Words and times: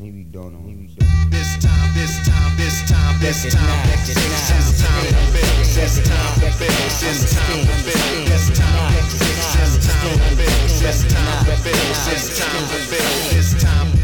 Maybe 0.00 0.24
don't 0.24 0.52
know. 0.52 0.58
Maybe 0.66 0.90
This 1.30 1.58
time, 1.62 1.94
this 1.94 2.26
time, 2.26 2.56
this 2.56 2.82
time, 2.90 3.20
this 3.20 3.54
time, 3.54 3.86
this 4.04 4.14
this 4.18 4.82
time 4.82 5.04
to 5.04 5.22
build, 5.32 5.66
this 5.78 6.02
time 6.02 6.34
to 6.34 6.50
build, 6.58 6.90
this 6.98 7.34
time 7.34 7.62
to 7.62 7.74
build, 7.86 8.26
this 8.26 8.50
time, 8.58 8.94
this 8.94 9.78
time 9.86 10.18
to 10.18 10.34
build, 10.34 10.70
this 10.82 11.04
time 11.06 11.44
to 11.44 11.54
build, 11.62 11.94
this 12.06 12.38
time 12.38 12.66
to 12.66 12.78
build, 12.90 13.30
this 13.30 13.62
time. 13.62 13.88
Power, 13.88 13.97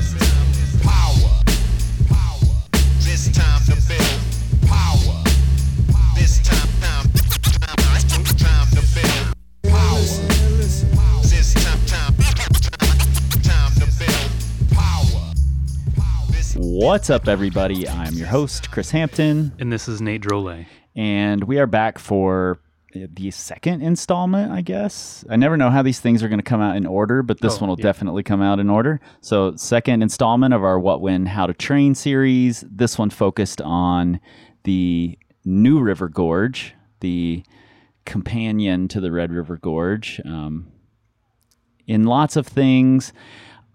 What's 16.95 17.11
up, 17.11 17.27
everybody? 17.27 17.89
I'm 17.89 18.15
your 18.15 18.29
host, 18.29 18.71
Chris 18.71 18.93
Hampton, 18.93 19.53
And 19.59 19.73
this 19.73 19.89
is 19.89 20.01
Nate 20.01 20.23
Drolet. 20.23 20.67
and 20.95 21.43
we 21.43 21.59
are 21.59 21.67
back 21.67 21.99
for 21.99 22.61
the 22.95 23.33
second 23.33 23.83
installment, 23.83 24.53
I 24.53 24.61
guess. 24.61 25.25
I 25.29 25.35
never 25.35 25.57
know 25.57 25.71
how 25.71 25.83
these 25.83 25.99
things 25.99 26.23
are 26.23 26.29
going 26.29 26.39
to 26.39 26.45
come 26.45 26.61
out 26.61 26.77
in 26.77 26.87
order, 26.87 27.25
but 27.25 27.41
this 27.41 27.57
Oh, 27.57 27.63
one 27.63 27.71
will 27.71 27.81
yeah. 27.81 27.83
definitely 27.83 28.23
come 28.23 28.41
out 28.41 28.61
in 28.61 28.71
order. 28.71 29.01
So, 29.23 29.57
second 29.57 30.03
installment 30.03 30.55
of 30.55 30.63
our 30.63 30.79
What 30.79 31.01
When 31.01 31.27
How 31.27 31.47
to 31.49 31.53
Train 31.53 31.97
series. 31.97 32.65
This 32.71 32.97
one 32.97 33.11
focused 33.11 33.61
on 33.61 34.21
the 34.63 35.19
New 35.45 35.81
River 35.81 36.09
Gorge, 36.09 36.77
the 37.01 37.43
companion 38.07 38.87
to 38.87 39.01
the 39.01 39.11
Red 39.11 39.33
River 39.33 39.57
Gorge. 39.57 40.21
Um, 40.25 40.69
in 41.89 42.05
lots 42.05 42.37
of 42.37 42.47
things. 42.47 43.13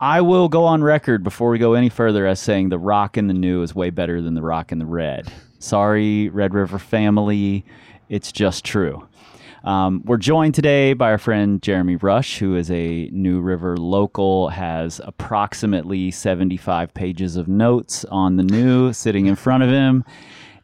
I 0.02 0.22
will 0.22 0.47
go 0.47 0.64
on 0.64 0.81
record 0.81 1.25
before 1.25 1.50
we 1.50 1.59
go 1.59 1.73
any 1.73 1.89
further 1.89 2.25
as 2.25 2.39
saying 2.39 2.69
the 2.69 2.80
rock 2.80 3.17
in 3.17 3.28
the 3.28 3.33
new 3.33 3.64
is 3.64 3.75
way 3.75 3.89
better 3.89 4.22
than 4.22 4.33
the 4.33 4.41
rock 4.41 4.72
in 4.72 4.80
the 4.80 4.86
red. 4.86 5.30
Sorry, 5.59 6.30
Red 6.30 6.53
River 6.53 6.80
family. 6.80 7.66
It's 8.08 8.31
just 8.31 8.64
true. 8.64 9.06
Um, 9.66 10.02
we're 10.06 10.16
joined 10.16 10.56
today 10.56 10.94
by 10.94 11.11
our 11.11 11.17
friend 11.17 11.61
Jeremy 11.61 11.97
Rush, 11.97 12.39
who 12.39 12.56
is 12.56 12.72
a 12.72 13.09
New 13.11 13.41
River 13.41 13.75
local, 13.75 14.47
has 14.47 15.02
approximately 15.03 16.11
75 16.11 16.94
pages 16.94 17.36
of 17.36 17.50
notes 17.50 18.06
on 18.06 18.38
the 18.38 18.44
new 18.44 18.94
sitting 18.94 19.25
in 19.25 19.36
front 19.36 19.63
of 19.63 19.69
him, 19.69 20.06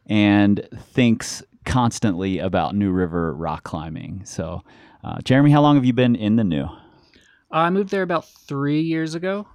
and 0.05 0.65
thinks 0.93 1.43
constantly 1.65 2.39
about 2.39 2.73
New 2.73 2.91
River 2.91 3.35
rock 3.35 3.65
climbing. 3.65 4.21
So, 4.23 4.63
uh, 5.03 5.19
Jeremy, 5.25 5.51
how 5.51 5.61
long 5.61 5.75
have 5.75 5.83
you 5.83 5.91
been 5.91 6.15
in 6.15 6.37
the 6.37 6.45
new? 6.45 6.69
I 7.51 7.69
moved 7.69 7.89
there 7.89 8.03
about 8.03 8.27
three 8.27 8.81
years 8.81 9.15
ago. 9.15 9.47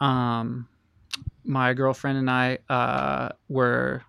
Um, 0.00 0.68
my 1.44 1.72
girlfriend 1.74 2.18
and 2.18 2.30
I 2.30 2.58
uh, 2.68 3.30
were 3.48 4.02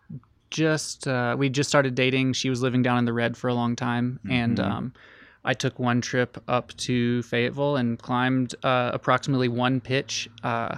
just 0.52 1.08
uh, 1.08 1.36
we 1.38 1.50
just 1.50 1.70
started 1.70 1.96
dating. 1.96 2.34
She 2.34 2.50
was 2.50 2.62
living 2.62 2.82
down 2.82 2.98
in 2.98 3.06
the 3.06 3.14
red 3.14 3.36
for 3.38 3.48
a 3.50 3.54
long 3.54 3.76
time, 3.76 4.20
and 4.30 4.58
Mhm. 4.58 4.64
um, 4.72 4.94
I 5.44 5.54
took 5.54 5.78
one 5.80 6.02
trip 6.02 6.42
up 6.48 6.76
to 6.78 7.22
Fayetteville 7.24 7.76
and 7.76 8.00
climbed 8.00 8.56
uh, 8.64 8.92
approximately 8.94 9.48
one 9.48 9.80
pitch 9.82 10.28
uh, 10.44 10.78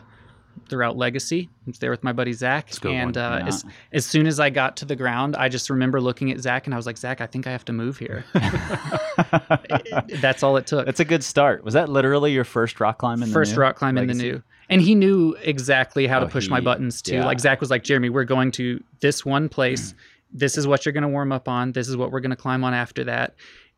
throughout 0.69 0.97
Legacy. 0.97 1.49
I 1.51 1.69
was 1.69 1.79
there 1.79 1.91
with 1.91 2.03
my 2.03 2.13
buddy 2.13 2.33
Zach, 2.33 2.69
and 2.85 3.17
uh, 3.17 3.41
as, 3.45 3.65
as 3.91 4.05
soon 4.05 4.27
as 4.27 4.39
I 4.39 4.49
got 4.49 4.77
to 4.77 4.85
the 4.85 4.95
ground, 4.95 5.35
I 5.35 5.49
just 5.49 5.69
remember 5.69 5.99
looking 6.01 6.31
at 6.31 6.39
Zach, 6.39 6.65
and 6.67 6.73
I 6.73 6.77
was 6.77 6.85
like, 6.85 6.97
Zach, 6.97 7.21
I 7.21 7.27
think 7.27 7.47
I 7.47 7.51
have 7.51 7.65
to 7.65 7.73
move 7.73 7.97
here. 7.97 8.25
That's 10.21 10.43
all 10.43 10.57
it 10.57 10.67
took. 10.67 10.85
That's 10.85 10.99
a 10.99 11.05
good 11.05 11.23
start. 11.23 11.63
Was 11.63 11.73
that 11.73 11.89
literally 11.89 12.31
your 12.33 12.43
first 12.43 12.79
rock 12.79 12.99
climb 12.99 13.21
in 13.21 13.29
the 13.29 13.33
first 13.33 13.53
new 13.55 13.61
rock 13.61 13.75
climb 13.75 13.97
in 13.97 14.07
the 14.07 14.13
new 14.13 14.43
and 14.69 14.81
he 14.81 14.95
knew 14.95 15.35
exactly 15.41 16.07
how 16.07 16.19
to 16.19 16.25
Oh, 16.25 16.29
push 16.29 16.49
my 16.49 16.59
buttons 16.59 17.01
too 17.01 17.15
yeah. 17.15 17.25
like 17.25 17.39
zach 17.39 17.61
was 17.61 17.69
like 17.69 17.83
jeremy 17.83 18.09
we're 18.09 18.25
going 18.25 18.51
to 18.51 18.83
this 18.99 19.25
one 19.25 19.47
place 19.49 19.93
this 20.33 20.57
is 20.57 20.67
what 20.67 20.85
you're 20.85 20.91
going 20.93 21.03
to 21.03 21.07
warm 21.07 21.31
up 21.31 21.47
on 21.47 21.71
this 21.71 21.87
is 21.87 21.95
what 21.95 22.11
we're 22.11 22.19
going 22.19 22.31
to 22.31 22.35
climb 22.35 22.63
on 22.65 22.73
after 22.73 23.03
that 23.05 23.35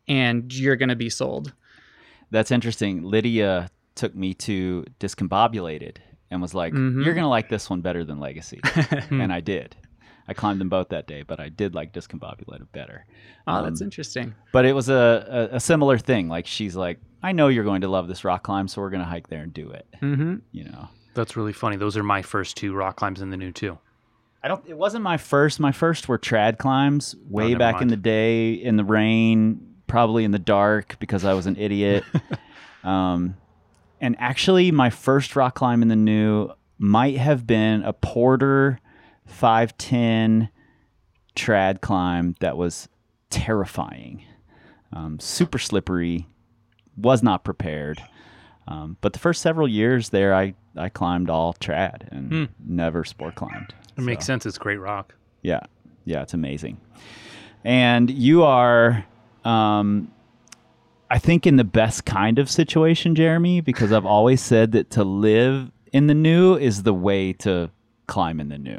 and 0.08 0.52
you're 0.52 0.74
going 0.76 0.88
to 0.88 0.96
be 0.96 1.08
sold 1.10 1.52
That's 2.30 2.50
interesting. 2.50 3.02
Lydia 3.02 3.70
took 3.94 4.14
me 4.14 4.34
to 4.34 4.84
Discombobulated 4.98 5.96
and 6.30 6.40
was 6.42 6.54
like, 6.54 6.72
Mhm. 6.72 7.04
"You're 7.04 7.14
gonna 7.14 7.28
like 7.28 7.48
this 7.48 7.68
one 7.70 7.80
better 7.80 8.04
than 8.04 8.20
Legacy," 8.20 8.60
and 9.10 9.32
I 9.32 9.40
did. 9.40 9.76
I 10.28 10.34
climbed 10.34 10.60
them 10.60 10.68
both 10.68 10.90
that 10.90 11.06
day, 11.08 11.22
but 11.22 11.40
I 11.40 11.48
did 11.48 11.74
like 11.74 11.92
Discombobulated 11.92 12.70
better. 12.72 13.04
oh 13.48 13.64
that's 13.64 13.80
Um, 13.80 13.86
interesting 13.86 14.34
But 14.52 14.64
it 14.64 14.74
was 14.74 14.88
a, 14.88 15.48
a, 15.52 15.56
a 15.56 15.60
similar 15.60 15.98
thing. 15.98 16.28
Like 16.28 16.46
she's 16.46 16.76
like, 16.76 17.00
"I 17.22 17.32
know 17.32 17.48
you're 17.48 17.64
going 17.64 17.80
to 17.80 17.88
love 17.88 18.06
this 18.06 18.24
rock 18.24 18.44
climb, 18.44 18.68
so 18.68 18.80
we're 18.80 18.90
gonna 18.90 19.04
hike 19.04 19.28
there 19.28 19.42
and 19.42 19.52
do 19.52 19.70
it." 19.70 19.86
hmm 20.00 20.36
You 20.52 20.64
know. 20.64 20.88
That's 21.14 21.36
really 21.36 21.52
funny. 21.52 21.76
Those 21.76 21.96
are 21.96 22.04
my 22.04 22.22
first 22.22 22.56
two 22.56 22.72
rock 22.74 22.94
climbs 22.96 23.20
in 23.20 23.30
the 23.30 23.36
new 23.36 23.50
too. 23.50 23.78
I 24.44 24.48
don't. 24.48 24.64
It 24.68 24.76
wasn't 24.78 25.02
my 25.02 25.16
first. 25.16 25.58
My 25.58 25.72
first 25.72 26.08
were 26.08 26.18
trad 26.18 26.58
climbs 26.58 27.16
way 27.28 27.54
Oh, 27.56 27.58
back 27.58 27.82
in 27.82 27.88
the 27.88 27.96
day, 27.96 28.52
in 28.52 28.76
the 28.76 28.84
rain, 28.84 29.60
probably 29.88 30.22
in 30.24 30.30
the 30.30 30.38
dark 30.38 30.96
because 31.00 31.24
I 31.24 31.34
was 31.34 31.46
an 31.46 31.56
idiot. 31.56 32.04
um, 32.84 33.34
and 34.00 34.16
actually, 34.18 34.70
my 34.70 34.90
first 34.90 35.36
rock 35.36 35.54
climb 35.54 35.82
in 35.82 35.88
the 35.88 35.96
new 35.96 36.50
might 36.78 37.16
have 37.18 37.46
been 37.46 37.82
a 37.82 37.92
Porter 37.92 38.78
five 39.26 39.76
ten 39.78 40.48
trad 41.36 41.80
climb 41.80 42.34
that 42.40 42.56
was 42.56 42.88
terrifying, 43.30 44.24
um, 44.92 45.18
super 45.20 45.58
slippery. 45.58 46.26
Was 46.96 47.22
not 47.22 47.44
prepared. 47.44 48.02
Um, 48.68 48.96
but 49.00 49.14
the 49.14 49.18
first 49.18 49.40
several 49.40 49.66
years 49.66 50.10
there, 50.10 50.34
I, 50.34 50.54
I 50.76 50.90
climbed 50.90 51.30
all 51.30 51.54
trad 51.54 52.06
and 52.10 52.30
Hmm. 52.30 52.44
never 52.64 53.04
sport 53.04 53.36
climbed. 53.36 53.72
It 53.96 54.02
makes 54.02 54.26
sense. 54.26 54.44
It's 54.44 54.58
great 54.58 54.76
rock. 54.78 55.14
Yeah, 55.42 55.60
yeah, 56.04 56.20
it's 56.22 56.34
amazing. 56.34 56.78
And 57.64 58.10
you 58.10 58.42
are, 58.42 59.04
um, 59.44 60.10
I 61.10 61.18
think, 61.18 61.46
in 61.46 61.56
the 61.56 61.64
best 61.64 62.04
kind 62.06 62.38
of 62.38 62.48
situation, 62.48 63.14
Jeremy, 63.16 63.60
because 63.60 63.92
I've 63.92 64.06
always 64.06 64.40
said 64.40 64.72
that 64.72 64.90
to 64.90 65.04
live 65.04 65.70
in 65.92 66.06
the 66.06 66.14
new 66.14 66.56
is 66.56 66.84
the 66.84 66.94
way 66.94 67.32
to 67.34 67.70
climb 68.06 68.38
in 68.40 68.48
the 68.48 68.58
new. 68.58 68.78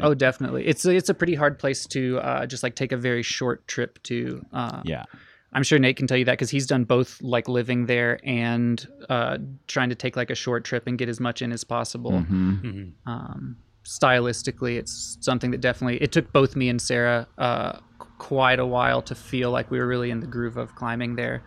oh 0.00 0.14
definitely. 0.14 0.66
It's 0.66 0.84
a, 0.84 0.90
it's 0.90 1.08
a 1.08 1.14
pretty 1.14 1.34
hard 1.34 1.58
place 1.58 1.86
to 1.86 2.18
uh, 2.18 2.46
just 2.46 2.62
like 2.62 2.74
take 2.74 2.92
a 2.92 2.96
very 2.96 3.22
short 3.22 3.66
trip 3.68 4.02
to 4.04 4.44
uh, 4.52 4.82
Yeah, 4.84 5.04
i'm 5.52 5.62
sure 5.62 5.78
nate 5.78 5.96
can 5.96 6.06
tell 6.06 6.16
you 6.16 6.24
that 6.26 6.32
because 6.32 6.50
he's 6.50 6.66
done 6.66 6.84
both 6.84 7.20
like 7.22 7.48
living 7.48 7.86
there 7.86 8.20
and 8.22 8.86
uh, 9.08 9.38
trying 9.66 9.88
to 9.88 9.94
take 9.94 10.14
like 10.16 10.30
a 10.30 10.34
short 10.34 10.64
trip 10.64 10.86
and 10.86 10.98
get 10.98 11.08
as 11.08 11.20
much 11.20 11.42
in 11.42 11.52
as 11.52 11.64
possible. 11.64 12.12
Mhm. 12.12 12.60
hmm 12.60 13.10
um, 13.10 13.56
stylistically 13.84 14.76
it's 14.78 15.16
something 15.20 15.50
that 15.50 15.60
definitely 15.60 15.96
it 16.02 16.12
took 16.12 16.30
both 16.32 16.54
me 16.54 16.68
and 16.68 16.80
sarah 16.82 17.26
uh, 17.38 17.78
quite 18.18 18.58
a 18.58 18.66
while 18.66 19.00
to 19.02 19.14
feel 19.14 19.50
like 19.50 19.70
we 19.70 19.78
were 19.78 19.86
really 19.86 20.10
in 20.10 20.20
the 20.20 20.26
groove 20.26 20.56
of 20.56 20.74
climbing 20.74 21.16
there 21.16 21.42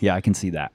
yeah, 0.00 0.14
I 0.14 0.20
can 0.20 0.34
see 0.34 0.50
that. 0.50 0.72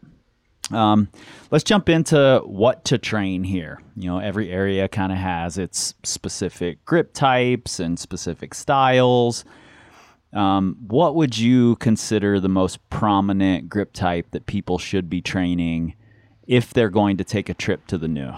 Um, 0.71 1.09
let's 1.49 1.63
jump 1.63 1.89
into 1.89 2.41
what 2.45 2.85
to 2.85 2.97
train 2.97 3.43
here. 3.43 3.81
You 3.95 4.09
know, 4.09 4.19
every 4.19 4.51
area 4.51 4.87
kind 4.87 5.11
of 5.11 5.17
has 5.17 5.57
its 5.57 5.95
specific 6.03 6.85
grip 6.85 7.13
types 7.13 7.79
and 7.79 7.97
specific 7.97 8.53
styles. 8.53 9.45
Um, 10.31 10.77
what 10.87 11.15
would 11.15 11.37
you 11.37 11.75
consider 11.77 12.39
the 12.39 12.49
most 12.49 12.87
prominent 12.91 13.67
grip 13.67 13.93
type 13.93 14.27
that 14.31 14.45
people 14.45 14.77
should 14.77 15.09
be 15.09 15.21
training 15.21 15.95
if 16.45 16.71
they're 16.71 16.89
going 16.89 17.17
to 17.17 17.23
take 17.23 17.49
a 17.49 17.55
trip 17.55 17.87
to 17.87 17.97
the 17.97 18.07
new? 18.07 18.31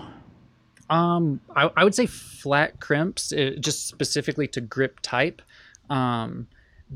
um, 0.92 1.40
I, 1.56 1.72
I 1.78 1.84
would 1.86 1.96
say 1.96 2.06
flat 2.06 2.82
crimps 2.82 3.32
uh, 3.32 3.52
just 3.60 3.88
specifically 3.88 4.46
to 4.50 4.62
grip 4.62 5.00
type 5.02 5.42
um, 5.90 6.48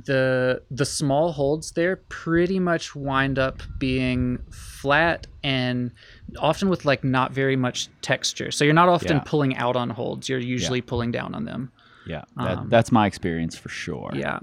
the 0.04 0.62
the 0.70 0.84
small 0.86 1.32
holds 1.32 1.72
there 1.72 1.96
pretty 2.10 2.60
much 2.60 2.96
wind 2.96 3.40
up 3.40 3.62
being 3.80 4.38
flat 4.52 5.26
and 5.42 5.92
often 6.40 6.68
with 6.68 6.84
like 6.84 7.02
not 7.04 7.32
very 7.32 7.56
much 7.56 7.88
texture 8.02 8.52
so 8.52 8.66
you're 8.66 8.74
not 8.74 8.90
often 8.90 9.18
Yeah. 9.18 9.24
pulling 9.26 9.56
out 9.56 9.78
on 9.78 9.90
holds 9.90 10.28
you're 10.28 10.40
usually 10.40 10.82
pulling 10.82 11.12
down 11.12 11.34
on 11.34 11.46
them 11.46 11.72
Yeah, 12.06 12.24
that, 12.38 12.58
Um, 12.58 12.70
that's 12.70 12.92
my 12.92 13.08
experience 13.08 13.56
for 13.58 13.70
sure. 13.70 14.12
Yeah. 14.14 14.40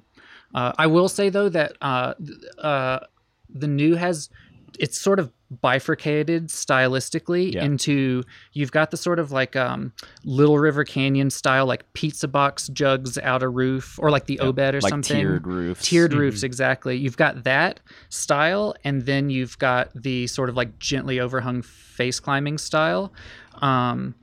Uh, 0.55 0.73
I 0.79 0.87
will 0.87 1.09
say 1.09 1.29
though 1.29 1.49
that 1.51 1.77
uh, 1.83 2.15
uh, 2.59 3.01
the 3.49 3.69
new 3.69 3.95
has 3.95 4.31
it's 4.79 4.99
sort 4.99 5.21
of 5.21 5.31
bifurcated 5.61 6.49
stylistically 6.49 7.53
Yeah. 7.55 7.65
into 7.65 8.23
you've 8.53 8.73
got 8.73 8.91
the 8.91 8.97
sort 8.97 9.19
of 9.19 9.31
like 9.33 9.55
um, 9.57 9.93
Little 10.25 10.59
River 10.59 10.85
Canyon 10.85 11.31
style 11.31 11.67
like 11.67 11.91
pizza 11.93 12.27
box 12.29 12.69
jugs 12.69 13.19
out 13.19 13.43
a 13.43 13.49
roof 13.49 13.99
or 14.01 14.11
like 14.11 14.27
the 14.27 14.41
Obed 14.41 14.75
or 14.75 14.81
like 14.81 14.91
something. 14.91 15.17
tiered 15.19 15.47
roofs. 15.47 15.85
Tiered 15.85 16.13
Mhm. 16.13 16.19
roofs, 16.19 16.43
exactly. 16.43 16.97
You've 16.97 17.17
got 17.17 17.45
that 17.45 17.81
style, 18.09 18.75
and 18.85 19.03
then 19.07 19.31
you've 19.31 19.59
got 19.59 19.91
the 19.95 20.27
sort 20.27 20.49
of 20.49 20.57
like 20.57 20.79
gently 20.79 21.21
overhung 21.21 21.63
face 21.63 22.19
climbing 22.21 22.59
style. 22.59 23.13
Um, 23.61 24.15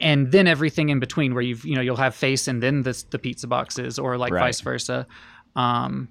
and 0.00 0.32
then 0.32 0.46
everything 0.46 0.88
in 0.88 0.98
between 0.98 1.34
where 1.34 1.42
you've 1.42 1.64
you 1.66 1.74
know 1.74 1.82
you'll 1.82 1.96
have 1.96 2.14
face 2.14 2.48
and 2.48 2.62
then 2.62 2.82
the, 2.84 3.04
the 3.10 3.18
pizza 3.18 3.46
boxes 3.46 3.98
or 3.98 4.16
like 4.16 4.32
Right. 4.32 4.40
vice 4.40 4.60
versa 4.62 5.06
um 5.56 6.08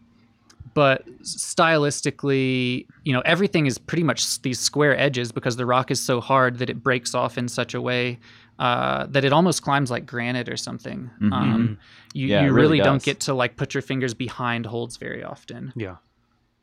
but 0.73 1.05
stylistically, 1.23 2.85
you 3.03 3.13
know, 3.13 3.21
everything 3.21 3.65
is 3.65 3.77
pretty 3.77 4.03
much 4.03 4.41
these 4.41 4.59
square 4.59 4.97
edges 4.97 5.31
because 5.31 5.55
the 5.55 5.65
rock 5.65 5.91
is 5.91 6.01
so 6.01 6.21
hard 6.21 6.59
that 6.59 6.69
it 6.69 6.83
breaks 6.83 7.13
off 7.15 7.37
in 7.37 7.47
such 7.47 7.73
a 7.73 7.81
way 7.81 8.19
uh, 8.59 9.05
that 9.07 9.23
it 9.23 9.31
almost 9.31 9.63
climbs 9.63 9.89
like 9.89 10.05
granite 10.05 10.49
or 10.49 10.57
something. 10.57 11.09
Um, 11.33 11.79
you 12.13 12.27
Yeah, 12.27 12.43
you 12.43 12.51
really, 12.51 12.77
really 12.77 12.79
don't 12.81 13.01
get 13.01 13.21
to 13.21 13.33
like 13.33 13.55
put 13.55 13.73
your 13.73 13.81
fingers 13.81 14.13
behind 14.13 14.65
holds 14.65 14.97
very 14.97 15.23
often. 15.23 15.73
Yeah. 15.75 15.95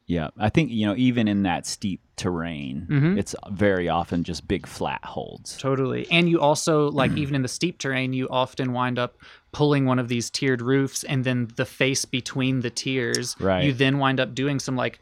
Yeah, 0.09 0.29
I 0.39 0.51
think 0.51 0.71
you 0.71 0.87
know 0.87 0.95
even 0.97 1.27
in 1.27 1.43
that 1.43 1.67
steep 1.67 2.01
terrain, 2.17 2.87
Mhm. 2.89 3.19
it's 3.19 3.35
very 3.51 3.89
often 3.89 4.23
just 4.23 4.47
big 4.47 4.67
flat 4.67 5.05
holds. 5.05 5.57
Totally. 5.59 6.07
And 6.11 6.29
you 6.29 6.41
also 6.41 6.91
like 6.91 7.17
even 7.17 7.35
in 7.35 7.43
the 7.43 7.49
steep 7.49 7.79
terrain, 7.79 8.13
you 8.13 8.29
often 8.29 8.73
wind 8.73 8.99
up 8.99 9.17
pulling 9.53 9.85
one 9.85 9.99
of 9.99 10.07
these 10.09 10.31
tiered 10.31 10.63
roofs 10.63 11.03
and 11.05 11.25
then 11.25 11.49
the 11.57 11.65
face 11.65 12.05
between 12.05 12.61
the 12.61 12.71
tiers. 12.71 13.35
Right. 13.41 13.65
You 13.65 13.73
then 13.73 13.99
wind 13.99 14.21
up 14.21 14.35
doing 14.35 14.61
some 14.61 14.77
like 14.77 15.01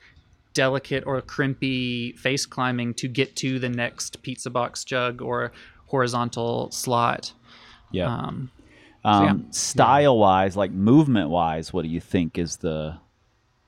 delicate 0.54 1.04
or 1.06 1.20
crimpy 1.20 2.12
face 2.16 2.46
climbing 2.46 2.94
to 2.94 3.08
get 3.08 3.36
to 3.36 3.58
the 3.58 3.68
next 3.68 4.22
pizza 4.22 4.48
box 4.50 4.84
jug 4.84 5.20
or 5.20 5.52
horizontal 5.86 6.70
slot. 6.70 7.32
Yeah. 7.92 8.06
Um, 8.12 8.50
Um, 9.06 9.24
yeah. 9.24 9.34
Style 9.50 10.16
wise, 10.16 10.56
like 10.56 10.70
movement 10.70 11.28
wise, 11.28 11.74
what 11.74 11.82
do 11.82 11.88
you 11.88 12.00
think 12.00 12.38
is 12.38 12.56
the 12.56 12.96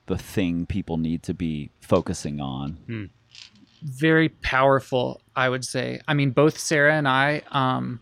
the 0.07 0.17
thing 0.17 0.65
people 0.65 0.97
need 0.97 1.23
to 1.23 1.33
be 1.33 1.69
focusing 1.79 2.41
on? 2.41 2.77
very 3.83 4.29
powerful 4.29 5.21
i 5.35 5.47
would 5.47 5.63
say. 5.63 6.01
I 6.07 6.13
mean 6.13 6.31
both 6.31 6.57
sarah 6.57 6.95
and 6.95 7.07
i 7.07 7.43
um 7.51 7.99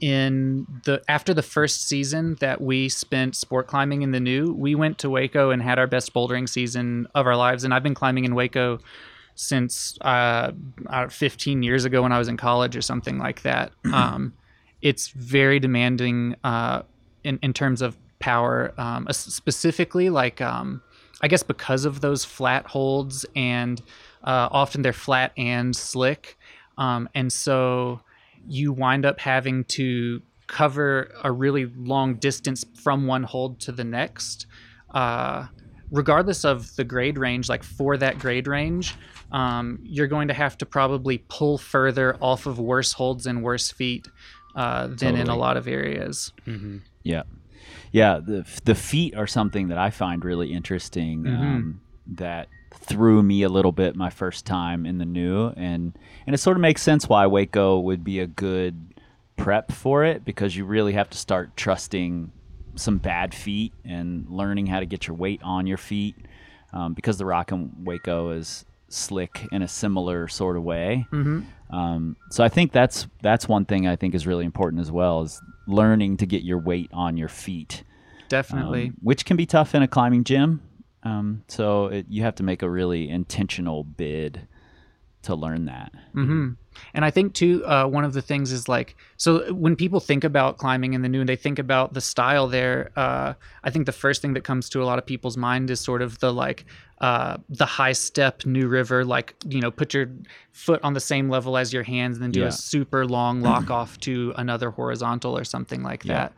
in 0.00 0.66
the 0.84 1.02
after 1.08 1.34
the 1.34 1.42
first 1.42 1.86
season 1.88 2.36
that 2.40 2.60
we 2.60 2.88
spent 2.88 3.36
sport 3.36 3.66
climbing 3.66 4.02
in 4.02 4.12
the 4.12 4.20
new 4.20 4.52
we 4.52 4.74
went 4.74 4.98
to 4.98 5.08
Hueco 5.08 5.52
and 5.52 5.62
had 5.62 5.78
our 5.78 5.86
best 5.86 6.12
bouldering 6.14 6.48
season 6.48 7.06
of 7.14 7.26
our 7.26 7.36
lives. 7.36 7.64
And 7.64 7.72
i've 7.74 7.82
been 7.82 7.94
climbing 7.94 8.24
in 8.24 8.32
Hueco 8.32 8.80
since 9.34 9.96
uh, 10.02 10.52
uh 10.88 11.08
15 11.08 11.62
years 11.62 11.84
ago 11.84 12.02
when 12.02 12.12
i 12.12 12.18
was 12.18 12.28
in 12.28 12.36
college 12.36 12.76
or 12.76 12.82
something 12.82 13.18
like 13.18 13.42
that. 13.42 13.72
Um 13.92 14.34
it's 14.82 15.08
very 15.08 15.60
demanding 15.60 16.36
uh 16.44 16.82
in, 17.24 17.38
in 17.42 17.52
terms 17.52 17.82
of 17.82 17.96
power 18.18 18.72
um 18.78 19.06
specifically 19.10 20.08
like 20.10 20.40
um 20.40 20.82
i 21.20 21.28
guess 21.28 21.42
because 21.42 21.84
of 21.84 22.00
those 22.00 22.24
flat 22.24 22.66
holds 22.66 23.26
and 23.36 23.82
uh, 24.24 24.48
often 24.50 24.82
they're 24.82 24.92
flat 24.92 25.32
and 25.36 25.74
slick 25.74 26.38
um, 26.78 27.08
and 27.14 27.32
so 27.32 28.00
you 28.46 28.72
wind 28.72 29.04
up 29.04 29.20
having 29.20 29.64
to 29.64 30.20
cover 30.46 31.12
a 31.22 31.30
really 31.30 31.66
long 31.66 32.14
distance 32.14 32.64
from 32.82 33.06
one 33.06 33.22
hold 33.22 33.60
to 33.60 33.72
the 33.72 33.84
next 33.84 34.46
uh, 34.94 35.46
regardless 35.90 36.44
of 36.44 36.74
the 36.76 36.84
grade 36.84 37.18
range 37.18 37.48
like 37.48 37.62
for 37.62 37.96
that 37.96 38.18
grade 38.18 38.46
range 38.46 38.94
um, 39.32 39.78
you're 39.82 40.08
going 40.08 40.28
to 40.28 40.34
have 40.34 40.58
to 40.58 40.66
probably 40.66 41.18
pull 41.28 41.56
further 41.56 42.16
off 42.20 42.46
of 42.46 42.58
worse 42.58 42.92
holds 42.92 43.26
and 43.26 43.42
worse 43.42 43.70
feet 43.70 44.08
uh, 44.56 44.88
than 44.88 45.14
in 45.16 45.28
a 45.28 45.36
lot 45.36 45.56
of 45.56 45.68
areas. 45.68 46.32
Yeah, 47.02 47.22
yeah. 47.92 48.20
The 48.24 48.46
the 48.64 48.74
feet 48.74 49.14
are 49.14 49.26
something 49.26 49.68
that 49.68 49.78
I 49.78 49.90
find 49.90 50.24
really 50.24 50.52
interesting. 50.52 51.24
Mm-hmm. 51.24 51.42
Um, 51.42 51.80
that 52.12 52.48
threw 52.72 53.22
me 53.22 53.42
a 53.42 53.48
little 53.48 53.72
bit 53.72 53.94
my 53.94 54.10
first 54.10 54.46
time 54.46 54.86
in 54.86 54.98
the 54.98 55.04
new, 55.04 55.48
and 55.56 55.96
and 56.26 56.34
it 56.34 56.38
sort 56.38 56.56
of 56.56 56.60
makes 56.60 56.82
sense 56.82 57.08
why 57.08 57.24
Hueco 57.26 57.82
would 57.82 58.04
be 58.04 58.20
a 58.20 58.26
good 58.26 58.94
prep 59.36 59.72
for 59.72 60.04
it 60.04 60.24
because 60.24 60.56
you 60.56 60.64
really 60.64 60.92
have 60.92 61.08
to 61.10 61.18
start 61.18 61.56
trusting 61.56 62.30
some 62.76 62.98
bad 62.98 63.34
feet 63.34 63.72
and 63.84 64.28
learning 64.28 64.66
how 64.66 64.80
to 64.80 64.86
get 64.86 65.06
your 65.06 65.16
weight 65.16 65.40
on 65.42 65.66
your 65.66 65.78
feet 65.78 66.14
um, 66.72 66.94
because 66.94 67.18
the 67.18 67.24
rock 67.24 67.50
in 67.52 67.68
Hueco 67.84 68.36
is 68.36 68.64
slick 68.88 69.46
in 69.50 69.62
a 69.62 69.68
similar 69.68 70.28
sort 70.28 70.56
of 70.56 70.62
way. 70.62 71.06
mm-hmm. 71.12 71.40
Um, 71.74 72.16
so 72.30 72.42
I 72.42 72.48
think 72.48 72.72
that's 72.72 73.06
that's 73.22 73.48
one 73.48 73.64
thing 73.64 73.86
I 73.86 73.94
think 73.94 74.16
is 74.16 74.26
really 74.26 74.44
important 74.44 74.82
as 74.82 74.90
well 74.90 75.22
is 75.22 75.40
learning 75.70 76.18
to 76.18 76.26
get 76.26 76.42
your 76.42 76.58
weight 76.58 76.90
on 76.92 77.16
your 77.16 77.28
feet, 77.28 77.84
definitely 78.28 78.86
um, 78.86 78.96
which 79.02 79.24
can 79.24 79.36
be 79.36 79.46
tough 79.46 79.74
in 79.74 79.82
a 79.82 79.88
climbing 79.88 80.24
gym. 80.24 80.62
Um, 81.02 81.44
so 81.48 81.86
it, 81.86 82.06
you 82.08 82.22
have 82.22 82.34
to 82.36 82.42
make 82.42 82.62
a 82.62 82.68
really 82.68 83.08
intentional 83.08 83.84
bid 83.84 84.46
to 85.22 85.34
learn 85.34 85.66
that. 85.66 85.92
hmm 86.12 86.50
And 86.94 87.04
I 87.04 87.10
think 87.10 87.34
too, 87.34 87.64
uh, 87.66 87.86
one 87.86 88.04
of 88.04 88.12
the 88.12 88.22
things 88.22 88.52
is 88.52 88.68
like, 88.68 88.96
so 89.16 89.52
when 89.52 89.76
people 89.76 90.00
think 90.00 90.24
about 90.24 90.58
climbing 90.58 90.94
in 90.94 91.02
the 91.02 91.08
new 91.08 91.20
and 91.20 91.28
they 91.28 91.36
think 91.36 91.58
about 91.58 91.94
the 91.94 92.00
style 92.00 92.46
there, 92.48 92.90
uh, 92.96 93.34
I 93.64 93.70
think 93.70 93.86
the 93.86 93.92
first 93.92 94.22
thing 94.22 94.34
that 94.34 94.44
comes 94.44 94.68
to 94.70 94.82
a 94.82 94.84
lot 94.84 94.98
of 94.98 95.06
people's 95.06 95.36
mind 95.36 95.70
is 95.70 95.80
sort 95.80 96.02
of 96.02 96.18
the 96.20 96.32
like, 96.32 96.64
uh, 97.00 97.38
the 97.48 97.64
high 97.66 97.92
step 97.92 98.44
new 98.44 98.68
river, 98.68 99.04
like, 99.04 99.34
you 99.48 99.60
know, 99.60 99.70
put 99.70 99.94
your 99.94 100.06
foot 100.52 100.80
on 100.82 100.92
the 100.92 101.00
same 101.00 101.30
level 101.30 101.56
as 101.56 101.72
your 101.72 101.82
hands 101.82 102.16
and 102.16 102.22
then 102.24 102.30
do 102.30 102.40
Yeah. 102.40 102.48
a 102.48 102.52
super 102.52 103.06
long 103.06 103.40
lock 103.40 103.70
off 103.70 103.98
to 104.00 104.34
another 104.36 104.70
horizontal 104.70 105.36
or 105.36 105.44
something 105.44 105.82
like 105.82 106.04
Yeah. 106.04 106.28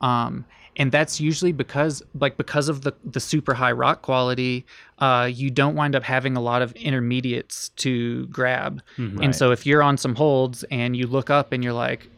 that. 0.00 0.06
Um, 0.06 0.44
and 0.76 0.90
that's 0.90 1.20
usually 1.20 1.52
because 1.52 2.02
like 2.18 2.36
because 2.36 2.68
of 2.68 2.80
the 2.82 2.92
the 3.04 3.20
super 3.20 3.54
high 3.54 3.72
rock 3.72 4.02
quality 4.02 4.64
uh, 4.98 5.28
you 5.32 5.50
don't 5.50 5.74
wind 5.74 5.94
up 5.96 6.02
having 6.04 6.36
a 6.36 6.40
lot 6.40 6.62
of 6.62 6.72
intermediates 6.72 7.68
to 7.70 8.26
grab 8.26 8.82
Right. 8.98 9.24
and 9.24 9.36
so 9.36 9.50
if 9.50 9.66
you're 9.66 9.82
on 9.82 9.96
some 9.98 10.14
holds 10.14 10.64
and 10.70 10.96
you 10.96 11.06
look 11.06 11.28
up 11.30 11.52
and 11.52 11.62
you're 11.64 11.72
like 11.72 12.08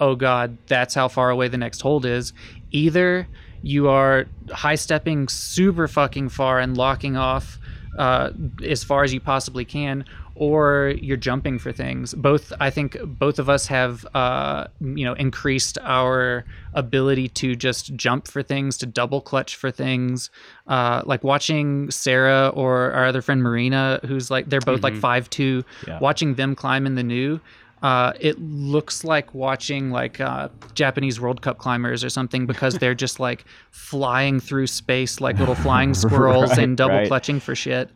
oh 0.00 0.14
god 0.14 0.56
that's 0.66 0.94
how 0.94 1.08
far 1.08 1.30
away 1.30 1.48
the 1.48 1.56
next 1.58 1.80
hold 1.80 2.04
is 2.04 2.32
either 2.70 3.26
you 3.62 3.88
are 3.88 4.26
high 4.50 4.74
stepping 4.74 5.28
super 5.28 5.86
fucking 5.88 6.28
far 6.28 6.58
and 6.58 6.76
locking 6.76 7.16
off 7.16 7.58
uh, 7.98 8.30
as 8.66 8.82
far 8.82 9.04
as 9.04 9.12
you 9.14 9.20
possibly 9.20 9.64
can 9.64 10.04
or 10.34 10.94
you're 11.00 11.16
jumping 11.16 11.58
for 11.58 11.72
things 11.72 12.14
both 12.14 12.52
i 12.60 12.70
think 12.70 12.96
both 13.04 13.38
of 13.38 13.48
us 13.48 13.66
have 13.66 14.06
uh, 14.14 14.66
you 14.80 15.04
know 15.04 15.12
increased 15.14 15.78
our 15.82 16.44
ability 16.74 17.28
to 17.28 17.54
just 17.54 17.94
jump 17.96 18.26
for 18.26 18.42
things 18.42 18.78
to 18.78 18.86
double 18.86 19.20
clutch 19.20 19.56
for 19.56 19.70
things 19.70 20.30
uh, 20.68 21.02
like 21.04 21.22
watching 21.22 21.90
sarah 21.90 22.48
or 22.54 22.92
our 22.92 23.04
other 23.06 23.20
friend 23.22 23.42
marina 23.42 24.00
who's 24.06 24.30
like 24.30 24.48
they're 24.48 24.60
both 24.60 24.82
like 24.82 24.96
five 24.96 25.28
two 25.30 25.62
Yeah. 25.86 25.98
watching 26.00 26.34
them 26.34 26.54
climb 26.54 26.86
in 26.86 26.94
the 26.94 27.02
new 27.04 27.40
uh, 27.82 28.12
it 28.20 28.38
looks 28.40 29.02
like 29.02 29.34
watching 29.34 29.90
like 29.90 30.20
uh, 30.20 30.48
Japanese 30.72 31.20
World 31.20 31.42
Cup 31.42 31.58
climbers 31.58 32.04
or 32.04 32.10
something 32.10 32.46
because 32.46 32.78
they're 32.78 32.94
just 32.94 33.18
like 33.18 33.44
flying 33.72 34.38
through 34.38 34.68
space 34.68 35.20
like 35.20 35.36
little 35.40 35.56
flying 35.56 35.92
squirrels 36.02 36.50
Right, 36.50 36.58
and 36.60 36.76
double 36.76 36.94
right. 36.98 37.08
clutching 37.08 37.40
for 37.40 37.56
shit. 37.56 37.90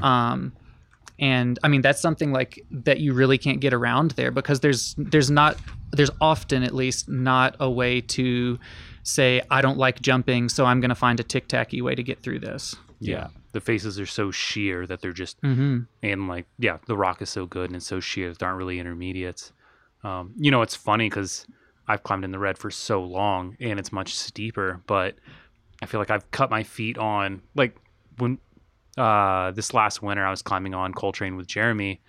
Um, 0.00 0.52
and 1.22 1.58
I 1.62 1.68
mean 1.68 1.80
that's 1.80 2.02
something 2.02 2.32
like 2.32 2.62
that 2.70 3.00
you 3.00 3.14
really 3.14 3.38
can't 3.38 3.60
get 3.60 3.72
around 3.72 4.10
there 4.12 4.30
because 4.30 4.60
there's 4.60 4.94
there's 4.98 5.30
not 5.30 5.56
there's 5.92 6.10
often 6.20 6.62
at 6.62 6.74
least 6.74 7.08
not 7.08 7.56
a 7.60 7.70
way 7.70 8.00
to 8.00 8.58
say 9.04 9.40
I 9.50 9.62
don't 9.62 9.78
like 9.78 10.02
jumping 10.02 10.48
so 10.50 10.64
I'm 10.66 10.80
gonna 10.80 10.94
find 10.94 11.18
a 11.20 11.22
tic 11.22 11.48
tacky 11.48 11.80
way 11.80 11.94
to 11.94 12.02
get 12.02 12.20
through 12.22 12.40
this. 12.40 12.76
Yeah. 12.98 13.28
The 13.52 13.60
faces 13.60 13.98
are 14.00 14.06
so 14.06 14.30
sheer 14.30 14.86
that 14.86 15.00
they're 15.00 15.12
just 15.12 15.40
Mm-hmm. 15.42 15.80
and 16.02 16.28
like 16.28 16.46
yeah, 16.58 16.78
the 16.86 16.96
rock 16.96 17.22
is 17.22 17.30
so 17.30 17.46
good 17.46 17.66
and 17.70 17.76
it's 17.76 17.86
so 17.86 18.00
sheer 18.00 18.28
that 18.28 18.38
there 18.38 18.48
aren't 18.48 18.58
really 18.58 18.78
intermediates. 18.80 19.52
Um, 20.04 20.32
you 20.36 20.50
know, 20.50 20.62
it's 20.62 20.74
funny 20.76 21.08
because 21.08 21.46
I've 21.86 22.02
climbed 22.02 22.24
in 22.24 22.32
the 22.32 22.38
red 22.38 22.58
for 22.58 22.70
so 22.70 23.02
long 23.02 23.56
and 23.60 23.78
it's 23.78 23.92
much 23.92 24.14
steeper, 24.16 24.80
but 24.86 25.14
I 25.82 25.86
feel 25.86 26.00
like 26.00 26.10
I've 26.10 26.30
cut 26.30 26.50
my 26.50 26.62
feet 26.62 26.96
on 26.98 27.42
like 27.54 27.76
when 28.18 28.38
uh, 28.96 29.50
this 29.52 29.72
last 29.74 30.02
winter 30.02 30.24
I 30.24 30.30
was 30.30 30.42
climbing 30.42 30.74
on 30.74 30.92
Coltrane 30.92 31.36
with 31.36 31.46
Jeremy, 31.46 32.00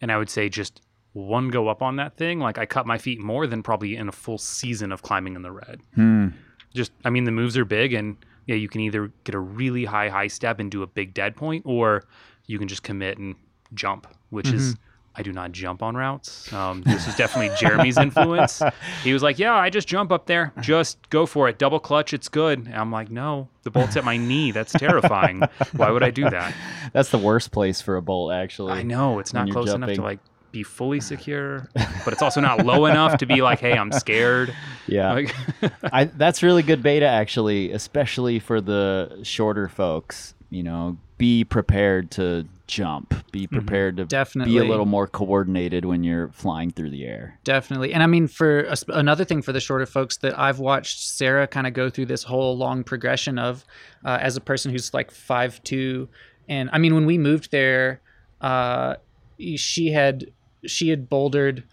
and 0.00 0.10
I 0.10 0.18
would 0.18 0.30
say 0.30 0.48
just 0.48 0.82
one 1.12 1.48
go 1.48 1.68
up 1.68 1.82
on 1.82 1.96
that 1.96 2.16
thing, 2.16 2.40
like 2.40 2.58
I 2.58 2.66
cut 2.66 2.86
my 2.86 2.98
feet 2.98 3.20
more 3.20 3.46
than 3.46 3.62
probably 3.62 3.96
in 3.96 4.08
a 4.08 4.12
full 4.12 4.38
season 4.38 4.92
of 4.92 5.02
climbing 5.02 5.36
in 5.36 5.42
the 5.42 5.52
red. 5.52 5.80
Hmm. 5.94 6.28
Just 6.74 6.92
I 7.04 7.10
mean 7.10 7.24
the 7.24 7.30
moves 7.30 7.56
are 7.56 7.64
big 7.64 7.92
and 7.92 8.16
yeah, 8.46 8.56
you 8.56 8.68
can 8.68 8.80
either 8.80 9.12
get 9.24 9.34
a 9.34 9.38
really 9.38 9.84
high 9.84 10.08
high 10.08 10.26
step 10.26 10.58
and 10.58 10.70
do 10.70 10.82
a 10.82 10.86
big 10.86 11.14
dead 11.14 11.36
point, 11.36 11.64
or 11.66 12.04
you 12.46 12.58
can 12.58 12.66
just 12.66 12.82
commit 12.82 13.18
and 13.18 13.36
jump, 13.74 14.06
which 14.30 14.48
is 14.48 14.76
I 15.14 15.22
do 15.22 15.32
not 15.32 15.52
jump 15.52 15.82
on 15.82 15.94
routes. 15.94 16.50
Um, 16.52 16.82
this 16.82 17.06
is 17.06 17.14
definitely 17.16 17.54
Jeremy's 17.58 17.98
influence. 17.98 18.62
He 19.04 19.12
was 19.12 19.22
like, 19.22 19.38
"Yeah, 19.38 19.54
I 19.54 19.68
just 19.68 19.86
jump 19.86 20.10
up 20.10 20.26
there. 20.26 20.52
Just 20.60 21.10
go 21.10 21.26
for 21.26 21.48
it. 21.48 21.58
Double 21.58 21.80
clutch. 21.80 22.14
It's 22.14 22.28
good." 22.28 22.60
And 22.60 22.74
I'm 22.74 22.90
like, 22.90 23.10
"No, 23.10 23.48
the 23.62 23.70
bolt's 23.70 23.96
at 23.96 24.04
my 24.04 24.16
knee. 24.16 24.52
That's 24.52 24.72
terrifying. 24.72 25.42
Why 25.76 25.90
would 25.90 26.02
I 26.02 26.10
do 26.10 26.30
that?" 26.30 26.54
That's 26.92 27.10
the 27.10 27.18
worst 27.18 27.52
place 27.52 27.80
for 27.82 27.96
a 27.96 28.02
bolt, 28.02 28.32
actually. 28.32 28.72
I 28.72 28.82
know 28.82 29.18
it's 29.18 29.34
not 29.34 29.50
close 29.50 29.72
enough 29.72 29.92
to 29.92 30.02
like 30.02 30.20
be 30.50 30.62
fully 30.62 31.00
secure, 31.00 31.68
but 32.04 32.12
it's 32.12 32.22
also 32.22 32.40
not 32.40 32.64
low 32.64 32.86
enough 32.86 33.18
to 33.18 33.26
be 33.26 33.42
like, 33.42 33.60
"Hey, 33.60 33.72
I'm 33.72 33.92
scared." 33.92 34.54
Yeah. 34.86 35.12
Like, 35.12 35.34
I, 35.92 36.04
that's 36.04 36.42
really 36.42 36.62
good 36.62 36.82
beta, 36.82 37.06
actually, 37.06 37.72
especially 37.72 38.38
for 38.38 38.60
the 38.60 39.20
shorter 39.24 39.68
folks. 39.68 40.34
You 40.48 40.62
know, 40.62 40.98
be 41.18 41.44
prepared 41.44 42.10
to 42.12 42.46
jump. 42.72 43.14
Be 43.32 43.46
prepared 43.46 43.96
to 43.96 44.02
Mm-hmm. 44.02 44.08
Definitely. 44.08 44.52
be 44.54 44.58
a 44.58 44.64
little 44.64 44.86
more 44.86 45.06
coordinated 45.06 45.84
when 45.84 46.02
you're 46.04 46.28
flying 46.30 46.70
through 46.70 46.90
the 46.90 47.04
air. 47.04 47.38
Definitely. 47.44 47.92
And 47.92 48.02
I 48.02 48.06
mean, 48.06 48.26
for 48.28 48.60
a 48.62 48.76
another 48.88 49.24
thing 49.24 49.42
for 49.42 49.52
the 49.52 49.60
shorter 49.60 49.86
folks 49.86 50.16
that 50.18 50.38
I've 50.38 50.58
watched 50.58 51.00
Sarah 51.00 51.46
kind 51.46 51.66
of 51.66 51.72
go 51.74 51.90
through 51.90 52.06
this 52.06 52.22
whole 52.22 52.56
long 52.56 52.82
progression 52.84 53.38
of 53.38 53.64
uh, 54.04 54.18
as 54.20 54.36
a 54.36 54.40
person 54.40 54.70
who's 54.72 54.92
like 54.94 55.10
five 55.10 55.62
two, 55.64 56.08
and 56.48 56.70
I 56.72 56.78
mean, 56.78 56.94
when 56.94 57.06
we 57.06 57.18
moved 57.18 57.50
there, 57.50 58.00
uh, 58.40 58.96
she 59.56 59.92
had 59.92 60.26
she 60.66 60.88
had 60.88 61.08
bouldered 61.08 61.64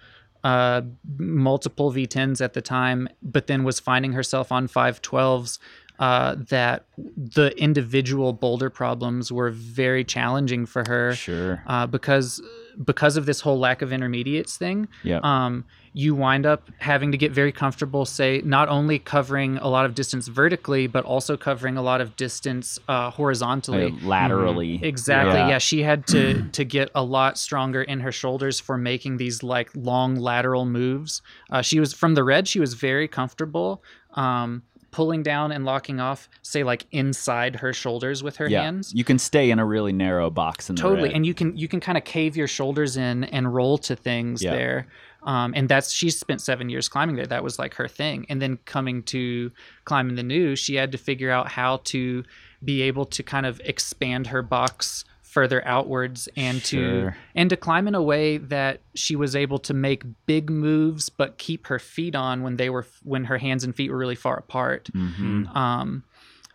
uh, 0.44 0.82
multiple 1.18 1.92
V10s 1.92 2.42
at 2.42 2.54
the 2.54 2.62
time, 2.62 3.10
but 3.22 3.48
then 3.48 3.64
was 3.64 3.80
finding 3.80 4.14
herself 4.14 4.52
on 4.52 4.68
512s. 4.68 5.60
Uh, 6.00 6.36
that 6.50 6.86
the 7.18 7.52
individual 7.58 8.32
boulder 8.32 8.70
problems 8.70 9.34
were 9.34 9.50
very 9.50 10.04
challenging 10.06 10.66
for 10.66 10.86
her 10.88 11.14
Sure. 11.14 11.62
uh, 11.68 11.86
because 11.86 12.42
because 12.86 13.18
of 13.18 13.26
this 13.26 13.42
whole 13.42 13.60
lack 13.60 13.82
of 13.82 13.92
intermediates 13.92 14.56
thing. 14.56 14.88
Yeah. 15.04 15.20
Um, 15.24 15.66
you 15.92 16.16
wind 16.16 16.46
up 16.46 16.70
having 16.78 17.12
to 17.12 17.18
get 17.18 17.34
very 17.34 17.52
comfortable, 17.52 18.06
say, 18.06 18.42
not 18.46 18.70
only 18.70 18.98
covering 19.00 19.58
a 19.58 19.68
lot 19.68 19.86
of 19.86 19.94
distance 19.96 20.30
vertically, 20.30 20.88
but 20.88 21.04
also 21.04 21.36
covering 21.36 21.76
a 21.76 21.82
lot 21.82 22.00
of 22.00 22.16
distance 22.16 22.80
uh, 22.88 23.10
horizontally. 23.12 23.92
laterally. 24.02 24.80
Exactly. 24.82 25.34
Yeah. 25.40 25.50
Yeah. 25.50 25.58
she 25.58 25.82
had 25.84 26.08
to 26.08 26.44
to 26.54 26.64
get 26.64 26.90
a 26.96 27.04
lot 27.04 27.38
stronger 27.38 27.82
in 27.84 28.00
her 28.00 28.12
shoulders 28.14 28.62
for 28.62 28.78
making 28.78 29.18
these 29.18 29.44
like 29.44 29.70
long 29.76 30.16
lateral 30.16 30.64
moves. 30.66 31.22
Uh, 31.52 31.62
she 31.62 31.80
was 31.82 31.94
from 31.94 32.16
the 32.16 32.24
red. 32.24 32.48
She 32.48 32.62
was 32.62 32.76
very 32.76 33.10
comfortable 33.10 33.84
um, 34.14 34.64
pulling 34.92 35.24
down 35.24 35.52
and 35.52 35.66
locking 35.66 36.00
off, 36.00 36.30
say 36.42 36.64
like 36.64 36.86
inside 36.92 37.58
her 37.58 37.74
shoulders 37.74 38.24
with 38.24 38.38
her 38.38 38.48
yeah. 38.48 38.64
hands. 38.64 38.94
You 38.94 39.04
can 39.04 39.20
stay 39.20 39.52
in 39.52 39.60
a 39.60 39.66
really 39.66 39.94
narrow 39.94 40.30
box 40.30 40.70
in 40.70 40.76
Totally, 40.76 41.14
and 41.14 41.26
you 41.26 41.34
can 41.34 41.56
you 41.58 41.68
can 41.68 41.80
kind 41.80 41.98
of 41.98 42.04
cave 42.04 42.36
your 42.36 42.48
shoulders 42.48 42.98
in 42.98 43.24
and 43.26 43.54
roll 43.54 43.78
to 43.80 43.96
things 43.96 44.44
Yeah. 44.44 44.52
there. 44.52 44.88
Um, 45.24 45.54
and 45.56 45.68
that's 45.68 45.92
she 45.92 46.10
spent 46.10 46.42
seven 46.42 46.70
years 46.70 46.88
climbing 46.88 47.16
there. 47.16 47.28
That 47.28 47.44
was 47.44 47.60
like 47.60 47.74
her 47.76 47.88
thing. 47.88 48.26
And 48.30 48.42
then 48.42 48.58
coming 48.66 49.04
to 49.04 49.52
climbing 49.84 50.16
the 50.16 50.24
new, 50.24 50.56
she 50.56 50.76
had 50.76 50.92
to 50.94 50.98
figure 50.98 51.30
out 51.30 51.50
how 51.50 51.78
to 51.86 52.24
be 52.64 52.82
able 52.84 53.06
to 53.06 53.24
kind 53.24 53.46
of 53.46 53.60
expand 53.66 54.28
her 54.28 54.42
box 54.42 55.04
further 55.30 55.62
outwards 55.68 56.28
and 56.36 56.64
to 56.64 56.80
and 57.36 57.50
to 57.52 57.56
climb 57.56 57.88
in 57.88 57.94
a 57.94 58.02
way 58.02 58.38
that 58.38 58.82
she 58.96 59.16
was 59.16 59.36
able 59.36 59.60
to 59.60 59.74
make 59.76 60.02
big 60.26 60.50
moves 60.50 61.08
but 61.10 61.38
keep 61.38 61.68
her 61.68 61.78
feet 61.78 62.16
on 62.16 62.42
when 62.42 62.58
they 62.58 62.70
were 62.70 62.86
when 63.04 63.26
her 63.26 63.38
hands 63.38 63.64
and 63.64 63.76
feet 63.76 63.92
were 63.92 63.98
really 63.98 64.16
far 64.16 64.38
apart 64.38 64.90
Mhm. 64.96 65.56
um, 65.56 66.04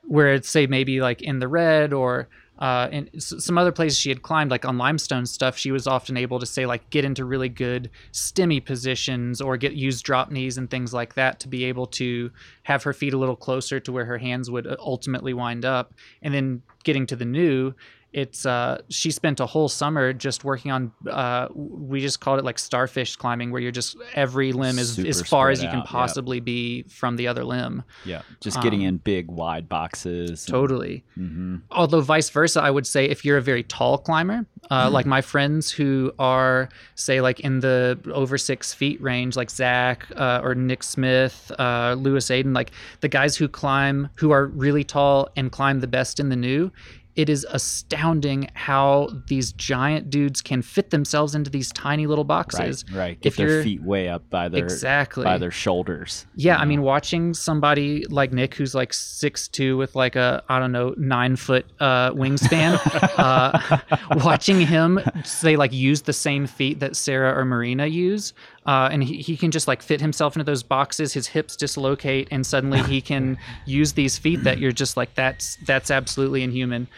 where 0.06 0.34
it's 0.34 0.50
say 0.50 0.66
maybe 0.66 1.00
like 1.00 1.22
in 1.22 1.38
the 1.38 1.46
red 1.48 1.92
or 1.92 2.28
uh, 2.56 2.88
in 2.92 3.10
some 3.20 3.58
other 3.58 3.72
places 3.72 3.98
she 3.98 4.10
had 4.10 4.22
climbed, 4.22 4.48
like 4.48 4.64
on 4.64 4.78
limestone 4.78 5.26
stuff, 5.26 5.56
she 5.58 5.72
was 5.72 5.88
often 5.88 6.16
able 6.16 6.38
to 6.38 6.46
say 6.46 6.66
like 6.66 6.88
get 6.90 7.04
into 7.04 7.24
really 7.24 7.48
good 7.48 7.90
stemmy 8.12 8.64
positions 8.64 9.40
or 9.40 9.56
get 9.56 9.72
use 9.72 10.00
drop 10.00 10.30
knees 10.30 10.56
and 10.56 10.70
things 10.70 10.94
like 10.94 11.14
that 11.14 11.40
to 11.40 11.48
be 11.48 11.64
able 11.64 11.84
to 11.86 12.30
have 12.62 12.84
her 12.84 12.92
feet 12.92 13.12
a 13.12 13.18
little 13.18 13.34
closer 13.34 13.80
to 13.80 13.90
where 13.90 14.04
her 14.04 14.18
hands 14.18 14.48
would 14.52 14.68
uh, 14.68 14.76
ultimately 14.78 15.34
wind 15.34 15.64
up. 15.64 15.94
And 16.22 16.32
then 16.32 16.62
getting 16.84 17.06
to 17.08 17.16
the 17.16 17.24
new, 17.24 17.74
it's 18.14 18.46
uh, 18.46 18.80
she 18.88 19.10
spent 19.10 19.40
a 19.40 19.46
whole 19.46 19.68
summer 19.68 20.12
just 20.12 20.44
working 20.44 20.70
on. 20.70 20.92
Uh, 21.10 21.48
we 21.52 22.00
just 22.00 22.20
called 22.20 22.38
it 22.38 22.44
like 22.44 22.58
starfish 22.60 23.16
climbing, 23.16 23.50
where 23.50 23.60
you're 23.60 23.72
just 23.72 23.96
every 24.14 24.52
limb 24.52 24.78
is 24.78 24.94
Super 24.94 25.08
as 25.08 25.20
far 25.22 25.50
as 25.50 25.62
you 25.62 25.68
can 25.68 25.80
out, 25.80 25.86
possibly 25.86 26.38
be 26.38 26.84
from 26.84 27.16
the 27.16 27.26
other 27.26 27.42
limb. 27.44 27.82
Yeah. 28.04 28.22
Just 28.40 28.62
getting 28.62 28.82
Um, 28.82 28.86
in 28.86 28.96
big, 28.98 29.28
wide 29.28 29.68
boxes. 29.68 30.46
Totally. 30.46 31.04
hmm 31.16 31.56
Although 31.72 32.00
vice 32.02 32.30
versa, 32.30 32.62
I 32.62 32.70
would 32.70 32.86
say 32.86 33.06
if 33.06 33.24
you're 33.24 33.36
a 33.38 33.42
very 33.42 33.64
tall 33.64 33.98
climber, 33.98 34.46
uh, 34.70 34.88
like 34.90 35.06
my 35.06 35.20
friends 35.20 35.70
who 35.72 36.12
are 36.20 36.68
say 36.94 37.20
like 37.20 37.40
in 37.40 37.60
the 37.60 37.98
over 38.12 38.38
six 38.38 38.72
feet 38.72 39.02
range, 39.02 39.34
like 39.36 39.50
Zach 39.50 40.06
uh, 40.16 40.40
or 40.44 40.54
Nick 40.54 40.84
Smith, 40.84 41.50
uh, 41.58 41.96
Lewis 41.98 42.28
Aiden, 42.30 42.54
like 42.54 42.70
the 43.00 43.08
guys 43.08 43.36
who 43.36 43.48
climb 43.48 44.08
who 44.14 44.30
are 44.30 44.46
really 44.46 44.84
tall 44.84 45.28
and 45.36 45.50
climb 45.50 45.80
the 45.80 45.88
best 45.88 46.20
in 46.20 46.28
the 46.28 46.36
new. 46.36 46.70
It 47.16 47.28
is 47.28 47.46
astounding 47.50 48.48
how 48.54 49.08
these 49.28 49.52
giant 49.52 50.10
dudes 50.10 50.42
can 50.42 50.62
fit 50.62 50.90
themselves 50.90 51.34
into 51.34 51.50
these 51.50 51.70
tiny 51.72 52.06
little 52.06 52.24
boxes. 52.24 52.84
Right. 52.92 53.20
Get 53.20 53.28
If 53.32 53.36
their 53.36 53.62
feet 53.62 53.82
way 53.82 54.08
up 54.08 54.28
by 54.30 54.48
their 54.48 54.64
Exactly. 54.64 55.24
by 55.24 55.38
their 55.38 55.50
shoulders. 55.50 56.26
Yeah, 56.34 56.56
I 56.56 56.64
mean, 56.64 56.82
watching 56.82 57.32
somebody 57.34 58.04
like 58.08 58.32
Nick, 58.32 58.54
who's 58.54 58.74
like 58.74 58.92
six 58.92 59.46
two 59.48 59.76
with 59.76 59.94
like 59.94 60.16
a 60.16 60.42
I 60.48 60.58
don't 60.58 60.72
know 60.72 60.94
nine 60.96 61.36
foot 61.36 61.66
uh, 61.80 62.10
wingspan, 62.12 62.80
uh, 63.18 63.78
watching 64.24 64.60
him 64.60 65.00
say 65.24 65.56
like 65.56 65.72
use 65.72 66.02
the 66.02 66.12
same 66.12 66.46
feet 66.46 66.80
that 66.80 66.96
Sarah 66.96 67.38
or 67.38 67.44
Marina 67.44 67.86
use, 67.86 68.32
uh, 68.66 68.88
and 68.90 69.04
he, 69.04 69.18
he 69.18 69.36
can 69.36 69.50
just 69.50 69.68
like 69.68 69.82
fit 69.82 70.00
himself 70.00 70.36
into 70.36 70.44
those 70.44 70.62
boxes. 70.62 71.12
His 71.12 71.26
hips 71.26 71.56
dislocate, 71.56 72.28
and 72.30 72.46
suddenly 72.46 72.82
he 72.82 73.00
can 73.12 73.38
use 73.66 73.92
these 73.92 74.18
feet 74.18 74.44
that 74.44 74.58
you're 74.58 74.72
just 74.72 74.96
like 74.96 75.14
that's 75.14 75.56
that's 75.66 75.90
absolutely 75.90 76.42
inhuman. 76.42 76.88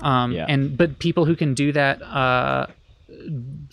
Um, 0.00 0.32
Yeah. 0.32 0.46
And 0.48 0.76
but 0.76 0.98
people 0.98 1.24
who 1.24 1.36
can 1.36 1.54
do 1.54 1.72
that, 1.72 2.02
uh, 2.02 2.66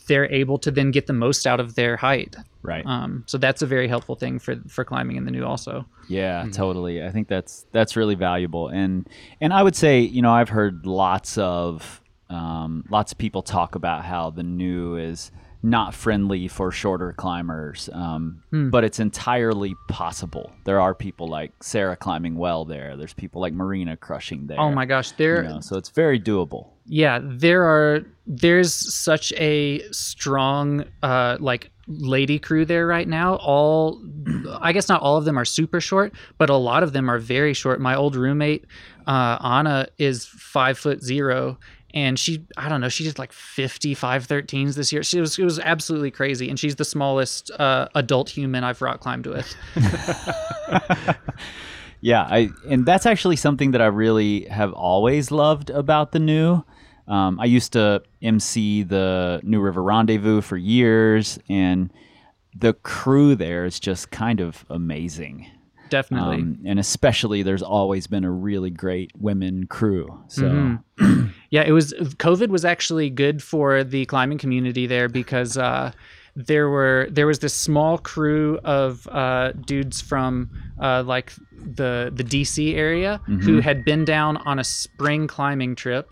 they're 0.07 0.31
able 0.31 0.57
to 0.59 0.71
then 0.71 0.91
get 0.91 1.07
the 1.07 1.13
most 1.13 1.47
out 1.47 1.59
of 1.59 1.75
their 1.75 1.97
height. 1.97 2.35
right. 2.61 2.85
Um, 2.85 3.23
so 3.25 3.37
that's 3.37 3.61
a 3.61 3.65
very 3.65 3.87
helpful 3.87 4.15
thing 4.15 4.37
for 4.37 4.57
for 4.67 4.83
climbing 4.83 5.15
in 5.15 5.25
the 5.25 5.31
new 5.31 5.45
also. 5.45 5.85
Yeah, 6.07 6.45
totally. 6.51 7.03
I 7.03 7.09
think 7.11 7.27
that's 7.27 7.65
that's 7.71 7.95
really 7.95 8.15
valuable, 8.15 8.67
and 8.67 9.07
and 9.41 9.53
I 9.53 9.63
would 9.63 9.75
say 9.75 10.01
you 10.01 10.21
know 10.21 10.31
I've 10.31 10.49
heard 10.49 10.85
lots 10.85 11.37
of 11.37 12.01
um, 12.29 12.85
lots 12.89 13.11
of 13.11 13.17
people 13.17 13.41
talk 13.41 13.75
about 13.75 14.05
how 14.05 14.29
the 14.29 14.43
new 14.43 14.97
is 14.97 15.31
not 15.61 15.93
friendly 15.93 16.47
for 16.47 16.71
shorter 16.71 17.11
climbers, 17.13 17.89
um, 17.93 18.41
Hmm. 18.51 18.69
but 18.69 18.83
it's 18.85 18.99
entirely 18.99 19.75
possible. 19.89 20.51
There 20.63 20.79
are 20.79 20.95
people 20.95 21.27
like 21.27 21.51
Sarah 21.61 21.97
climbing 21.97 22.35
well 22.35 22.63
there. 22.63 22.95
There's 22.95 23.13
people 23.13 23.41
like 23.41 23.53
Marina 23.53 23.97
crushing 23.97 24.47
there. 24.47 24.59
Oh 24.59 24.71
my 24.71 24.85
gosh, 24.85 25.11
you 25.11 25.17
there 25.17 25.43
know, 25.43 25.59
so 25.59 25.75
it's 25.77 25.89
very 25.89 26.19
doable. 26.19 26.67
yeah, 26.85 27.19
there 27.21 27.63
are 27.63 28.05
there's 28.25 28.71
such 28.73 29.33
a 29.33 29.81
strong 29.91 30.85
uh 31.03 31.37
like 31.39 31.71
lady 31.87 32.37
crew 32.39 32.63
there 32.65 32.85
right 32.87 33.07
now. 33.07 33.35
All 33.35 33.99
I 34.61 34.71
guess 34.71 34.87
not 34.87 35.01
all 35.01 35.17
of 35.17 35.25
them 35.25 35.37
are 35.37 35.45
super 35.45 35.81
short, 35.81 36.13
but 36.37 36.49
a 36.49 36.55
lot 36.55 36.83
of 36.83 36.93
them 36.93 37.09
are 37.09 37.17
very 37.19 37.53
short. 37.53 37.81
My 37.81 37.95
old 37.95 38.15
roommate 38.15 38.65
uh 39.07 39.37
Anna 39.43 39.87
is 39.97 40.25
5 40.25 40.77
foot 40.77 41.03
0 41.03 41.57
and 41.93 42.17
she 42.19 42.45
I 42.57 42.69
don't 42.69 42.81
know, 42.81 42.89
she 42.89 43.03
did 43.03 43.19
like 43.19 43.33
55 43.33 44.27
13s 44.27 44.75
this 44.75 44.91
year. 44.91 45.03
She 45.03 45.19
was 45.19 45.37
it 45.37 45.43
was 45.43 45.59
absolutely 45.59 46.11
crazy 46.11 46.49
and 46.49 46.59
she's 46.59 46.75
the 46.75 46.85
smallest 46.85 47.51
uh 47.51 47.87
adult 47.95 48.29
human 48.29 48.63
I've 48.63 48.81
rock 48.81 48.99
climbed 48.99 49.27
with. 49.27 49.55
Yeah, 52.01 52.21
I 52.23 52.49
and 52.67 52.85
that's 52.85 53.05
actually 53.05 53.35
something 53.35 53.71
that 53.71 53.81
I 53.81 53.87
really 53.87 54.45
have 54.45 54.73
always 54.73 55.31
loved 55.31 55.69
about 55.69 56.11
the 56.11 56.19
new. 56.19 56.63
Um, 57.07 57.39
I 57.39 57.45
used 57.45 57.73
to 57.73 58.03
MC 58.21 58.83
the 58.83 59.41
New 59.43 59.59
River 59.59 59.83
Rendezvous 59.83 60.41
for 60.41 60.57
years, 60.57 61.39
and 61.49 61.91
the 62.55 62.73
crew 62.73 63.35
there 63.35 63.65
is 63.65 63.79
just 63.79 64.11
kind 64.11 64.39
of 64.39 64.65
amazing. 64.69 65.47
Definitely. 65.89 66.37
Um, 66.37 66.59
and 66.65 66.79
especially, 66.79 67.43
there's 67.43 67.63
always 67.63 68.07
been 68.07 68.23
a 68.23 68.31
really 68.31 68.69
great 68.69 69.11
women 69.17 69.67
crew. 69.67 70.23
So 70.27 70.43
Mm-hmm. 70.43 71.25
Yeah, 71.51 71.63
it 71.63 71.71
was 71.71 71.93
COVID 71.93 72.49
was 72.49 72.63
actually 72.63 73.09
good 73.09 73.41
for 73.41 73.83
the 73.83 74.05
climbing 74.05 74.37
community 74.37 74.85
there 74.85 75.09
because 75.09 75.57
uh, 75.57 75.91
there 76.35 76.69
were 76.69 77.07
there 77.11 77.25
was 77.25 77.39
this 77.39 77.53
small 77.53 77.97
crew 77.97 78.59
of 78.63 79.07
uh, 79.07 79.53
dudes 79.65 79.99
from 79.99 80.49
uh, 80.79 81.03
like 81.03 81.33
the 81.51 82.11
the 82.13 82.23
DC 82.23 82.75
area 82.75 83.19
who 83.25 83.61
had 83.61 83.83
been 83.83 84.05
down 84.05 84.37
on 84.37 84.59
a 84.59 84.63
spring 84.63 85.27
climbing 85.27 85.75
trip, 85.75 86.07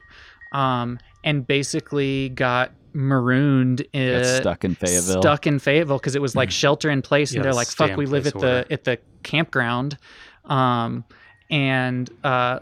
um, 0.54 1.00
and 1.24 1.46
basically 1.46 2.30
got 2.30 2.72
marooned 2.98 3.86
uh, 3.94 4.24
stuck 4.24 4.66
in 4.66 4.76
Fayetteville. 4.76 5.22
stuck 5.22 5.46
in 5.48 5.60
Fayetteville 5.60 6.00
because 6.00 6.16
it 6.16 6.22
was 6.22 6.36
like 6.36 6.52
shelter 6.52 6.90
in 6.90 7.02
place, 7.02 7.32
Yeah, 7.32 7.38
and 7.38 7.46
they're 7.46 7.54
like, 7.54 7.68
"Fuck, 7.68 7.96
we 7.96 8.06
live 8.08 8.24
place 8.24 8.36
at 8.36 8.42
the 8.42 8.74
at 8.74 8.84
the 8.84 8.98
campground." 9.24 9.98
Um, 10.46 11.06
and 11.50 12.10
uh, 12.24 12.60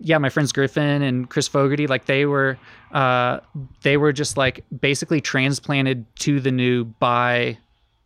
yeah, 0.00 0.18
my 0.18 0.28
friends 0.28 0.52
Griffin 0.52 1.02
and 1.02 1.28
Chris 1.28 1.48
Fogarty, 1.48 1.86
like 1.86 2.04
they 2.04 2.26
were, 2.26 2.58
uh, 2.92 3.40
they 3.82 3.96
were 3.96 4.12
just 4.12 4.36
like 4.36 4.64
basically 4.80 5.20
transplanted 5.20 6.04
to 6.20 6.38
the 6.38 6.52
new 6.52 6.84
by 6.84 7.58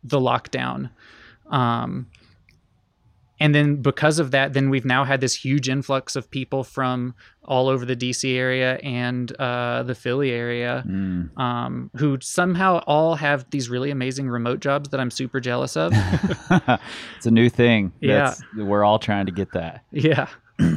the 0.03 0.19
lockdown. 0.19 0.89
Um, 1.51 2.07
and 3.39 3.53
then 3.53 3.77
because 3.81 4.19
of 4.19 4.31
that, 4.31 4.53
then 4.53 4.69
we've 4.69 4.85
now 4.85 5.03
had 5.03 5.19
this 5.21 5.35
huge 5.35 5.67
influx 5.69 6.15
of 6.15 6.29
people 6.29 6.63
from 6.63 7.15
all 7.43 7.67
over 7.67 7.83
the 7.85 7.95
DC 7.95 8.35
area 8.35 8.75
and 8.83 9.31
uh, 9.37 9.83
the 9.83 9.95
Philly 9.95 10.31
area 10.31 10.83
Mm. 10.87 11.37
um, 11.37 11.89
who 11.97 12.17
somehow 12.21 12.77
all 12.87 13.15
have 13.15 13.49
these 13.49 13.69
really 13.69 13.91
amazing 13.91 14.29
remote 14.29 14.59
jobs 14.61 14.89
that 14.89 14.99
I'm 14.99 15.11
super 15.11 15.39
jealous 15.39 15.75
of. 15.75 15.91
it's 17.17 17.25
a 17.25 17.31
new 17.31 17.49
thing. 17.49 17.91
Yeah. 17.99 18.25
That's, 18.29 18.41
we're 18.57 18.83
all 18.83 18.99
trying 18.99 19.25
to 19.25 19.31
get 19.31 19.51
that. 19.53 19.83
yeah. 19.91 20.27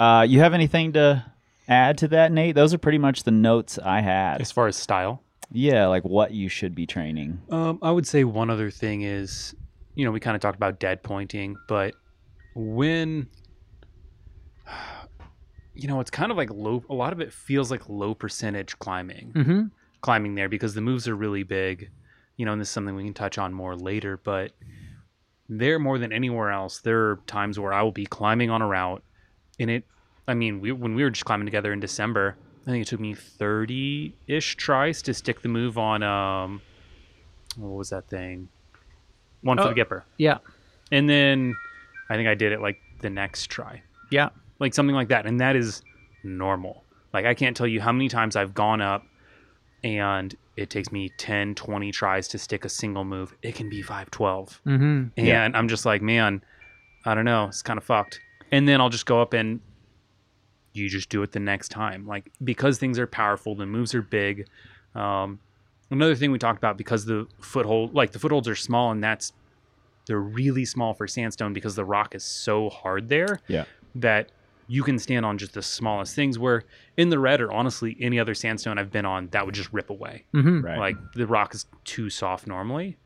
Uh, 0.00 0.26
you 0.28 0.40
have 0.40 0.54
anything 0.54 0.92
to 0.94 1.24
add 1.68 1.96
to 1.98 2.08
that, 2.08 2.32
Nate? 2.32 2.56
Those 2.56 2.74
are 2.74 2.78
pretty 2.78 2.98
much 2.98 3.22
the 3.22 3.30
notes 3.30 3.78
I 3.78 4.00
had. 4.00 4.40
As 4.40 4.50
far 4.50 4.66
as 4.66 4.76
style, 4.76 5.22
Yeah, 5.52 5.86
like 5.86 6.02
what 6.02 6.32
you 6.32 6.48
should 6.48 6.74
be 6.74 6.84
training. 6.84 7.40
Um, 7.48 7.78
I 7.80 7.92
would 7.92 8.04
say 8.04 8.24
one 8.24 8.50
other 8.50 8.72
thing 8.72 9.02
is, 9.02 9.54
you 9.94 10.04
know, 10.04 10.10
we 10.10 10.18
kind 10.18 10.34
of 10.34 10.40
talked 10.42 10.56
about 10.56 10.80
dead 10.80 11.04
pointing, 11.04 11.54
but 11.68 11.94
when, 12.54 13.28
you 15.74 15.88
know, 15.88 16.00
it's 16.00 16.10
kind 16.10 16.30
of 16.30 16.36
like 16.36 16.50
low. 16.50 16.84
A 16.88 16.94
lot 16.94 17.12
of 17.12 17.20
it 17.20 17.32
feels 17.32 17.70
like 17.70 17.88
low 17.88 18.14
percentage 18.14 18.78
climbing, 18.78 19.32
Mm-hmm. 19.34 19.62
climbing 20.00 20.34
there 20.34 20.48
because 20.48 20.74
the 20.74 20.80
moves 20.80 21.08
are 21.08 21.14
really 21.16 21.42
big. 21.42 21.90
You 22.36 22.46
know, 22.46 22.52
and 22.52 22.60
this 22.60 22.68
is 22.68 22.72
something 22.72 22.96
we 22.96 23.04
can 23.04 23.14
touch 23.14 23.38
on 23.38 23.52
more 23.54 23.76
later, 23.76 24.16
but 24.22 24.52
there 25.48 25.78
more 25.78 25.98
than 25.98 26.12
anywhere 26.12 26.50
else, 26.50 26.80
there 26.80 27.10
are 27.10 27.16
times 27.28 27.60
where 27.60 27.72
I 27.72 27.82
will 27.82 27.92
be 27.92 28.06
climbing 28.06 28.50
on 28.50 28.60
a 28.62 28.66
route, 28.66 29.02
and 29.60 29.70
it. 29.70 29.84
I 30.26 30.34
mean, 30.34 30.60
we 30.60 30.72
when 30.72 30.94
we 30.96 31.04
were 31.04 31.10
just 31.10 31.24
climbing 31.26 31.46
together 31.46 31.72
in 31.72 31.78
December, 31.80 32.36
I 32.66 32.70
think 32.70 32.82
it 32.86 32.88
took 32.88 32.98
me 32.98 33.14
thirty 33.14 34.16
ish 34.26 34.56
tries 34.56 35.00
to 35.02 35.14
stick 35.14 35.42
the 35.42 35.48
move 35.48 35.78
on. 35.78 36.02
Um, 36.02 36.60
what 37.56 37.68
was 37.68 37.90
that 37.90 38.08
thing? 38.08 38.48
One 39.42 39.58
for 39.58 39.64
Oh. 39.64 39.68
the 39.68 39.74
Gipper, 39.74 40.02
Yeah. 40.16 40.38
and 40.90 41.08
then 41.08 41.54
I 42.10 42.16
think 42.16 42.28
I 42.28 42.34
did 42.34 42.52
it 42.52 42.60
like 42.60 42.78
the 43.00 43.10
next 43.10 43.48
try, 43.50 43.82
Yeah. 44.10 44.28
like 44.58 44.74
something 44.74 44.94
like 44.94 45.08
that, 45.08 45.26
and 45.26 45.40
that 45.40 45.56
is 45.56 45.82
normal. 46.22 46.84
Like 47.12 47.24
I 47.26 47.34
can't 47.34 47.56
tell 47.56 47.66
you 47.66 47.80
how 47.80 47.92
many 47.92 48.08
times 48.08 48.34
I've 48.36 48.54
gone 48.54 48.80
up 48.80 49.04
and 49.82 50.34
it 50.56 50.70
takes 50.70 50.90
me 50.92 51.10
10, 51.18 51.54
20 51.54 51.92
tries 51.92 52.28
to 52.28 52.38
stick 52.38 52.64
a 52.64 52.68
single 52.68 53.04
move. 53.04 53.34
It 53.42 53.54
can 53.54 53.68
be 53.68 53.82
512. 53.82 54.60
Mm-hmm. 54.66 54.82
And 55.16 55.26
Yeah. 55.26 55.48
I'm 55.52 55.68
just 55.68 55.84
like, 55.84 56.00
man, 56.02 56.42
I 57.04 57.14
don't 57.14 57.24
know. 57.24 57.46
It's 57.48 57.62
kind 57.62 57.76
of 57.76 57.84
fucked. 57.84 58.20
And 58.52 58.66
then 58.68 58.80
I'll 58.80 58.88
just 58.88 59.04
go 59.06 59.20
up 59.20 59.32
and 59.32 59.60
you 60.72 60.88
just 60.88 61.08
do 61.08 61.22
it 61.22 61.32
the 61.32 61.40
next 61.40 61.68
time. 61.70 62.06
Like, 62.06 62.30
because 62.42 62.78
things 62.78 62.98
are 62.98 63.06
powerful, 63.06 63.54
the 63.54 63.66
moves 63.66 63.94
are 63.94 64.02
big. 64.02 64.46
Um, 64.94 65.38
another 65.90 66.14
thing 66.14 66.30
we 66.32 66.38
talked 66.38 66.58
about 66.58 66.76
because 66.78 67.04
the 67.04 67.26
foothold, 67.40 67.94
like 67.94 68.12
the 68.12 68.18
footholds 68.18 68.48
are 68.48 68.56
small 68.56 68.90
and 68.90 69.02
that's, 69.02 69.32
they're 70.06 70.20
really 70.20 70.64
small 70.64 70.94
for 70.94 71.06
sandstone 71.06 71.52
because 71.52 71.74
the 71.74 71.84
rock 71.84 72.14
is 72.14 72.24
so 72.24 72.68
hard 72.70 73.08
there 73.08 73.40
Yeah. 73.48 73.64
that 73.94 74.30
you 74.66 74.82
can 74.82 74.98
stand 74.98 75.26
on 75.26 75.36
just 75.38 75.52
the 75.54 75.62
smallest 75.62 76.14
things 76.14 76.38
where 76.38 76.64
in 76.96 77.10
the 77.10 77.18
red 77.18 77.40
or 77.40 77.52
honestly 77.52 77.96
any 78.00 78.18
other 78.18 78.34
sandstone 78.34 78.78
I've 78.78 78.90
been 78.90 79.04
on 79.06 79.28
that 79.28 79.44
would 79.44 79.54
just 79.54 79.72
rip 79.72 79.90
away. 79.90 80.24
Mm-hmm. 80.34 80.60
Right. 80.64 80.78
Like 80.78 80.96
the 81.14 81.26
rock 81.26 81.54
is 81.54 81.66
too 81.84 82.08
soft 82.10 82.46
normally. 82.46 82.96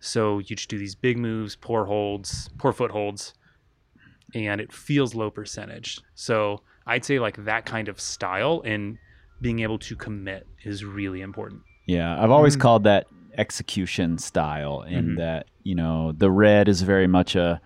So 0.00 0.38
you 0.38 0.56
just 0.56 0.68
do 0.68 0.78
these 0.78 0.94
big 0.94 1.18
moves, 1.18 1.54
poor 1.56 1.84
holds, 1.86 2.48
poor 2.58 2.72
footholds, 2.72 3.34
and 4.34 4.60
it 4.60 4.72
feels 4.72 5.14
low 5.14 5.30
percentage. 5.30 6.00
So 6.14 6.62
I'd 6.86 7.04
say 7.04 7.18
like 7.18 7.44
that 7.44 7.66
kind 7.66 7.88
of 7.88 8.00
style 8.00 8.62
and 8.64 8.98
being 9.40 9.60
able 9.60 9.78
to 9.80 9.96
commit 9.96 10.46
is 10.64 10.84
really 10.84 11.20
important. 11.20 11.62
Yeah, 11.86 12.20
I've 12.22 12.30
always 12.30 12.56
Mhm. 12.56 12.60
called 12.60 12.84
that 12.84 13.06
execution 13.36 14.18
style, 14.18 14.82
in 14.82 15.10
Mhm. 15.10 15.16
that 15.18 15.46
you 15.62 15.74
know 15.74 16.12
the 16.12 16.30
red 16.30 16.68
is 16.68 16.82
very 16.82 17.06
much 17.06 17.34
a 17.36 17.60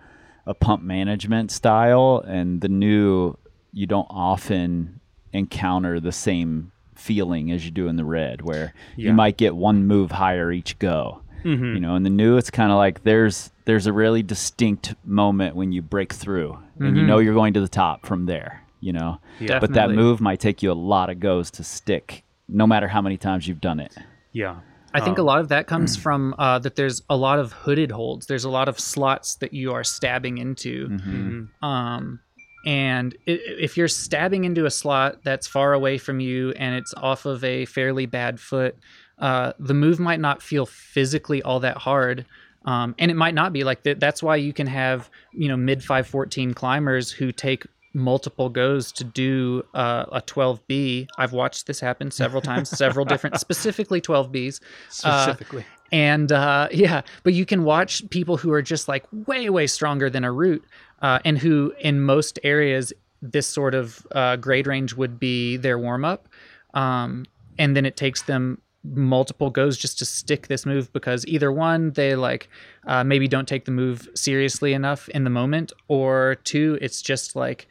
a 0.45 0.53
pump 0.53 0.81
management 0.81 1.51
style, 1.51 2.23
and 2.27 2.61
the 2.61 2.69
new 2.69 3.35
you 3.73 3.85
don't 3.85 4.07
often 4.09 4.99
encounter 5.33 5.99
the 5.99 6.11
same 6.11 6.71
feeling 6.95 7.51
as 7.51 7.65
you 7.65 7.71
do 7.71 7.87
in 7.87 7.95
the 7.97 8.05
red, 8.05 8.41
where 8.41 8.73
Yeah. 8.95 9.07
you 9.09 9.13
might 9.13 9.37
get 9.37 9.55
one 9.55 9.85
move 9.85 10.11
higher 10.11 10.51
each 10.51 10.79
go. 10.79 11.21
Mm-hmm. 11.43 11.75
You 11.75 11.79
know, 11.79 11.95
in 11.95 12.03
the 12.03 12.09
new, 12.09 12.37
it's 12.37 12.49
kind 12.49 12.71
of 12.71 12.77
like 12.77 13.03
there's 13.03 13.51
there's 13.65 13.85
a 13.85 13.91
really 13.93 14.23
distinct 14.23 14.95
moment 15.05 15.53
when 15.55 15.73
you 15.73 15.81
break 15.81 16.13
through, 16.13 16.57
and 16.79 16.95
you 16.95 17.03
Mhm. 17.03 17.07
know 17.07 17.17
you're 17.19 17.33
going 17.33 17.53
to 17.53 17.59
the 17.61 17.67
top 17.67 18.05
from 18.05 18.25
there. 18.25 18.61
You 18.79 18.93
know, 18.93 19.19
Yeah. 19.39 19.59
but 19.59 19.73
that 19.73 19.91
move 19.91 20.21
might 20.21 20.39
take 20.39 20.63
you 20.63 20.71
a 20.71 20.73
lot 20.73 21.09
of 21.09 21.19
goes 21.19 21.51
to 21.51 21.63
stick, 21.63 22.23
no 22.47 22.65
matter 22.65 22.87
how 22.87 23.01
many 23.01 23.17
times 23.17 23.47
you've 23.47 23.59
done 23.59 23.79
it. 23.79 23.93
Yeah. 24.31 24.55
I 24.93 25.01
think 25.01 25.19
Um, 25.19 25.23
a 25.25 25.27
lot 25.27 25.39
of 25.39 25.49
that 25.49 25.67
comes 25.67 25.95
from 25.95 26.33
uh, 26.39 26.59
that 26.59 26.75
there's 26.75 27.01
a 27.09 27.15
lot 27.17 27.39
of 27.39 27.51
hooded 27.51 27.91
holds. 27.91 28.25
There's 28.27 28.45
a 28.45 28.49
lot 28.49 28.67
of 28.69 28.79
slots 28.79 29.35
that 29.35 29.53
you 29.53 29.73
are 29.73 29.83
stabbing 29.83 30.37
into. 30.37 30.87
Mhm. 30.89 31.49
Um, 31.61 32.19
and 32.65 33.15
if 33.25 33.77
you're 33.77 33.87
stabbing 33.87 34.43
into 34.43 34.65
a 34.65 34.71
slot 34.71 35.23
that's 35.23 35.47
far 35.47 35.73
away 35.73 35.97
from 35.97 36.19
you 36.19 36.51
and 36.51 36.75
it's 36.75 36.93
off 36.95 37.25
of 37.25 37.43
a 37.43 37.65
fairly 37.65 38.05
bad 38.05 38.39
foot, 38.39 38.75
uh, 39.19 39.53
the 39.59 39.73
move 39.73 39.99
might 39.99 40.19
not 40.19 40.41
feel 40.41 40.65
physically 40.65 41.41
all 41.43 41.59
that 41.61 41.77
hard. 41.77 42.25
Um, 42.65 42.95
and 42.99 43.09
it 43.09 43.13
might 43.15 43.33
not 43.33 43.53
be 43.53 43.63
like 43.63 43.83
that. 43.83 43.99
That's 43.99 44.21
why 44.21 44.35
you 44.35 44.51
can 44.51 44.67
have, 44.67 45.09
you 45.31 45.47
know, 45.47 45.55
mid 45.55 45.81
514 45.83 46.53
climbers 46.53 47.11
who 47.11 47.31
take 47.31 47.65
multiple 47.97 48.47
goes 48.47 48.91
to 48.93 49.03
do 49.03 49.65
uh, 49.73 50.05
a 50.11 50.21
12B. 50.21 51.07
I've 51.17 51.33
watched 51.33 51.67
this 51.67 51.79
happen 51.79 52.11
several 52.11 52.41
times, 52.41 52.69
several 52.69 53.05
different, 53.05 53.39
specifically 53.39 53.99
12Bs. 53.99 54.59
Specifically. 54.89 55.65
And 55.91 56.31
uh, 56.31 56.67
yeah, 56.71 57.01
but 57.23 57.33
you 57.33 57.45
can 57.45 57.63
watch 57.63 58.07
people 58.09 58.37
who 58.37 58.51
are 58.51 58.61
just 58.61 58.87
like 58.87 59.05
way, 59.11 59.49
way 59.49 59.67
stronger 59.67 60.09
than 60.09 60.23
a 60.23 60.31
route, 60.31 60.63
uh, 61.01 61.19
and 61.25 61.37
who 61.37 61.73
in 61.79 62.01
most 62.01 62.39
areas 62.43 62.93
this 63.21 63.47
sort 63.47 63.73
of 63.73 64.05
uh, 64.11 64.35
grade 64.35 64.67
range 64.67 64.93
would 64.93 65.19
be 65.19 65.57
their 65.57 65.79
warm 65.79 66.05
up, 66.05 66.27
um, 66.73 67.25
and 67.57 67.75
then 67.75 67.85
it 67.85 67.95
takes 67.97 68.21
them 68.23 68.61
multiple 68.83 69.49
goes 69.49 69.77
just 69.77 69.99
to 69.99 70.05
stick 70.05 70.47
this 70.47 70.65
move 70.65 70.91
because 70.93 71.25
either 71.25 71.51
one 71.51 71.91
they 71.91 72.15
like 72.15 72.49
uh, 72.85 73.03
maybe 73.03 73.27
don't 73.27 73.47
take 73.47 73.65
the 73.65 73.71
move 73.71 74.07
seriously 74.13 74.73
enough 74.73 75.09
in 75.09 75.23
the 75.23 75.29
moment, 75.29 75.71
or 75.87 76.35
two 76.43 76.77
it's 76.81 77.01
just 77.01 77.35
like 77.35 77.67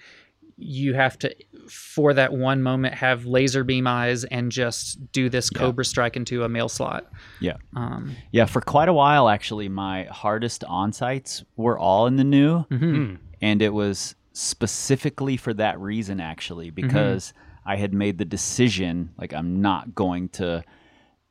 you 0.59 0.95
have 0.95 1.19
to 1.19 1.35
for 1.69 2.15
that 2.15 2.33
one 2.33 2.63
moment 2.63 2.95
have 2.95 3.27
laser 3.27 3.63
beam 3.65 3.87
eyes 3.87 4.25
and 4.25 4.51
just 4.51 5.13
do 5.13 5.29
this 5.29 5.51
Yeah. 5.53 5.59
cobra 5.59 5.85
strike 5.85 6.17
into 6.17 6.45
a 6.45 6.49
mail 6.49 6.69
slot. 6.69 7.11
Yeah. 7.41 7.57
Um, 7.75 8.13
Yeah, 8.33 8.47
for 8.47 8.61
quite 8.61 8.89
a 8.89 8.93
while, 8.95 9.29
actually, 9.29 9.69
my 9.69 10.05
hardest 10.05 10.65
on 10.65 10.93
sites 10.93 11.45
were 11.57 11.79
all 11.79 12.07
in 12.07 12.17
the 12.17 12.25
new, 12.25 12.65
mhm. 12.71 12.81
Mm. 12.81 13.19
and 13.43 13.61
it 13.61 13.75
was 13.75 14.15
specifically 14.33 15.37
for 15.37 15.53
that 15.55 15.79
reason, 15.81 16.21
actually, 16.21 16.71
because 16.71 17.35
I 17.67 17.77
had 17.77 17.93
made 17.93 18.17
the 18.19 18.25
decision 18.25 19.11
like 19.19 19.35
I'm 19.35 19.61
not 19.61 19.95
going 19.95 20.29
to 20.31 20.65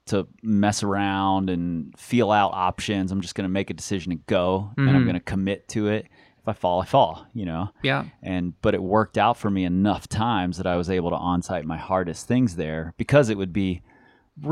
to 0.08 0.28
mess 0.44 0.84
around 0.84 1.50
and 1.50 1.98
feel 1.98 2.30
out 2.32 2.52
options. 2.54 3.12
I'm 3.12 3.22
just 3.22 3.34
going 3.34 3.46
to 3.46 3.50
make 3.52 3.72
a 3.72 3.74
decision 3.74 4.12
and 4.12 4.24
go, 4.28 4.70
and 4.78 4.88
I'm 4.88 5.02
Mhm. 5.02 5.06
going 5.06 5.14
to 5.16 5.20
commit 5.20 5.68
to 5.70 5.88
it. 5.88 6.06
If 6.46 6.50
I 6.50 6.54
fall, 6.54 6.82
I 6.82 6.86
fall. 6.86 7.26
You 7.34 7.46
know, 7.46 7.70
Yeah. 7.82 8.06
and 8.22 8.54
but 8.62 8.76
it 8.76 8.84
worked 8.84 9.18
out 9.18 9.36
for 9.36 9.50
me 9.50 9.64
enough 9.66 10.08
times 10.08 10.58
that 10.58 10.68
I 10.68 10.76
was 10.76 10.90
able 10.92 11.10
to 11.10 11.16
on-site 11.16 11.66
my 11.66 11.78
hardest 11.78 12.28
things 12.28 12.56
there 12.56 12.94
because 12.98 13.30
it 13.30 13.38
would 13.38 13.52
be 13.52 13.82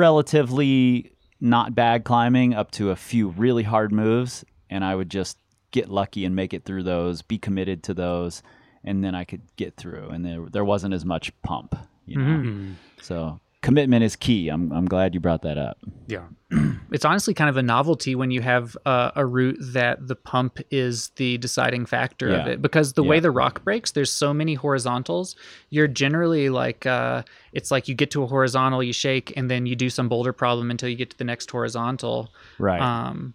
relatively 0.03 1.12
not 1.39 1.75
bad 1.75 2.03
climbing 2.03 2.53
up 2.53 2.71
to 2.71 2.89
a 2.89 2.95
few 2.95 3.29
really 3.29 3.63
hard 3.63 3.91
moves 3.91 4.43
and 4.69 4.84
I 4.84 4.95
would 4.95 5.10
just 5.10 5.38
get 5.71 5.89
lucky 5.89 6.25
and 6.25 6.36
make 6.36 6.53
it 6.53 6.65
through 6.65 6.84
those, 6.84 7.21
be 7.21 7.38
committed 7.38 7.84
to 7.84 7.93
those 7.93 8.41
and 8.84 9.03
then 9.03 9.13
I 9.15 9.23
could 9.23 9.41
get 9.56 9.75
through 9.77 10.10
and 10.10 10.25
there 10.25 10.45
there 10.51 10.65
wasn't 10.65 10.93
as 10.93 11.06
much 11.06 11.32
pump, 11.41 11.75
you 12.06 12.17
know. 12.17 12.49
Mm. 12.49 12.73
So 13.01 13.39
commitment 13.63 14.04
is 14.04 14.15
key. 14.15 14.49
I'm 14.49 14.71
I'm 14.71 14.86
glad 14.86 15.15
you 15.15 15.19
brought 15.19 15.41
that 15.41 15.58
up. 15.58 15.78
Yeah. 16.08 16.26
It's 16.91 17.06
honestly 17.06 17.34
kind 17.34 17.49
of 17.49 17.58
a 17.58 17.63
novelty 17.63 18.13
when 18.13 18.30
you 18.30 18.41
have 18.41 18.78
uh, 18.86 19.10
a 19.15 19.26
route 19.26 19.58
that 19.60 20.08
the 20.08 20.15
pump 20.15 20.60
is 20.69 21.10
the 21.15 21.39
deciding 21.39 21.88
factor 21.88 22.30
of 22.36 22.45
it 22.45 22.62
because 22.62 22.93
the 22.93 23.02
way 23.02 23.19
the 23.19 23.32
rock 23.32 23.63
breaks, 23.63 23.89
there's 23.93 24.12
so 24.12 24.32
many 24.32 24.54
horizontals. 24.54 25.36
You're 25.71 25.88
generally 25.88 26.49
like, 26.49 26.86
uh, 26.86 27.23
it's 27.52 27.71
like 27.71 27.88
you 27.88 27.95
get 27.95 28.12
to 28.12 28.21
a 28.21 28.28
horizontal, 28.28 28.84
you 28.84 28.93
shake, 28.93 29.34
and 29.36 29.49
then 29.49 29.65
you 29.65 29.76
do 29.76 29.89
some 29.89 30.08
boulder 30.08 30.34
problem 30.34 30.69
until 30.69 30.88
you 30.88 30.95
get 30.95 31.10
to 31.10 31.17
the 31.17 31.23
next 31.23 31.49
horizontal. 31.49 32.32
Right. 32.60 32.80
Um, 32.80 33.34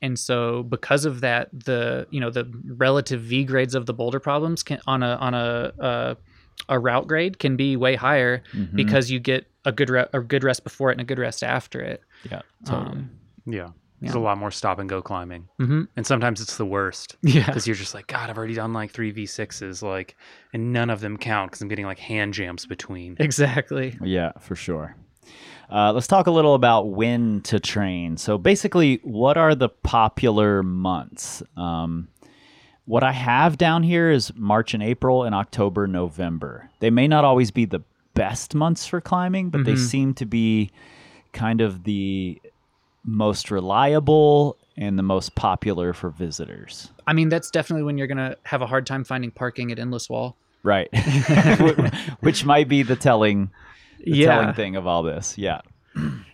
and 0.00 0.18
so 0.18 0.62
because 0.62 1.04
of 1.04 1.20
that, 1.20 1.50
the 1.52 2.06
you 2.10 2.20
know 2.20 2.30
the 2.30 2.50
relative 2.66 3.20
V 3.20 3.44
grades 3.44 3.74
of 3.74 3.84
the 3.84 3.92
boulder 3.92 4.18
problems 4.18 4.62
can 4.62 4.80
on 4.86 5.02
a 5.02 5.16
on 5.16 5.34
a 5.34 5.72
uh, 5.78 6.14
a 6.70 6.78
route 6.78 7.06
grade 7.06 7.38
can 7.38 7.56
be 7.56 7.76
way 7.76 7.96
higher 7.96 8.42
Mhm. 8.54 8.74
because 8.74 9.10
you 9.10 9.18
get 9.20 9.46
a 9.64 9.72
good 9.72 9.90
re- 9.90 10.06
a 10.12 10.20
good 10.20 10.44
rest 10.44 10.64
before 10.64 10.90
it 10.90 10.94
and 10.94 11.00
a 11.00 11.04
good 11.04 11.18
rest 11.18 11.42
after 11.42 11.80
it. 11.80 12.02
yeah, 12.30 12.42
totally. 12.64 12.90
Um, 12.98 13.10
Yeah. 13.46 13.68
There's 14.00 14.14
Yeah. 14.16 14.20
a 14.20 14.22
lot 14.22 14.36
more 14.38 14.50
stop 14.50 14.78
and 14.80 14.88
go 14.88 15.00
climbing. 15.00 15.48
mhm. 15.58 15.88
And 15.96 16.06
sometimes 16.06 16.40
it's 16.42 16.56
the 16.56 16.66
worst. 16.66 17.16
Yeah. 17.22 17.46
because 17.46 17.66
you're 17.66 17.76
just 17.76 17.94
like, 17.94 18.06
God, 18.06 18.28
I've 18.28 18.36
already 18.36 18.54
done 18.54 18.72
like 18.74 18.90
three 18.90 19.12
V6s, 19.12 19.82
like, 19.82 20.16
and 20.52 20.72
none 20.72 20.90
of 20.90 21.00
them 21.00 21.16
count 21.16 21.50
because 21.50 21.62
I'm 21.62 21.68
getting 21.68 21.86
like 21.86 21.98
hand 22.00 22.34
jams 22.34 22.66
between. 22.66 23.16
Exactly. 23.18 23.96
Yeah, 24.02 24.32
for 24.40 24.56
sure. 24.56 24.96
Uh, 25.70 25.92
let's 25.92 26.06
talk 26.06 26.26
a 26.26 26.30
little 26.30 26.54
about 26.54 26.90
when 26.90 27.40
to 27.42 27.58
train. 27.58 28.18
So, 28.18 28.36
basically, 28.36 29.00
what 29.02 29.38
are 29.38 29.54
the 29.54 29.70
popular 29.70 30.62
months? 30.62 31.42
Um, 31.56 32.08
what 32.84 33.02
I 33.02 33.12
have 33.12 33.56
down 33.56 33.82
here 33.82 34.10
is 34.10 34.30
March 34.34 34.74
and 34.74 34.82
April 34.82 35.22
and 35.22 35.34
October, 35.34 35.86
November. 35.86 36.68
They 36.80 36.90
may 36.90 37.08
not 37.08 37.24
always 37.24 37.50
be 37.50 37.64
the 37.64 37.80
best 38.14 38.54
months 38.54 38.86
for 38.86 39.00
climbing, 39.00 39.50
but 39.50 39.64
they 39.64 39.74
Mhm. 39.74 39.78
seem 39.78 40.14
to 40.14 40.26
be 40.26 40.70
kind 41.32 41.60
of 41.60 41.84
the 41.84 42.40
most 43.04 43.50
reliable 43.50 44.56
and 44.76 44.98
the 44.98 45.02
most 45.02 45.34
popular 45.34 45.92
for 45.92 46.10
visitors. 46.10 46.90
I 47.06 47.12
mean, 47.12 47.28
that's 47.28 47.50
definitely 47.50 47.82
when 47.84 47.98
you're 47.98 48.06
gonna 48.06 48.36
have 48.44 48.62
a 48.62 48.66
hard 48.66 48.86
time 48.86 49.04
finding 49.04 49.30
parking 49.30 49.70
at 49.72 49.78
Endless 49.78 50.08
Wall. 50.08 50.36
right. 50.62 50.88
Which 52.20 52.44
might 52.44 52.68
be 52.68 52.82
the 52.82 52.96
telling, 52.96 53.50
the 53.98 54.16
Yeah. 54.16 54.26
telling 54.26 54.54
thing 54.54 54.76
of 54.76 54.86
all 54.86 55.02
this. 55.02 55.36
Yeah. 55.38 55.60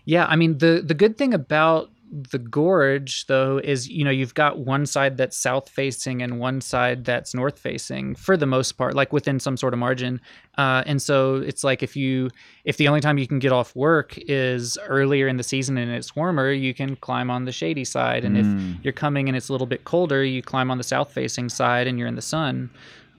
Yeah, 0.05 0.27
I 0.27 0.37
mean 0.37 0.59
the 0.59 0.83
the 0.85 0.95
good 0.95 1.19
thing 1.19 1.35
about 1.35 1.91
the 2.13 2.39
gorge 2.41 3.27
though 3.27 3.59
is 3.63 3.89
you 3.89 4.03
know 4.05 4.11
you've 4.11 4.35
got 4.35 4.59
one 4.59 4.85
side 4.85 5.17
that's 5.17 5.37
south 5.37 5.69
facing 5.69 6.23
and 6.23 6.41
one 6.41 6.61
side 6.61 7.05
that's 7.05 7.35
north 7.35 7.57
facing 7.59 8.17
for 8.17 8.37
the 8.37 8.47
most 8.47 8.73
part 8.73 8.95
like 8.95 9.13
within 9.13 9.39
some 9.39 9.57
sort 9.57 9.73
of 9.73 9.79
margin. 9.79 10.21
Uh, 10.59 10.83
and 10.87 11.01
so 11.01 11.37
it's 11.37 11.63
like 11.63 11.83
if 11.85 11.95
you 11.95 12.29
if 12.65 12.77
the 12.79 12.89
only 12.89 13.01
time 13.01 13.17
you 13.17 13.29
can 13.29 13.39
get 13.39 13.53
off 13.53 13.75
work 13.77 14.19
is 14.29 14.77
earlier 14.87 15.29
in 15.29 15.37
the 15.37 15.45
season 15.45 15.79
and 15.79 15.91
it's 15.93 16.17
warmer 16.17 16.51
you 16.51 16.75
can 16.75 16.97
climb 16.97 17.31
on 17.31 17.45
the 17.45 17.53
shady 17.53 17.85
side. 17.85 18.25
And 18.25 18.37
Mm. 18.37 18.79
if 18.79 18.85
you're 18.85 18.93
coming 18.93 19.29
and 19.29 19.37
it's 19.37 19.49
a 19.49 19.53
little 19.53 19.67
bit 19.69 19.85
colder 19.85 20.25
you 20.25 20.43
climb 20.43 20.69
on 20.71 20.79
the 20.79 20.85
south 20.85 21.13
facing 21.13 21.49
side 21.49 21.87
and 21.87 21.97
you're 21.99 22.09
in 22.09 22.17
the 22.17 22.23
sun. 22.23 22.71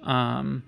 Um, 0.04 0.64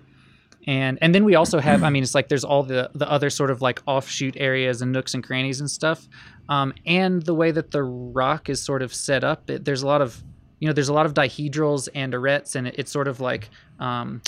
and 0.66 0.98
and 1.02 1.14
then 1.14 1.24
we 1.26 1.34
also 1.34 1.58
have 1.60 1.82
i 1.84 1.90
mean 1.90 2.02
it's 2.02 2.14
like 2.14 2.28
there's 2.28 2.42
all 2.44 2.62
the 2.62 2.90
the 2.94 3.06
other 3.10 3.28
sort 3.28 3.50
of 3.50 3.60
like 3.60 3.82
offshoot 3.86 4.34
areas 4.38 4.80
and 4.80 4.92
nooks 4.92 5.12
and 5.12 5.22
crannies 5.22 5.60
and 5.60 5.70
stuff 5.70 6.08
um, 6.48 6.72
and 6.86 7.22
the 7.22 7.34
way 7.34 7.50
that 7.50 7.70
the 7.70 7.82
rock 7.82 8.48
is 8.48 8.60
sort 8.62 8.82
of 8.82 8.92
set 8.94 9.24
up 9.24 9.48
it, 9.50 9.64
there's 9.64 9.82
a 9.82 9.86
lot 9.86 10.00
of 10.02 10.22
you 10.60 10.66
know 10.68 10.72
there's 10.74 10.88
a 10.88 10.92
lot 10.94 11.06
of 11.06 11.14
dihedrals 11.14 11.88
and 11.94 12.12
arêtes 12.12 12.54
and 12.56 12.66
it, 12.68 12.74
it's 12.78 12.90
sort 12.92 13.08
of 13.08 13.20
like 13.20 13.48
um, 13.80 14.20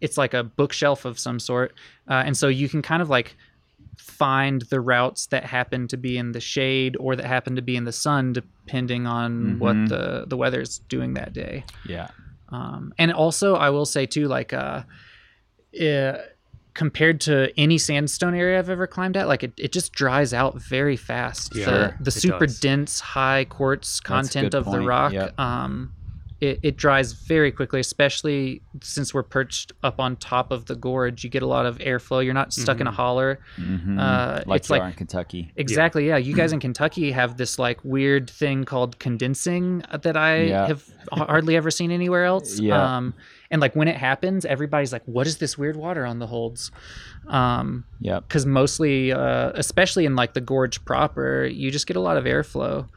it's 0.00 0.16
like 0.18 0.34
a 0.34 0.42
bookshelf 0.42 1.04
of 1.04 1.18
some 1.18 1.38
sort 1.38 1.72
uh, 2.08 2.22
and 2.26 2.36
so 2.36 2.48
you 2.48 2.68
can 2.68 2.82
kind 2.82 3.02
of 3.02 3.08
like 3.10 3.36
find 3.96 4.62
the 4.62 4.80
routes 4.80 5.26
that 5.26 5.44
happen 5.44 5.86
to 5.88 5.96
be 5.96 6.16
in 6.18 6.32
the 6.32 6.40
shade 6.40 6.96
or 6.98 7.14
that 7.14 7.24
happen 7.26 7.54
to 7.56 7.62
be 7.62 7.76
in 7.76 7.84
the 7.84 7.92
sun 7.92 8.32
depending 8.32 9.06
on 9.06 9.58
what 9.58 9.76
Mhm. 9.76 9.88
the 9.88 10.24
the 10.26 10.36
weather's 10.36 10.78
doing 10.88 11.14
that 11.14 11.32
day 11.32 11.64
Yeah. 11.86 12.08
um, 12.48 12.92
and 12.98 13.12
also, 13.12 13.54
I 13.54 13.70
will 13.70 13.86
say 13.86 14.06
too, 14.06 14.28
like 14.28 14.52
uh, 14.52 14.82
uh, 15.80 16.18
compared 16.74 17.20
to 17.22 17.52
any 17.58 17.78
sandstone 17.78 18.34
area 18.34 18.58
I've 18.58 18.70
ever 18.70 18.86
climbed 18.86 19.16
at, 19.16 19.28
like 19.28 19.42
it, 19.42 19.52
it 19.58 19.72
just 19.72 19.92
dries 19.92 20.32
out 20.32 20.54
very 20.60 20.96
fast. 20.96 21.54
Yeah, 21.54 21.64
the 21.66 21.94
the 22.04 22.10
super 22.10 22.46
does. 22.46 22.60
dense 22.60 23.00
high 23.00 23.44
quartz 23.44 24.00
content 24.00 24.52
good 24.52 24.58
of 24.58 24.70
the 24.70 24.80
rock, 24.80 25.12
yep. 25.12 25.38
um, 25.38 25.92
it, 26.40 26.58
it 26.64 26.76
dries 26.76 27.12
very 27.12 27.52
quickly, 27.52 27.78
especially 27.78 28.62
since 28.82 29.14
we're 29.14 29.22
perched 29.22 29.70
up 29.84 30.00
on 30.00 30.16
top 30.16 30.50
of 30.50 30.66
the 30.66 30.74
gorge. 30.74 31.22
You 31.22 31.30
get 31.30 31.44
a 31.44 31.46
lot 31.46 31.66
of 31.66 31.78
airflow. 31.78 32.24
You're 32.24 32.34
not 32.34 32.52
stuck 32.52 32.80
in 32.80 32.88
a 32.88 32.90
Mhm. 32.90 32.94
holler. 32.94 33.38
Mhm. 33.58 34.00
Uh, 34.00 34.42
like 34.46 34.56
it's 34.62 34.68
you 34.68 34.72
like 34.74 34.82
are 34.82 34.88
in 34.88 34.94
Kentucky. 34.94 35.52
Exactly. 35.54 36.08
Yeah. 36.08 36.16
You 36.16 36.34
guys 36.34 36.52
in 36.56 36.58
Kentucky 36.58 37.12
have 37.12 37.36
this 37.36 37.60
like 37.60 37.78
weird 37.84 38.28
thing 38.28 38.64
called 38.64 38.98
condensing 38.98 39.84
that 40.02 40.16
I 40.16 40.42
Yeah. 40.42 40.66
have 40.66 40.84
hardly 41.12 41.54
ever 41.54 41.70
seen 41.70 41.92
anywhere 41.92 42.24
else. 42.24 42.58
Yeah. 42.58 42.96
Um, 42.96 43.14
and 43.52 43.60
like 43.60 43.76
when 43.76 43.86
it 43.86 43.96
happens, 43.96 44.44
everybody's 44.44 44.92
like, 44.92 45.02
"What 45.04 45.28
is 45.28 45.36
this 45.38 45.56
weird 45.56 45.76
water 45.76 46.04
on 46.04 46.18
the 46.18 46.26
holds?" 46.26 46.72
Um, 47.28 47.84
Yep. 48.00 48.26
because 48.26 48.44
mostly, 48.46 49.12
uh, 49.12 49.52
especially 49.54 50.06
in 50.06 50.16
like 50.16 50.34
the 50.34 50.40
gorge 50.40 50.84
proper, 50.84 51.44
you 51.44 51.70
just 51.70 51.86
get 51.86 51.96
a 51.96 52.00
lot 52.00 52.16
of 52.16 52.24
airflow. 52.24 52.88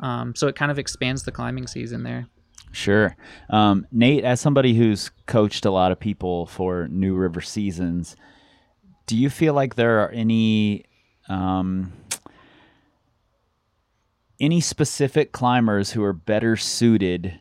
Um, 0.00 0.34
so 0.34 0.48
it 0.48 0.56
kind 0.56 0.70
of 0.70 0.78
expands 0.78 1.22
the 1.22 1.32
climbing 1.32 1.66
season 1.66 2.02
there. 2.02 2.26
Sure. 2.72 3.16
Um, 3.50 3.86
Nate, 3.92 4.24
as 4.24 4.40
somebody 4.40 4.74
who's 4.74 5.10
coached 5.26 5.64
a 5.64 5.70
lot 5.70 5.92
of 5.92 6.00
people 6.00 6.46
for 6.46 6.88
New 6.88 7.14
River 7.14 7.40
seasons, 7.40 8.16
do 9.06 9.16
you 9.16 9.30
feel 9.30 9.54
like 9.54 9.74
there 9.76 10.00
are 10.00 10.10
any 10.10 10.84
um, 11.28 11.92
any 14.40 14.60
specific 14.60 15.32
climbers 15.32 15.92
who 15.92 16.02
are 16.02 16.12
better 16.12 16.56
suited 16.56 17.38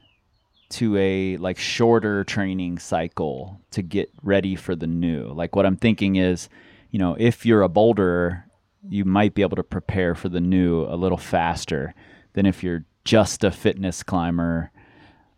to 0.72 0.98
a 0.98 1.38
like 1.38 1.58
shorter 1.58 2.24
training 2.24 2.80
cycle 2.80 3.60
to 3.72 3.82
get 3.82 4.10
ready 4.24 4.56
for 4.56 4.76
the 4.76 4.88
new? 4.88 5.28
Like 5.34 5.56
what 5.56 5.66
I'm 5.66 5.78
thinking 5.78 6.16
is, 6.16 6.50
you 6.90 7.00
know, 7.00 7.16
if 7.20 7.46
you're 7.46 7.64
a 7.64 7.70
boulderer, 7.70 8.44
you 8.90 9.06
might 9.06 9.34
be 9.36 9.42
able 9.44 9.58
to 9.58 9.64
prepare 9.64 10.16
for 10.16 10.30
the 10.30 10.42
new 10.42 10.84
a 10.86 10.96
little 10.96 11.18
faster 11.18 11.94
than 12.34 12.46
if 12.46 12.64
you're 12.64 12.84
just 13.06 13.44
a 13.44 13.52
fitness 13.52 14.04
climber 14.04 14.72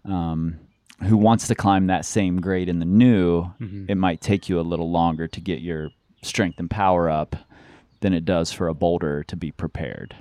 um, 0.05 0.59
who 1.03 1.17
wants 1.17 1.47
to 1.47 1.55
climb 1.55 1.87
that 1.87 2.05
same 2.05 2.39
grade 2.41 2.69
in 2.69 2.79
the 2.79 2.85
new, 2.85 3.45
Mhm. 3.59 3.89
it 3.89 3.95
might 3.95 4.21
take 4.21 4.47
you 4.49 4.59
a 4.59 4.61
little 4.61 4.91
longer 4.91 5.27
to 5.27 5.41
get 5.41 5.59
your 5.61 5.89
strength 6.21 6.59
and 6.59 6.69
power 6.69 7.09
up 7.09 7.35
than 8.01 8.13
it 8.13 8.25
does 8.25 8.51
for 8.51 8.67
a 8.67 8.73
boulder 8.73 9.23
to 9.23 9.35
be 9.35 9.51
prepared. 9.51 10.15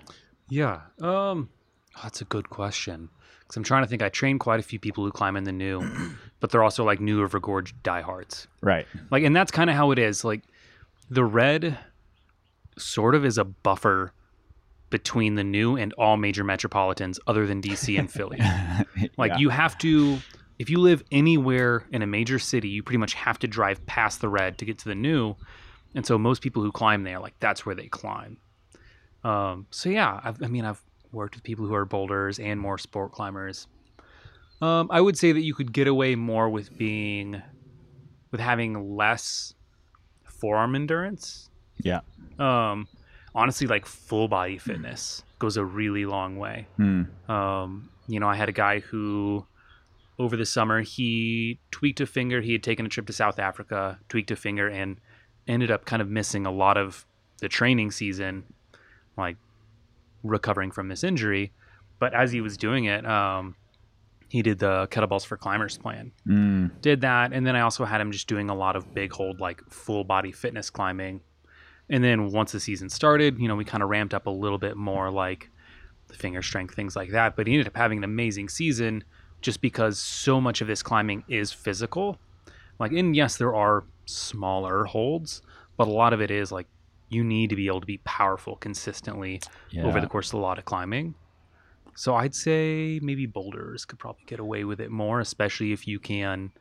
Yeah. 0.48 0.82
Um, 1.00 1.48
oh, 1.96 2.00
that's 2.02 2.20
a 2.20 2.24
good 2.24 2.48
question. 2.50 3.08
Because 3.52 3.58
I'm 3.58 3.64
trying 3.64 3.82
to 3.82 3.86
think. 3.86 4.00
I 4.02 4.08
train 4.08 4.38
quite 4.38 4.60
a 4.60 4.62
few 4.62 4.78
people 4.78 5.04
who 5.04 5.10
climb 5.12 5.36
in 5.36 5.44
the 5.44 5.52
new, 5.52 5.82
but 6.40 6.48
they're 6.50 6.62
also 6.62 6.84
like 6.84 7.00
New 7.00 7.20
River 7.20 7.38
Gorge 7.38 7.74
diehards. 7.82 8.46
Right. 8.62 8.86
Like, 9.10 9.24
and 9.24 9.36
that's 9.36 9.50
kind 9.52 9.68
of 9.68 9.76
how 9.76 9.90
it 9.90 9.98
is. 9.98 10.24
Like, 10.24 10.40
the 11.10 11.22
red 11.22 11.76
sort 12.78 13.14
of 13.14 13.26
is 13.26 13.36
a 13.36 13.44
buffer 13.44 14.14
between 14.88 15.34
the 15.34 15.44
new 15.44 15.76
and 15.76 15.92
all 15.98 16.16
major 16.16 16.44
metropolitans 16.44 17.20
other 17.26 17.46
than 17.46 17.60
DC 17.60 17.98
and 17.98 18.10
Philly. 18.16 18.38
Like, 19.18 19.32
Yeah. 19.32 19.38
you 19.38 19.48
have 19.50 19.76
to, 19.78 20.18
if 20.58 20.70
you 20.70 20.78
live 20.78 21.02
anywhere 21.12 21.84
in 21.92 22.00
a 22.00 22.06
major 22.06 22.38
city, 22.38 22.70
you 22.70 22.82
pretty 22.82 22.96
much 22.98 23.12
have 23.12 23.38
to 23.40 23.46
drive 23.46 23.84
past 23.84 24.22
the 24.22 24.30
red 24.30 24.56
to 24.58 24.64
get 24.64 24.78
to 24.78 24.88
the 24.88 24.94
new. 24.94 25.34
And 25.94 26.06
so 26.06 26.16
most 26.16 26.40
people 26.40 26.62
who 26.62 26.72
climb 26.72 27.02
there, 27.04 27.18
like, 27.18 27.34
that's 27.38 27.66
where 27.66 27.74
they 27.74 27.88
climb. 27.88 28.38
Um, 29.24 29.66
so 29.70 29.90
yeah, 29.90 30.18
I've, 30.24 30.42
I 30.42 30.46
mean, 30.46 30.64
I've 30.64 30.82
worked 31.12 31.34
with 31.34 31.44
people 31.44 31.66
who 31.66 31.74
are 31.74 31.84
boulders 31.84 32.38
and 32.38 32.58
more 32.58 32.78
sport 32.78 33.12
climbers. 33.12 33.66
Um, 34.60 34.88
I 34.90 35.00
would 35.00 35.18
say 35.18 35.32
that 35.32 35.42
you 35.42 35.54
could 35.54 35.72
get 35.72 35.88
away 35.88 36.14
more 36.14 36.48
with 36.48 36.76
being, 36.76 37.42
with 38.30 38.40
having 38.40 38.96
less 38.96 39.54
forearm 40.24 40.74
endurance. 40.74 41.50
Yeah. 41.82 42.00
Um, 42.38 42.88
honestly, 43.34 43.66
like 43.66 43.86
full 43.86 44.28
body 44.28 44.58
fitness 44.58 45.24
goes 45.38 45.56
a 45.56 45.64
really 45.64 46.06
long 46.06 46.36
way. 46.38 46.66
Hmm. 46.76 47.02
Um, 47.30 47.90
you 48.06 48.20
know, 48.20 48.28
I 48.28 48.36
had 48.36 48.48
a 48.48 48.52
guy 48.52 48.80
who 48.80 49.46
over 50.18 50.36
the 50.36 50.46
summer 50.46 50.82
he 50.82 51.58
tweaked 51.70 52.00
a 52.00 52.06
finger. 52.06 52.40
He 52.40 52.52
had 52.52 52.62
taken 52.62 52.86
a 52.86 52.88
trip 52.88 53.06
to 53.06 53.12
South 53.12 53.38
Africa, 53.38 53.98
tweaked 54.08 54.30
a 54.30 54.36
finger, 54.36 54.68
and 54.68 54.98
ended 55.48 55.70
up 55.70 55.84
kind 55.84 56.00
of 56.00 56.08
missing 56.08 56.46
a 56.46 56.52
lot 56.52 56.76
of 56.76 57.04
the 57.40 57.48
training 57.48 57.90
season, 57.90 58.44
like 59.16 59.36
recovering 60.22 60.70
from 60.70 60.88
this 60.88 61.04
injury. 61.04 61.52
But 61.98 62.14
as 62.14 62.32
he 62.32 62.40
was 62.40 62.56
doing 62.56 62.86
it, 62.86 63.06
um, 63.06 63.54
he 64.28 64.42
did 64.42 64.58
the 64.58 64.88
kettlebells 64.90 65.26
for 65.26 65.36
climbers 65.36 65.76
plan. 65.76 66.10
Mm. 66.26 66.70
Did 66.80 67.02
that, 67.02 67.32
and 67.32 67.46
then 67.46 67.54
I 67.54 67.60
also 67.60 67.84
had 67.84 68.00
him 68.00 68.10
just 68.12 68.28
doing 68.28 68.48
a 68.48 68.54
lot 68.54 68.76
of 68.76 68.94
big 68.94 69.12
hold, 69.12 69.40
like 69.40 69.62
full 69.68 70.04
body 70.04 70.32
fitness 70.32 70.70
climbing. 70.70 71.20
And 71.90 72.02
then 72.02 72.30
once 72.30 72.52
the 72.52 72.60
season 72.60 72.88
started, 72.88 73.38
you 73.38 73.46
know, 73.46 73.56
we 73.56 73.64
kind 73.64 73.82
of 73.82 73.90
ramped 73.90 74.14
up 74.14 74.26
a 74.26 74.30
little 74.30 74.58
bit 74.58 74.76
more, 74.76 75.10
like 75.10 75.50
the 76.08 76.14
finger 76.14 76.40
strength, 76.40 76.74
things 76.74 76.96
like 76.96 77.10
that. 77.10 77.36
But 77.36 77.46
he 77.46 77.52
ended 77.52 77.66
up 77.66 77.76
having 77.76 77.98
an 77.98 78.04
amazing 78.04 78.48
season 78.48 79.04
just 79.42 79.60
because 79.60 79.98
so 79.98 80.40
much 80.40 80.60
of 80.60 80.68
this 80.68 80.82
climbing 80.82 81.24
is 81.28 81.52
physical. 81.52 82.18
Like, 82.78 82.92
and 82.92 83.14
yes, 83.14 83.36
there 83.36 83.54
are 83.54 83.84
smaller 84.06 84.84
holds, 84.84 85.42
but 85.76 85.88
a 85.88 85.90
lot 85.90 86.12
of 86.12 86.22
it 86.22 86.30
is 86.30 86.50
like 86.50 86.66
you 87.12 87.22
need 87.24 87.50
to 87.50 87.56
be 87.56 87.66
able 87.66 87.80
to 87.80 87.86
be 87.86 87.98
powerful 88.04 88.56
consistently 88.56 89.40
Yeah. 89.70 89.84
over 89.84 90.00
the 90.00 90.06
course 90.06 90.28
of 90.32 90.34
a 90.38 90.42
lot 90.42 90.58
of 90.58 90.64
climbing. 90.64 91.14
So 91.94 92.14
I'd 92.14 92.34
say 92.34 93.00
maybe 93.02 93.26
boulders 93.26 93.84
could 93.84 93.98
probably 93.98 94.24
get 94.26 94.40
away 94.40 94.64
with 94.64 94.80
it 94.80 94.90
more, 94.90 95.20
especially 95.20 95.72
if 95.72 95.86
you 95.86 95.98
can 95.98 96.52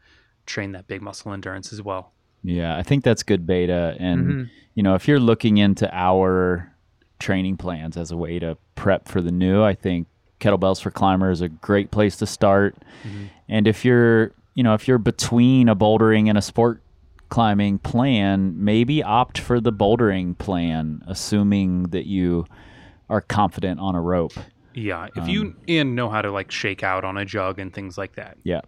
train 0.45 0.73
that 0.73 0.87
big 0.87 1.01
muscle 1.01 1.31
endurance 1.31 1.71
as 1.71 1.81
well. 1.81 2.11
Yeah, 2.43 2.75
I 2.75 2.83
think 2.83 3.03
that's 3.03 3.23
good 3.23 3.45
beta. 3.47 3.95
And, 3.99 4.27
Mhm. 4.27 4.49
you 4.75 4.83
know, 4.83 4.95
if 4.95 5.07
you're 5.07 5.19
looking 5.19 5.57
into 5.57 5.89
our 5.95 6.75
training 7.19 7.55
plans 7.57 7.95
as 7.95 8.11
a 8.11 8.17
way 8.17 8.39
to 8.39 8.57
prep 8.75 9.07
for 9.07 9.21
the 9.21 9.31
new, 9.31 9.63
I 9.63 9.73
think 9.73 10.07
kettlebells 10.39 10.81
for 10.81 10.91
climbers 10.91 11.37
is 11.37 11.41
a 11.43 11.49
great 11.49 11.91
place 11.91 12.17
to 12.17 12.25
start. 12.25 12.75
And 13.47 13.67
if 13.67 13.85
you're, 13.85 14.31
you 14.55 14.63
know, 14.63 14.73
if 14.73 14.87
you're 14.87 14.97
between 14.97 15.69
a 15.69 15.75
bouldering 15.75 16.27
and 16.27 16.37
a 16.37 16.41
sport 16.41 16.81
climbing 17.31 17.79
plan, 17.79 18.53
maybe 18.63 19.01
opt 19.01 19.39
for 19.39 19.59
the 19.59 19.71
bouldering 19.73 20.37
plan, 20.37 21.01
assuming 21.07 21.83
that 21.85 22.05
you 22.05 22.45
are 23.09 23.21
confident 23.21 23.79
on 23.79 23.95
a 23.95 24.01
rope. 24.01 24.33
Yeah, 24.75 25.07
if 25.15 25.23
Um, 25.23 25.29
you 25.29 25.55
and 25.67 25.95
know 25.95 26.09
how 26.09 26.21
to 26.21 26.29
like 26.31 26.51
shake 26.51 26.83
out 26.83 27.03
on 27.03 27.17
a 27.17 27.25
jug 27.25 27.57
and 27.57 27.73
things 27.73 27.97
like 27.97 28.15
that. 28.15 28.37
Yeah. 28.43 28.61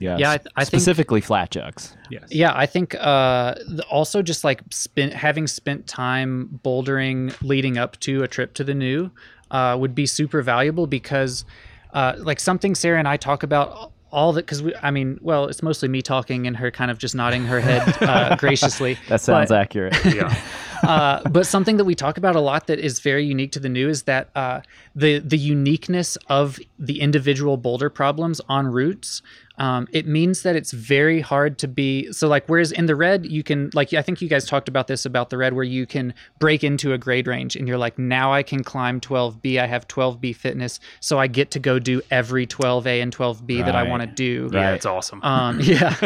Yeah. 0.00 0.16
Yeah, 0.18 0.30
I, 0.30 0.34
s- 0.34 0.42
th- 0.42 0.52
I 0.56 0.60
think 0.64 0.66
specifically 0.80 1.20
flat 1.20 1.50
jugs. 1.52 1.96
Yes. 2.10 2.24
Yeah, 2.30 2.52
I 2.54 2.66
think 2.66 2.94
uh, 2.98 3.54
th- 3.54 3.80
also 3.88 4.20
just 4.20 4.42
like 4.42 4.60
spent 4.70 5.12
having 5.12 5.46
spent 5.46 5.86
time 5.86 6.60
bouldering 6.64 7.32
leading 7.40 7.78
up 7.78 7.98
to 8.00 8.22
a 8.24 8.28
trip 8.28 8.54
to 8.54 8.64
the 8.64 8.74
new 8.74 9.10
uh, 9.52 9.76
would 9.78 9.94
be 9.94 10.06
super 10.06 10.42
valuable 10.42 10.88
because 10.88 11.44
uh, 11.92 12.14
like 12.18 12.40
something 12.40 12.74
Sarah 12.74 12.98
and 12.98 13.06
I 13.06 13.16
talk 13.16 13.42
about 13.44 13.92
all 14.12 14.32
that 14.34 14.42
because 14.46 14.62
we 14.62 14.74
I 14.82 14.90
mean, 14.90 15.18
well, 15.22 15.46
it's 15.46 15.62
mostly 15.62 15.88
me 15.88 16.02
talking 16.02 16.46
and 16.46 16.56
her 16.56 16.70
kind 16.70 16.90
of 16.90 16.98
just 16.98 17.14
nodding 17.14 17.44
her 17.44 17.60
head 17.60 17.96
uh, 18.02 18.36
graciously. 18.44 18.98
That 19.08 19.20
sounds 19.20 19.48
But- 19.48 19.58
accurate. 19.60 19.96
Yeah. 20.14 20.34
uh, 20.82 21.28
but 21.28 21.46
something 21.46 21.76
that 21.76 21.84
we 21.84 21.94
talk 21.94 22.18
about 22.18 22.34
a 22.36 22.40
lot 22.40 22.66
that 22.66 22.78
is 22.80 22.98
very 23.00 23.24
unique 23.24 23.52
to 23.52 23.60
the 23.60 23.68
new 23.68 23.88
is 23.88 24.02
that 24.04 24.30
uh, 24.34 24.60
the 24.96 25.18
the 25.20 25.38
uniqueness 25.38 26.16
of 26.28 26.58
the 26.78 27.00
individual 27.00 27.56
boulder 27.56 27.88
problems 27.88 28.40
on 28.48 28.66
routes 28.66 29.22
um, 29.58 29.86
it 29.92 30.06
means 30.06 30.42
that 30.42 30.56
it's 30.56 30.72
very 30.72 31.20
hard 31.20 31.58
to 31.58 31.68
be 31.68 32.10
so 32.12 32.26
like 32.28 32.46
whereas 32.48 32.72
in 32.72 32.86
the 32.86 32.96
red 32.96 33.26
you 33.26 33.42
can 33.42 33.70
like 33.74 33.92
i 33.94 34.02
think 34.02 34.20
you 34.22 34.28
guys 34.28 34.44
talked 34.46 34.68
about 34.68 34.86
this 34.86 35.04
about 35.04 35.30
the 35.30 35.36
red 35.36 35.52
where 35.52 35.64
you 35.64 35.86
can 35.86 36.14
break 36.38 36.64
into 36.64 36.92
a 36.92 36.98
grade 36.98 37.26
range 37.26 37.54
and 37.56 37.68
you're 37.68 37.78
like 37.78 37.98
now 37.98 38.32
i 38.32 38.42
can 38.42 38.62
climb 38.64 39.00
12b 39.00 39.60
i 39.60 39.66
have 39.66 39.86
12b 39.88 40.34
fitness 40.36 40.80
so 41.00 41.18
i 41.18 41.26
get 41.26 41.50
to 41.50 41.58
go 41.58 41.78
do 41.78 42.00
every 42.10 42.46
12a 42.46 43.02
and 43.02 43.14
12b 43.16 43.64
that 43.64 43.76
i 43.76 43.82
want 43.82 44.02
to 44.02 44.06
do 44.08 44.48
Yeah, 44.52 44.60
Right. 44.66 44.74
it's 44.74 44.86
awesome. 44.86 45.20
um, 45.22 45.60
yeah. 45.62 45.96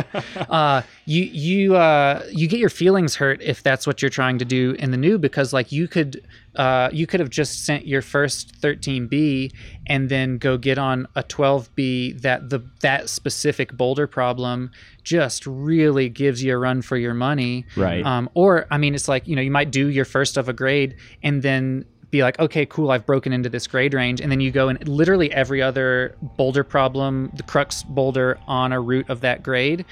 uh, 0.49 0.83
you 1.05 1.23
you 1.25 1.77
uh, 1.77 2.25
you 2.33 2.49
get 2.49 2.59
your 2.59 2.69
feelings 2.71 3.15
hurt 3.17 3.41
if 3.43 3.63
that's 3.63 3.87
what 3.87 4.03
you're 4.03 4.11
trying 4.11 4.39
to 4.39 4.45
do 4.45 4.73
in 4.79 4.91
the 4.91 4.97
new 4.97 5.19
because 5.19 5.53
like 5.53 5.71
you 5.73 5.87
could 5.89 6.27
uh, 6.57 6.91
you 6.93 7.07
could 7.07 7.21
have 7.21 7.31
just 7.31 7.65
sent 7.65 7.87
your 7.87 8.03
first 8.03 8.61
13B 8.61 9.53
and 9.87 10.09
then 10.09 10.39
go 10.39 10.57
get 10.57 10.79
on 10.79 11.07
a 11.15 11.23
12B 11.23 12.21
that 12.23 12.51
the 12.51 12.61
that 12.81 13.09
specific 13.09 13.77
boulder 13.77 14.07
problem 14.07 14.71
just 15.03 15.47
really 15.47 16.09
gives 16.09 16.43
you 16.43 16.55
a 16.55 16.59
run 16.59 16.83
for 16.83 16.97
your 16.97 17.15
money. 17.15 17.65
Right. 17.77 18.05
Um, 18.05 18.29
or 18.35 18.67
I 18.71 18.79
mean, 18.79 18.95
it's 18.95 19.09
like 19.09 19.29
you 19.29 19.37
know 19.37 19.43
you 19.43 19.51
might 19.51 19.71
do 19.71 19.89
your 19.89 20.05
first 20.05 20.37
of 20.37 20.49
a 20.49 20.53
grade 20.53 20.97
and 21.23 21.43
then 21.43 21.85
be 22.11 22.23
like, 22.23 22.39
okay, 22.39 22.65
cool, 22.67 22.91
I've 22.93 23.05
broken 23.05 23.33
into 23.33 23.49
this 23.49 23.67
grade 23.67 23.93
range, 23.93 24.21
and 24.21 24.31
then 24.31 24.41
you 24.41 24.51
go 24.51 24.69
and 24.69 24.89
literally 24.89 25.31
every 25.33 25.61
other 25.61 26.17
boulder 26.37 26.65
problem, 26.65 27.31
the 27.35 27.43
crux 27.43 27.83
boulder 27.83 28.39
on 28.47 28.73
a 28.73 28.81
route 28.81 29.11
of 29.11 29.21
that 29.21 29.43
grade 29.43 29.85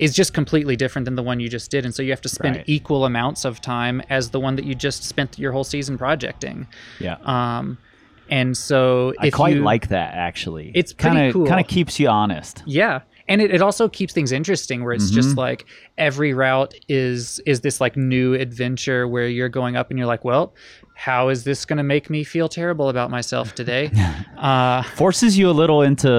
is 0.00 0.14
just 0.14 0.32
completely 0.34 0.76
different 0.76 1.04
than 1.04 1.14
the 1.14 1.22
one 1.22 1.38
you 1.40 1.48
just 1.48 1.70
did, 1.70 1.84
and 1.84 1.94
so 1.94 2.02
you 2.02 2.10
have 2.10 2.20
to 2.22 2.28
spend 2.28 2.56
Right. 2.56 2.64
equal 2.68 3.04
amounts 3.04 3.44
of 3.44 3.60
time 3.60 4.02
as 4.10 4.30
the 4.30 4.40
one 4.40 4.56
that 4.56 4.64
you 4.64 4.74
just 4.74 5.04
spent 5.04 5.38
your 5.38 5.52
whole 5.52 5.64
season 5.64 5.96
projecting. 5.98 6.66
yeah. 6.98 7.16
Um, 7.24 7.78
and 8.28 8.56
so 8.56 9.12
I 9.18 9.30
quite 9.30 9.56
you, 9.56 9.62
like 9.62 9.88
that 9.88 10.14
actually. 10.14 10.70
It's 10.74 10.92
pretty 10.92 11.16
kind 11.16 11.26
of 11.28 11.32
cool. 11.34 11.46
kind 11.46 11.60
of 11.60 11.66
keeps 11.66 11.98
you 12.00 12.08
honest. 12.08 12.62
yeah 12.66 13.00
and 13.28 13.40
it, 13.40 13.52
it 13.54 13.62
also 13.62 13.88
keeps 13.88 14.12
things 14.12 14.32
interesting 14.32 14.82
where 14.84 14.92
it's 14.92 15.06
Mm-hmm. 15.06 15.14
just 15.22 15.36
like 15.36 15.66
every 15.98 16.32
route 16.32 16.74
is 16.88 17.40
is 17.46 17.60
this 17.60 17.80
like 17.80 17.96
new 17.96 18.34
adventure 18.34 19.06
where 19.08 19.26
you're 19.28 19.48
going 19.48 19.76
up 19.76 19.90
and 19.90 19.98
you're 19.98 20.06
like 20.14 20.24
well 20.24 20.54
how 20.94 21.28
is 21.28 21.42
this 21.44 21.64
going 21.64 21.76
to 21.78 21.82
make 21.94 22.08
me 22.10 22.22
feel 22.24 22.48
terrible 22.48 22.88
about 22.88 23.10
myself 23.10 23.54
today 23.54 23.90
uh 24.38 24.82
Forces 24.94 25.36
you 25.38 25.48
a 25.50 25.56
little 25.62 25.82
into 25.82 26.10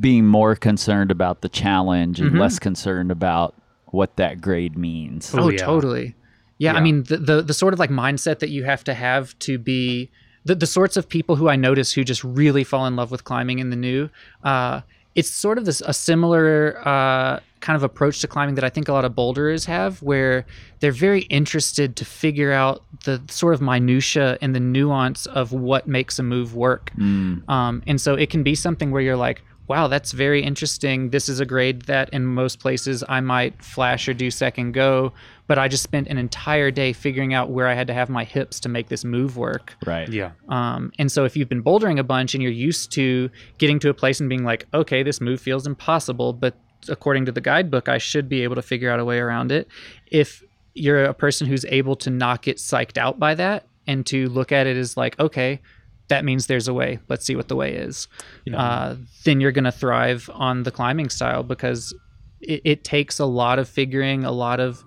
being 0.00 0.26
more 0.26 0.54
concerned 0.54 1.10
about 1.10 1.40
the 1.40 1.48
challenge 1.48 2.20
and 2.20 2.38
less 2.38 2.58
concerned 2.58 3.10
about 3.10 3.54
what 3.86 4.16
that 4.16 4.40
grade 4.40 4.76
means. 4.76 5.34
oh, 5.34 5.44
Oh, 5.44 5.48
yeah. 5.48 5.58
totally 5.58 6.14
yeah, 6.58 6.74
i 6.74 6.80
mean 6.80 7.04
the, 7.04 7.16
the 7.18 7.42
the 7.42 7.54
sort 7.54 7.72
of 7.72 7.78
like 7.78 7.90
mindset 7.90 8.40
that 8.40 8.48
you 8.50 8.64
have 8.64 8.82
to 8.84 8.92
have 8.94 9.38
to 9.38 9.58
be 9.58 10.10
the, 10.44 10.54
the 10.56 10.66
sorts 10.66 10.96
of 10.96 11.08
people 11.08 11.36
who 11.36 11.48
i 11.48 11.54
notice 11.56 11.92
who 11.92 12.02
just 12.04 12.22
really 12.24 12.64
fall 12.64 12.84
in 12.86 12.96
love 12.96 13.10
with 13.12 13.22
climbing 13.24 13.60
in 13.60 13.70
the 13.70 13.76
new 13.76 14.10
uh 14.44 14.80
it's 15.14 15.30
sort 15.30 15.56
of 15.58 15.64
this 15.64 15.80
a 15.86 15.92
similar 15.92 16.78
uh, 16.86 17.40
kind 17.60 17.74
of 17.76 17.82
approach 17.82 18.20
to 18.20 18.28
climbing 18.28 18.54
that 18.54 18.62
I 18.62 18.68
think 18.70 18.86
a 18.88 18.92
lot 18.92 19.04
of 19.04 19.16
boulderers 19.16 19.64
have, 19.64 20.00
where 20.00 20.46
they're 20.78 20.92
very 20.92 21.22
interested 21.22 21.96
to 21.96 22.04
figure 22.04 22.52
out 22.52 22.84
the 23.04 23.20
sort 23.28 23.54
of 23.54 23.60
minutia 23.60 24.38
and 24.40 24.54
the 24.54 24.60
nuance 24.60 25.26
of 25.26 25.50
what 25.52 25.88
makes 25.88 26.20
a 26.20 26.22
move 26.22 26.54
work. 26.54 26.92
Um, 27.00 27.82
and 27.88 28.00
so 28.00 28.14
it 28.14 28.30
can 28.30 28.44
be 28.44 28.54
something 28.54 28.92
where 28.92 29.02
you're 29.02 29.16
like, 29.16 29.42
wow, 29.68 29.86
that's 29.86 30.12
very 30.12 30.42
interesting. 30.42 31.10
This 31.10 31.28
is 31.28 31.40
a 31.40 31.46
grade 31.46 31.82
that 31.82 32.08
in 32.10 32.24
most 32.24 32.58
places 32.58 33.04
I 33.08 33.20
might 33.20 33.62
flash 33.62 34.08
or 34.08 34.14
do 34.14 34.30
second 34.30 34.72
go, 34.72 35.12
but 35.46 35.58
I 35.58 35.68
just 35.68 35.82
spent 35.82 36.08
an 36.08 36.16
entire 36.18 36.70
day 36.70 36.92
figuring 36.92 37.34
out 37.34 37.50
where 37.50 37.68
I 37.68 37.74
had 37.74 37.86
to 37.88 37.94
have 37.94 38.08
my 38.08 38.24
hips 38.24 38.60
to 38.60 38.68
make 38.68 38.88
this 38.88 39.04
move 39.04 39.36
work. 39.36 39.76
Right. 39.86 40.08
yeah. 40.08 40.32
Um, 40.48 40.92
and 40.98 41.12
so 41.12 41.24
if 41.24 41.36
you've 41.36 41.48
been 41.48 41.62
bouldering 41.62 41.98
a 41.98 42.02
bunch 42.02 42.34
and 42.34 42.42
you're 42.42 42.50
used 42.50 42.90
to 42.92 43.30
getting 43.58 43.78
to 43.80 43.90
a 43.90 43.94
place 43.94 44.20
and 44.20 44.28
being 44.28 44.44
like, 44.44 44.66
okay, 44.72 45.02
this 45.02 45.20
move 45.20 45.40
feels 45.40 45.66
impossible, 45.66 46.32
but 46.32 46.54
according 46.88 47.26
to 47.26 47.32
the 47.32 47.40
guidebook, 47.40 47.88
I 47.88 47.98
should 47.98 48.28
be 48.28 48.42
able 48.42 48.54
to 48.54 48.62
figure 48.62 48.90
out 48.90 49.00
a 49.00 49.04
way 49.04 49.18
around 49.18 49.52
it. 49.52 49.68
If 50.06 50.42
you're 50.74 51.04
a 51.04 51.14
person 51.14 51.46
who's 51.46 51.64
able 51.66 51.96
to 51.96 52.10
not 52.10 52.42
get 52.42 52.56
psyched 52.56 52.96
out 52.96 53.18
by 53.18 53.34
that 53.34 53.66
and 53.86 54.06
to 54.06 54.28
look 54.28 54.52
at 54.52 54.66
it 54.66 54.76
as 54.76 54.96
like, 54.96 55.18
okay, 55.18 55.60
that 56.08 56.24
means 56.24 56.46
there's 56.46 56.68
a 56.68 56.74
way. 56.74 56.98
Let's 57.08 57.24
see 57.24 57.36
what 57.36 57.48
the 57.48 57.56
way 57.56 57.74
is. 57.74 58.08
Uh, 58.54 58.96
then 59.24 59.40
you're 59.40 59.52
going 59.52 59.64
to 59.64 59.72
thrive 59.72 60.28
on 60.32 60.62
the 60.62 60.70
climbing 60.70 61.10
style 61.10 61.42
because 61.42 61.94
it, 62.40 62.62
it 62.64 62.84
takes 62.84 63.18
a 63.18 63.26
lot 63.26 63.58
of 63.58 63.68
figuring, 63.68 64.24
a 64.24 64.32
lot 64.32 64.60
of 64.60 64.84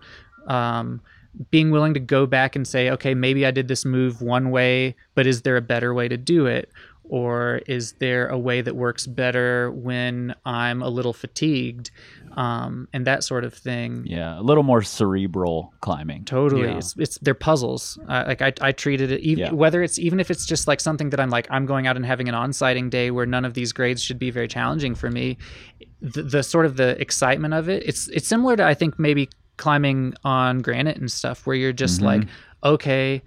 um, 0.47 1.01
being 1.49 1.71
willing 1.71 1.93
to 1.93 1.99
go 1.99 2.25
back 2.25 2.55
and 2.55 2.67
say, 2.67 2.89
okay, 2.89 3.13
maybe 3.13 3.45
I 3.45 3.51
did 3.51 3.67
this 3.67 3.85
move 3.85 4.21
one 4.21 4.51
way, 4.51 4.95
but 5.15 5.27
is 5.27 5.43
there 5.43 5.57
a 5.57 5.61
better 5.61 5.93
way 5.93 6.07
to 6.07 6.17
do 6.17 6.45
it? 6.45 6.71
Or 7.13 7.59
is 7.67 7.91
there 7.99 8.27
a 8.29 8.39
way 8.39 8.61
that 8.61 8.73
works 8.73 9.05
better 9.05 9.69
when 9.71 10.33
I'm 10.45 10.81
a 10.81 10.87
little 10.87 11.11
fatigued? 11.11 11.91
Um, 12.37 12.87
and 12.93 13.05
that 13.05 13.25
sort 13.25 13.43
of 13.43 13.53
thing. 13.53 14.05
Yeah, 14.05 14.39
a 14.39 14.43
little 14.49 14.63
more 14.63 14.81
cerebral 14.81 15.73
climbing. 15.81 16.23
Totally, 16.23 16.69
Yeah. 16.69 16.77
it's, 16.77 16.95
it's 16.97 17.17
they're 17.17 17.33
puzzles. 17.33 17.99
Uh, 18.07 18.23
like 18.27 18.41
I, 18.41 18.53
I 18.61 18.71
treated 18.71 19.11
it 19.11 19.19
even 19.19 19.43
Yeah. 19.43 19.51
whether 19.51 19.83
it's 19.83 19.99
even 19.99 20.21
if 20.21 20.31
it's 20.31 20.45
just 20.45 20.69
like 20.69 20.79
something 20.79 21.09
that 21.09 21.19
I'm 21.19 21.29
like 21.29 21.47
I'm 21.49 21.65
going 21.65 21.85
out 21.85 21.97
and 21.97 22.05
having 22.05 22.29
an 22.29 22.33
on-sighting 22.35 22.89
day 22.89 23.11
where 23.11 23.25
none 23.25 23.43
of 23.43 23.55
these 23.55 23.73
grades 23.73 24.01
should 24.01 24.17
be 24.17 24.31
very 24.31 24.47
challenging 24.47 24.95
for 24.95 25.11
me. 25.11 25.37
The, 26.01 26.23
the 26.23 26.43
sort 26.43 26.65
of 26.65 26.77
the 26.77 26.97
excitement 27.01 27.53
of 27.53 27.67
it, 27.67 27.83
it's 27.85 28.07
it's 28.07 28.27
similar 28.29 28.55
to 28.55 28.63
I 28.63 28.73
think 28.73 28.97
maybe 28.97 29.27
climbing 29.57 30.13
on 30.23 30.59
granite 30.59 30.95
and 30.95 31.11
stuff 31.11 31.45
where 31.45 31.57
you're 31.57 31.73
just 31.73 32.01
like 32.01 32.23
okay 32.63 33.21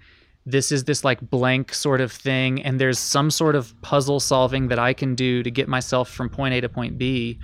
this 0.45 0.71
is 0.71 0.83
this 0.83 1.03
like 1.03 1.19
blank 1.29 1.73
sort 1.73 2.01
of 2.01 2.11
thing 2.11 2.61
and 2.63 2.79
there's 2.79 2.99
some 2.99 3.31
sort 3.31 3.55
of 3.55 3.73
puzzle 3.81 4.19
solving 4.19 4.67
that 4.67 4.77
i 4.79 4.93
can 4.93 5.15
do 5.15 5.41
to 5.43 5.49
get 5.49 5.67
myself 5.67 6.09
from 6.09 6.29
point 6.29 6.53
a 6.53 6.61
to 6.61 6.69
point 6.69 6.97
b 6.97 7.39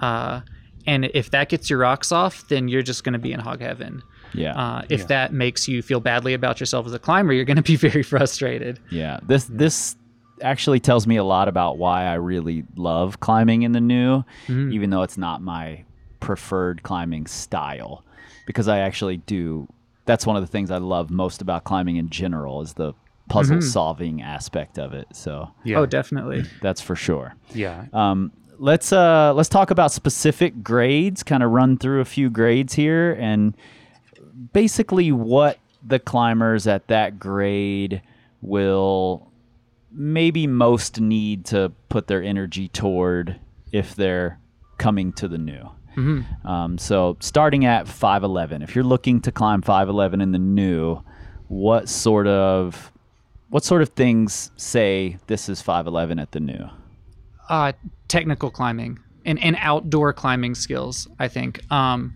uh, 0.00 0.40
and 0.86 1.04
if 1.14 1.30
that 1.30 1.48
gets 1.48 1.68
your 1.68 1.78
rocks 1.80 2.12
off 2.12 2.48
then 2.48 2.68
you're 2.68 2.82
just 2.82 3.04
going 3.04 3.12
to 3.12 3.18
be 3.18 3.32
in 3.32 3.40
hog 3.40 3.60
heaven 3.60 4.02
Yeah. 4.34 4.54
uh, 4.56 4.82
if 4.88 5.08
that 5.08 5.32
makes 5.32 5.68
you 5.68 5.82
feel 5.82 6.00
badly 6.00 6.34
about 6.34 6.58
yourself 6.60 6.86
as 6.86 6.94
a 6.94 6.98
climber 6.98 7.32
you're 7.32 7.44
going 7.44 7.56
to 7.56 7.62
be 7.62 7.76
very 7.90 8.02
frustrated 8.02 8.80
Yeah, 8.90 9.20
this 9.26 9.44
this 9.44 9.96
actually 10.42 10.80
tells 10.80 11.06
me 11.06 11.16
a 11.16 11.24
lot 11.24 11.48
about 11.48 11.78
why 11.78 12.04
I 12.04 12.14
really 12.14 12.62
love 12.76 13.20
climbing 13.20 13.62
in 13.62 13.72
the 13.72 13.80
new, 13.80 14.22
even 14.48 14.90
though 14.90 15.00
it's 15.02 15.16
not 15.16 15.40
my 15.40 15.82
preferred 16.20 16.82
climbing 16.82 17.26
style, 17.26 18.04
because 18.46 18.68
I 18.68 18.80
actually 18.80 19.16
do. 19.16 19.66
That's 20.06 20.24
one 20.26 20.36
of 20.36 20.42
the 20.42 20.46
things 20.46 20.70
I 20.70 20.78
love 20.78 21.10
most 21.10 21.42
about 21.42 21.64
climbing 21.64 21.96
in 21.96 22.08
general 22.08 22.62
is 22.62 22.72
the 22.74 22.94
puzzle 23.28 23.60
solving 23.60 24.22
aspect 24.22 24.78
of 24.78 24.92
it. 24.94 25.08
So 25.12 25.50
Yeah. 25.64 25.78
oh 25.80 25.86
definitely 25.86 26.44
that's 26.62 26.80
for 26.80 26.96
sure. 26.96 27.34
yeah. 27.52 27.86
Um, 27.92 28.32
let's 28.58 28.92
uh, 28.92 29.34
let's 29.34 29.48
talk 29.48 29.70
about 29.70 29.92
specific 29.92 30.62
grades. 30.62 31.22
Kind 31.22 31.42
of 31.42 31.50
run 31.50 31.76
through 31.76 32.00
a 32.00 32.04
few 32.06 32.30
grades 32.30 32.72
here, 32.74 33.12
and 33.20 33.54
basically 34.52 35.12
what 35.12 35.58
the 35.86 35.98
climbers 35.98 36.66
at 36.66 36.86
that 36.88 37.18
grade 37.18 38.00
will 38.42 39.30
maybe 39.92 40.46
most 40.46 41.00
need 41.00 41.44
to 41.46 41.72
put 41.88 42.06
their 42.06 42.22
energy 42.22 42.68
toward 42.68 43.38
if 43.72 43.94
they're 43.94 44.38
coming 44.78 45.12
to 45.14 45.26
the 45.28 45.38
new. 45.38 45.70
Um, 46.44 46.78
so 46.78 47.16
starting 47.20 47.64
at 47.64 47.88
511, 47.88 48.62
if 48.62 48.74
you're 48.74 48.84
looking 48.84 49.20
to 49.22 49.32
climb 49.32 49.62
511 49.62 50.20
in 50.20 50.32
the 50.32 50.38
new, 50.38 51.02
what 51.48 51.88
sort 51.88 52.26
of 52.26 52.92
what 53.48 53.64
sort 53.64 53.80
of 53.80 53.90
things 53.90 54.50
say 54.56 55.18
this 55.28 55.48
is 55.48 55.62
511 55.62 56.18
at 56.18 56.32
the 56.32 56.40
new? 56.40 56.68
uh, 57.48 57.72
technical 58.08 58.50
climbing 58.50 58.98
and, 59.24 59.42
and 59.42 59.56
outdoor 59.60 60.12
climbing 60.12 60.54
skills. 60.54 61.08
I 61.18 61.28
think 61.28 61.70
um, 61.70 62.14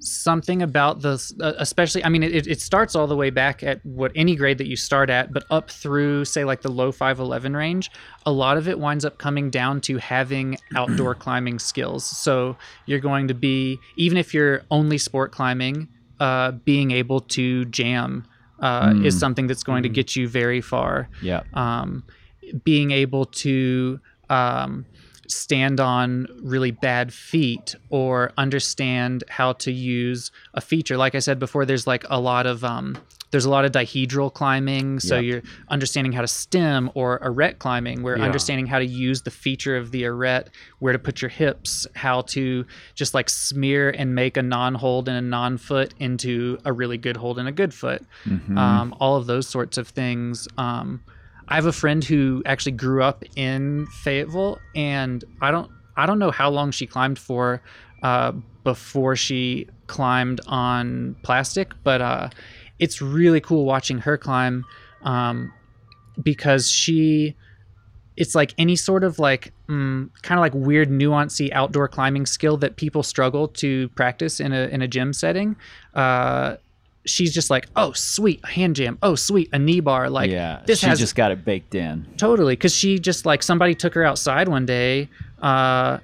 something 0.00 0.62
about 0.62 1.02
this, 1.02 1.32
uh, 1.40 1.52
especially. 1.58 2.04
I 2.04 2.08
mean, 2.08 2.22
it, 2.22 2.46
it 2.46 2.60
starts 2.60 2.94
all 2.96 3.06
the 3.06 3.16
way 3.16 3.30
back 3.30 3.62
at 3.62 3.84
what 3.84 4.12
any 4.14 4.34
grade 4.36 4.58
that 4.58 4.66
you 4.66 4.76
start 4.76 5.10
at, 5.10 5.32
but 5.32 5.44
up 5.50 5.70
through 5.70 6.24
say 6.24 6.44
like 6.44 6.62
the 6.62 6.70
low 6.70 6.90
five 6.92 7.18
eleven 7.20 7.56
range. 7.56 7.90
A 8.26 8.32
lot 8.32 8.56
of 8.56 8.68
it 8.68 8.78
winds 8.78 9.04
up 9.04 9.18
coming 9.18 9.50
down 9.50 9.80
to 9.82 9.98
having 9.98 10.56
outdoor 10.76 11.14
climbing 11.14 11.58
skills. 11.58 12.04
So 12.04 12.56
you're 12.86 13.00
going 13.00 13.28
to 13.28 13.34
be 13.34 13.78
even 13.96 14.18
if 14.18 14.34
you're 14.34 14.62
only 14.70 14.98
sport 14.98 15.32
climbing, 15.32 15.88
uh, 16.18 16.52
being 16.52 16.90
able 16.90 17.20
to 17.20 17.64
jam. 17.66 18.26
Uh, 18.58 18.92
Is 19.02 19.18
something 19.18 19.46
that's 19.46 19.62
going 19.62 19.84
to 19.84 19.88
get 19.88 20.16
you 20.16 20.28
very 20.28 20.60
far 20.60 21.08
Yeah. 21.22 21.44
um, 21.54 22.04
being 22.62 22.90
able 22.90 23.24
to 23.24 23.98
um, 24.28 24.84
stand 25.30 25.80
on 25.80 26.26
really 26.42 26.70
bad 26.70 27.12
feet 27.12 27.74
or 27.88 28.32
understand 28.36 29.24
how 29.28 29.52
to 29.54 29.72
use 29.72 30.30
a 30.54 30.60
feature. 30.60 30.96
Like 30.96 31.14
I 31.14 31.20
said 31.20 31.38
before, 31.38 31.64
there's 31.64 31.86
like 31.86 32.04
a 32.10 32.20
lot 32.20 32.46
of 32.46 32.64
um, 32.64 32.98
there's 33.30 33.44
a 33.44 33.50
lot 33.50 33.64
of 33.64 33.70
dihedral 33.70 34.34
climbing, 34.34 34.98
so 34.98 35.14
Yep. 35.14 35.24
you're 35.24 35.42
understanding 35.68 36.10
how 36.10 36.20
to 36.20 36.26
stem 36.26 36.90
or 36.94 37.20
arete 37.22 37.60
climbing, 37.60 38.02
where 38.02 38.18
Yeah. 38.18 38.24
understanding 38.24 38.66
how 38.66 38.80
to 38.80 38.84
use 38.84 39.22
the 39.22 39.30
feature 39.30 39.76
of 39.76 39.92
the 39.92 40.04
arete, 40.04 40.48
where 40.80 40.92
to 40.92 40.98
put 40.98 41.22
your 41.22 41.28
hips, 41.28 41.86
how 41.94 42.22
to 42.22 42.66
just 42.96 43.14
like 43.14 43.30
smear 43.30 43.90
and 43.90 44.16
make 44.16 44.36
a 44.36 44.42
non-hold 44.42 45.08
and 45.08 45.16
a 45.16 45.20
non-foot 45.22 45.94
into 46.00 46.58
a 46.64 46.72
really 46.72 46.98
good 46.98 47.16
hold 47.16 47.38
and 47.38 47.48
a 47.48 47.52
good 47.52 47.72
foot. 47.72 48.02
Um, 48.56 48.94
all 48.98 49.14
of 49.16 49.26
those 49.26 49.46
sorts 49.46 49.78
of 49.78 49.86
things. 49.86 50.48
Um, 50.58 51.00
I 51.50 51.56
have 51.56 51.66
a 51.66 51.72
friend 51.72 52.02
who 52.04 52.42
actually 52.46 52.72
grew 52.72 53.02
up 53.02 53.24
in 53.34 53.86
Fayetteville, 53.86 54.60
and 54.74 55.24
I 55.40 55.50
don't 55.50 55.70
I 55.96 56.06
don't 56.06 56.18
know 56.18 56.30
how 56.30 56.48
long 56.48 56.70
she 56.70 56.86
climbed 56.86 57.18
for 57.18 57.60
uh, 58.02 58.32
before 58.62 59.16
she 59.16 59.66
climbed 59.88 60.40
on 60.46 61.16
plastic, 61.22 61.72
but 61.82 62.00
uh, 62.00 62.30
it's 62.78 63.02
really 63.02 63.40
cool 63.40 63.64
watching 63.64 63.98
her 63.98 64.16
climb 64.16 64.64
um, 65.02 65.52
because 66.22 66.70
she 66.70 67.34
it's 68.16 68.34
like 68.34 68.54
any 68.56 68.76
sort 68.76 69.02
of 69.02 69.18
like 69.18 69.52
mm, 69.68 70.08
kind 70.22 70.38
of 70.38 70.42
like 70.42 70.54
weird 70.54 70.88
nuancy 70.88 71.50
outdoor 71.52 71.88
climbing 71.88 72.26
skill 72.26 72.56
that 72.58 72.76
people 72.76 73.02
struggle 73.02 73.48
to 73.48 73.88
practice 73.90 74.38
in 74.40 74.52
a 74.52 74.68
in 74.68 74.82
a 74.82 74.88
gym 74.88 75.12
setting. 75.12 75.56
Uh 75.94 76.56
she's 77.06 77.32
just 77.32 77.48
like 77.50 77.66
oh 77.76 77.92
sweet 77.92 78.40
a 78.44 78.48
hand 78.48 78.76
jam 78.76 78.98
oh 79.02 79.14
sweet 79.14 79.48
a 79.52 79.58
knee 79.58 79.80
bar 79.80 80.10
like 80.10 80.30
yeah, 80.30 80.60
this 80.66 80.80
she 80.80 80.86
has 80.86 80.98
just 80.98 81.14
got 81.14 81.30
it 81.32 81.44
baked 81.44 81.74
in. 81.74 82.06
totally 82.18 82.54
because 82.54 82.74
she 82.74 82.98
just 82.98 83.24
like 83.24 83.42
somebody 83.42 83.74
took 83.74 83.94
her 83.94 84.04
outside 84.04 84.48
one 84.48 84.66
day 84.66 85.08
uh 85.40 85.98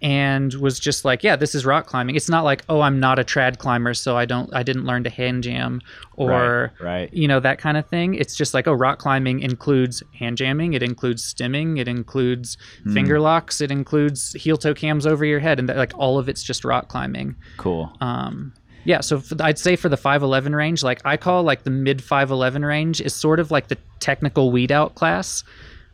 and 0.00 0.54
was 0.54 0.78
just 0.78 1.04
like 1.04 1.24
yeah 1.24 1.34
this 1.34 1.56
is 1.56 1.66
rock 1.66 1.86
climbing 1.86 2.14
it's 2.14 2.28
not 2.28 2.44
like 2.44 2.62
oh 2.68 2.80
i'm 2.80 3.00
not 3.00 3.18
a 3.18 3.24
trad 3.24 3.58
climber 3.58 3.92
so 3.92 4.16
i 4.16 4.24
don't 4.24 4.48
i 4.54 4.62
didn't 4.62 4.84
learn 4.84 5.02
to 5.02 5.10
hand 5.10 5.42
jam 5.42 5.80
or 6.14 6.72
right, 6.78 6.84
right. 6.84 7.12
you 7.14 7.26
know 7.26 7.40
that 7.40 7.58
kind 7.58 7.76
of 7.76 7.84
thing 7.86 8.14
it's 8.14 8.36
just 8.36 8.54
like 8.54 8.68
oh 8.68 8.72
rock 8.72 9.00
climbing 9.00 9.40
includes 9.40 10.00
hand 10.16 10.36
jamming 10.38 10.72
it 10.74 10.84
includes 10.84 11.34
stimming 11.34 11.78
it 11.80 11.88
includes 11.88 12.56
Hmm. 12.84 12.94
finger 12.94 13.18
locks 13.20 13.60
it 13.60 13.72
includes 13.72 14.32
heel 14.34 14.56
toe 14.56 14.72
cams 14.72 15.04
over 15.04 15.24
your 15.24 15.40
head 15.40 15.58
and 15.58 15.68
that, 15.68 15.76
like 15.76 15.92
all 15.96 16.16
of 16.16 16.28
it's 16.28 16.44
just 16.44 16.64
rock 16.64 16.88
climbing 16.88 17.34
cool. 17.56 17.92
um 18.00 18.52
yeah 18.88 19.00
so 19.02 19.20
for, 19.20 19.36
i'd 19.42 19.58
say 19.58 19.76
for 19.76 19.88
the 19.90 19.96
511 19.98 20.56
range 20.56 20.82
like 20.82 21.00
i 21.04 21.16
call 21.16 21.42
like 21.42 21.62
the 21.64 21.70
mid 21.70 22.02
511 22.02 22.64
range 22.64 23.00
is 23.02 23.14
sort 23.14 23.38
of 23.38 23.50
like 23.50 23.68
the 23.68 23.76
technical 24.00 24.50
weed 24.50 24.72
out 24.72 24.94
class 24.94 25.44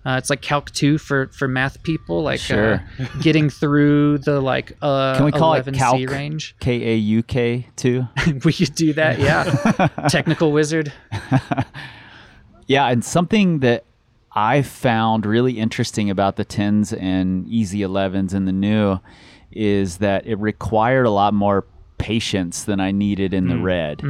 uh, 0.07 0.17
it's 0.19 0.29
like 0.29 0.43
calc 0.43 0.71
2 0.73 0.99
for 0.99 1.27
for 1.29 1.49
math 1.49 1.83
people 1.83 2.23
like 2.23 2.39
Sure. 2.39 2.75
uh, 3.01 3.07
getting 3.23 3.49
through 3.51 4.19
the 4.19 4.41
like 4.41 4.77
uh 4.83 5.17
Can 5.17 5.25
we 5.25 5.33
call 5.33 5.55
it 5.55 5.65
11c 5.67 5.77
calc? 5.77 6.11
range 6.11 6.55
K 6.61 6.93
A 6.93 6.97
U 6.97 7.23
K 7.23 7.67
two. 7.75 8.07
we 8.45 8.53
could 8.53 8.75
do 8.75 8.93
that 8.93 9.19
yeah 9.19 9.89
technical 10.09 10.53
wizard 10.53 10.93
Yeah, 12.67 12.87
and 12.89 13.05
something 13.05 13.59
that 13.61 13.85
I 14.33 14.63
found 14.63 15.27
really 15.27 15.59
interesting 15.59 16.09
about 16.11 16.37
the 16.37 16.45
10s 16.45 16.97
and 16.99 17.47
easy 17.47 17.81
11s 17.81 18.33
and 18.33 18.49
the 18.49 18.53
new 18.53 18.99
is 19.53 19.99
that 19.99 20.27
it 20.27 20.37
required 20.37 21.05
a 21.07 21.11
lot 21.11 21.35
more 21.35 21.67
patience 21.99 22.65
than 22.65 22.81
I 22.81 22.91
needed 22.93 23.33
in 23.35 23.49
the 23.49 23.55
red. 23.63 24.03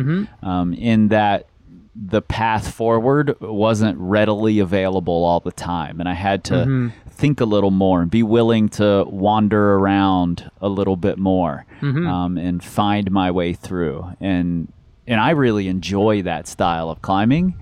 Um, 0.43 0.73
in 0.75 1.09
that 1.09 1.47
the 1.95 2.21
path 2.23 2.73
forward 2.75 3.37
wasn't 3.41 3.97
readily 3.99 4.59
available 4.59 5.25
all 5.25 5.39
the 5.41 5.53
time, 5.53 6.01
and 6.01 6.09
I 6.09 6.15
had 6.15 6.43
to 6.45 6.65
think 7.09 7.41
a 7.41 7.45
little 7.45 7.71
more 7.71 8.03
and 8.03 8.11
be 8.11 8.25
willing 8.25 8.69
to 8.71 9.05
wander 9.09 9.75
around 9.75 10.51
a 10.61 10.69
little 10.69 10.97
bit 10.97 11.19
more 11.19 11.65
um, 12.09 12.37
and 12.39 12.63
find 12.65 13.11
my 13.13 13.31
way 13.31 13.53
through. 13.53 14.05
And 14.21 14.73
and 15.07 15.21
I 15.21 15.31
really 15.31 15.69
enjoy 15.69 16.23
that 16.23 16.49
style 16.49 16.91
of 16.91 17.03
climbing 17.03 17.55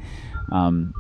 um, 0.51 0.95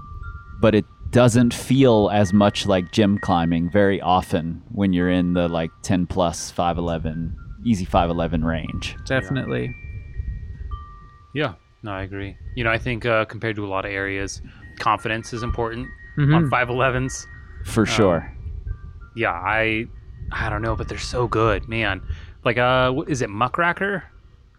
but 0.61 0.75
it 0.75 0.85
doesn't 1.11 1.53
feel 1.55 2.09
as 2.13 2.33
much 2.33 2.67
like 2.67 2.91
gym 2.93 3.19
climbing 3.19 3.69
very 3.71 4.01
often 4.01 4.63
when 4.73 4.93
you're 4.93 5.11
in 5.11 5.35
the 5.35 5.49
like 5.49 5.71
10 5.83 6.07
plus 6.07 6.51
511 6.51 7.37
easy 7.65 7.85
511 7.85 8.45
range 8.45 8.97
definitely 9.07 9.75
Yeah, 11.35 11.55
no, 11.83 11.93
I 11.93 12.03
agree. 12.03 12.37
You 12.57 12.65
know, 12.65 12.71
I 12.71 12.79
think 12.79 13.07
uh, 13.07 13.25
compared 13.25 13.57
to 13.57 13.65
a 13.65 13.69
lot 13.69 13.85
of 13.87 13.91
areas, 13.91 14.43
confidence 14.79 15.33
is 15.33 15.43
important 15.43 15.89
Mhm. 16.19 16.35
on 16.37 16.51
511s. 16.51 17.27
for 17.65 17.87
sure 17.87 18.31
Yeah, 19.17 19.31
I 19.33 19.87
I 20.33 20.49
don't 20.51 20.63
know, 20.63 20.75
but 20.77 20.89
they're 20.89 20.99
so 20.99 21.27
good, 21.29 21.69
man. 21.69 22.01
Like, 22.45 22.57
uh, 22.59 22.91
what 22.93 23.09
is 23.09 23.21
it 23.23 23.29
Muckraker? 23.31 24.03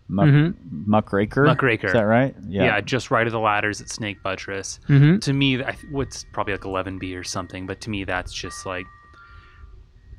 Muck, 0.09 0.27
Mhm. 0.27 0.55
muckraker 0.85 1.43
Muckraker. 1.45 1.87
is 1.87 1.93
that 1.93 2.05
right 2.05 2.35
Yeah. 2.47 2.65
Yeah, 2.65 2.81
just 2.81 3.09
right 3.09 3.25
of 3.25 3.31
the 3.33 3.39
ladders 3.39 3.81
at 3.81 3.89
Snake 3.89 4.21
Buttress. 4.23 4.79
Mhm. 4.89 5.21
To 5.21 5.33
me, 5.33 5.63
I 5.63 5.71
th- 5.71 5.85
what's 5.91 6.25
probably 6.33 6.53
like 6.53 6.65
11B 6.65 7.15
or 7.15 7.23
something, 7.23 7.65
but 7.65 7.81
to 7.81 7.89
me, 7.89 8.03
that's 8.03 8.31
just 8.33 8.65
like 8.65 8.85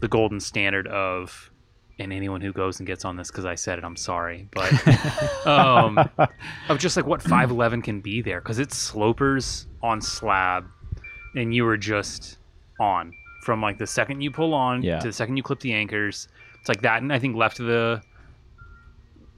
the 0.00 0.08
golden 0.08 0.40
standard 0.40 0.86
of. 0.88 1.50
And 1.98 2.12
anyone 2.12 2.40
who 2.40 2.52
goes 2.52 2.80
and 2.80 2.86
gets 2.88 3.04
on 3.04 3.16
this 3.16 3.30
because 3.30 3.44
I 3.44 3.54
said 3.54 3.78
it, 3.78 3.84
I'm 3.84 3.94
sorry, 3.96 4.48
but 4.52 5.46
um, 5.46 5.98
of 6.68 6.78
just 6.78 6.96
like 6.96 7.06
what 7.06 7.22
511 7.22 7.82
can 7.82 8.00
be 8.00 8.20
there 8.20 8.40
because 8.40 8.58
it's 8.58 8.76
slopers 8.76 9.66
on 9.80 10.00
slab, 10.00 10.66
and 11.36 11.54
you 11.54 11.64
were 11.64 11.76
just 11.76 12.38
on 12.80 13.12
from 13.44 13.62
like 13.62 13.78
the 13.78 13.86
second 13.86 14.22
you 14.22 14.30
pull 14.32 14.54
on 14.54 14.82
Yeah. 14.82 14.98
to 14.98 15.06
the 15.06 15.12
second 15.12 15.36
you 15.36 15.44
clip 15.44 15.60
the 15.60 15.72
anchors. 15.72 16.26
It's 16.58 16.68
like 16.68 16.82
that, 16.82 17.00
and 17.02 17.12
I 17.12 17.18
think 17.20 17.36
left 17.36 17.60
of 17.60 17.66
the 17.66 18.02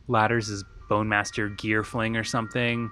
ladders 0.09 0.49
is 0.49 0.65
Bone 0.89 1.09
Master 1.09 1.49
Gear 1.51 1.83
Fling 1.83 2.17
or 2.17 2.25
something. 2.25 2.91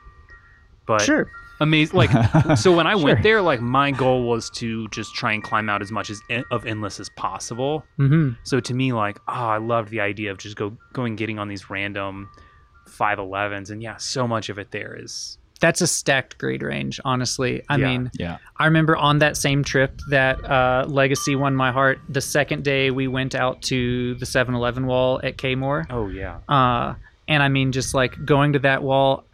But 0.87 1.01
sure 1.03 1.31
amazing, 1.61 1.97
like 1.97 2.11
so 2.59 2.73
when 2.75 2.87
I 2.87 2.95
Sure. 2.97 3.05
went 3.05 3.23
there, 3.23 3.41
like 3.43 3.61
my 3.61 3.91
goal 3.91 4.29
was 4.29 4.51
to 4.51 4.89
just 4.89 5.15
try 5.15 5.33
and 5.33 5.43
climb 5.43 5.69
out 5.69 5.83
as 5.83 5.91
much 5.93 6.11
as 6.11 6.21
of 6.51 6.67
endless 6.67 7.01
as 7.01 7.09
possible. 7.11 7.85
hmm 7.97 8.31
So 8.43 8.61
to 8.61 8.75
me, 8.75 8.93
like, 8.93 9.19
oh, 9.29 9.33
I 9.33 9.59
loved 9.59 9.91
the 9.91 10.01
idea 10.01 10.31
of 10.31 10.39
just 10.39 10.57
go 10.57 10.77
going 10.93 11.17
getting 11.17 11.39
on 11.39 11.49
these 11.49 11.71
random 11.71 12.31
511s, 12.89 13.71
and 13.71 13.83
yeah, 13.83 13.97
so 13.97 14.27
much 14.29 14.49
of 14.49 14.59
it 14.59 14.71
there 14.71 14.97
is 14.99 15.39
that's 15.61 15.81
a 15.81 15.87
stacked 15.87 16.37
grade 16.37 16.63
range 16.63 17.01
honestly 17.05 17.63
i 17.71 17.77
Yeah. 17.79 17.87
mean 17.87 18.11
yeah 18.19 18.39
I 18.59 18.67
remember 18.67 18.97
on 18.97 19.19
that 19.21 19.37
same 19.37 19.63
trip 19.65 19.99
that 20.11 20.45
uh, 20.45 20.85
Legacy 20.87 21.35
won 21.37 21.57
my 21.57 21.73
heart. 21.73 21.99
The 22.09 22.21
second 22.21 22.63
day 22.65 22.91
we 22.91 23.09
went 23.09 23.35
out 23.35 23.63
to 23.63 24.15
the 24.17 24.27
7 24.27 24.55
Eleven 24.55 24.87
wall 24.87 25.21
at 25.25 25.39
Kaymoor. 25.39 25.87
oh 25.91 26.09
yeah, 26.09 26.39
Uh, 26.49 26.95
and 27.27 27.43
I 27.43 27.49
mean, 27.49 27.73
just 27.73 27.95
like 27.95 28.13
going 28.25 28.53
to 28.53 28.59
that 28.61 28.83
wall, 28.83 29.25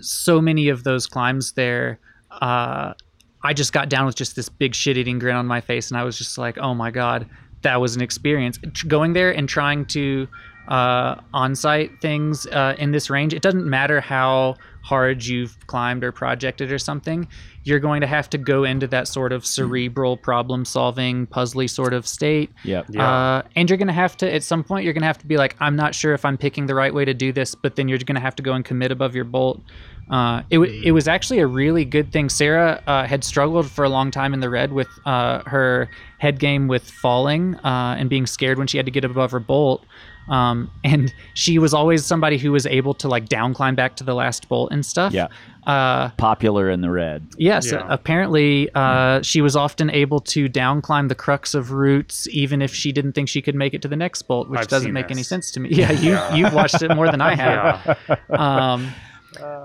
so 0.00 0.40
many 0.40 0.68
of 0.68 0.84
those 0.84 1.06
climbs 1.06 1.52
there, 1.52 1.98
uh, 2.30 2.94
I 3.42 3.52
just 3.52 3.72
got 3.72 3.88
down 3.88 4.06
with 4.06 4.16
just 4.16 4.36
this 4.36 4.48
big 4.48 4.74
shit 4.74 4.96
eating 4.96 5.18
grin 5.18 5.36
on 5.36 5.46
my 5.46 5.60
face. 5.60 5.90
And 5.90 5.98
I 5.98 6.04
was 6.04 6.16
just 6.16 6.38
like, 6.38 6.56
oh 6.58 6.74
my 6.74 6.90
God, 6.90 7.28
that 7.62 7.80
was 7.80 7.94
an 7.94 8.02
experience. 8.02 8.58
Going 8.88 9.12
there 9.12 9.30
and 9.30 9.48
trying 9.48 9.84
to 9.86 10.26
uh, 10.68 11.16
on 11.32 11.54
site 11.54 12.00
things 12.00 12.46
uh, 12.46 12.74
in 12.78 12.92
this 12.92 13.10
range, 13.10 13.34
it 13.34 13.42
doesn't 13.42 13.68
matter 13.68 14.00
how 14.00 14.56
hard 14.84 15.24
you've 15.24 15.56
climbed 15.66 16.04
or 16.04 16.12
projected 16.12 16.70
or 16.70 16.78
something, 16.78 17.26
you're 17.64 17.78
going 17.78 18.02
to 18.02 18.06
have 18.06 18.28
to 18.28 18.36
go 18.36 18.64
into 18.64 18.86
that 18.86 19.08
sort 19.08 19.32
of 19.32 19.44
cerebral 19.46 20.14
problem 20.14 20.64
solving, 20.64 21.26
puzzly 21.26 21.68
sort 21.68 21.94
of 21.94 22.06
state. 22.06 22.50
yep 22.64 22.84
Yeah. 22.90 23.10
Uh, 23.10 23.42
and 23.56 23.70
you're 23.70 23.78
going 23.78 23.88
to 23.88 23.94
have 23.94 24.14
to, 24.18 24.32
at 24.32 24.42
some 24.42 24.62
point, 24.62 24.84
you're 24.84 24.92
going 24.92 25.00
to 25.00 25.06
have 25.06 25.18
to 25.18 25.26
be 25.26 25.38
like, 25.38 25.56
I'm 25.58 25.74
not 25.74 25.94
sure 25.94 26.12
if 26.12 26.26
I'm 26.26 26.36
picking 26.36 26.66
the 26.66 26.74
right 26.74 26.92
way 26.92 27.06
to 27.06 27.14
do 27.14 27.32
this, 27.32 27.54
but 27.54 27.76
then 27.76 27.88
you're 27.88 27.98
going 27.98 28.16
to 28.16 28.20
have 28.20 28.36
to 28.36 28.42
go 28.42 28.52
and 28.52 28.62
commit 28.62 28.92
above 28.92 29.14
your 29.14 29.24
bolt. 29.24 29.62
Uh, 30.10 30.42
it, 30.50 30.56
w- 30.56 30.82
it 30.84 30.92
was 30.92 31.08
actually 31.08 31.38
a 31.38 31.46
really 31.46 31.86
good 31.86 32.12
thing. 32.12 32.28
Sarah 32.28 32.82
uh, 32.86 33.06
had 33.06 33.24
struggled 33.24 33.70
for 33.70 33.84
a 33.84 33.88
long 33.88 34.10
time 34.10 34.34
in 34.34 34.40
the 34.40 34.50
red 34.50 34.70
with 34.70 34.88
uh, 35.06 35.42
her 35.46 35.88
head 36.18 36.38
game 36.38 36.68
with 36.68 36.90
falling 36.90 37.54
uh, 37.56 37.96
and 37.98 38.10
being 38.10 38.26
scared 38.26 38.58
when 38.58 38.66
she 38.66 38.76
had 38.76 38.84
to 38.84 38.92
get 38.92 39.06
above 39.06 39.30
her 39.30 39.40
bolt. 39.40 39.86
Um, 40.28 40.70
and 40.84 41.12
she 41.34 41.58
was 41.58 41.74
always 41.74 42.04
somebody 42.06 42.38
who 42.38 42.50
was 42.52 42.64
able 42.66 42.94
to 42.94 43.08
like 43.08 43.28
down 43.28 43.52
climb 43.54 43.74
back 43.74 43.96
to 43.96 44.04
the 44.04 44.14
last 44.14 44.48
bolt 44.48 44.72
and 44.72 44.84
stuff. 44.84 45.12
yeah 45.12 45.28
Uh, 45.66 46.10
popular 46.16 46.70
in 46.70 46.80
the 46.82 46.90
red 46.90 47.26
Yes, 47.38 47.70
Yeah. 47.72 47.82
apparently 47.88 48.68
uh, 48.74 49.20
she 49.22 49.40
was 49.40 49.54
often 49.56 49.90
able 49.90 50.20
to 50.20 50.48
down 50.48 50.80
climb 50.82 51.08
the 51.08 51.14
crux 51.14 51.54
of 51.54 51.72
routes, 51.72 52.26
even 52.28 52.62
if 52.62 52.74
she 52.74 52.90
didn't 52.92 53.12
think 53.12 53.28
she 53.28 53.40
could 53.42 53.54
make 53.54 53.74
it 53.74 53.82
to 53.82 53.88
the 53.88 53.96
next 53.96 54.22
bolt, 54.22 54.48
which 54.48 54.60
I've 54.60 54.68
doesn't 54.68 54.88
seen 54.88 54.94
make 54.94 55.10
any 55.10 55.22
sense 55.22 55.50
to 55.52 55.60
me. 55.60 55.68
Yeah, 55.72 55.92
you 55.92 56.18
you've 56.36 56.54
watched 56.54 56.80
it 56.82 56.94
more 56.94 57.08
than 57.10 57.20
I 57.20 57.34
have. 57.34 57.98
yeah, 58.08 58.16
Um, 58.30 58.92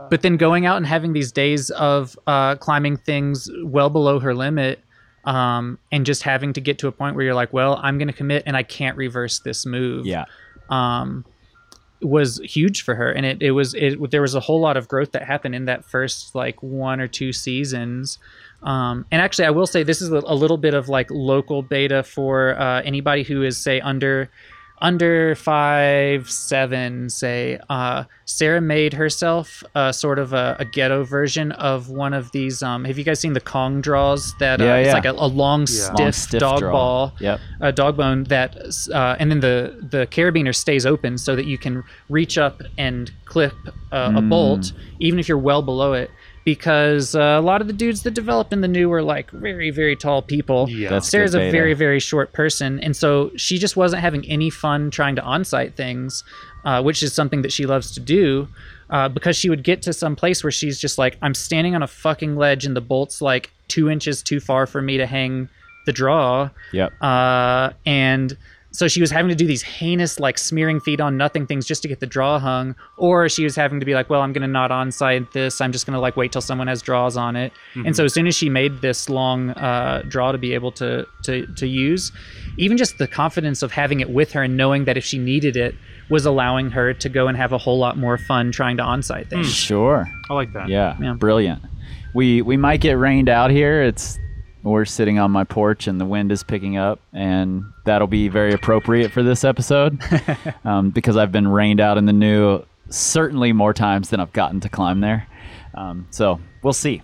but 0.10 0.22
then 0.24 0.38
going 0.38 0.65
out 0.65 0.78
and 0.78 0.86
having 0.86 1.13
these 1.13 1.32
days 1.32 1.69
of 1.72 2.17
uh, 2.28 2.56
climbing 2.56 2.98
things 2.98 3.50
well 3.63 3.89
below 3.89 4.19
her 4.19 4.34
limit, 4.34 4.84
um, 5.26 5.78
and 5.91 6.06
just 6.06 6.24
having 6.24 6.54
to 6.54 6.62
get 6.62 6.80
to 6.80 6.88
a 6.88 6.91
point 6.91 7.15
where 7.15 7.26
you're 7.26 7.36
like, 7.36 7.52
well, 7.54 7.80
I'm 7.84 7.98
going 7.98 8.08
to 8.08 8.13
commit, 8.13 8.43
and 8.45 8.56
I 8.58 8.63
can't 8.63 8.98
reverse 8.98 9.39
this 9.39 9.65
move 9.65 10.06
yeah 10.06 10.26
um, 10.69 11.25
was 12.01 12.39
huge 12.43 12.84
for 12.84 12.95
her, 12.95 13.12
and 13.12 13.25
it 13.25 13.41
it 13.41 13.51
was 13.51 13.73
it 13.73 14.12
there 14.12 14.21
was 14.21 14.36
a 14.36 14.39
whole 14.39 14.62
lot 14.62 14.77
of 14.77 14.88
growth 14.88 15.12
that 15.12 15.23
happened 15.23 15.55
in 15.55 15.65
that 15.65 15.86
first 15.86 16.34
like 16.36 16.62
one 16.63 16.99
or 16.99 17.08
two 17.08 17.34
seasons. 17.34 18.19
Um, 18.63 19.05
and 19.12 19.21
actually, 19.21 19.45
I 19.45 19.51
will 19.51 19.67
say 19.67 19.84
this 19.84 20.01
is 20.01 20.10
a, 20.10 20.19
little 20.19 20.58
bit 20.58 20.73
of 20.73 20.89
like 20.89 21.10
local 21.10 21.62
beta 21.62 22.03
for 22.03 22.60
uh, 22.60 22.82
anybody 22.82 23.23
who 23.23 23.43
is 23.43 23.58
say 23.58 23.79
under 23.79 24.29
under 24.82 25.36
five 25.36 26.30
seven 26.30 27.10
say 27.10 27.60
uh, 27.70 28.04
sarah 28.26 28.62
made 28.62 28.94
herself 28.94 29.63
uh, 29.75 29.92
sort 29.92 30.19
of 30.19 30.34
a, 30.34 30.56
a 30.60 30.65
ghetto 30.65 31.04
version 31.04 31.52
of 31.54 31.90
one 31.90 32.13
of 32.13 32.32
these 32.32 32.63
um, 32.63 32.86
have 32.86 32.98
you 32.98 33.04
guys 33.04 33.19
seen 33.19 33.34
the 33.34 33.42
kong 33.42 33.82
draws 33.82 34.34
that 34.40 34.62
uh, 34.62 34.63
Yeah, 34.63 34.75
it's 34.77 34.88
yeah. 34.88 34.94
like 34.94 35.06
a, 35.06 35.12
a 35.12 35.27
long 35.27 35.62
Yeah. 35.62 35.65
stiff, 35.65 36.00
Long, 36.00 36.12
stiff 36.12 36.40
dog 36.40 36.60
draw. 36.60 36.71
ball 36.71 37.13
yep 37.19 37.40
a 37.62 37.71
dog 37.71 37.98
bone 37.98 38.23
that 38.25 38.56
uh, 38.94 39.15
and 39.19 39.30
then 39.30 39.40
the 39.42 39.77
the 39.92 40.08
carabiner 40.08 40.56
stays 40.56 40.86
open 40.86 41.17
so 41.17 41.36
that 41.36 41.46
you 41.46 41.58
can 41.58 41.84
reach 42.10 42.38
up 42.38 42.62
and 42.77 43.12
clip 43.25 43.54
uh, 43.92 44.13
a 44.15 44.21
Mm. 44.21 44.30
bolt 44.30 44.71
even 45.00 45.19
if 45.19 45.27
you're 45.27 45.38
well 45.38 45.62
below 45.62 45.94
it 45.94 46.10
because 46.46 47.15
uh, 47.15 47.19
a 47.19 47.42
lot 47.42 47.62
of 47.62 47.67
the 47.67 47.73
dudes 47.73 48.04
that 48.04 48.12
develop 48.12 48.52
in 48.54 48.62
the 48.62 48.67
new 48.67 48.90
were 48.90 49.02
like 49.04 49.29
very 49.31 49.71
very 49.71 49.96
tall 49.96 50.21
people. 50.21 50.67
Yeah. 50.69 50.90
That's 50.90 51.08
Sarah's 51.10 51.31
good 51.31 51.42
a 51.42 51.46
beta. 51.46 51.52
very 51.52 51.73
very 51.73 52.00
short 52.00 52.33
person, 52.33 52.79
and 52.79 52.96
so 52.96 53.31
she 53.35 53.58
just 53.58 53.75
wasn't 53.77 54.02
having 54.02 54.25
any 54.25 54.50
fun 54.50 54.92
trying 54.92 55.15
to 55.15 55.21
on-site 55.23 55.75
things, 55.75 56.23
uh, 56.65 56.81
which 56.81 57.04
is 57.04 57.13
something 57.13 57.42
that 57.44 57.52
she 57.52 57.65
loves 57.65 57.92
to 57.92 58.00
do. 58.00 58.48
Uh, 58.90 59.08
because 59.08 59.37
she 59.37 59.52
would 59.52 59.63
get 59.63 59.83
to 59.83 59.94
some 59.94 60.15
place 60.15 60.44
where 60.44 60.50
she's 60.50 60.79
just 60.79 60.98
like, 60.98 61.15
I'm 61.21 61.35
standing 61.35 61.75
on 61.75 61.83
a 61.83 61.87
fucking 61.87 62.35
ledge, 62.37 62.65
and 62.65 62.75
the 62.75 62.81
bolt's 62.81 63.21
like 63.21 63.52
two 63.67 63.87
inches 63.87 64.23
too 64.23 64.40
far 64.40 64.65
for 64.65 64.81
me 64.81 64.98
to 64.98 65.06
hang 65.06 65.48
the 65.85 65.94
draw 65.94 66.50
Yep. 66.73 66.92
uh, 67.00 67.69
and 67.85 68.35
so 68.72 68.88
she 68.88 69.02
was 69.02 69.10
having 69.10 69.30
to 69.30 69.36
do 69.36 69.48
these 69.48 69.62
heinous 69.63 70.20
like 70.20 70.38
smearing 70.38 70.80
feet 70.80 71.02
on 71.02 71.17
nothing 71.17 71.48
things 71.48 71.65
just 71.65 71.82
to 71.82 71.88
get 71.88 72.00
the 72.00 72.06
draw 72.06 72.38
hung 72.38 72.76
or 72.98 73.28
she 73.28 73.44
was 73.44 73.56
having 73.56 73.80
to 73.80 73.86
be 73.86 73.94
like 73.96 74.10
well 74.10 74.22
i'm 74.22 74.32
gonna 74.32 74.48
not 74.48 74.72
on 74.72 74.92
site 74.92 75.32
this 75.34 75.60
i'm 75.60 75.72
just 75.72 75.86
gonna 75.88 76.00
like 76.00 76.15
wait 76.15 76.32
till 76.32 76.42
someone 76.42 76.67
has 76.67 76.82
draws 76.82 77.17
on 77.17 77.36
it 77.36 77.52
and 77.86 77.96
so 77.96 78.06
as 78.06 78.13
soon 78.13 78.28
as 78.28 78.36
she 78.36 78.48
made 78.50 78.80
this 78.82 79.10
long 79.10 79.50
uh, 79.52 80.04
draw 80.08 80.32
to 80.32 80.38
be 80.38 80.54
able 80.54 80.72
to, 80.72 81.06
to 81.24 81.48
to 81.56 81.65
use 81.67 82.12
even 82.58 82.78
just 82.78 82.98
the 83.00 83.08
confidence 83.08 83.63
of 83.63 83.72
having 83.72 84.00
it 84.02 84.10
with 84.12 84.32
her 84.34 84.44
and 84.44 84.56
knowing 84.56 84.86
that 84.86 84.98
if 84.98 85.04
she 85.04 85.17
needed 85.17 85.58
it 85.58 85.74
was 86.10 86.26
allowing 86.26 86.70
her 86.70 86.94
to 86.94 87.10
go 87.10 87.28
and 87.28 87.38
have 87.38 87.52
a 87.54 87.58
whole 87.58 87.78
lot 87.80 87.98
more 87.98 88.17
fun 88.17 88.52
trying 88.52 88.78
to 88.78 88.84
on-site 88.84 89.30
things 89.30 89.52
Sure. 89.52 90.08
I 90.30 90.34
like 90.34 90.54
that. 90.54 90.70
Yeah, 90.70 90.96
Yeah. 91.02 91.13
brilliant. 91.13 91.62
We 92.13 92.42
we 92.42 92.58
might 92.58 92.82
get 92.82 92.98
rained 92.98 93.30
out 93.30 93.52
here. 93.52 93.82
It's 93.84 94.17
we're 94.63 94.85
sitting 94.85 95.19
on 95.19 95.31
my 95.31 95.43
porch 95.43 95.87
and 95.87 95.99
the 95.99 96.05
wind 96.05 96.31
is 96.31 96.43
picking 96.43 96.77
up, 96.77 96.99
and 97.13 97.63
that'll 97.85 98.07
be 98.07 98.27
very 98.27 98.53
appropriate 98.53 99.12
for 99.12 99.23
this 99.23 99.43
episode 99.43 99.99
um, 100.65 100.89
because 100.89 101.17
I've 101.17 101.31
been 101.31 101.47
rained 101.47 101.79
out 101.79 101.97
in 101.97 102.05
the 102.05 102.13
new 102.13 102.63
certainly 102.89 103.53
more 103.53 103.73
times 103.73 104.10
than 104.10 104.19
I've 104.19 104.33
gotten 104.33 104.60
to 104.62 104.69
climb 104.69 104.99
there. 104.99 105.27
Um, 105.75 106.07
so 106.12 106.39
we'll 106.63 106.73
see. 106.73 107.01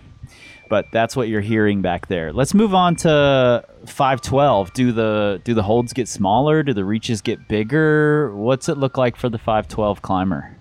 But 0.68 0.86
that's 0.92 1.14
what 1.14 1.28
you're 1.28 1.40
hearing 1.40 1.80
back 1.80 2.08
there. 2.08 2.32
Let's 2.32 2.52
move 2.52 2.74
on 2.74 2.96
to 2.96 3.64
512. 3.86 4.72
Do 4.72 4.90
the 4.90 5.40
do 5.44 5.54
the 5.54 5.62
holds 5.62 5.92
get 5.92 6.08
smaller? 6.08 6.64
Do 6.64 6.74
the 6.74 6.84
reaches 6.84 7.20
get 7.20 7.46
bigger? 7.46 8.34
What's 8.34 8.68
it 8.68 8.76
look 8.76 8.98
like 8.98 9.14
for 9.16 9.28
the 9.28 9.38
512 9.38 10.02
climber? 10.02 10.56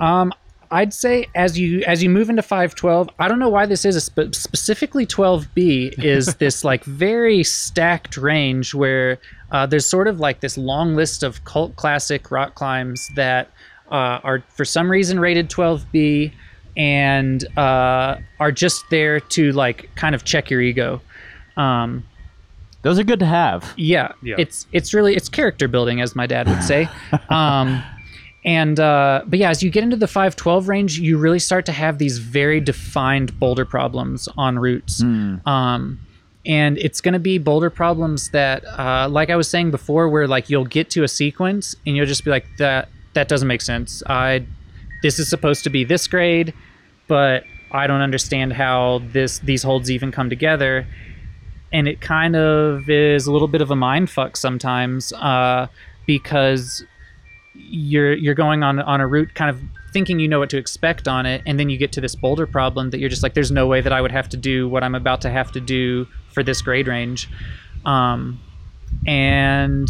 Um, 0.00 0.34
I'd 0.72 0.94
say 0.94 1.26
as 1.34 1.58
you 1.58 1.82
as 1.86 2.02
you 2.02 2.08
move 2.10 2.30
into 2.30 2.42
512, 2.42 3.10
I 3.18 3.26
don't 3.28 3.38
know 3.38 3.48
why 3.48 3.66
this 3.66 3.84
is, 3.84 4.08
but 4.08 4.34
specifically 4.34 5.04
12B 5.06 6.02
is 6.02 6.34
this 6.38 6.62
like 6.64 6.84
very 6.84 7.42
stacked 7.42 8.16
range 8.16 8.72
where 8.74 9.18
uh, 9.50 9.66
there's 9.66 9.86
sort 9.86 10.06
of 10.06 10.20
like 10.20 10.40
this 10.40 10.56
long 10.56 10.94
list 10.94 11.22
of 11.22 11.44
cult 11.44 11.74
classic 11.76 12.30
rock 12.30 12.54
climbs 12.54 13.10
that 13.16 13.50
uh, 13.90 14.20
are 14.22 14.44
for 14.48 14.64
some 14.64 14.88
reason 14.90 15.18
rated 15.18 15.50
12B 15.50 16.32
and 16.76 17.44
uh, 17.58 18.16
are 18.38 18.52
just 18.52 18.84
there 18.90 19.18
to 19.18 19.50
like 19.52 19.90
kind 19.96 20.14
of 20.14 20.24
check 20.24 20.50
your 20.50 20.60
ego. 20.60 21.00
Um, 21.56 22.04
Those 22.82 22.98
are 23.00 23.04
good 23.04 23.18
to 23.18 23.26
have. 23.26 23.74
yeah, 23.76 24.12
Yeah. 24.22 24.36
it's 24.38 24.66
it's 24.72 24.94
really 24.94 25.16
it's 25.16 25.28
character 25.28 25.66
building, 25.66 26.00
as 26.00 26.14
my 26.14 26.26
dad 26.26 26.46
would 26.48 26.62
say. 26.62 26.88
um, 27.28 27.82
and 28.44 28.80
uh, 28.80 29.22
but 29.26 29.38
yeah, 29.38 29.50
as 29.50 29.62
you 29.62 29.70
get 29.70 29.82
into 29.82 29.96
the 29.96 30.06
five 30.06 30.36
twelve 30.36 30.68
range, 30.68 30.98
you 30.98 31.18
really 31.18 31.38
start 31.38 31.66
to 31.66 31.72
have 31.72 31.98
these 31.98 32.18
very 32.18 32.60
defined 32.60 33.38
boulder 33.38 33.64
problems 33.64 34.28
on 34.36 34.58
routes. 34.58 35.02
Um, 35.46 36.00
and 36.46 36.78
it's 36.78 37.02
going 37.02 37.12
to 37.12 37.18
be 37.18 37.36
boulder 37.36 37.68
problems 37.68 38.30
that, 38.30 38.64
uh, 38.64 39.08
like 39.10 39.28
I 39.28 39.36
was 39.36 39.46
saying 39.46 39.70
before, 39.70 40.08
where 40.08 40.26
like 40.26 40.48
you'll 40.48 40.64
get 40.64 40.88
to 40.90 41.02
a 41.02 41.08
sequence 41.08 41.76
and 41.86 41.96
you'll 41.96 42.06
just 42.06 42.24
be 42.24 42.30
like, 42.30 42.46
that 42.58 42.88
that 43.12 43.28
doesn't 43.28 43.48
make 43.48 43.60
sense. 43.60 44.02
I 44.06 44.46
this 45.02 45.18
is 45.18 45.28
supposed 45.28 45.64
to 45.64 45.70
be 45.70 45.84
this 45.84 46.06
grade, 46.06 46.54
but 47.08 47.44
I 47.72 47.86
don't 47.86 48.00
understand 48.00 48.54
how 48.54 49.02
this 49.12 49.38
these 49.40 49.62
holds 49.62 49.90
even 49.90 50.12
come 50.12 50.30
together 50.30 50.86
and 51.72 51.86
it 51.86 52.00
kind 52.00 52.36
of 52.36 52.88
is 52.88 53.26
a 53.26 53.32
little 53.32 53.48
bit 53.48 53.60
of 53.60 53.70
a 53.70 53.76
mind 53.76 54.10
fuck 54.10 54.36
sometimes 54.36 55.12
uh, 55.14 55.66
because 56.06 56.84
you're 57.68 58.14
you're 58.14 58.34
going 58.34 58.62
on 58.62 58.78
on 58.80 59.00
a 59.00 59.06
route 59.06 59.34
kind 59.34 59.50
of 59.50 59.60
thinking 59.92 60.20
you 60.20 60.28
know 60.28 60.38
what 60.38 60.50
to 60.50 60.58
expect 60.58 61.08
on 61.08 61.26
it 61.26 61.42
and 61.46 61.58
then 61.58 61.68
you 61.68 61.76
get 61.76 61.92
to 61.92 62.00
this 62.00 62.14
boulder 62.14 62.46
problem 62.46 62.90
that 62.90 62.98
you're 62.98 63.08
just 63.08 63.22
like 63.22 63.34
there's 63.34 63.50
no 63.50 63.66
way 63.66 63.80
that 63.80 63.92
I 63.92 64.00
would 64.00 64.12
have 64.12 64.28
to 64.30 64.36
do 64.36 64.68
what 64.68 64.84
I'm 64.84 64.94
about 64.94 65.20
to 65.22 65.30
have 65.30 65.50
to 65.52 65.60
do 65.60 66.06
for 66.32 66.42
this 66.42 66.62
grade 66.62 66.86
range 66.86 67.28
um, 67.84 68.40
and 69.06 69.88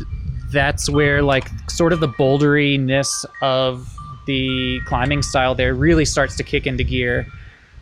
that's 0.52 0.88
where 0.88 1.22
like 1.22 1.48
sort 1.70 1.92
of 1.92 2.00
the 2.00 2.08
boulderiness 2.08 3.24
of 3.42 3.94
the 4.26 4.80
climbing 4.86 5.22
style 5.22 5.54
there 5.54 5.74
really 5.74 6.04
starts 6.04 6.36
to 6.36 6.42
kick 6.42 6.66
into 6.66 6.84
gear 6.84 7.26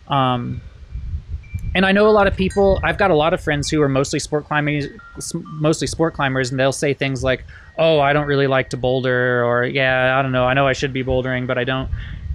um, 0.09 0.61
and 1.75 1.85
I 1.85 1.93
know 1.93 2.09
a 2.09 2.11
lot 2.11 2.27
of 2.27 2.37
people. 2.37 2.81
I've 2.83 2.99
got 2.99 3.11
a 3.11 3.15
lot 3.15 3.35
of 3.35 3.41
friends 3.41 3.69
who 3.69 3.81
are 3.83 3.89
mostly 3.89 4.19
sport 4.19 4.47
climbers, 4.47 4.87
mostly 5.35 5.87
sport 5.87 6.15
climbers, 6.15 6.51
and 6.51 6.59
they'll 6.59 6.73
say 6.73 6.95
things 6.95 7.23
like, 7.23 7.45
"Oh, 7.79 8.01
I 8.01 8.13
don't 8.13 8.27
really 8.27 8.47
like 8.47 8.71
to 8.71 8.77
boulder," 8.77 9.45
or 9.45 9.65
"Yeah, 9.65 10.19
I 10.19 10.23
don't 10.23 10.33
know. 10.33 10.45
I 10.45 10.55
know 10.55 10.67
I 10.67 10.73
should 10.73 10.93
be 10.93 11.05
bouldering, 11.05 11.47
but 11.47 11.59
I 11.59 11.65
don't." 11.65 11.89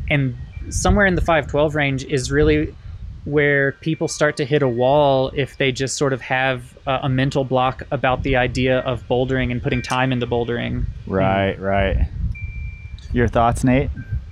And 0.10 0.36
somewhere 0.70 1.06
in 1.06 1.16
the 1.16 1.22
512 1.22 1.76
range 1.76 2.06
is 2.06 2.32
really 2.32 2.74
where 3.26 3.74
people 3.74 4.08
start 4.08 4.36
to 4.38 4.46
hit 4.46 4.62
a 4.62 4.68
wall 4.68 5.32
if 5.34 5.58
they 5.58 5.72
just 5.72 5.98
sort 5.98 6.12
of 6.12 6.22
have 6.22 6.78
a, 6.86 7.02
a 7.04 7.10
mental 7.10 7.46
block 7.46 7.84
about 7.92 8.24
the 8.24 8.36
idea 8.36 8.80
of 8.80 9.08
bouldering 9.08 9.52
and 9.52 9.62
putting 9.62 9.82
time 9.82 10.12
into 10.12 10.28
bouldering. 10.28 10.86
Right, 11.08 11.58
right. 11.60 12.08
Your 13.14 13.28
thoughts, 13.28 13.64
Nate? 13.64 13.90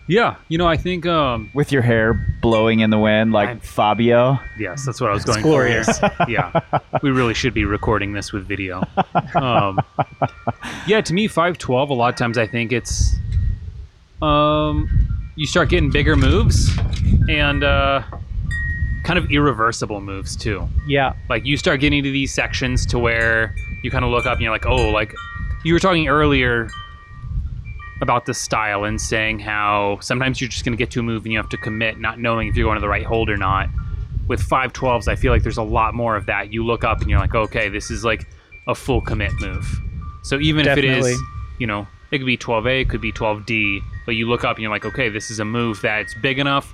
Yeah, 0.07 0.35
you 0.49 0.57
know, 0.57 0.67
I 0.67 0.75
think 0.77 1.05
um 1.05 1.49
With 1.53 1.71
your 1.71 1.81
hair 1.81 2.13
blowing 2.41 2.79
in 2.81 2.89
the 2.89 2.97
wind 2.99 3.31
like 3.31 3.47
I'm- 3.49 3.59
Fabio. 3.61 4.39
yes, 4.59 4.85
that's 4.85 4.99
what 4.99 5.09
I 5.09 5.13
was 5.13 5.23
going 5.23 5.41
glorious. 5.41 5.99
for. 5.99 6.09
here. 6.27 6.51
yeah, 6.51 6.79
we 7.01 7.11
really 7.11 7.33
should 7.33 7.53
be 7.53 7.65
recording 7.65 8.11
this 8.13 8.33
with 8.33 8.45
video. 8.47 8.83
Um, 9.35 9.79
yeah, 10.87 11.01
to 11.01 11.13
me, 11.13 11.27
five 11.27 11.57
twelve. 11.57 11.89
A 11.89 11.93
lot 11.93 12.09
of 12.09 12.15
times, 12.17 12.37
I 12.37 12.47
think 12.47 12.71
it's 12.73 13.15
um, 14.21 14.89
you 15.35 15.45
start 15.47 15.69
getting 15.69 15.89
bigger 15.91 16.15
moves 16.15 16.69
and 17.29 17.63
uh, 17.63 18.01
kind 19.03 19.17
of 19.17 19.31
irreversible 19.31 20.01
moves 20.01 20.35
too. 20.35 20.67
Yeah, 20.87 21.13
Like 21.29 21.45
you 21.45 21.57
start 21.57 21.79
getting 21.79 22.03
to 22.03 22.11
these 22.11 22.33
sections 22.33 22.85
to 22.87 22.99
where 22.99 23.55
you 23.83 23.89
kind 23.91 24.03
of 24.05 24.11
look 24.11 24.25
up 24.25 24.33
and 24.33 24.41
you're 24.41 24.51
like, 24.51 24.65
oh, 24.65 24.89
like 24.89 25.13
you 25.63 25.73
were 25.73 25.79
talking 25.79 26.07
earlier 26.07 26.69
about 28.01 28.25
the 28.25 28.33
style 28.33 28.83
and 28.83 28.99
saying 28.99 29.39
how 29.39 29.99
sometimes 30.01 30.41
you're 30.41 30.49
just 30.49 30.65
going 30.65 30.73
to 30.73 30.77
get 30.77 30.91
to 30.91 30.99
a 30.99 31.03
move 31.03 31.23
and 31.23 31.31
you 31.31 31.37
have 31.37 31.49
to 31.49 31.57
commit, 31.57 31.99
not 31.99 32.19
knowing 32.19 32.47
if 32.47 32.55
you're 32.55 32.65
going 32.65 32.75
to 32.75 32.81
the 32.81 32.89
right 32.89 33.05
hold 33.05 33.29
or 33.29 33.37
not. 33.37 33.69
With 34.27 34.41
512s, 34.41 35.07
I 35.07 35.15
feel 35.15 35.31
like 35.31 35.43
there's 35.43 35.57
a 35.57 35.63
lot 35.63 35.93
more 35.93 36.15
of 36.15 36.25
that. 36.25 36.51
You 36.51 36.65
look 36.65 36.83
up 36.83 37.01
and 37.01 37.09
you're 37.09 37.19
like, 37.19 37.35
okay, 37.35 37.69
this 37.69 37.91
is 37.91 38.03
like 38.03 38.27
a 38.67 38.73
full 38.73 39.01
commit 39.01 39.31
move. 39.39 39.65
So 40.23 40.39
even 40.39 40.67
if 40.67 40.77
it 40.77 40.85
is, 40.85 41.19
you 41.59 41.67
know, 41.67 41.87
it 42.11 42.17
could 42.17 42.27
be 42.27 42.37
12A, 42.37 42.81
it 42.81 42.89
could 42.89 43.01
be 43.01 43.11
12D, 43.11 43.79
but 44.05 44.15
you 44.15 44.27
look 44.27 44.43
up 44.43 44.57
and 44.57 44.63
you're 44.63 44.71
like, 44.71 44.85
okay, 44.85 45.09
this 45.09 45.29
is 45.31 45.39
a 45.39 45.45
move 45.45 45.81
that's 45.81 46.13
big 46.15 46.39
enough. 46.39 46.73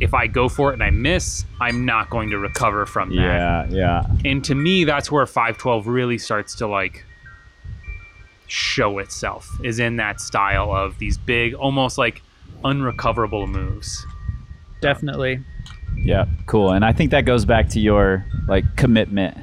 If 0.00 0.14
I 0.14 0.26
go 0.26 0.48
for 0.48 0.70
it 0.70 0.74
and 0.74 0.82
I 0.82 0.90
miss, 0.90 1.44
I'm 1.60 1.84
not 1.84 2.10
going 2.10 2.30
to 2.30 2.38
recover 2.38 2.86
from 2.86 3.10
that 3.10 3.70
Yeah, 3.70 4.02
yeah. 4.02 4.02
and 4.24 4.42
to 4.44 4.54
me 4.54 4.84
that's 4.84 5.12
where 5.12 5.24
512 5.26 5.86
really 5.86 6.18
starts 6.18 6.56
to 6.56 6.66
like 6.66 7.04
show 8.52 8.98
itself 8.98 9.48
is 9.64 9.78
in 9.78 9.96
that 9.96 10.20
style 10.20 10.70
of 10.70 10.98
these 10.98 11.16
big 11.16 11.54
almost 11.54 11.96
like 11.96 12.20
unrecoverable 12.64 13.46
moves 13.46 14.04
definitely. 14.82 15.40
Yeah, 15.96 16.26
cool. 16.46 16.72
And 16.72 16.84
I 16.84 16.92
think 16.92 17.12
that 17.12 17.24
goes 17.24 17.44
back 17.44 17.68
to 17.70 17.80
your 17.80 18.26
like 18.48 18.64
commitment. 18.76 19.38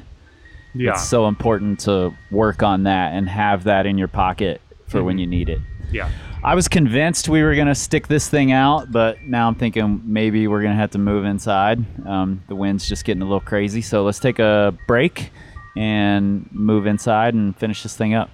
yeah 0.74 0.92
It's 0.92 1.08
so 1.08 1.26
important 1.26 1.80
to 1.80 2.14
work 2.30 2.62
on 2.62 2.84
that 2.84 3.14
and 3.14 3.28
have 3.28 3.64
that 3.64 3.86
in 3.86 3.96
your 3.98 4.08
pocket 4.08 4.60
for 4.86 5.02
when 5.02 5.18
you 5.18 5.26
need 5.26 5.48
it. 5.48 5.58
yeah 5.90 6.10
I 6.42 6.54
was 6.54 6.68
convinced 6.68 7.28
we 7.28 7.42
were 7.42 7.54
gonna 7.54 7.74
stick 7.74 8.06
this 8.08 8.28
thing 8.28 8.50
out, 8.52 8.90
but 8.92 9.22
now 9.22 9.46
I'm 9.48 9.54
thinking 9.56 10.00
maybe 10.04 10.46
we're 10.46 10.62
gonna 10.62 10.74
have 10.76 10.90
to 10.92 10.98
move 10.98 11.24
inside. 11.24 11.84
Um, 12.06 12.42
the 12.48 12.54
wind's 12.54 12.88
just 12.88 13.04
getting 13.04 13.22
a 13.22 13.26
little 13.26 13.40
crazy, 13.40 13.82
so 13.82 14.04
let's 14.04 14.18
take 14.20 14.38
a 14.38 14.72
break 14.86 15.30
and 15.76 16.48
move 16.52 16.86
inside 16.86 17.34
and 17.34 17.54
finish 17.56 17.82
this 17.82 17.94
thing 17.96 18.14
up. 18.14 18.30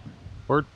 Word. 0.49 0.67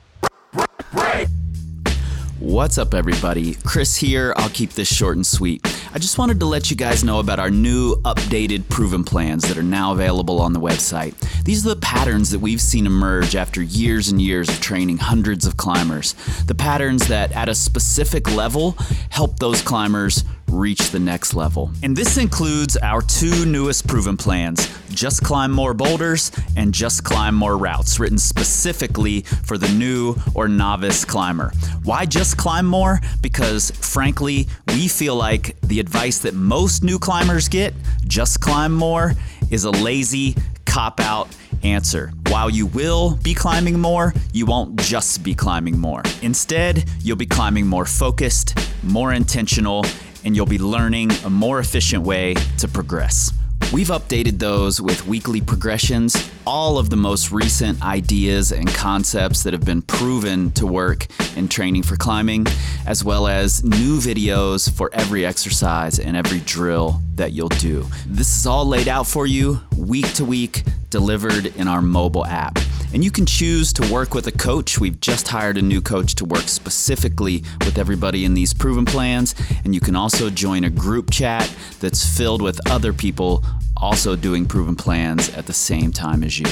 What's 2.39 2.77
up, 2.77 2.93
everybody? 2.93 3.55
Chris 3.63 3.95
here. 3.95 4.33
I'll 4.35 4.49
keep 4.49 4.71
this 4.71 4.91
short 4.91 5.15
and 5.15 5.25
sweet. 5.25 5.61
I 5.93 5.99
just 5.99 6.17
wanted 6.17 6.39
to 6.41 6.45
let 6.45 6.69
you 6.69 6.75
guys 6.75 7.03
know 7.03 7.19
about 7.19 7.39
our 7.39 7.51
new 7.51 7.95
updated 7.97 8.67
proven 8.67 9.03
plans 9.03 9.47
that 9.47 9.57
are 9.57 9.63
now 9.63 9.93
available 9.93 10.41
on 10.41 10.51
the 10.51 10.59
website. 10.59 11.13
These 11.43 11.65
are 11.65 11.69
the 11.69 11.79
patterns 11.79 12.31
that 12.31 12.39
we've 12.39 12.59
seen 12.59 12.85
emerge 12.85 13.35
after 13.35 13.61
years 13.61 14.09
and 14.09 14.21
years 14.21 14.49
of 14.49 14.59
training 14.59 14.97
hundreds 14.97 15.45
of 15.45 15.55
climbers. 15.55 16.13
The 16.47 16.55
patterns 16.55 17.07
that, 17.07 17.31
at 17.31 17.47
a 17.47 17.55
specific 17.55 18.29
level, 18.31 18.71
help 19.09 19.39
those 19.39 19.61
climbers 19.61 20.25
reach 20.51 20.91
the 20.91 20.99
next 20.99 21.33
level. 21.33 21.71
And 21.81 21.95
this 21.95 22.17
includes 22.17 22.77
our 22.77 23.01
two 23.01 23.45
newest 23.45 23.87
proven 23.87 24.17
plans 24.17 24.69
Just 24.89 25.23
Climb 25.23 25.51
More 25.51 25.73
Boulders 25.73 26.31
and 26.55 26.73
Just 26.73 27.03
Climb 27.03 27.33
More 27.33 27.57
Routes, 27.57 27.99
written 27.99 28.17
specifically 28.17 29.21
for 29.21 29.57
the 29.57 29.69
new 29.69 30.15
or 30.35 30.47
novice 30.47 31.05
climber. 31.05 31.51
Why 31.83 32.05
just 32.05 32.37
climb 32.37 32.65
more? 32.65 32.99
Because 33.21 33.71
frankly, 33.71 34.47
we 34.67 34.87
feel 34.87 35.15
like 35.15 35.59
the 35.61 35.79
advice 35.79 36.19
that 36.19 36.33
most 36.33 36.83
new 36.83 36.99
climbers 36.99 37.47
get, 37.47 37.73
just 38.05 38.41
climb 38.41 38.73
more, 38.73 39.13
is 39.49 39.63
a 39.63 39.71
lazy 39.71 40.35
cop 40.65 40.99
out 40.99 41.27
answer. 41.63 42.11
While 42.27 42.49
you 42.49 42.65
will 42.67 43.17
be 43.17 43.33
climbing 43.33 43.79
more, 43.79 44.13
you 44.31 44.45
won't 44.45 44.79
just 44.79 45.23
be 45.23 45.33
climbing 45.33 45.77
more. 45.77 46.01
Instead, 46.21 46.85
you'll 47.01 47.17
be 47.17 47.25
climbing 47.25 47.67
more 47.67 47.85
focused, 47.85 48.57
more 48.83 49.13
intentional, 49.13 49.85
and 50.23 50.35
you'll 50.35 50.45
be 50.45 50.57
learning 50.57 51.11
a 51.25 51.29
more 51.29 51.59
efficient 51.59 52.03
way 52.03 52.33
to 52.57 52.67
progress. 52.67 53.33
We've 53.73 53.87
updated 53.87 54.39
those 54.39 54.81
with 54.81 55.07
weekly 55.07 55.39
progressions, 55.39 56.29
all 56.45 56.77
of 56.77 56.89
the 56.89 56.97
most 56.97 57.31
recent 57.31 57.81
ideas 57.81 58.51
and 58.51 58.67
concepts 58.67 59.43
that 59.43 59.53
have 59.53 59.63
been 59.63 59.81
proven 59.81 60.51
to 60.53 60.67
work 60.67 61.07
in 61.37 61.47
training 61.47 61.83
for 61.83 61.95
climbing, 61.95 62.47
as 62.85 63.03
well 63.05 63.27
as 63.27 63.63
new 63.63 63.97
videos 63.97 64.69
for 64.69 64.89
every 64.93 65.25
exercise 65.25 65.99
and 65.99 66.17
every 66.17 66.41
drill 66.41 67.01
that 67.21 67.33
you'll 67.33 67.49
do. 67.49 67.85
This 68.07 68.35
is 68.35 68.47
all 68.47 68.65
laid 68.65 68.87
out 68.87 69.05
for 69.05 69.27
you 69.27 69.61
week 69.77 70.11
to 70.15 70.25
week, 70.25 70.63
delivered 70.89 71.45
in 71.55 71.67
our 71.67 71.79
mobile 71.79 72.25
app. 72.25 72.57
And 72.95 73.03
you 73.03 73.11
can 73.11 73.27
choose 73.27 73.71
to 73.73 73.93
work 73.93 74.15
with 74.15 74.25
a 74.25 74.31
coach. 74.31 74.79
We've 74.79 74.99
just 74.99 75.27
hired 75.27 75.59
a 75.59 75.61
new 75.61 75.81
coach 75.81 76.15
to 76.15 76.25
work 76.25 76.47
specifically 76.47 77.43
with 77.59 77.77
everybody 77.77 78.25
in 78.25 78.33
these 78.33 78.55
proven 78.55 78.85
plans. 78.85 79.35
And 79.63 79.75
you 79.75 79.79
can 79.79 79.95
also 79.95 80.31
join 80.31 80.63
a 80.63 80.71
group 80.71 81.11
chat 81.11 81.47
that's 81.79 82.17
filled 82.17 82.41
with 82.41 82.59
other 82.71 82.91
people 82.91 83.45
also 83.77 84.15
doing 84.15 84.47
proven 84.47 84.75
plans 84.75 85.29
at 85.35 85.45
the 85.45 85.53
same 85.53 85.91
time 85.91 86.23
as 86.23 86.39
you. 86.39 86.47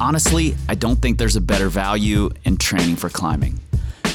Honestly, 0.00 0.56
I 0.70 0.74
don't 0.74 0.96
think 0.96 1.18
there's 1.18 1.36
a 1.36 1.40
better 1.42 1.68
value 1.68 2.30
in 2.44 2.56
training 2.56 2.96
for 2.96 3.10
climbing. 3.10 3.60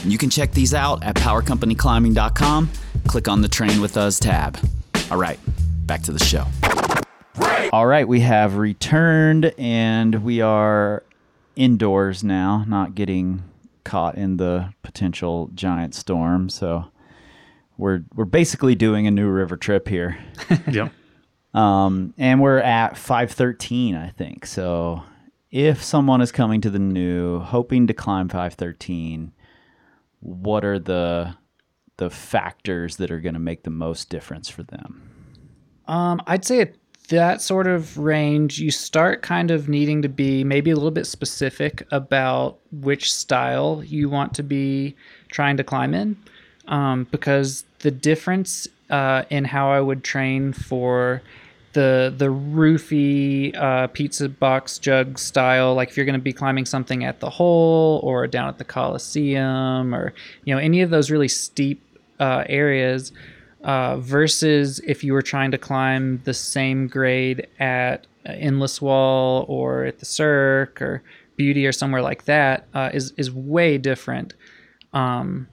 And 0.02 0.12
you 0.12 0.18
can 0.18 0.32
check 0.32 0.54
these 0.54 0.74
out 0.74 1.04
at 1.04 1.16
powercompanyclimbing.com. 1.18 2.70
Click 3.08 3.28
on 3.28 3.42
the 3.42 3.48
Train 3.48 3.80
with 3.80 3.96
Us 3.96 4.18
tab. 4.18 4.58
All 5.12 5.18
right, 5.18 5.38
back 5.86 6.04
to 6.04 6.14
the 6.14 6.24
show. 6.24 6.46
All 7.74 7.86
right, 7.86 8.08
we 8.08 8.22
have 8.22 8.56
returned 8.56 9.54
and 9.58 10.24
we 10.24 10.40
are 10.40 11.04
indoors 11.58 12.24
now, 12.24 12.64
not 12.66 12.96
getting 12.96 13.44
caught 13.84 14.16
in 14.16 14.38
the 14.38 14.74
potential 14.84 15.52
giant 15.54 15.96
storm. 15.96 16.48
So 16.48 16.86
we're 17.78 18.06
we're 18.16 18.24
basically 18.24 18.74
doing 18.74 19.06
a 19.06 19.12
new 19.12 19.28
river 19.28 19.58
trip 19.58 19.90
here. 19.90 20.18
Yep. 20.72 20.94
Um, 21.54 22.14
and 22.18 22.40
we're 22.40 22.60
at 22.60 22.96
513, 22.96 23.98
I 23.98 24.12
think. 24.12 24.46
So 24.46 25.04
if 25.52 25.84
someone 25.84 26.22
is 26.22 26.32
coming 26.32 26.62
to 26.62 26.70
the 26.70 26.80
new 26.80 27.42
hoping 27.42 27.88
to 27.88 27.94
climb 27.94 28.30
513, 28.30 29.34
what 30.22 30.64
are 30.64 30.80
the 30.80 31.36
the 32.02 32.10
factors 32.10 32.98
that 32.98 33.12
are 33.12 33.20
going 33.20 33.36
to 33.36 33.40
make 33.40 33.62
the 33.62 33.70
most 33.70 34.10
difference 34.10 34.50
for 34.50 34.64
them? 34.64 35.08
Um, 35.88 36.20
I'd 36.26 36.44
say 36.44 36.62
at 36.62 36.74
that 37.10 37.44
sort 37.44 37.68
of 37.68 37.96
range, 37.96 38.58
you 38.58 38.72
start 38.72 39.22
kind 39.22 39.52
of 39.52 39.70
needing 39.70 40.02
to 40.02 40.10
be 40.10 40.44
maybe 40.44 40.72
a 40.72 40.76
little 40.76 40.90
bit 40.90 41.06
specific 41.06 41.86
about 41.92 42.58
which 42.72 43.14
style 43.14 43.84
you 43.86 44.10
want 44.10 44.34
to 44.34 44.42
be 44.42 44.96
trying 45.28 45.58
to 45.58 45.64
climb 45.64 45.94
in, 45.94 46.18
um, 46.70 47.06
because 47.12 47.66
the 47.80 47.92
difference 47.92 48.68
uh, 48.90 49.22
in 49.30 49.46
how 49.46 49.70
I 49.70 49.80
would 49.80 50.04
train 50.04 50.54
for 50.54 51.22
the 51.74 52.12
the 52.18 52.32
roofy 52.32 53.54
uh, 53.54 53.88
pizza 53.88 54.28
box 54.28 54.80
jug 54.80 55.20
style, 55.20 55.76
like 55.76 55.90
if 55.90 55.98
you're 55.98 56.06
going 56.08 56.20
to 56.20 56.20
be 56.20 56.34
climbing 56.34 56.66
something 56.66 57.04
at 57.04 57.20
the 57.20 57.30
hole 57.30 58.00
or 58.04 58.26
down 58.26 58.48
at 58.48 58.58
the 58.58 58.66
Coliseum 58.66 59.94
or 59.94 60.16
you 60.46 60.56
know 60.56 60.60
any 60.60 60.82
of 60.82 60.90
those 60.90 61.12
really 61.12 61.28
steep 61.28 61.80
uh, 62.22 62.46
areas 62.48 63.12
uh, 63.64 63.98
versus 63.98 64.80
if 64.88 65.04
you 65.04 65.12
were 65.12 65.22
trying 65.22 65.52
to 65.52 65.58
climb 65.58 66.22
the 66.24 66.34
same 66.34 66.88
grade 66.88 67.48
at 67.60 68.08
uh, 68.26 68.32
Endless 68.34 68.82
Wall 68.82 69.46
or 69.48 69.84
at 69.86 70.00
the 70.00 70.06
Cirque 70.06 70.82
or 70.82 71.04
Beauty 71.36 71.66
or 71.66 71.72
somewhere 71.72 72.02
like 72.02 72.26
that 72.26 72.68
uh, 72.74 72.92
is 72.94 73.14
is 73.18 73.32
way 73.32 73.78
different, 73.78 74.36
um, 74.94 75.48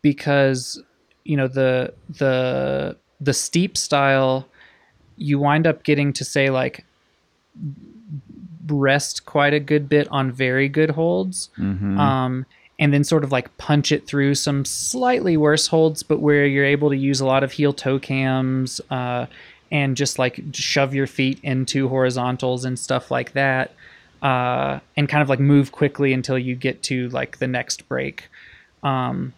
because 0.00 0.82
you 1.24 1.36
know 1.36 1.48
the 1.48 1.92
the 2.08 2.96
the 3.20 3.34
steep 3.34 3.76
style 3.76 4.48
you 5.16 5.38
wind 5.38 5.66
up 5.66 5.84
getting 5.84 6.12
to 6.14 6.24
say 6.24 6.48
like 6.50 6.84
rest 8.66 9.26
quite 9.26 9.52
a 9.52 9.60
good 9.60 9.88
bit 9.88 10.08
on 10.10 10.32
very 10.32 10.68
good 10.68 10.90
holds. 10.90 11.50
Um, 11.98 12.46
and 12.82 12.92
then 12.92 13.04
sort 13.04 13.22
of 13.22 13.30
like 13.30 13.56
punch 13.58 13.92
it 13.92 14.08
through 14.08 14.34
some 14.34 14.64
slightly 14.64 15.36
worse 15.36 15.68
holds, 15.68 16.02
but 16.02 16.18
where 16.18 16.44
you're 16.44 16.64
able 16.64 16.90
to 16.90 16.96
use 16.96 17.20
a 17.20 17.24
lot 17.24 17.44
of 17.44 17.52
heel 17.52 17.72
toe 17.72 18.00
cams 18.00 18.80
uh, 18.90 19.24
and 19.70 19.96
just 19.96 20.18
like 20.18 20.42
shove 20.52 20.92
your 20.92 21.06
feet 21.06 21.38
into 21.44 21.88
horizontals 21.88 22.64
and 22.64 22.76
stuff 22.76 23.08
like 23.08 23.34
that. 23.34 23.72
Uh, 24.20 24.80
and 24.96 25.08
kind 25.08 25.22
of 25.22 25.28
like 25.28 25.38
move 25.38 25.70
quickly 25.70 26.12
until 26.12 26.36
you 26.36 26.56
get 26.56 26.82
to 26.82 27.08
like 27.10 27.38
the 27.38 27.46
next 27.46 27.88
break. 27.88 28.28
Um, 28.82 29.32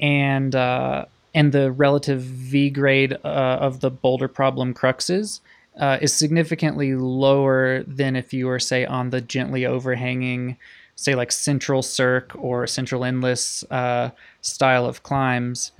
and 0.00 0.52
uh, 0.52 1.04
and 1.36 1.52
the 1.52 1.70
relative 1.70 2.20
V 2.20 2.70
grade 2.70 3.12
uh, 3.12 3.58
of 3.60 3.78
the 3.78 3.92
boulder 3.92 4.26
problem 4.26 4.74
cruxes 4.74 5.38
uh, 5.78 5.98
is 6.00 6.12
significantly 6.12 6.96
lower 6.96 7.84
than 7.84 8.16
if 8.16 8.32
you 8.32 8.48
were 8.48 8.58
say 8.58 8.84
on 8.84 9.10
the 9.10 9.20
gently 9.20 9.64
overhanging, 9.64 10.56
say 10.96 11.14
like 11.14 11.30
Central 11.30 11.82
Cirque 11.82 12.32
or 12.36 12.66
Central 12.66 13.04
Endless 13.04 13.64
uh, 13.70 14.10
style 14.40 14.86
of 14.86 15.02
climbs. 15.02 15.72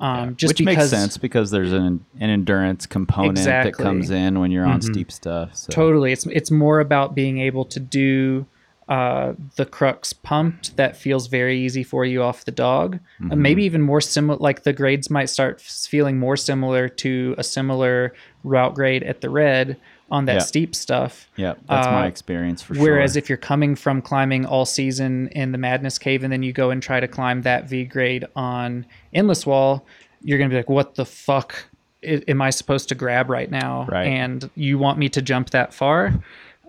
Um, 0.00 0.34
just 0.36 0.50
Which 0.50 0.58
because 0.58 0.76
makes 0.76 0.90
sense 0.90 1.16
because 1.16 1.50
there's 1.52 1.72
an, 1.72 2.04
an 2.20 2.28
endurance 2.30 2.84
component 2.84 3.38
that 3.38 3.72
comes 3.74 4.10
in 4.10 4.40
when 4.40 4.50
you're 4.50 4.66
on 4.66 4.80
Mhm. 4.80 4.92
steep 4.92 5.12
stuff. 5.12 5.54
So. 5.54 5.70
Totally, 5.72 6.12
it's 6.12 6.26
it's 6.26 6.50
more 6.50 6.80
about 6.80 7.14
being 7.14 7.38
able 7.38 7.64
to 7.66 7.80
do 7.80 8.46
uh, 8.88 9.32
the 9.56 9.64
crux 9.64 10.12
pumped 10.12 10.76
that 10.76 10.94
feels 10.94 11.28
very 11.28 11.58
easy 11.58 11.82
for 11.82 12.04
you 12.04 12.22
off 12.22 12.44
the 12.44 12.50
dog. 12.50 12.96
Mm-hmm. 13.18 13.32
Uh, 13.32 13.36
maybe 13.36 13.64
even 13.64 13.80
more 13.80 14.00
similar, 14.00 14.38
like 14.40 14.64
the 14.64 14.74
grades 14.74 15.08
might 15.08 15.30
start 15.30 15.60
feeling 15.60 16.18
more 16.18 16.36
similar 16.36 16.88
to 16.88 17.34
a 17.38 17.44
similar 17.44 18.12
route 18.42 18.74
grade 18.74 19.02
at 19.02 19.22
the 19.22 19.30
red 19.30 19.78
on 20.14 20.26
that 20.26 20.32
Yeah. 20.34 20.38
steep 20.40 20.74
stuff. 20.74 21.28
Yeah, 21.36 21.54
that's 21.68 21.86
my 21.88 22.04
Uh, 22.04 22.08
experience 22.08 22.62
for 22.62 22.74
Whereas 22.74 22.84
sure. 22.84 22.92
Whereas 22.94 23.16
if 23.16 23.28
you're 23.28 23.36
coming 23.36 23.74
from 23.74 24.00
climbing 24.00 24.46
all 24.46 24.64
season 24.64 25.28
in 25.32 25.50
the 25.52 25.58
Madness 25.58 25.98
Cave 25.98 26.22
and 26.22 26.32
then 26.32 26.42
you 26.42 26.52
go 26.52 26.70
and 26.70 26.80
try 26.82 27.00
to 27.00 27.08
climb 27.08 27.42
that 27.42 27.68
V 27.68 27.84
grade 27.84 28.24
on 28.36 28.86
Endless 29.12 29.44
Wall, 29.44 29.84
you're 30.22 30.38
gonna 30.38 30.50
be 30.50 30.56
like, 30.56 30.70
"What 30.70 30.94
the 30.94 31.04
fuck 31.04 31.66
am 32.04 32.40
I 32.40 32.50
supposed 32.50 32.88
to 32.90 32.94
grab 32.94 33.28
right 33.28 33.50
now?" 33.50 33.86
Right. 33.90 34.06
And 34.06 34.48
you 34.54 34.78
want 34.78 34.98
me 34.98 35.08
to 35.08 35.20
jump 35.20 35.50
that 35.50 35.74
far? 35.74 36.12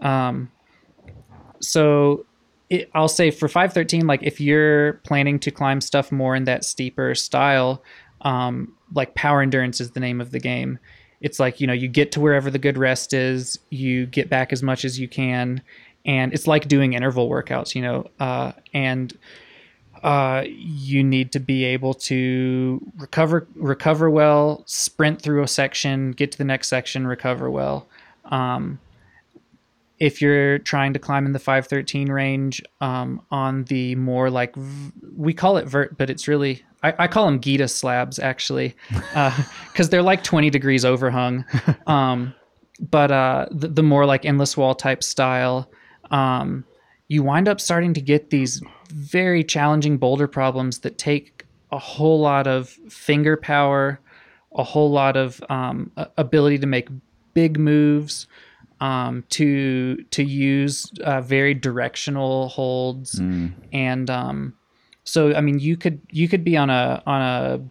Um, 0.01 0.49
so 1.59 2.25
it, 2.69 2.89
I'll 2.95 3.07
say 3.07 3.29
for 3.31 3.47
513, 3.47 4.07
like 4.07 4.23
if 4.23 4.41
you're 4.41 4.93
planning 5.03 5.37
to 5.39 5.51
climb 5.51 5.81
stuff 5.81 6.11
more 6.11 6.35
in 6.35 6.45
that 6.45 6.65
steeper 6.65 7.13
style, 7.13 7.83
um, 8.21 8.73
like 8.93 9.13
power 9.13 9.41
endurance 9.41 9.79
is 9.79 9.91
the 9.91 9.99
name 9.99 10.19
of 10.19 10.31
the 10.31 10.39
game. 10.39 10.79
It's 11.25 11.39
like, 11.39 11.59
you 11.59 11.65
know, 11.65 11.73
you 11.73 11.87
get 11.87 12.11
to 12.11 12.19
wherever 12.19 12.51
the 12.51 12.59
good 12.59 12.77
rest 12.77 13.11
is, 13.11 13.57
you 13.71 14.05
get 14.05 14.29
back 14.29 14.53
as 14.53 14.61
much 14.61 14.85
as 14.85 14.99
you 14.99 15.07
can. 15.07 15.59
And 16.05 16.31
it's 16.31 16.45
like 16.45 16.67
doing 16.67 16.93
interval 16.93 17.27
workouts, 17.27 17.73
you 17.73 17.81
know, 17.81 18.05
uh, 18.19 18.51
and 18.75 19.11
uh, 20.03 20.43
you 20.45 21.03
need 21.03 21.31
to 21.31 21.39
be 21.39 21.63
able 21.63 21.95
to 21.95 22.79
recover 22.97 23.47
recover 23.55 24.07
well, 24.07 24.61
sprint 24.67 25.19
through 25.19 25.41
a 25.41 25.47
section, 25.47 26.11
get 26.11 26.31
to 26.33 26.37
the 26.37 26.43
next 26.43 26.67
section, 26.67 27.07
recover 27.07 27.49
well. 27.49 27.87
Um, 28.25 28.77
if 29.97 30.21
you're 30.21 30.59
trying 30.59 30.93
to 30.93 30.99
climb 30.99 31.25
in 31.25 31.31
the 31.31 31.39
513 31.39 32.11
range 32.11 32.61
um, 32.81 33.19
on 33.31 33.63
the 33.63 33.95
more 33.95 34.29
like 34.29 34.53
we 35.15 35.33
call 35.33 35.57
it 35.57 35.65
vert 35.65 35.97
but 35.97 36.09
it's 36.09 36.27
really 36.27 36.63
i, 36.85 36.93
I 37.03 37.07
call 37.07 37.25
them 37.25 37.39
gita 37.39 37.67
slabs 37.67 38.19
actually 38.19 38.75
because 39.71 39.89
they're 39.89 40.01
like 40.01 40.23
20 40.23 40.49
degrees 40.49 40.83
overhung. 40.83 41.45
Um, 41.87 42.33
but 42.79 43.11
uh, 43.11 43.45
the, 43.51 43.67
the 43.69 43.83
more 43.83 44.05
like 44.05 44.25
endless 44.25 44.57
wall 44.57 44.75
type 44.75 45.03
style 45.03 45.69
um, 46.11 46.65
you 47.07 47.23
wind 47.23 47.47
up 47.47 47.61
starting 47.61 47.93
to 47.93 48.01
get 48.01 48.29
these 48.31 48.61
very 48.89 49.43
challenging 49.43 49.97
boulder 49.97 50.27
problems 50.27 50.79
that 50.79 50.97
take 50.97 51.45
a 51.71 51.77
whole 51.77 52.19
lot 52.19 52.47
of 52.47 52.69
finger 52.89 53.37
power 53.37 53.99
a 54.55 54.63
whole 54.63 54.91
lot 54.91 55.15
of 55.15 55.43
um, 55.49 55.91
ability 56.17 56.57
to 56.57 56.67
make 56.67 56.89
big 57.33 57.59
moves 57.59 58.27
um, 58.81 59.23
to 59.29 60.03
to 60.11 60.23
use 60.23 60.91
uh, 61.03 61.21
very 61.21 61.53
directional 61.53 62.49
holds 62.49 63.19
and 63.73 64.09
um, 64.09 64.53
so 65.05 65.33
I 65.33 65.41
mean 65.41 65.59
you 65.59 65.77
could 65.77 66.01
you 66.11 66.27
could 66.27 66.43
be 66.43 66.57
on 66.57 66.69
a 66.69 67.01
on 67.05 67.21
a 67.21 67.61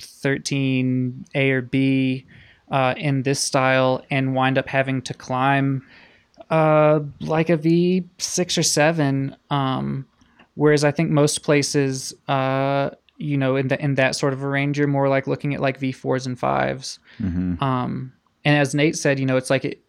13 0.00 1.24
A 1.34 1.50
or 1.50 1.62
B 1.62 2.26
uh, 2.70 2.94
in 2.96 3.22
this 3.22 3.40
style 3.40 4.04
and 4.10 4.34
wind 4.34 4.58
up 4.58 4.68
having 4.68 5.02
to 5.02 5.14
climb 5.14 5.86
uh, 6.50 7.00
like 7.20 7.50
a 7.50 7.56
V6 7.58 8.58
or 8.58 8.62
7. 8.62 9.36
Um, 9.50 10.06
whereas 10.54 10.84
I 10.84 10.90
think 10.90 11.10
most 11.10 11.42
places, 11.42 12.14
uh, 12.28 12.90
you 13.16 13.36
know, 13.36 13.56
in, 13.56 13.68
the, 13.68 13.82
in 13.82 13.94
that 13.96 14.16
sort 14.16 14.32
of 14.32 14.42
a 14.42 14.48
range, 14.48 14.78
you're 14.78 14.88
more 14.88 15.08
like 15.08 15.26
looking 15.26 15.54
at 15.54 15.60
like 15.60 15.78
V4s 15.80 16.26
and 16.26 16.38
5s. 16.38 16.98
Um, 17.62 18.12
and 18.44 18.58
as 18.58 18.74
Nate 18.74 18.96
said, 18.96 19.20
you 19.20 19.26
know, 19.26 19.36
it's 19.36 19.50
like 19.50 19.64
it, 19.64 19.82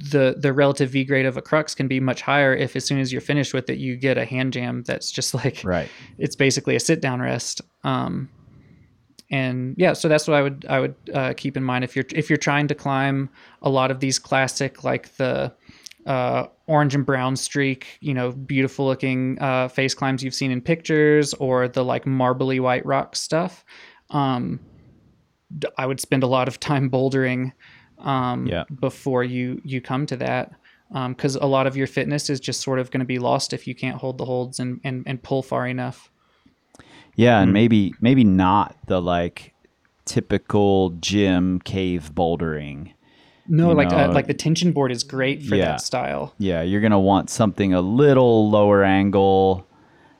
the 0.00 0.36
the 0.38 0.52
relative 0.52 0.90
V 0.90 1.04
grade 1.04 1.26
of 1.26 1.36
a 1.36 1.42
crux 1.42 1.74
can 1.74 1.88
be 1.88 2.00
much 2.00 2.22
higher 2.22 2.54
if 2.54 2.76
as 2.76 2.84
soon 2.84 2.98
as 3.00 3.12
you're 3.12 3.20
finished 3.20 3.52
with 3.52 3.68
it, 3.70 3.78
you 3.78 3.96
get 3.96 4.16
a 4.18 4.24
hand 4.24 4.52
jam 4.52 4.82
that's 4.84 5.10
just 5.10 5.34
like 5.44 5.62
Right. 5.64 5.88
it's 6.18 6.36
basically 6.36 6.76
a 6.76 6.80
sit 6.80 7.00
down 7.00 7.20
rest. 7.20 7.60
Um, 7.84 8.28
and 9.30 9.74
yeah, 9.76 9.92
so 9.92 10.08
that's 10.08 10.26
what 10.26 10.34
I 10.36 10.42
would 10.42 10.64
I 10.68 10.80
would 10.80 10.94
uh, 11.12 11.34
keep 11.36 11.56
in 11.56 11.62
mind 11.64 11.84
if 11.84 11.94
you're 11.94 12.06
if 12.14 12.30
you're 12.30 12.38
trying 12.38 12.68
to 12.68 12.74
climb 12.74 13.28
a 13.62 13.68
lot 13.68 13.90
of 13.90 14.00
these 14.00 14.18
classic 14.18 14.84
like 14.84 15.14
the 15.16 15.52
uh, 16.06 16.46
orange 16.66 16.94
and 16.94 17.04
brown 17.04 17.36
streak, 17.36 17.98
you 18.00 18.14
know, 18.14 18.32
beautiful 18.32 18.86
looking 18.86 19.36
uh, 19.42 19.68
face 19.68 19.92
climbs 19.92 20.22
you've 20.22 20.34
seen 20.34 20.50
in 20.50 20.62
pictures, 20.62 21.34
or 21.34 21.68
the 21.68 21.84
like 21.84 22.06
marbly 22.06 22.58
white 22.60 22.86
rock 22.86 23.14
stuff. 23.14 23.62
Um, 24.10 24.60
I 25.76 25.84
would 25.84 26.00
spend 26.00 26.22
a 26.22 26.26
lot 26.26 26.48
of 26.48 26.58
time 26.60 26.88
bouldering 26.90 27.52
um, 28.00 28.46
Yeah. 28.46 28.64
before 28.80 29.24
you 29.24 29.60
you 29.64 29.80
come 29.80 30.06
to 30.06 30.16
that 30.16 30.52
because 31.08 31.36
a 31.36 31.44
lot 31.46 31.66
of 31.66 31.76
your 31.76 31.86
fitness 31.86 32.30
is 32.30 32.40
just 32.40 32.60
sort 32.62 32.78
of 32.78 32.90
going 32.90 33.00
to 33.00 33.06
be 33.06 33.18
lost 33.18 33.52
if 33.52 33.66
you 33.66 33.74
can't 33.74 33.96
hold 33.98 34.16
the 34.18 34.24
holds 34.24 34.58
and, 34.58 34.80
and, 34.84 35.02
and 35.06 35.22
pull 35.22 35.42
far 35.42 35.66
enough. 35.68 36.10
Yeah, 37.14 37.40
and 37.40 37.52
maybe 37.52 37.94
maybe 38.00 38.24
not 38.24 38.76
the 38.86 39.02
like 39.02 39.52
typical 40.04 40.90
gym 41.00 41.60
cave 41.60 42.12
bouldering. 42.14 42.92
No, 43.50 43.70
You 43.70 43.74
like 43.76 43.92
uh, 43.92 44.12
like 44.12 44.26
the 44.26 44.34
tension 44.34 44.72
board 44.72 44.92
is 44.92 45.02
great 45.04 45.42
for 45.42 45.56
yeah. 45.56 45.64
that 45.66 45.80
style. 45.80 46.34
Yeah, 46.38 46.62
you're 46.62 46.80
gonna 46.80 47.00
want 47.00 47.28
something 47.30 47.74
a 47.74 47.80
little 47.80 48.48
lower 48.50 48.84
angle, 48.84 49.66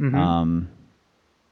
Mm-hmm. 0.00 0.14
um, 0.14 0.68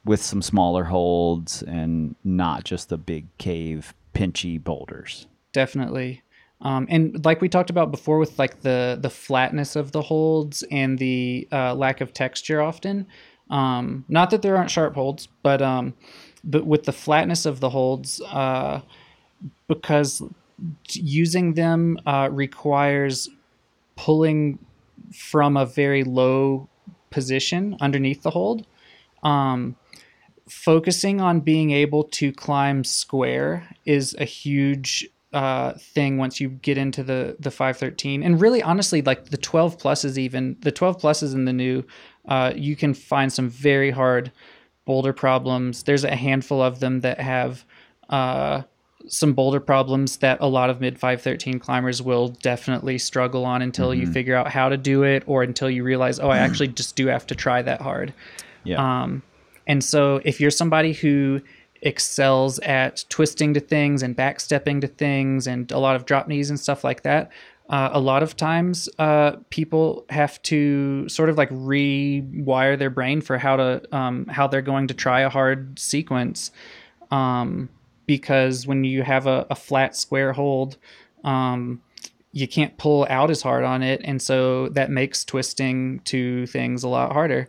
with 0.04 0.22
some 0.22 0.40
smaller 0.40 0.84
holds, 0.84 1.62
and 1.62 2.14
not 2.22 2.62
just 2.64 2.88
the 2.90 2.96
big 2.98 3.26
cave 3.38 3.92
pinchy 4.14 4.62
boulders. 4.62 5.26
Definitely. 5.56 6.22
Um, 6.60 6.86
and 6.90 7.24
like 7.24 7.40
we 7.40 7.48
talked 7.48 7.70
about 7.70 7.90
before 7.90 8.18
with 8.18 8.38
like 8.38 8.60
the 8.60 8.98
the 9.00 9.08
flatness 9.08 9.74
of 9.74 9.92
the 9.92 10.02
holds 10.02 10.62
and 10.70 10.98
the 10.98 11.48
uh, 11.50 11.74
lack 11.74 12.02
of 12.02 12.12
texture 12.12 12.60
often 12.62 13.06
um, 13.50 14.04
not 14.08 14.30
that 14.30 14.42
there 14.42 14.56
aren't 14.56 14.70
sharp 14.70 14.94
holds 14.94 15.28
but 15.42 15.60
um, 15.60 15.94
but 16.44 16.66
with 16.66 16.84
the 16.84 16.92
flatness 16.92 17.44
of 17.46 17.60
the 17.60 17.70
holds 17.70 18.22
uh, 18.22 18.80
because 19.66 20.22
using 20.92 21.54
them 21.54 21.98
uh, 22.06 22.28
requires 22.32 23.28
pulling 23.96 24.58
from 25.14 25.56
a 25.56 25.66
very 25.66 26.04
low 26.04 26.68
position 27.10 27.76
underneath 27.80 28.22
the 28.22 28.30
hold. 28.30 28.66
Um, 29.22 29.76
focusing 30.48 31.20
on 31.20 31.40
being 31.40 31.70
able 31.70 32.04
to 32.04 32.32
climb 32.32 32.84
square 32.84 33.68
is 33.84 34.14
a 34.18 34.24
huge 34.24 35.08
uh, 35.36 35.74
thing 35.74 36.16
once 36.16 36.40
you 36.40 36.48
get 36.48 36.78
into 36.78 37.02
the 37.02 37.36
the 37.38 37.50
513 37.50 38.22
and 38.22 38.40
really 38.40 38.62
honestly 38.62 39.02
like 39.02 39.26
the 39.26 39.36
12 39.36 39.76
pluses 39.76 40.16
even 40.16 40.56
the 40.60 40.72
12 40.72 40.98
pluses 40.98 41.34
in 41.34 41.44
the 41.44 41.52
new 41.52 41.84
uh, 42.26 42.52
you 42.56 42.74
can 42.74 42.94
find 42.94 43.30
some 43.30 43.48
very 43.48 43.90
hard 43.90 44.32
boulder 44.86 45.12
problems. 45.12 45.82
There's 45.82 46.04
a 46.04 46.16
handful 46.16 46.62
of 46.62 46.80
them 46.80 47.00
that 47.00 47.20
have 47.20 47.64
uh, 48.08 48.62
some 49.08 49.34
boulder 49.34 49.60
problems 49.60 50.16
that 50.18 50.38
a 50.40 50.46
lot 50.46 50.70
of 50.70 50.80
mid 50.80 50.98
513 50.98 51.58
climbers 51.58 52.00
will 52.00 52.28
definitely 52.28 52.96
struggle 52.96 53.44
on 53.44 53.60
until 53.60 53.94
you 53.94 54.06
figure 54.06 54.34
out 54.34 54.50
how 54.50 54.70
to 54.70 54.78
do 54.78 55.02
it 55.02 55.22
or 55.26 55.42
until 55.42 55.68
you 55.68 55.84
realize 55.84 56.18
oh 56.18 56.30
i 56.30 56.38
actually 56.38 56.68
just 56.68 56.96
do 56.96 57.06
have 57.08 57.26
to 57.26 57.34
try 57.34 57.60
that 57.60 57.82
hard. 57.82 58.14
Yeah, 58.64 59.02
um, 59.02 59.22
and 59.66 59.84
so 59.84 60.20
if 60.24 60.40
you're 60.40 60.50
somebody 60.50 60.92
who 60.92 61.42
excels 61.82 62.58
at 62.60 63.04
twisting 63.08 63.54
to 63.54 63.60
things 63.60 64.02
and 64.02 64.16
backstepping 64.16 64.80
to 64.80 64.86
things 64.86 65.46
and 65.46 65.70
a 65.72 65.78
lot 65.78 65.96
of 65.96 66.06
drop 66.06 66.28
knees 66.28 66.50
and 66.50 66.58
stuff 66.58 66.84
like 66.84 67.02
that, 67.02 67.30
uh, 67.68 67.90
a 67.92 68.00
lot 68.00 68.22
of 68.22 68.36
times 68.36 68.88
uh, 68.98 69.32
people 69.50 70.04
have 70.10 70.40
to 70.42 71.08
sort 71.08 71.28
of 71.28 71.36
like 71.36 71.50
rewire 71.50 72.78
their 72.78 72.90
brain 72.90 73.20
for 73.20 73.38
how 73.38 73.56
to 73.56 73.96
um, 73.96 74.26
how 74.26 74.46
they're 74.46 74.62
going 74.62 74.86
to 74.86 74.94
try 74.94 75.22
a 75.22 75.28
hard 75.28 75.78
sequence 75.78 76.52
um, 77.10 77.68
because 78.06 78.66
when 78.66 78.84
you 78.84 79.02
have 79.02 79.26
a, 79.26 79.46
a 79.50 79.56
flat 79.56 79.96
square 79.96 80.32
hold 80.32 80.76
um, 81.24 81.82
you 82.30 82.46
can't 82.46 82.76
pull 82.78 83.04
out 83.10 83.30
as 83.30 83.42
hard 83.42 83.64
on 83.64 83.82
it 83.82 84.00
and 84.04 84.22
so 84.22 84.68
that 84.68 84.90
makes 84.90 85.24
twisting 85.24 85.98
to 86.04 86.46
things 86.46 86.84
a 86.84 86.88
lot 86.88 87.12
harder 87.12 87.48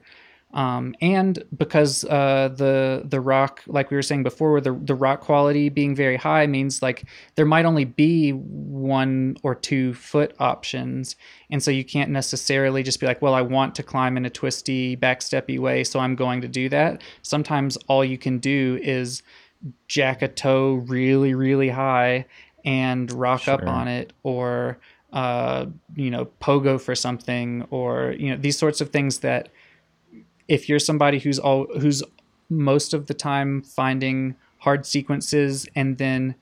um, 0.54 0.95
and 1.02 1.43
because 1.58 2.06
uh, 2.06 2.50
the 2.56 3.04
the 3.04 3.20
rock, 3.20 3.62
like 3.68 3.91
we 3.91 3.98
were 3.98 4.02
saying 4.02 4.24
before, 4.24 4.62
the 4.62 4.72
the 4.72 4.95
rock 4.95 5.20
quality 5.20 5.68
being 5.68 5.93
very 5.93 6.16
high 6.16 6.48
means 6.48 6.82
like 6.82 7.04
there 7.36 7.45
might 7.45 7.66
only 7.66 7.84
be 7.84 8.32
one 8.32 9.36
or 9.43 9.56
two 9.56 9.93
foot 9.93 10.34
options, 10.39 11.18
and 11.50 11.62
so 11.62 11.70
you 11.70 11.84
can't 11.84 12.12
necessarily 12.12 12.82
just 12.82 13.02
be 13.02 13.06
like, 13.06 13.22
well, 13.22 13.34
I 13.34 13.41
want 13.41 13.76
to 13.76 13.84
climb 13.84 14.16
in 14.16 14.26
a 14.26 14.30
twisty, 14.30 14.95
backsteppy 14.95 15.60
way, 15.60 15.84
so 15.84 16.00
I'm 16.00 16.16
going 16.16 16.39
to 16.41 16.48
do 16.48 16.70
that. 16.70 17.02
Sometimes 17.24 17.78
all 17.88 18.06
you 18.06 18.18
can 18.18 18.38
do 18.38 18.80
is 18.82 19.24
jack 19.88 20.22
a 20.22 20.30
toe 20.30 20.76
really, 20.76 21.34
really 21.34 21.70
high 21.70 22.26
and 22.64 23.12
rock 23.12 23.50
up 23.50 23.64
on 23.64 23.89
it, 23.89 24.14
or 24.24 24.78
uh, 25.12 25.66
you 25.95 26.10
know, 26.10 26.26
pogo 26.41 26.80
for 26.80 26.95
something, 26.95 27.68
or 27.70 28.16
you 28.18 28.30
know, 28.30 28.38
these 28.38 28.58
sorts 28.58 28.80
of 28.80 28.91
things 28.91 29.20
that 29.20 29.50
if 30.48 30.70
you're 30.70 30.80
somebody 30.80 31.20
who's 31.20 31.39
all 31.39 31.68
who's 31.80 32.04
most 32.50 32.93
of 32.93 33.08
the 33.08 33.14
time 33.14 33.62
finding 33.62 34.36
hard 34.60 34.86
sequences 34.86 35.68
and 35.76 35.98
then 35.98 36.36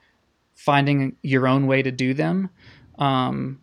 finding 0.53 1.15
your 1.21 1.47
own 1.47 1.67
way 1.67 1.81
to 1.81 1.91
do 1.91 2.13
them 2.13 2.49
um, 2.97 3.59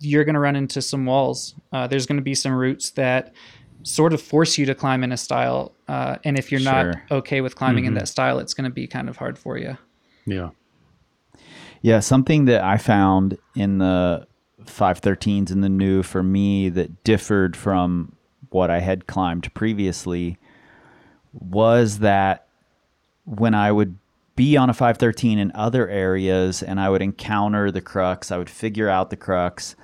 you're 0.00 0.24
going 0.24 0.34
to 0.34 0.40
run 0.40 0.56
into 0.56 0.82
some 0.82 1.06
walls. 1.06 1.54
Uh, 1.72 1.86
there's 1.86 2.06
going 2.06 2.18
to 2.18 2.22
be 2.22 2.34
some 2.34 2.52
routes 2.52 2.90
that 2.90 3.34
sort 3.82 4.12
of 4.12 4.20
force 4.20 4.58
you 4.58 4.66
to 4.66 4.74
climb 4.74 5.04
in 5.04 5.12
a 5.12 5.16
style 5.16 5.72
uh, 5.86 6.16
and 6.24 6.36
if 6.36 6.50
you're 6.50 6.60
not 6.60 6.96
okay 7.10 7.40
with 7.40 7.54
climbing 7.54 7.84
in 7.84 7.94
that 7.94 8.08
style 8.08 8.40
it's 8.40 8.52
going 8.52 8.64
to 8.68 8.74
be 8.74 8.86
kind 8.86 9.08
of 9.08 9.16
hard 9.16 9.38
for 9.38 9.56
you 9.56 9.78
Yeah. 10.26 10.50
Yeah, 11.80 12.00
something 12.00 12.46
that 12.46 12.62
I 12.62 12.76
found 12.76 13.38
in 13.54 13.78
the 13.78 14.26
513s 14.64 15.52
in 15.52 15.60
the 15.60 15.68
new 15.68 16.02
for 16.02 16.24
me 16.24 16.68
that 16.70 17.04
differed 17.04 17.56
from 17.56 18.16
what 18.50 18.70
I 18.70 18.80
had 18.80 19.06
climbed 19.06 19.52
previously 19.54 20.38
was 21.32 21.98
that 21.98 22.46
when 23.24 23.54
I 23.54 23.70
would 23.72 23.96
be 24.36 24.56
on 24.56 24.70
a 24.70 24.74
513 24.74 25.38
in 25.38 25.52
other 25.54 25.88
areas 25.88 26.62
and 26.62 26.80
I 26.80 26.88
would 26.88 27.02
encounter 27.02 27.70
the 27.70 27.80
crux, 27.80 28.30
I 28.30 28.38
would 28.38 28.50
figure 28.50 28.88
out 28.88 29.10
the 29.10 29.16
crux. 29.16 29.76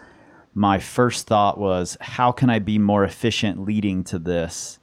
My 0.54 0.78
first 0.78 1.26
thought 1.26 1.58
was, 1.58 1.96
how 2.00 2.32
can 2.32 2.48
I 2.48 2.60
be 2.60 2.78
more 2.78 3.04
efficient 3.04 3.64
leading 3.64 4.04
to 4.04 4.18
this? 4.18 4.78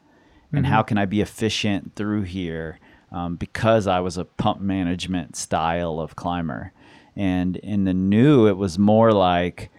And 0.54 0.66
how 0.66 0.84
can 0.84 0.98
I 0.98 1.06
be 1.06 1.22
efficient 1.22 1.96
through 1.96 2.24
here? 2.24 2.80
Um, 3.12 3.38
because 3.38 3.88
I 3.88 4.02
was 4.02 4.18
a 4.18 4.26
pump 4.26 4.60
management 4.60 5.38
style 5.38 6.00
of 6.00 6.18
climber. 6.18 6.74
And 7.16 7.56
in 7.58 7.86
the 7.86 7.94
new, 7.94 8.48
it 8.48 8.58
was 8.58 8.78
more 8.78 9.14
like, 9.14 9.70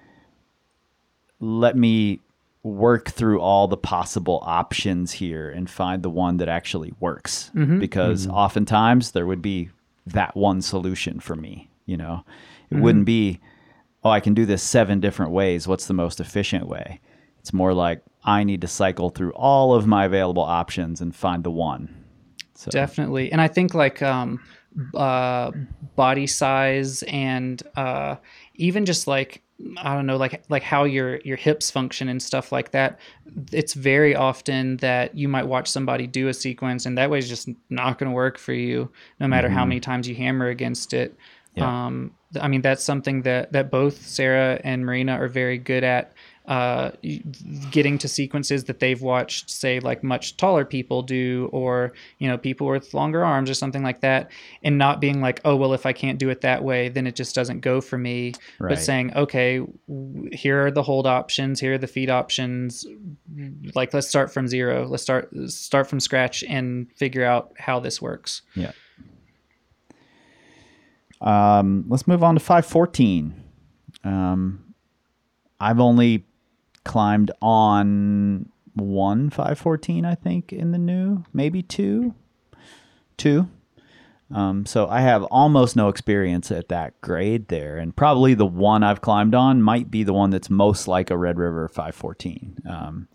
let 1.41 1.77
me 1.77 2.21
work 2.65 3.11
through 3.11 3.41
all 3.41 3.67
the 3.67 3.77
possible 3.77 4.41
options 4.45 5.13
here 5.13 5.51
and 5.51 5.69
find 5.69 6.03
the 6.03 6.11
one 6.11 6.37
that 6.37 6.49
actually 6.49 6.93
works. 7.01 7.51
Because 7.79 8.27
oftentimes 8.29 9.11
there 9.13 9.27
would 9.27 9.43
be 9.43 9.71
that 10.07 10.37
one 10.37 10.63
solution 10.63 11.19
for 11.21 11.35
me. 11.37 11.69
You 11.87 11.97
know, 11.97 12.25
it 12.71 12.77
wouldn't 12.77 13.05
be, 13.05 13.41
oh, 14.05 14.11
I 14.11 14.21
can 14.21 14.35
do 14.35 14.47
this 14.47 14.63
seven 14.63 15.01
different 15.01 15.33
ways. 15.33 15.67
What's 15.67 15.87
the 15.87 15.95
most 15.95 16.21
efficient 16.21 16.69
way? 16.69 17.01
It's 17.41 17.53
more 17.53 17.75
like 17.75 18.03
I 18.25 18.45
need 18.45 18.61
to 18.61 18.69
cycle 18.69 19.11
through 19.11 19.33
all 19.33 19.75
of 19.75 19.87
my 19.87 20.05
available 20.05 20.45
options 20.45 21.01
and 21.01 21.15
find 21.15 21.43
the 21.43 21.51
one. 21.51 22.03
So, 22.55 22.71
definitely 22.71 23.33
and 23.33 23.41
i 23.41 23.49
think 23.49 23.75
like 23.75 24.03
um 24.03 24.39
uh 24.95 25.51
body 25.97 26.29
size 26.29 27.03
and 27.05 27.61
uh 27.75 28.15
even 28.55 28.85
just 28.87 29.09
like 29.09 29.43
i 29.79 29.95
don't 29.95 30.07
know 30.07 30.17
like 30.17 30.43
like 30.49 30.63
how 30.63 30.85
your 30.85 31.21
your 31.21 31.37
hips 31.37 31.71
function 31.71 32.09
and 32.09 32.23
stuff 32.23 32.53
like 32.53 32.73
that. 32.73 32.99
It's 33.53 33.75
very 33.75 34.15
often 34.15 34.77
that 34.79 35.17
you 35.17 35.29
might 35.29 35.47
watch 35.47 35.69
somebody 35.69 36.07
do 36.07 36.29
a 36.29 36.35
sequence 36.35 36.87
and 36.87 36.99
that 36.99 37.11
way 37.11 37.19
is 37.19 37.29
just 37.29 37.49
not 37.71 37.99
going 37.99 38.11
to 38.11 38.15
work 38.15 38.39
for 38.39 38.53
you 38.53 38.91
no 39.21 39.29
matter 39.29 39.49
how 39.49 39.65
many 39.65 39.81
times 39.81 40.09
you 40.09 40.15
hammer 40.15 40.49
against 40.49 40.93
it. 40.93 41.17
Yeah. 41.55 41.87
um 41.87 42.13
I 42.41 42.49
mean 42.49 42.63
that's 42.63 42.83
something 42.83 43.23
that 43.23 43.53
that 43.53 43.71
both 43.71 44.07
Sarah 44.07 44.61
and 44.65 44.85
Marina 44.85 45.13
are 45.13 45.29
very 45.29 45.59
good 45.59 45.85
at 45.85 46.15
uh, 46.47 46.91
getting 47.71 47.99
to 47.99 48.09
sequences 48.09 48.65
that 48.65 48.81
they've 48.81 49.01
watched, 49.01 49.49
say, 49.49 49.79
like 49.79 50.03
much 50.03 50.37
taller 50.37 50.65
people 50.65 51.03
do, 51.03 51.49
or 51.53 51.93
you 52.19 52.29
know, 52.29 52.37
people 52.37 52.67
with 52.67 52.93
longer 52.95 53.25
arms 53.25 53.49
or 53.49 53.55
something 53.55 53.83
like 53.83 54.01
that, 54.01 54.31
and 54.65 54.77
not 54.77 55.01
being 55.01 55.21
like, 55.21 55.41
oh 55.45 55.55
well, 55.55 55.73
if 55.73 55.87
I 55.87 55.93
can't 55.93 56.19
do 56.19 56.31
it 56.31 56.41
that 56.41 56.65
way, 56.65 56.89
then 56.89 57.07
it 57.07 57.15
just 57.15 57.35
doesn't 57.35 57.61
go 57.61 57.81
for 57.81 57.97
me. 57.97 58.33
Right. 58.59 58.71
But 58.71 58.79
saying, 58.81 59.15
okay, 59.15 59.59
w- 59.89 60.31
here 60.33 60.67
are 60.67 60.71
the 60.71 60.83
hold 60.83 61.07
options, 61.07 61.61
here 61.61 61.75
are 61.75 61.79
the 61.79 61.87
feed 61.87 62.11
options. 62.11 62.85
Like, 63.75 63.95
let's 63.95 64.09
start 64.09 64.33
from 64.33 64.49
zero. 64.49 64.87
Let's 64.87 65.03
start 65.03 65.31
start 65.47 65.87
from 65.87 66.01
scratch 66.01 66.43
and 66.43 66.91
figure 66.97 67.25
out 67.25 67.53
how 67.57 67.79
this 67.79 68.03
works. 68.03 68.43
Yeah. 68.57 68.73
Um, 71.21 71.85
let's 71.89 72.09
move 72.09 72.25
on 72.25 72.35
to 72.35 72.41
514. 72.41 73.33
Um, 74.03 74.75
I've 75.61 75.79
only 75.79 76.27
climbed 76.85 77.31
on 77.41 78.49
one 78.75 79.31
514, 79.31 80.05
I 80.05 80.15
think, 80.15 80.53
in 80.53 80.73
the 80.73 80.79
new, 80.79 81.25
maybe 81.33 81.63
two. 81.63 82.15
Two. 83.17 83.49
Um, 84.35 84.65
so 84.65 84.89
I 84.89 85.03
have 85.03 85.25
almost 85.25 85.77
no 85.77 85.89
experience 85.89 86.51
at 86.51 86.69
that 86.71 86.99
grade 87.03 87.49
there, 87.49 87.77
and 87.77 87.95
probably 87.95 88.33
the 88.33 88.47
one 88.47 88.83
I've 88.83 89.03
climbed 89.03 89.35
on 89.35 89.63
might 89.63 89.91
be 89.91 90.05
the 90.05 90.15
one 90.15 90.31
that's 90.31 90.49
most 90.49 90.89
like 90.89 91.11
a 91.11 91.19
Red 91.19 91.39
River 91.39 91.69
514. 91.69 92.57
Um, 92.69 93.09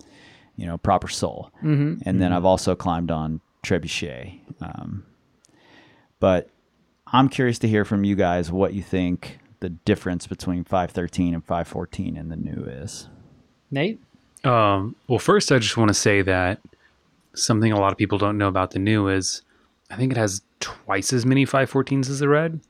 you 0.54 0.66
know, 0.66 0.76
proper 0.76 1.08
soul. 1.08 1.50
Mm-hmm. 1.62 2.02
And 2.04 2.20
then 2.20 2.32
I've 2.32 2.44
also 2.44 2.74
climbed 2.74 3.10
on 3.10 3.40
Trebuchet. 3.62 4.40
Um, 4.60 5.04
but 6.18 6.50
I'm 7.06 7.28
curious 7.28 7.58
to 7.60 7.68
hear 7.68 7.84
from 7.84 8.04
you 8.04 8.16
guys 8.16 8.50
what 8.50 8.74
you 8.74 8.82
think 8.82 9.38
the 9.60 9.70
difference 9.70 10.26
between 10.26 10.64
513 10.64 11.34
and 11.34 11.44
514 11.44 12.16
in 12.16 12.28
the 12.28 12.36
new 12.36 12.64
is. 12.64 13.08
Nate, 13.70 14.00
Um, 14.44 14.94
well, 15.08 15.18
first, 15.18 15.52
I 15.52 15.58
just 15.58 15.76
want 15.76 15.88
to 15.88 15.94
say 15.94 16.22
that 16.22 16.60
something 17.34 17.72
a 17.72 17.78
lot 17.78 17.92
of 17.92 17.98
people 17.98 18.18
don't 18.18 18.38
know 18.38 18.48
about 18.48 18.70
the 18.72 18.78
new 18.78 19.08
is 19.08 19.42
I 19.90 19.96
think 19.96 20.12
it 20.12 20.18
has 20.18 20.42
twice 20.60 21.12
as 21.12 21.24
many 21.26 21.46
514s 21.46 22.08
as 22.10 22.18
the 22.20 22.28
red, 22.28 22.60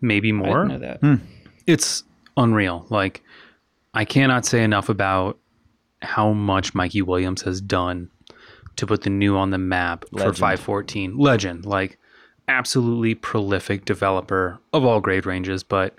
maybe 0.00 0.28
I 0.30 0.32
more. 0.32 0.66
didn't 0.68 0.80
know 0.80 0.98
that. 1.00 1.20
It's 1.66 2.02
unreal. 2.36 2.86
Like, 2.90 3.22
I 3.94 4.04
cannot 4.04 4.44
say 4.46 4.62
enough 4.62 4.88
about 4.88 5.38
how 6.02 6.32
much 6.32 6.74
Mikey 6.74 7.02
Williams 7.02 7.42
has 7.42 7.60
done 7.60 8.10
to 8.76 8.86
put 8.86 9.02
the 9.02 9.10
new 9.10 9.36
on 9.36 9.50
the 9.50 9.58
map 9.58 10.04
Legend. 10.12 10.34
for 10.34 10.40
514. 10.40 11.16
Legend. 11.16 11.64
Like, 11.64 11.98
absolutely 12.48 13.14
prolific 13.14 13.84
developer 13.84 14.58
of 14.72 14.84
all 14.84 15.00
grade 15.00 15.24
ranges. 15.26 15.62
But 15.62 15.94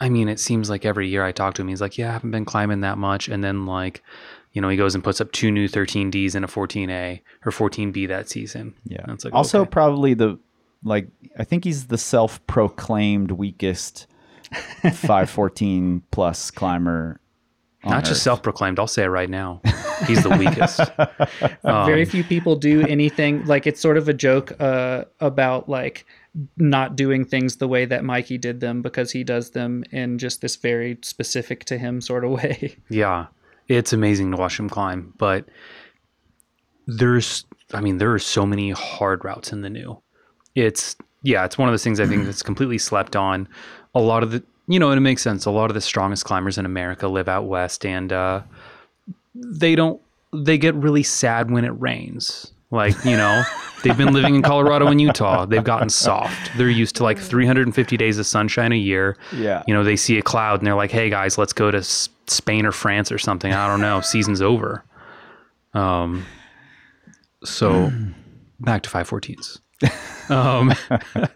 I 0.00 0.08
mean, 0.08 0.28
it 0.28 0.38
seems 0.38 0.70
like 0.70 0.84
every 0.84 1.08
year 1.08 1.24
I 1.24 1.32
talk 1.32 1.54
to 1.54 1.62
him, 1.62 1.68
he's 1.68 1.80
like, 1.80 1.98
Yeah, 1.98 2.10
I 2.10 2.12
haven't 2.12 2.30
been 2.30 2.44
climbing 2.44 2.80
that 2.82 2.98
much. 2.98 3.28
And 3.28 3.42
then, 3.42 3.66
like, 3.66 4.02
you 4.52 4.62
know, 4.62 4.68
he 4.68 4.76
goes 4.76 4.94
and 4.94 5.04
puts 5.04 5.20
up 5.20 5.32
two 5.32 5.50
new 5.50 5.68
13Ds 5.68 6.34
and 6.34 6.44
a 6.44 6.48
14A 6.48 7.20
or 7.44 7.52
14B 7.52 8.08
that 8.08 8.28
season. 8.28 8.74
Yeah. 8.84 9.02
And 9.02 9.12
it's 9.12 9.24
like, 9.24 9.34
also, 9.34 9.62
okay. 9.62 9.70
probably 9.70 10.14
the, 10.14 10.38
like, 10.84 11.08
I 11.38 11.44
think 11.44 11.64
he's 11.64 11.86
the 11.86 11.98
self 11.98 12.44
proclaimed 12.46 13.32
weakest 13.32 14.06
514 14.82 16.02
plus 16.10 16.50
climber. 16.50 17.20
on 17.84 17.90
not 17.90 18.04
just 18.04 18.22
self 18.22 18.42
proclaimed, 18.42 18.78
I'll 18.78 18.86
say 18.86 19.04
it 19.04 19.08
right 19.08 19.28
now. 19.28 19.60
He's 20.06 20.22
the 20.22 20.30
weakest. 20.30 20.80
Um, 21.64 21.86
Very 21.86 22.04
few 22.04 22.24
people 22.24 22.56
do 22.56 22.80
anything 22.88 23.44
like 23.46 23.66
it's 23.66 23.80
sort 23.80 23.96
of 23.96 24.08
a 24.08 24.14
joke 24.14 24.52
uh, 24.60 25.04
about 25.20 25.68
like 25.68 26.06
not 26.56 26.96
doing 26.96 27.24
things 27.24 27.56
the 27.56 27.68
way 27.68 27.84
that 27.84 28.04
Mikey 28.04 28.38
did 28.38 28.60
them 28.60 28.82
because 28.82 29.12
he 29.12 29.24
does 29.24 29.50
them 29.50 29.84
in 29.90 30.18
just 30.18 30.40
this 30.40 30.56
very 30.56 30.98
specific 31.02 31.64
to 31.66 31.78
him 31.78 32.00
sort 32.00 32.24
of 32.24 32.30
way. 32.42 32.76
Yeah, 32.88 33.26
it's 33.68 33.92
amazing 33.92 34.30
to 34.32 34.36
watch 34.36 34.58
him 34.58 34.68
climb, 34.68 35.12
but 35.18 35.46
there's, 36.86 37.44
I 37.72 37.80
mean, 37.80 37.98
there 37.98 38.12
are 38.12 38.18
so 38.18 38.46
many 38.46 38.70
hard 38.70 39.24
routes 39.24 39.52
in 39.52 39.62
the 39.62 39.70
new. 39.70 40.00
It's, 40.54 40.96
yeah, 41.22 41.44
it's 41.44 41.58
one 41.58 41.68
of 41.68 41.72
those 41.72 41.84
things 41.84 42.00
I 42.00 42.06
think 42.06 42.24
that's 42.24 42.42
completely 42.42 42.78
slept 42.78 43.14
on. 43.14 43.48
A 43.94 44.00
lot 44.00 44.22
of 44.22 44.30
the, 44.30 44.42
you 44.66 44.78
know, 44.78 44.90
and 44.90 44.98
it 44.98 45.02
makes 45.02 45.22
sense. 45.22 45.44
A 45.44 45.50
lot 45.50 45.70
of 45.70 45.74
the 45.74 45.80
strongest 45.80 46.24
climbers 46.24 46.58
in 46.58 46.66
America 46.66 47.08
live 47.08 47.28
out 47.28 47.46
west, 47.46 47.84
and 47.84 48.12
uh, 48.12 48.42
they 49.34 49.74
don't, 49.74 50.00
they 50.32 50.58
get 50.58 50.74
really 50.74 51.02
sad 51.02 51.50
when 51.50 51.64
it 51.64 51.78
rains. 51.80 52.52
Like, 52.70 53.02
you 53.04 53.16
know, 53.16 53.42
they've 53.82 53.96
been 53.96 54.12
living 54.12 54.34
in 54.34 54.42
Colorado 54.42 54.88
and 54.88 55.00
Utah. 55.00 55.46
They've 55.46 55.64
gotten 55.64 55.88
soft. 55.88 56.50
They're 56.58 56.68
used 56.68 56.96
to 56.96 57.02
like 57.02 57.18
350 57.18 57.96
days 57.96 58.18
of 58.18 58.26
sunshine 58.26 58.72
a 58.72 58.76
year 58.76 59.16
Yeah. 59.32 59.62
you 59.66 59.72
know, 59.72 59.82
they 59.84 59.96
see 59.96 60.18
a 60.18 60.22
cloud 60.22 60.60
and 60.60 60.66
they're 60.66 60.74
like, 60.74 60.90
"Hey 60.90 61.08
guys, 61.08 61.38
let's 61.38 61.52
go 61.54 61.70
to 61.70 61.78
S- 61.78 62.10
Spain 62.26 62.66
or 62.66 62.72
France 62.72 63.10
or 63.10 63.16
something." 63.18 63.52
I 63.54 63.66
don't 63.68 63.80
know. 63.80 64.00
Season's 64.02 64.42
over. 64.42 64.84
Um. 65.72 66.26
So, 67.44 67.90
back 68.60 68.82
to 68.82 68.90
five 68.90 69.08
fourteens. 69.08 69.60
Um. 70.30 70.74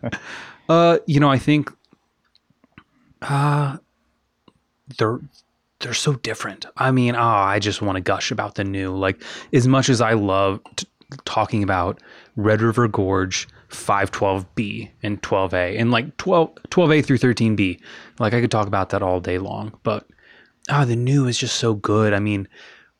uh, 0.69 0.99
you 1.07 1.19
know, 1.21 1.31
I 1.31 1.39
think. 1.39 1.71
Uh, 3.23 3.77
they're 4.99 5.21
they're 5.81 5.95
so 5.95 6.15
different. 6.15 6.67
I 6.77 6.91
mean, 6.91 7.15
ah, 7.17 7.45
I 7.45 7.59
just 7.59 7.83
want 7.83 7.97
to 7.97 8.01
gush 8.01 8.31
about 8.31 8.55
the 8.57 8.65
new. 8.65 8.97
Like, 8.97 9.23
as 9.53 9.67
much 9.69 9.89
as 9.89 10.01
I 10.01 10.13
love 10.15 10.61
t- 10.77 10.87
talking 11.25 11.63
about 11.63 12.01
Red 12.37 12.63
River 12.63 12.89
Gorge 12.89 13.49
512B 13.71 14.91
and 15.03 15.21
12A 15.23 15.81
and 15.81 15.91
like 15.91 16.17
12 16.19 16.55
12A 16.69 17.05
through 17.05 17.19
13B. 17.19 17.81
Like 18.19 18.35
I 18.35 18.41
could 18.41 18.51
talk 18.51 18.67
about 18.67 18.91
that 18.91 19.03
all 19.03 19.21
day 19.21 19.39
long, 19.39 19.79
but 19.83 20.07
ah 20.71 20.85
the 20.85 20.97
new 20.97 21.27
is 21.27 21.39
just 21.39 21.57
so 21.57 21.75
good. 21.75 22.13
I 22.13 22.19
mean, 22.19 22.49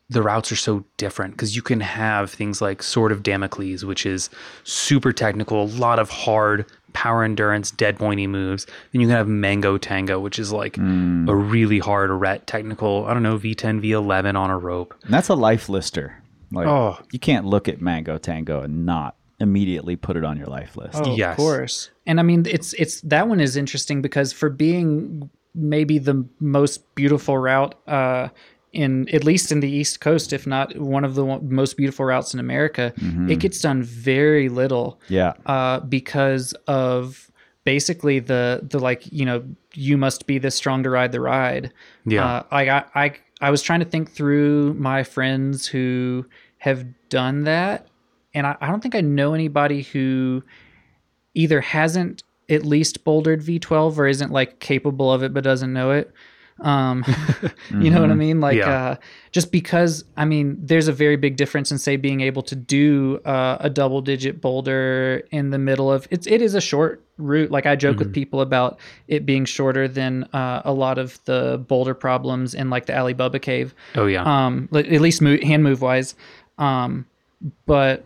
the 0.09 0.21
routes 0.21 0.51
are 0.51 0.57
so 0.57 0.83
different 0.97 1.33
because 1.33 1.55
you 1.55 1.61
can 1.61 1.79
have 1.79 2.31
things 2.31 2.61
like 2.61 2.83
Sword 2.83 3.11
of 3.11 3.23
Damocles, 3.23 3.85
which 3.85 4.05
is 4.05 4.29
super 4.63 5.11
technical, 5.13 5.63
a 5.63 5.65
lot 5.65 5.99
of 5.99 6.09
hard 6.09 6.65
power 6.93 7.23
endurance, 7.23 7.71
dead 7.71 7.97
pointy 7.97 8.27
moves. 8.27 8.65
Then 8.91 9.01
you 9.01 9.07
can 9.07 9.15
have 9.15 9.27
Mango 9.27 9.77
Tango, 9.77 10.19
which 10.19 10.37
is 10.37 10.51
like 10.51 10.77
a 10.77 11.35
really 11.35 11.79
hard 11.79 12.11
ret 12.11 12.45
technical, 12.45 13.05
I 13.05 13.13
don't 13.13 13.23
know, 13.23 13.37
V10, 13.37 13.81
V11 13.81 14.35
on 14.35 14.49
a 14.49 14.57
rope. 14.57 14.93
And 15.03 15.13
that's 15.13 15.29
a 15.29 15.35
life 15.35 15.69
lister. 15.69 16.22
Like, 16.53 16.67
Oh. 16.67 16.97
you 17.11 17.19
can't 17.19 17.45
look 17.45 17.67
at 17.67 17.81
Mango 17.81 18.17
Tango 18.17 18.61
and 18.61 18.85
not 18.85 19.15
immediately 19.39 19.95
put 19.95 20.15
it 20.15 20.23
on 20.23 20.37
your 20.37 20.47
life 20.47 20.77
list. 20.77 21.01
Oh, 21.03 21.15
Yes. 21.15 21.31
of 21.31 21.37
course. 21.37 21.89
And 22.05 22.19
I 22.19 22.23
mean, 22.23 22.45
it's 22.49 22.73
it's 22.73 23.01
that 23.01 23.27
one 23.27 23.39
is 23.41 23.57
interesting 23.57 24.01
because 24.01 24.31
for 24.31 24.49
being 24.49 25.29
maybe 25.55 25.97
the 25.99 26.25
most 26.39 26.95
beautiful 26.95 27.37
route 27.37 27.75
uh, 27.87 28.29
in 28.71 29.07
at 29.13 29.23
least 29.23 29.51
in 29.51 29.59
the 29.59 29.69
East 29.69 29.99
Coast, 30.01 30.33
if 30.33 30.47
not 30.47 30.77
one 30.77 31.03
of 31.05 31.15
the 31.15 31.23
most 31.41 31.77
beautiful 31.77 32.05
routes 32.05 32.33
in 32.33 32.39
America, 32.39 32.93
it 33.29 33.39
gets 33.39 33.59
done 33.59 33.83
very 33.83 34.49
little 34.49 34.99
Yeah. 35.09 35.33
uh, 35.45 35.79
because 35.81 36.53
of 36.67 37.29
basically 37.65 38.19
the 38.19 38.61
the 38.69 38.79
like 38.79 39.03
you 39.11 39.25
know 39.25 39.43
you 39.73 39.97
must 39.97 40.25
be 40.27 40.37
this 40.37 40.55
strong 40.55 40.83
to 40.83 40.89
ride 40.89 41.11
the 41.11 41.21
ride. 41.21 41.71
Yeah. 42.05 42.25
Uh, 42.25 42.43
I, 42.51 42.69
I 42.69 42.83
I 42.95 43.11
I 43.41 43.49
was 43.51 43.61
trying 43.61 43.79
to 43.81 43.85
think 43.85 44.09
through 44.11 44.73
my 44.75 45.03
friends 45.03 45.67
who 45.67 46.25
have 46.63 46.85
done 47.09 47.43
that, 47.43 47.87
and 48.33 48.47
I, 48.47 48.55
I 48.61 48.67
don't 48.67 48.81
think 48.81 48.95
I 48.95 49.01
know 49.01 49.33
anybody 49.33 49.81
who 49.81 50.43
either 51.33 51.59
hasn't 51.61 52.23
at 52.49 52.65
least 52.65 53.03
bouldered 53.03 53.41
V12 53.41 53.97
or 53.97 54.07
isn't 54.07 54.31
like 54.31 54.59
capable 54.59 55.11
of 55.11 55.23
it 55.23 55.33
but 55.33 55.43
doesn't 55.43 55.73
know 55.73 55.91
it. 55.91 56.11
Um, 56.59 57.03
you 57.79 57.89
know 57.89 57.99
what 58.01 58.11
I 58.11 58.15
mean? 58.15 58.39
Like, 58.39 58.57
Yeah. 58.57 58.69
uh, 58.91 58.95
just 59.31 59.51
because, 59.51 60.03
I 60.15 60.25
mean, 60.25 60.57
there's 60.61 60.87
a 60.87 60.93
very 60.93 61.15
big 61.15 61.35
difference 61.35 61.71
in 61.71 61.79
say 61.79 61.95
being 61.97 62.21
able 62.21 62.43
to 62.43 62.55
do 62.55 63.19
uh, 63.25 63.57
a 63.59 63.69
double 63.69 64.01
digit 64.01 64.39
boulder 64.39 65.23
in 65.31 65.49
the 65.49 65.57
middle 65.57 65.91
of 65.91 66.07
it's, 66.11 66.27
it 66.27 66.41
is 66.41 66.53
a 66.53 66.61
short 66.61 67.03
route. 67.17 67.49
Like 67.49 67.65
I 67.65 67.75
joke 67.75 67.97
with 67.97 68.13
people 68.13 68.39
about 68.41 68.79
it 69.07 69.25
being 69.25 69.45
shorter 69.45 69.87
than 69.87 70.25
uh, 70.33 70.61
a 70.63 70.71
lot 70.73 70.97
of 70.99 71.19
the 71.25 71.63
boulder 71.67 71.93
problems 71.95 72.53
in 72.53 72.69
like 72.69 72.85
the 72.85 72.95
Alibaba 72.97 73.39
cave 73.39 73.73
Oh 73.95 74.05
yeah. 74.05 74.23
um 74.45 74.69
at 74.73 74.89
least 75.01 75.21
move, 75.21 75.41
hand 75.41 75.63
move 75.63 75.81
wise 75.81 76.13
um 76.57 77.05
but 77.65 78.03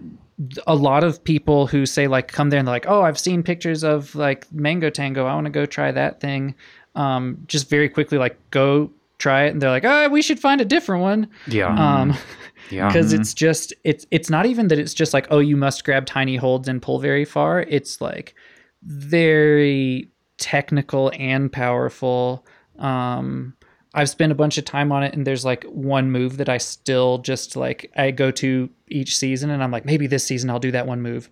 a 0.67 0.75
lot 0.75 1.03
of 1.03 1.23
people 1.23 1.65
who 1.67 1.85
say 1.85 2.07
like 2.07 2.27
come 2.27 2.49
there 2.49 2.59
and 2.59 2.67
they're 2.67 2.75
like 2.75 2.85
oh 2.87 3.01
i've 3.01 3.19
seen 3.19 3.41
pictures 3.41 3.83
of 3.83 4.13
like 4.15 4.51
mango 4.51 4.89
tango. 4.89 5.25
I 5.25 5.33
want 5.33 5.45
to 5.45 5.51
go 5.51 5.65
try 5.65 5.91
that 5.91 6.19
thing. 6.21 6.55
Um 6.95 7.43
just 7.47 7.69
very 7.69 7.89
quickly 7.89 8.17
like 8.17 8.37
go 8.51 8.91
try 9.17 9.45
it 9.45 9.49
and 9.49 9.61
they're 9.61 9.71
like 9.71 9.85
oh 9.85 10.09
we 10.09 10.21
should 10.21 10.39
find 10.39 10.61
a 10.61 10.65
different 10.65 11.01
one. 11.01 11.27
Yeah. 11.47 11.73
um 11.73 12.15
yeah. 12.69 12.87
because 12.87 13.13
it's 13.13 13.33
just 13.33 13.73
it's 13.83 14.05
it's 14.11 14.29
not 14.29 14.45
even 14.45 14.67
that 14.67 14.77
it's 14.79 14.93
just 14.93 15.13
like 15.13 15.27
oh 15.31 15.39
you 15.39 15.57
must 15.57 15.83
grab 15.83 16.05
tiny 16.05 16.35
holds 16.35 16.67
and 16.67 16.81
pull 16.81 16.99
very 16.99 17.25
far. 17.25 17.61
It's 17.61 17.99
like 17.99 18.35
very 18.83 20.09
technical 20.37 21.11
and 21.17 21.51
powerful. 21.51 22.45
Um 22.77 23.55
i've 23.97 24.09
spent 24.09 24.31
a 24.31 24.35
bunch 24.35 24.57
of 24.57 24.65
time 24.65 24.91
on 24.91 25.03
it 25.03 25.13
and 25.13 25.27
there's 25.27 25.43
like 25.43 25.63
one 25.65 26.11
move 26.11 26.37
that 26.37 26.47
i 26.49 26.57
still 26.57 27.17
just 27.17 27.55
like 27.55 27.91
i 27.97 28.11
go 28.11 28.31
to 28.31 28.69
each 28.87 29.17
season 29.17 29.49
and 29.49 29.61
i'm 29.61 29.71
like 29.71 29.85
maybe 29.85 30.07
this 30.07 30.25
season 30.25 30.49
i'll 30.49 30.59
do 30.59 30.71
that 30.71 30.87
one 30.87 31.01
move 31.01 31.29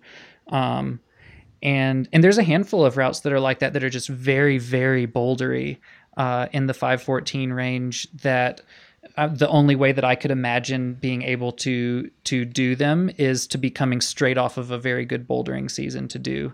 um 0.48 1.00
and 1.62 2.08
and 2.12 2.22
there's 2.22 2.38
a 2.38 2.42
handful 2.42 2.84
of 2.84 2.96
routes 2.96 3.20
that 3.20 3.32
are 3.32 3.40
like 3.40 3.60
that 3.60 3.72
that 3.72 3.82
are 3.82 3.90
just 3.90 4.08
very 4.08 4.58
very 4.58 5.06
bouldery 5.06 5.78
uh, 6.16 6.46
in 6.52 6.66
the 6.66 6.74
514 6.74 7.52
range 7.52 8.08
that 8.22 8.62
uh, 9.16 9.28
the 9.28 9.48
only 9.48 9.76
way 9.76 9.92
that 9.92 10.04
I 10.04 10.14
could 10.14 10.30
imagine 10.30 10.94
being 10.94 11.22
able 11.22 11.52
to 11.52 12.10
to 12.24 12.44
do 12.44 12.74
them 12.74 13.10
is 13.18 13.46
to 13.48 13.58
be 13.58 13.70
coming 13.70 14.00
straight 14.00 14.38
off 14.38 14.56
of 14.56 14.70
a 14.70 14.78
very 14.78 15.04
good 15.04 15.28
bouldering 15.28 15.70
season 15.70 16.08
to 16.08 16.18
do. 16.18 16.52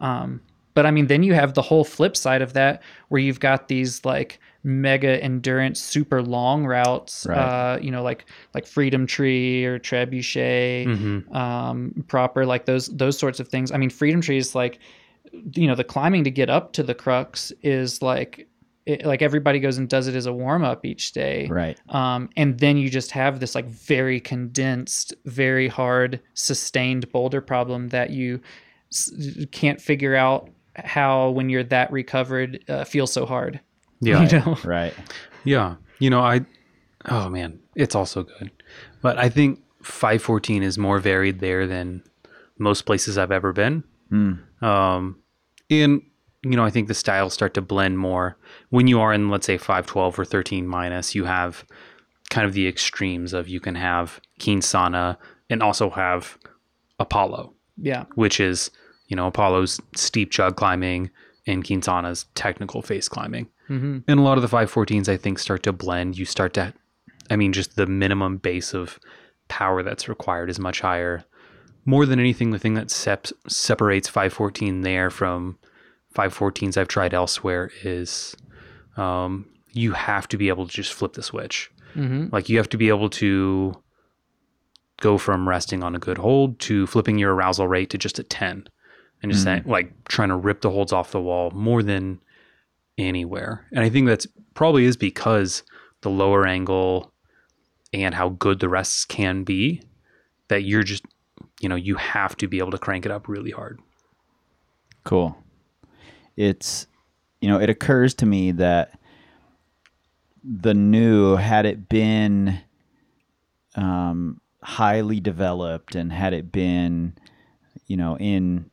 Um, 0.00 0.40
but 0.74 0.84
I 0.84 0.90
mean, 0.90 1.06
then 1.06 1.22
you 1.22 1.34
have 1.34 1.54
the 1.54 1.62
whole 1.62 1.84
flip 1.84 2.16
side 2.16 2.42
of 2.42 2.52
that, 2.52 2.82
where 3.08 3.20
you've 3.20 3.40
got 3.40 3.68
these 3.68 4.04
like 4.04 4.38
mega 4.66 5.22
endurance, 5.22 5.80
super 5.80 6.20
long 6.20 6.66
routes. 6.66 7.24
Right. 7.26 7.38
Uh, 7.38 7.78
you 7.80 7.90
know, 7.90 8.02
like 8.02 8.26
like 8.54 8.66
Freedom 8.66 9.06
Tree 9.06 9.64
or 9.64 9.78
Trebuchet, 9.78 10.86
Mhm. 10.86 11.34
um, 11.34 12.04
proper, 12.08 12.44
like 12.44 12.66
those 12.66 12.88
those 12.88 13.16
sorts 13.16 13.40
of 13.40 13.48
things. 13.48 13.70
I 13.72 13.78
mean, 13.78 13.88
Freedom 13.90 14.20
Tree 14.20 14.36
is 14.36 14.54
like, 14.54 14.78
you 15.54 15.66
know, 15.66 15.74
the 15.74 15.84
climbing 15.84 16.24
to 16.24 16.30
get 16.30 16.50
up 16.50 16.72
to 16.74 16.82
the 16.82 16.94
crux 16.94 17.52
is 17.62 18.02
like. 18.02 18.48
It, 18.84 19.04
like 19.04 19.20
everybody 19.20 19.58
goes 19.58 19.78
and 19.78 19.88
does 19.88 20.06
it 20.06 20.14
as 20.14 20.26
a 20.26 20.32
warm 20.32 20.62
up 20.62 20.84
each 20.84 21.10
day, 21.10 21.48
Right. 21.50 21.76
um, 21.88 22.30
and 22.36 22.56
then 22.60 22.76
you 22.76 22.88
just 22.88 23.10
have 23.10 23.40
this 23.40 23.56
like 23.56 23.66
very 23.66 24.20
condensed, 24.20 25.12
very 25.24 25.66
hard, 25.66 26.20
sustained 26.34 27.10
boulder 27.10 27.40
problem 27.40 27.88
that 27.88 28.10
you 28.10 28.40
s- 28.92 29.10
can't 29.50 29.80
figure 29.80 30.14
out 30.14 30.50
how 30.76 31.30
when 31.30 31.50
you're 31.50 31.64
that 31.64 31.90
recovered 31.90 32.62
uh, 32.68 32.84
feels 32.84 33.12
so 33.12 33.26
hard. 33.26 33.58
Yeah. 34.00 34.22
You 34.28 34.38
know? 34.40 34.58
Right. 34.64 34.94
Yeah. 35.44 35.76
You 35.98 36.10
know, 36.10 36.20
I 36.20 36.44
oh 37.08 37.28
man, 37.28 37.58
it's 37.74 37.94
also 37.94 38.24
good. 38.24 38.50
But 39.02 39.18
I 39.18 39.28
think 39.28 39.60
514 39.82 40.62
is 40.62 40.76
more 40.78 40.98
varied 40.98 41.40
there 41.40 41.66
than 41.66 42.02
most 42.58 42.82
places 42.82 43.16
I've 43.18 43.32
ever 43.32 43.52
been. 43.52 43.84
Um 44.62 45.16
and 45.70 46.02
you 46.42 46.56
know, 46.56 46.64
I 46.64 46.70
think 46.70 46.86
the 46.88 46.94
styles 46.94 47.34
start 47.34 47.54
to 47.54 47.62
blend 47.62 47.98
more 47.98 48.36
when 48.70 48.86
you 48.86 49.00
are 49.00 49.12
in 49.12 49.30
let's 49.30 49.46
say 49.46 49.56
512 49.58 50.18
or 50.18 50.24
13 50.24 50.66
minus, 50.66 51.14
you 51.14 51.24
have 51.24 51.64
kind 52.30 52.46
of 52.46 52.52
the 52.54 52.66
extremes 52.68 53.32
of 53.32 53.48
you 53.48 53.60
can 53.60 53.74
have 53.76 54.20
Keen 54.38 54.60
Sauna 54.60 55.16
and 55.48 55.62
also 55.62 55.90
have 55.90 56.36
Apollo, 56.98 57.54
Yeah. 57.76 58.04
which 58.16 58.40
is, 58.40 58.70
you 59.08 59.14
know, 59.16 59.26
Apollo's 59.28 59.80
steep 59.94 60.30
jug 60.30 60.56
climbing 60.56 61.10
Keen 61.62 61.80
Sauna's 61.80 62.26
technical 62.34 62.82
face 62.82 63.08
climbing. 63.08 63.48
hmm 63.68 63.98
And 64.08 64.18
a 64.20 64.22
lot 64.22 64.38
of 64.38 64.42
the 64.42 64.56
514s, 64.56 65.08
I 65.08 65.16
think, 65.16 65.38
start 65.38 65.62
to 65.64 65.72
blend. 65.72 66.18
You 66.18 66.24
start 66.24 66.54
to, 66.54 66.74
I 67.30 67.36
mean, 67.36 67.52
just 67.52 67.76
the 67.76 67.86
minimum 67.86 68.38
base 68.38 68.74
of 68.74 68.98
power 69.48 69.82
that's 69.82 70.08
required 70.08 70.50
is 70.50 70.58
much 70.58 70.80
higher. 70.80 71.24
More 71.84 72.04
than 72.04 72.18
anything, 72.18 72.50
the 72.50 72.58
thing 72.58 72.74
that 72.74 72.90
sep- 72.90 73.28
separates 73.48 74.08
514 74.08 74.80
there 74.80 75.08
from 75.10 75.58
514s 76.16 76.76
I've 76.76 76.88
tried 76.88 77.14
elsewhere 77.14 77.70
is 77.84 78.34
um, 78.96 79.46
you 79.72 79.92
have 79.92 80.26
to 80.28 80.36
be 80.36 80.48
able 80.48 80.66
to 80.66 80.72
just 80.72 80.92
flip 80.92 81.12
the 81.12 81.22
switch. 81.22 81.70
hmm 81.94 82.26
Like 82.32 82.48
you 82.48 82.56
have 82.56 82.68
to 82.70 82.76
be 82.78 82.88
able 82.88 83.10
to 83.10 83.80
go 85.00 85.18
from 85.18 85.48
resting 85.48 85.84
on 85.84 85.94
a 85.94 85.98
good 85.98 86.18
hold 86.18 86.58
to 86.60 86.86
flipping 86.86 87.18
your 87.18 87.34
arousal 87.34 87.68
rate 87.68 87.90
to 87.90 87.98
just 87.98 88.18
a 88.18 88.22
10 88.22 88.66
and 89.22 89.32
just 89.32 89.44
saying, 89.44 89.62
like 89.66 89.92
trying 90.04 90.28
to 90.28 90.36
rip 90.36 90.60
the 90.60 90.70
holds 90.70 90.92
off 90.92 91.10
the 91.10 91.20
wall 91.20 91.50
more 91.50 91.82
than 91.82 92.20
anywhere. 92.98 93.66
And 93.72 93.80
I 93.80 93.88
think 93.88 94.06
that's 94.06 94.26
probably 94.54 94.84
is 94.84 94.96
because 94.96 95.62
the 96.02 96.10
lower 96.10 96.46
angle 96.46 97.12
and 97.92 98.14
how 98.14 98.30
good 98.30 98.60
the 98.60 98.68
rests 98.68 99.04
can 99.04 99.42
be 99.44 99.82
that 100.48 100.62
you're 100.62 100.82
just, 100.82 101.04
you 101.60 101.68
know, 101.68 101.76
you 101.76 101.96
have 101.96 102.36
to 102.36 102.46
be 102.46 102.58
able 102.58 102.70
to 102.70 102.78
crank 102.78 103.04
it 103.06 103.12
up 103.12 103.28
really 103.28 103.50
hard. 103.50 103.80
Cool. 105.04 105.36
It's, 106.36 106.86
you 107.40 107.48
know, 107.48 107.60
it 107.60 107.70
occurs 107.70 108.14
to 108.14 108.26
me 108.26 108.52
that 108.52 108.98
the 110.44 110.74
new, 110.74 111.36
had 111.36 111.66
it 111.66 111.88
been 111.88 112.60
um, 113.74 114.40
highly 114.62 115.20
developed 115.20 115.94
and 115.94 116.12
had 116.12 116.32
it 116.32 116.52
been, 116.52 117.14
you 117.86 117.96
know, 117.96 118.16
in 118.18 118.70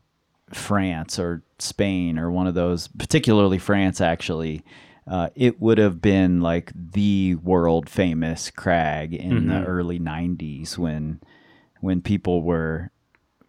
France 0.53 1.19
or 1.19 1.43
Spain 1.59 2.17
or 2.17 2.31
one 2.31 2.47
of 2.47 2.53
those, 2.53 2.87
particularly 2.87 3.57
France, 3.57 4.01
actually, 4.01 4.63
uh, 5.07 5.29
it 5.35 5.61
would 5.61 5.77
have 5.77 6.01
been 6.01 6.41
like 6.41 6.71
the 6.75 7.35
world 7.35 7.89
famous 7.89 8.49
crag 8.49 9.13
in 9.13 9.47
the 9.47 9.65
early 9.65 9.99
90s 9.99 10.77
when 10.77 11.19
when 11.81 12.01
people 12.01 12.41
were 12.41 12.91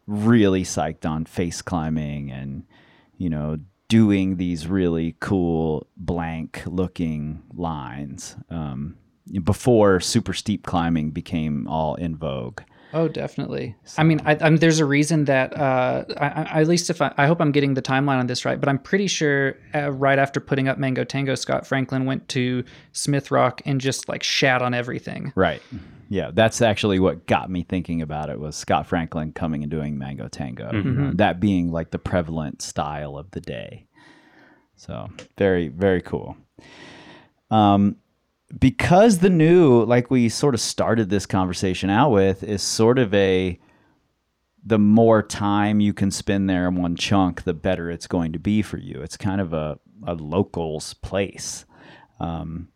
really 0.07 0.65
psyched 0.65 1.09
on 1.09 1.25
face 1.25 1.63
climbing 1.63 2.31
and 2.31 2.65
you 3.17 3.31
know 3.31 3.59
doing 3.89 4.37
these 4.37 4.67
really 4.67 5.15
cool 5.21 5.87
blank 5.97 6.63
looking 6.67 7.43
lines 7.55 8.37
um, 8.51 8.97
before 9.45 10.01
super 10.01 10.33
steep 10.33 10.67
climbing 10.67 11.11
became 11.11 11.69
all 11.69 11.95
in 11.95 12.17
vogue 12.17 12.61
Oh, 12.95 13.09
definitely. 13.09 13.75
I 13.99 14.05
mean, 14.05 14.21
I, 14.25 14.39
I'm, 14.41 14.57
there's 14.59 14.79
a 14.79 14.85
reason 14.85 15.25
that, 15.25 15.55
uh, 15.59 16.05
I, 16.17 16.27
I, 16.27 16.61
at 16.61 16.69
least 16.69 16.89
if 16.91 17.03
I, 17.03 17.13
I 17.17 17.27
hope 17.27 17.41
I'm 17.41 17.51
getting 17.53 17.75
the 17.75 17.83
timeline 17.83 18.19
on 18.21 18.29
this 18.29 18.45
right, 18.45 18.59
but 18.61 18.69
I'm 18.69 18.79
pretty 18.79 19.09
sure 19.09 19.57
uh, 19.75 19.91
right 19.91 20.19
after 20.19 20.39
putting 20.39 20.69
up 20.69 20.79
Mango 20.79 21.03
Tango, 21.03 21.35
Scott 21.35 21.67
Franklin 21.67 22.07
went 22.07 22.29
to 22.31 22.63
Smith 22.93 23.33
Rock 23.33 23.61
and 23.67 23.81
just 23.81 24.09
like 24.09 24.23
shat 24.23 24.63
on 24.63 24.73
everything. 24.75 25.33
right. 25.35 25.61
Yeah 26.11 26.31
that's 26.33 26.61
actually 26.61 26.99
what 27.01 27.27
got 27.27 27.51
me 27.51 27.65
thinking 27.69 28.03
about 28.03 28.29
it 28.29 28.39
was 28.39 28.55
scott 28.55 28.87
franklin 28.87 29.33
coming 29.33 29.63
and 29.63 29.71
doing 29.71 29.99
mango 29.99 30.29
tango. 30.29 30.71
You 30.71 30.83
know, 30.83 31.13
that 31.15 31.41
being 31.41 31.73
like 31.73 31.91
the 31.91 31.99
prevalent 31.99 32.61
style 32.61 33.17
of 33.17 33.31
the 33.31 33.41
day. 33.41 33.87
So 34.77 35.09
very 35.39 35.69
very 35.69 36.03
cool. 36.03 36.37
Um 37.51 37.97
because 38.59 39.19
the 39.19 39.31
new 39.31 39.85
like 39.85 40.11
we 40.11 40.29
sort 40.29 40.55
of 40.55 40.61
started 40.61 41.11
this 41.11 41.27
conversation 41.27 41.91
out 41.91 42.11
with 42.11 42.43
is 42.43 42.63
sort 42.63 42.99
of 42.99 43.13
a 43.15 43.59
the 44.65 44.79
more 44.79 45.23
time 45.23 45.81
you 45.81 45.93
can 45.93 46.11
spend 46.11 46.49
there 46.49 46.69
in 46.69 46.77
one 46.77 46.97
chunk 46.97 47.43
the 47.43 47.53
better 47.53 47.91
it's 47.91 48.07
going 48.07 48.33
to 48.33 48.39
be 48.39 48.63
for 48.63 48.79
you. 48.79 49.03
It's 49.03 49.17
kind 49.17 49.41
of 49.41 49.53
a, 49.53 49.79
a 50.07 50.15
locals 50.15 50.95
place. 50.95 51.67
Um, 52.19 52.69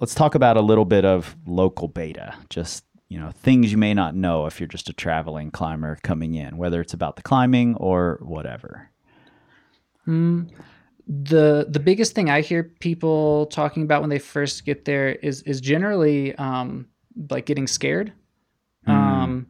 let's 0.00 0.14
talk 0.14 0.36
about 0.36 0.56
a 0.56 0.60
little 0.60 0.84
bit 0.84 1.04
of 1.04 1.34
local 1.46 1.88
beta. 1.88 2.34
Just 2.48 2.84
you 3.08 3.18
know 3.18 3.30
things 3.30 3.70
you 3.70 3.76
may 3.78 3.92
not 3.92 4.14
know 4.14 4.46
if 4.46 4.58
you're 4.58 4.66
just 4.66 4.88
a 4.88 4.92
traveling 4.94 5.50
climber 5.50 5.98
coming 6.02 6.34
in 6.34 6.56
whether 6.56 6.80
it's 6.80 6.94
about 6.94 7.16
the 7.16 7.22
climbing 7.22 7.74
or 7.76 8.18
whatever 8.22 8.90
the 11.06 11.66
the 11.68 11.80
biggest 11.80 12.14
thing 12.14 12.30
I 12.30 12.40
hear 12.40 12.62
people 12.62 13.46
talking 13.46 13.82
about 13.82 14.00
when 14.00 14.10
they 14.10 14.18
first 14.18 14.64
get 14.64 14.84
there 14.84 15.10
is 15.10 15.42
is 15.42 15.60
generally 15.60 16.34
um, 16.36 16.86
like 17.30 17.46
getting 17.46 17.66
scared. 17.66 18.12
Um, 18.86 19.46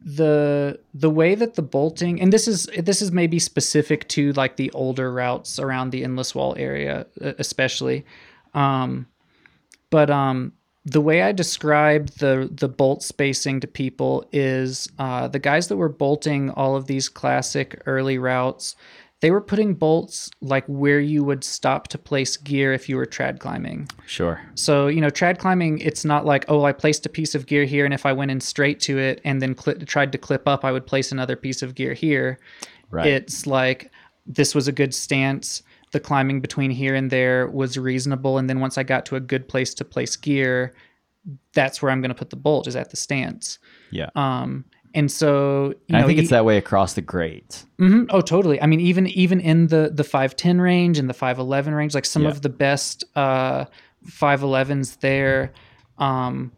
the 0.00 0.78
the 0.94 1.10
way 1.10 1.34
that 1.34 1.54
the 1.54 1.62
bolting 1.62 2.20
and 2.20 2.32
this 2.32 2.46
is 2.46 2.68
this 2.78 3.02
is 3.02 3.10
maybe 3.10 3.38
specific 3.38 4.06
to 4.08 4.32
like 4.34 4.56
the 4.56 4.70
older 4.70 5.12
routes 5.12 5.58
around 5.58 5.90
the 5.90 6.04
endless 6.04 6.36
wall 6.36 6.54
area 6.56 7.04
especially 7.20 8.06
um 8.54 9.08
but 9.90 10.08
um 10.08 10.52
the 10.84 11.00
way 11.00 11.22
I 11.22 11.32
describe 11.32 12.08
the 12.10 12.48
the 12.50 12.68
bolt 12.68 13.02
spacing 13.02 13.60
to 13.60 13.66
people 13.66 14.26
is 14.32 14.88
uh, 14.98 15.28
the 15.28 15.38
guys 15.38 15.68
that 15.68 15.76
were 15.76 15.88
bolting 15.88 16.50
all 16.50 16.76
of 16.76 16.86
these 16.86 17.08
classic 17.08 17.82
early 17.84 18.16
routes 18.16 18.74
they 19.20 19.30
were 19.30 19.40
putting 19.40 19.74
bolts 19.74 20.30
like 20.40 20.64
where 20.66 21.00
you 21.00 21.24
would 21.24 21.42
stop 21.42 21.88
to 21.88 21.98
place 21.98 22.36
gear 22.36 22.72
if 22.72 22.88
you 22.88 22.96
were 22.96 23.06
trad 23.06 23.40
climbing 23.40 23.88
sure 24.06 24.40
so, 24.58 24.88
you 24.88 25.00
know, 25.00 25.08
trad 25.08 25.38
climbing, 25.38 25.78
it's 25.78 26.04
not 26.04 26.26
like, 26.26 26.44
oh, 26.48 26.64
I 26.64 26.72
placed 26.72 27.06
a 27.06 27.08
piece 27.08 27.34
of 27.34 27.46
gear 27.46 27.64
here, 27.64 27.84
and 27.84 27.94
if 27.94 28.04
I 28.04 28.12
went 28.12 28.30
in 28.30 28.40
straight 28.40 28.80
to 28.80 28.98
it 28.98 29.20
and 29.24 29.40
then 29.40 29.54
cli 29.54 29.74
tried 29.74 30.12
to 30.12 30.18
clip 30.18 30.48
up, 30.48 30.64
I 30.64 30.72
would 30.72 30.86
place 30.86 31.12
another 31.12 31.36
piece 31.36 31.62
of 31.62 31.74
gear 31.74 31.94
here. 31.94 32.38
right 32.90 33.06
It's 33.06 33.46
like, 33.46 33.92
this 34.26 34.54
was 34.54 34.68
a 34.68 34.72
good 34.72 34.92
stance. 34.92 35.62
The 35.92 36.00
climbing 36.00 36.40
between 36.40 36.70
here 36.70 36.94
and 36.94 37.10
there 37.10 37.46
was 37.46 37.78
reasonable. 37.78 38.36
And 38.36 38.50
then 38.50 38.60
once 38.60 38.76
I 38.76 38.82
got 38.82 39.06
to 39.06 39.16
a 39.16 39.20
good 39.20 39.48
place 39.48 39.72
to 39.74 39.84
place 39.84 40.16
gear, 40.16 40.74
that's 41.54 41.80
where 41.80 41.90
I'm 41.90 42.00
going 42.00 42.10
to 42.10 42.18
put 42.18 42.30
the 42.30 42.36
bolt, 42.36 42.66
is 42.66 42.76
at 42.76 42.90
the 42.90 42.96
stance. 42.96 43.58
yeah 43.90 44.10
Um, 44.16 44.64
and 44.94 45.10
so, 45.10 45.68
you 45.68 45.74
And 45.88 45.98
know, 45.98 46.04
i 46.04 46.06
think 46.06 46.18
it's 46.18 46.30
that 46.30 46.44
way 46.44 46.56
across 46.56 46.94
the 46.94 47.00
grades 47.02 47.66
hmm 47.78 48.04
Oh, 48.10 48.20
totally. 48.20 48.60
I 48.60 48.66
mean, 48.66 48.80
even 48.80 49.06
even 49.08 49.40
in 49.40 49.68
the 49.68 49.90
the 49.94 50.04
five 50.04 50.34
ten 50.36 50.60
range 50.60 50.98
and 50.98 51.08
the 51.08 51.14
five 51.14 51.38
eleven 51.38 51.74
range, 51.74 51.94
like 51.94 52.04
some 52.04 52.22
Yeah. 52.24 52.30
of 52.30 52.42
the 52.42 52.48
best 52.48 53.04
uh, 53.16 53.66
five 54.06 54.42
elevens 54.42 54.96
there 54.96 55.52
um, 55.98 56.52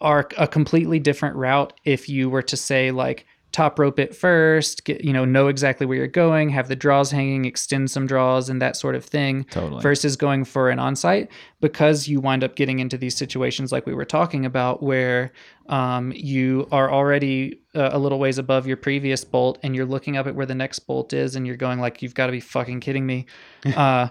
are 0.00 0.28
a 0.36 0.46
completely 0.46 0.98
different 0.98 1.36
route. 1.36 1.72
If 1.84 2.08
you 2.08 2.28
were 2.30 2.42
to 2.42 2.56
say 2.56 2.90
like 2.90 3.26
top 3.56 3.78
rope 3.78 3.98
it 3.98 4.14
first, 4.14 4.84
get 4.84 5.02
you 5.02 5.14
know 5.14 5.24
know 5.24 5.48
exactly 5.48 5.86
where 5.86 5.96
you're 5.96 6.06
going, 6.06 6.50
have 6.50 6.68
the 6.68 6.76
draws 6.76 7.10
hanging, 7.10 7.46
extend 7.46 7.90
some 7.90 8.06
draws, 8.06 8.50
and 8.50 8.60
that 8.60 8.76
sort 8.76 8.94
of 8.94 9.02
thing. 9.02 9.44
Totally. 9.44 9.80
Versus 9.80 10.14
going 10.14 10.44
for 10.44 10.68
an 10.68 10.78
onsite, 10.78 11.28
because 11.62 12.06
you 12.06 12.20
wind 12.20 12.44
up 12.44 12.54
getting 12.54 12.80
into 12.80 12.98
these 12.98 13.16
situations 13.16 13.72
like 13.72 13.86
we 13.86 13.94
were 13.94 14.04
talking 14.04 14.44
about, 14.44 14.82
where 14.82 15.32
um, 15.70 16.12
you 16.14 16.68
are 16.70 16.92
already 16.92 17.58
uh, 17.74 17.88
a 17.92 17.98
little 17.98 18.18
ways 18.18 18.36
above 18.36 18.66
your 18.66 18.76
previous 18.76 19.24
bolt, 19.24 19.58
and 19.62 19.74
you're 19.74 19.86
looking 19.86 20.18
up 20.18 20.26
at 20.26 20.34
where 20.34 20.46
the 20.46 20.54
next 20.54 20.80
bolt 20.80 21.14
is, 21.14 21.34
and 21.34 21.46
you're 21.46 21.56
going 21.56 21.80
like, 21.80 22.02
"You've 22.02 22.14
got 22.14 22.26
to 22.26 22.32
be 22.32 22.40
fucking 22.40 22.80
kidding 22.80 23.06
me." 23.06 23.24
Uh, 23.74 24.08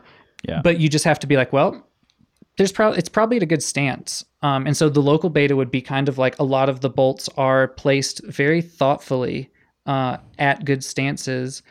Yeah. 0.48 0.62
But 0.64 0.80
you 0.80 0.90
just 0.90 1.06
have 1.06 1.20
to 1.20 1.28
be 1.28 1.38
like, 1.38 1.54
"Well, 1.54 1.88
there's 2.58 2.72
probably 2.72 2.98
it's 3.00 3.10
probably 3.10 3.38
at 3.38 3.44
a 3.44 3.48
good 3.48 3.64
stance. 3.64 4.24
Um, 4.42 4.66
and 4.68 4.78
so 4.78 4.90
the 4.90 5.02
local 5.02 5.30
beta 5.30 5.56
would 5.56 5.72
be 5.72 5.82
kind 5.82 6.08
of 6.08 6.18
like 6.18 6.38
a 6.40 6.44
lot 6.44 6.70
of 6.70 6.82
the 6.82 6.90
bolts 6.90 7.28
are 7.38 7.70
placed 7.70 8.24
very 8.26 8.62
thoughtfully 8.62 9.50
uh, 9.86 10.18
at 10.40 10.66
good 10.66 10.84
stances. 10.84 11.64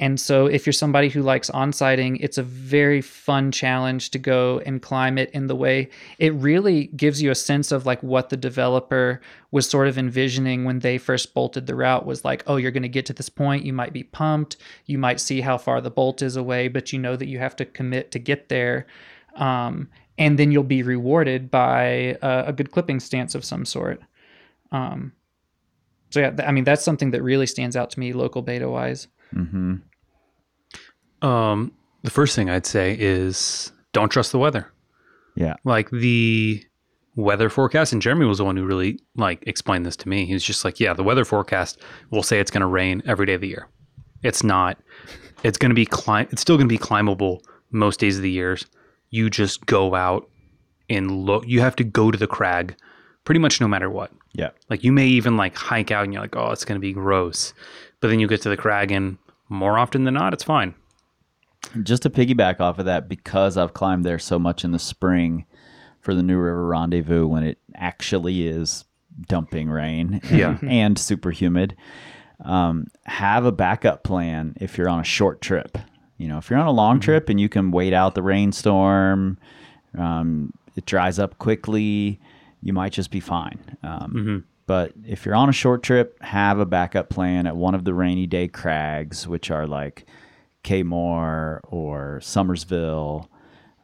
And 0.00 0.20
so 0.20 0.46
if 0.46 0.64
you're 0.64 0.72
somebody 0.72 1.08
who 1.08 1.22
likes 1.22 1.50
on-sighting, 1.50 2.18
it's 2.18 2.38
a 2.38 2.42
very 2.44 3.00
fun 3.00 3.50
challenge 3.50 4.10
to 4.10 4.18
go 4.18 4.60
and 4.64 4.80
climb 4.80 5.18
it 5.18 5.28
in 5.32 5.48
the 5.48 5.56
way 5.56 5.88
it 6.18 6.32
really 6.34 6.86
gives 6.88 7.20
you 7.20 7.32
a 7.32 7.34
sense 7.34 7.72
of 7.72 7.84
like 7.84 8.00
what 8.00 8.28
the 8.28 8.36
developer 8.36 9.20
was 9.50 9.68
sort 9.68 9.88
of 9.88 9.98
envisioning 9.98 10.64
when 10.64 10.78
they 10.78 10.98
first 10.98 11.34
bolted 11.34 11.66
the 11.66 11.74
route 11.74 12.06
was 12.06 12.24
like, 12.24 12.44
oh, 12.46 12.56
you're 12.56 12.70
going 12.70 12.84
to 12.84 12.88
get 12.88 13.06
to 13.06 13.12
this 13.12 13.28
point, 13.28 13.64
you 13.64 13.72
might 13.72 13.92
be 13.92 14.04
pumped, 14.04 14.56
you 14.86 14.98
might 14.98 15.18
see 15.18 15.40
how 15.40 15.58
far 15.58 15.80
the 15.80 15.90
bolt 15.90 16.22
is 16.22 16.36
away, 16.36 16.68
but 16.68 16.92
you 16.92 16.98
know 17.00 17.16
that 17.16 17.26
you 17.26 17.40
have 17.40 17.56
to 17.56 17.64
commit 17.64 18.12
to 18.12 18.20
get 18.20 18.48
there. 18.48 18.86
Um, 19.34 19.88
and 20.18 20.38
then 20.38 20.52
you'll 20.52 20.64
be 20.64 20.82
rewarded 20.82 21.50
by 21.50 22.16
a, 22.22 22.44
a 22.48 22.52
good 22.52 22.72
clipping 22.72 23.00
stance 23.00 23.34
of 23.34 23.44
some 23.44 23.64
sort. 23.64 24.00
Um, 24.72 25.12
so 26.10 26.20
yeah, 26.20 26.30
th- 26.30 26.48
I 26.48 26.52
mean 26.52 26.64
that's 26.64 26.82
something 26.82 27.10
that 27.12 27.22
really 27.22 27.46
stands 27.46 27.76
out 27.76 27.90
to 27.90 28.00
me, 28.00 28.12
local 28.12 28.42
beta 28.42 28.68
wise. 28.68 29.08
Mm-hmm. 29.34 29.76
Um, 31.26 31.72
the 32.02 32.10
first 32.10 32.36
thing 32.36 32.50
I'd 32.50 32.66
say 32.66 32.96
is 32.98 33.72
don't 33.92 34.08
trust 34.08 34.32
the 34.32 34.38
weather. 34.38 34.70
Yeah. 35.36 35.54
Like 35.64 35.90
the 35.90 36.64
weather 37.16 37.48
forecast, 37.48 37.92
and 37.92 38.02
Jeremy 38.02 38.26
was 38.26 38.38
the 38.38 38.44
one 38.44 38.56
who 38.56 38.64
really 38.64 39.00
like 39.16 39.42
explained 39.46 39.86
this 39.86 39.96
to 39.96 40.08
me. 40.08 40.26
He 40.26 40.34
was 40.34 40.44
just 40.44 40.64
like, 40.64 40.80
"Yeah, 40.80 40.94
the 40.94 41.02
weather 41.02 41.24
forecast 41.24 41.80
will 42.10 42.22
say 42.22 42.40
it's 42.40 42.50
going 42.50 42.62
to 42.62 42.66
rain 42.66 43.02
every 43.06 43.26
day 43.26 43.34
of 43.34 43.40
the 43.40 43.48
year. 43.48 43.68
It's 44.22 44.42
not. 44.42 44.78
It's 45.44 45.58
going 45.58 45.70
to 45.70 45.74
be 45.74 45.86
climb. 45.86 46.28
It's 46.30 46.42
still 46.42 46.56
going 46.56 46.68
to 46.68 46.72
be 46.72 46.78
climbable 46.78 47.42
most 47.70 48.00
days 48.00 48.16
of 48.16 48.22
the 48.22 48.30
years. 48.30 48.66
You 49.10 49.30
just 49.30 49.66
go 49.66 49.94
out 49.94 50.28
and 50.90 51.10
look. 51.24 51.46
You 51.46 51.60
have 51.60 51.76
to 51.76 51.84
go 51.84 52.10
to 52.10 52.18
the 52.18 52.26
crag, 52.26 52.76
pretty 53.24 53.38
much 53.40 53.60
no 53.60 53.68
matter 53.68 53.88
what. 53.90 54.10
Yeah. 54.34 54.50
Like 54.70 54.84
you 54.84 54.92
may 54.92 55.06
even 55.06 55.36
like 55.36 55.56
hike 55.56 55.90
out 55.90 56.04
and 56.04 56.12
you're 56.12 56.22
like, 56.22 56.36
oh, 56.36 56.50
it's 56.50 56.64
going 56.64 56.76
to 56.76 56.80
be 56.80 56.92
gross, 56.92 57.52
but 58.00 58.08
then 58.08 58.20
you 58.20 58.28
get 58.28 58.42
to 58.42 58.48
the 58.48 58.56
crag 58.56 58.90
and 58.92 59.18
more 59.48 59.78
often 59.78 60.04
than 60.04 60.14
not, 60.14 60.32
it's 60.34 60.44
fine. 60.44 60.74
Just 61.82 62.02
to 62.02 62.10
piggyback 62.10 62.60
off 62.60 62.78
of 62.78 62.84
that, 62.84 63.08
because 63.08 63.56
I've 63.56 63.74
climbed 63.74 64.04
there 64.04 64.18
so 64.18 64.38
much 64.38 64.64
in 64.64 64.70
the 64.72 64.78
spring 64.78 65.44
for 66.00 66.14
the 66.14 66.22
New 66.22 66.38
River 66.38 66.66
Rendezvous 66.66 67.26
when 67.26 67.42
it 67.42 67.58
actually 67.74 68.46
is 68.46 68.84
dumping 69.26 69.68
rain 69.68 70.20
and, 70.22 70.38
Yeah. 70.38 70.58
and 70.62 70.98
super 70.98 71.30
humid, 71.30 71.74
um, 72.44 72.86
have 73.06 73.44
a 73.44 73.52
backup 73.52 74.04
plan 74.04 74.54
if 74.60 74.78
you're 74.78 74.88
on 74.88 75.00
a 75.00 75.04
short 75.04 75.40
trip. 75.40 75.76
You 76.18 76.28
know, 76.28 76.38
if 76.38 76.50
you're 76.50 76.58
on 76.58 76.66
a 76.66 76.72
long 76.72 77.00
trip 77.00 77.28
and 77.28 77.40
you 77.40 77.48
can 77.48 77.70
wait 77.70 77.92
out 77.92 78.14
the 78.14 78.22
rainstorm, 78.22 79.38
um, 79.96 80.52
it 80.76 80.84
dries 80.84 81.18
up 81.18 81.38
quickly, 81.38 82.20
you 82.62 82.72
might 82.72 82.92
just 82.92 83.10
be 83.10 83.20
fine. 83.20 83.58
Um, 83.82 84.44
But 84.66 84.92
if 85.06 85.24
you're 85.24 85.34
on 85.34 85.48
a 85.48 85.52
short 85.52 85.82
trip, 85.82 86.22
have 86.22 86.58
a 86.58 86.66
backup 86.66 87.08
plan 87.08 87.46
at 87.46 87.56
one 87.56 87.74
of 87.74 87.84
the 87.84 87.94
rainy 87.94 88.26
day 88.26 88.48
crags, 88.48 89.26
which 89.26 89.50
are 89.50 89.66
like 89.66 90.04
Kaymoor 90.64 91.60
or 91.64 92.18
Summersville. 92.22 93.28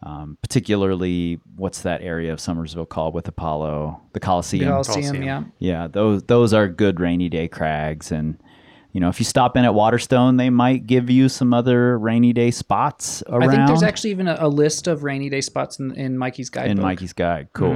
Um, 0.02 0.36
particularly, 0.42 1.40
what's 1.56 1.80
that 1.82 2.02
area 2.02 2.30
of 2.32 2.38
Summersville 2.38 2.86
called 2.88 3.14
with 3.14 3.26
Apollo? 3.26 4.02
The 4.12 4.20
Coliseum. 4.20 4.68
Coliseum, 4.68 5.02
Coliseum. 5.16 5.22
yeah. 5.22 5.44
Yeah, 5.58 5.88
those 5.88 6.24
those 6.24 6.52
are 6.52 6.68
good 6.68 7.00
rainy 7.00 7.30
day 7.30 7.48
crags, 7.48 8.12
and 8.12 8.36
you 8.94 9.00
know 9.00 9.08
if 9.08 9.18
you 9.18 9.24
stop 9.24 9.56
in 9.56 9.64
at 9.64 9.74
Waterstone, 9.74 10.36
they 10.36 10.50
might 10.50 10.86
give 10.86 11.10
you 11.10 11.28
some 11.28 11.52
other 11.52 11.98
rainy 11.98 12.32
day 12.32 12.52
spots 12.52 13.24
around. 13.28 13.50
I 13.50 13.56
think 13.56 13.66
there's 13.66 13.82
actually 13.82 14.12
even 14.12 14.28
a, 14.28 14.36
a 14.38 14.48
list 14.48 14.86
of 14.86 15.02
rainy 15.02 15.28
day 15.28 15.40
spots 15.40 15.80
in, 15.80 15.90
in 15.96 16.16
Mikey's 16.16 16.48
guidebook. 16.48 16.76
in 16.76 16.82
Mikey's 16.82 17.12
guide. 17.12 17.48
Cool. 17.52 17.70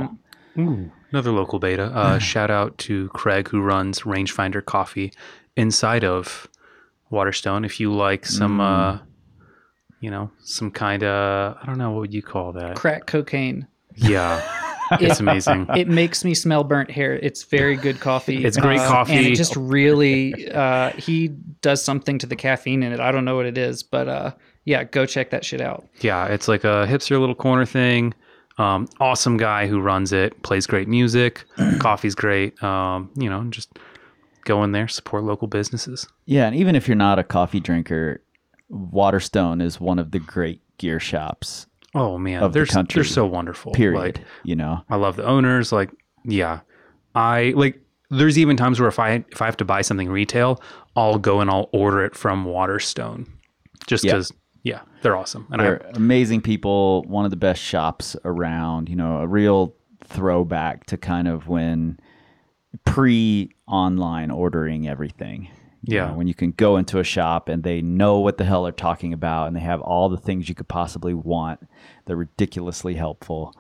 Mm-hmm. 0.57 0.61
Ooh, 0.61 0.93
another 1.11 1.33
local 1.33 1.59
beta. 1.59 1.87
Uh, 1.87 2.19
shout 2.21 2.53
out 2.53 2.79
to 2.79 3.09
Craig 3.09 3.49
who 3.49 3.61
runs 3.61 4.03
Rangefinder 4.03 4.65
Coffee 4.65 5.13
inside 5.57 6.05
of 6.05 6.49
Waterstone. 7.11 7.65
If 7.65 7.81
you 7.81 7.93
like 7.93 8.25
some, 8.25 8.61
uh, 8.61 9.01
you 10.01 10.13
know, 10.13 10.31
some 10.45 10.71
kind 10.71 11.03
of 11.03 11.57
I 11.61 11.67
don't 11.67 11.79
know 11.79 11.91
what 11.91 12.01
would 12.03 12.15
you 12.15 12.23
call 12.23 12.53
that? 12.53 12.77
Crack 12.77 13.07
cocaine. 13.07 13.67
Yeah, 13.97 14.41
it's 15.01 15.21
amazing. 15.21 15.67
It 15.77 15.89
makes 15.89 16.25
me 16.25 16.35
smell 16.35 16.65
burnt 16.65 16.91
hair. 16.91 17.15
It's 17.17 17.45
very 17.45 17.77
good 17.77 18.01
coffee. 18.01 18.45
It's 18.45 18.57
great 18.57 18.81
Uh, 18.81 19.05
and 19.09 19.27
it 19.27 19.35
just 19.35 19.57
really, 19.57 20.51
uh, 20.51 20.91
he 20.93 21.29
does 21.61 21.83
something 21.83 22.19
to 22.19 22.27
the 22.27 22.37
caffeine 22.37 22.83
in 22.83 22.93
it. 22.93 23.01
I 23.01 23.13
don't 23.13 23.25
know 23.25 23.37
what 23.37 23.47
it 23.47 23.59
is, 23.59 23.83
but 23.83 24.09
uh, 24.09 24.31
yeah, 24.65 24.85
go 24.85 25.07
check 25.07 25.31
that 25.31 25.45
shit 25.45 25.61
out. 25.61 25.87
Yeah, 26.01 26.27
it's 26.27 26.49
like 26.49 26.65
a 26.65 26.87
hipster 26.89 27.19
little 27.19 27.35
corner 27.35 27.67
thing. 27.67 28.15
Um, 28.59 28.89
awesome 28.99 29.37
guy 29.37 29.67
who 29.67 29.81
runs 29.81 30.13
it, 30.13 30.43
plays 30.43 30.67
great 30.67 30.89
music, 30.89 31.45
coffee's 31.79 32.15
great. 32.15 32.61
Um, 32.63 33.11
you 33.17 33.31
know, 33.31 33.45
just 33.51 33.79
go 34.45 34.65
in 34.65 34.73
there, 34.73 34.89
support 34.89 35.23
local 35.25 35.47
businesses. 35.47 36.09
Yeah, 36.27 36.47
and 36.47 36.57
even 36.57 36.75
if 36.75 36.89
you're 36.89 36.97
not 36.97 37.19
a 37.19 37.25
coffee 37.25 37.61
drinker, 37.61 38.21
Waterstone 38.69 39.61
is 39.61 39.81
one 39.81 39.99
of 39.99 40.11
the 40.11 40.19
great 40.19 40.61
gear 40.79 40.99
shops. 41.01 41.67
Oh 41.99 42.19
man, 42.19 42.51
they're 42.53 42.67
country, 42.67 43.01
they're 43.01 43.09
so 43.09 43.27
wonderful. 43.27 43.73
Period. 43.73 43.99
Like, 43.99 44.21
you 44.45 44.57
know. 44.57 44.83
I 44.89 44.97
love 44.97 45.17
the 45.17 45.25
owners. 45.25 45.73
Like, 45.73 45.91
yeah, 46.25 46.61
I 47.15 47.53
like. 47.57 47.81
There's 48.11 48.39
even 48.39 48.57
times 48.57 48.81
where 48.81 48.89
if 48.89 48.99
I 48.99 49.25
if 49.31 49.43
I 49.43 49.47
have 49.47 49.57
to 49.59 49.65
buy 49.65 49.83
something 49.83 50.09
retail, 50.09 50.63
I'll 50.97 51.19
go 51.19 51.41
and 51.41 51.51
I'll 51.51 51.69
order 51.73 52.05
it 52.05 52.15
from 52.15 52.45
Waterstone, 52.45 53.27
just 53.87 54.05
Yeah. 54.05 54.13
because. 54.13 54.33
Yeah, 54.65 54.81
they're 55.03 55.17
awesome, 55.17 55.47
and 55.51 55.63
They're 55.63 55.87
I 55.87 55.91
amazing 55.95 56.43
people, 56.43 57.03
one 57.05 57.25
of 57.25 57.31
the 57.31 57.37
best 57.39 57.63
shops 57.63 58.17
around, 58.25 58.89
you 58.89 58.97
know, 58.97 59.19
a 59.19 59.27
real 59.27 59.75
throwback 60.05 60.85
to 60.87 60.97
kind 60.99 61.29
of 61.29 61.47
when 61.49 61.99
pre 62.85 63.51
online 63.67 64.31
ordering 64.31 64.89
everything. 64.89 65.49
You 65.89 65.97
Yeah. 65.97 66.09
know, 66.09 66.15
when 66.15 66.27
you 66.27 66.35
can 66.35 66.51
go 66.53 66.77
into 66.77 66.99
a 66.99 67.05
shop 67.05 67.49
and 67.49 67.63
they 67.63 67.81
know 67.81 68.19
what 68.19 68.37
the 68.37 68.45
hell 68.45 68.63
they're 68.65 68.73
talking 68.73 69.15
about 69.15 69.47
and 69.49 69.57
they 69.57 69.61
have 69.61 69.81
all 69.81 70.09
the 70.11 70.19
things 70.19 70.49
you 70.49 70.55
could 70.55 70.69
possibly 70.69 71.15
want. 71.15 71.67
They're 72.05 72.17
ridiculously 72.17 72.95
helpful. 72.95 73.55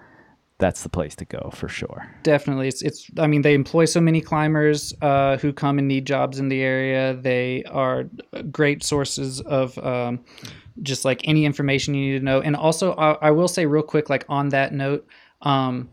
That's 0.59 0.83
the 0.83 0.89
place 0.89 1.14
to 1.16 1.24
go 1.24 1.51
for 1.55 1.68
sure. 1.68 2.11
Definitely, 2.24 2.68
it's 2.68 2.83
it's. 2.83 3.09
I 3.16 3.29
mean, 3.29 3.43
they 3.43 3.55
employ 3.55 3.85
so 3.85 4.01
many 4.01 4.20
climbers 4.20 4.93
uh, 5.01 5.37
who 5.39 5.53
come 5.53 5.79
and 5.79 5.87
need 5.89 6.05
jobs 6.05 6.39
in 6.39 6.49
the 6.49 6.61
area. 6.61 7.14
They 7.14 7.62
are 7.64 8.05
great 8.51 8.83
sources 8.83 9.41
of 9.43 9.79
um, 9.79 10.18
just 10.83 11.05
like 11.05 11.20
any 11.29 11.45
information 11.47 11.95
you 11.95 12.12
need 12.12 12.18
to 12.18 12.24
know. 12.24 12.41
And 12.41 12.57
also, 12.57 12.93
I, 12.95 13.29
I 13.29 13.31
will 13.31 13.49
say 13.49 13.66
real 13.66 13.85
quick, 13.85 14.11
like 14.11 14.24
on 14.29 14.49
that 14.51 14.72
note, 14.72 15.07
um, 15.43 15.89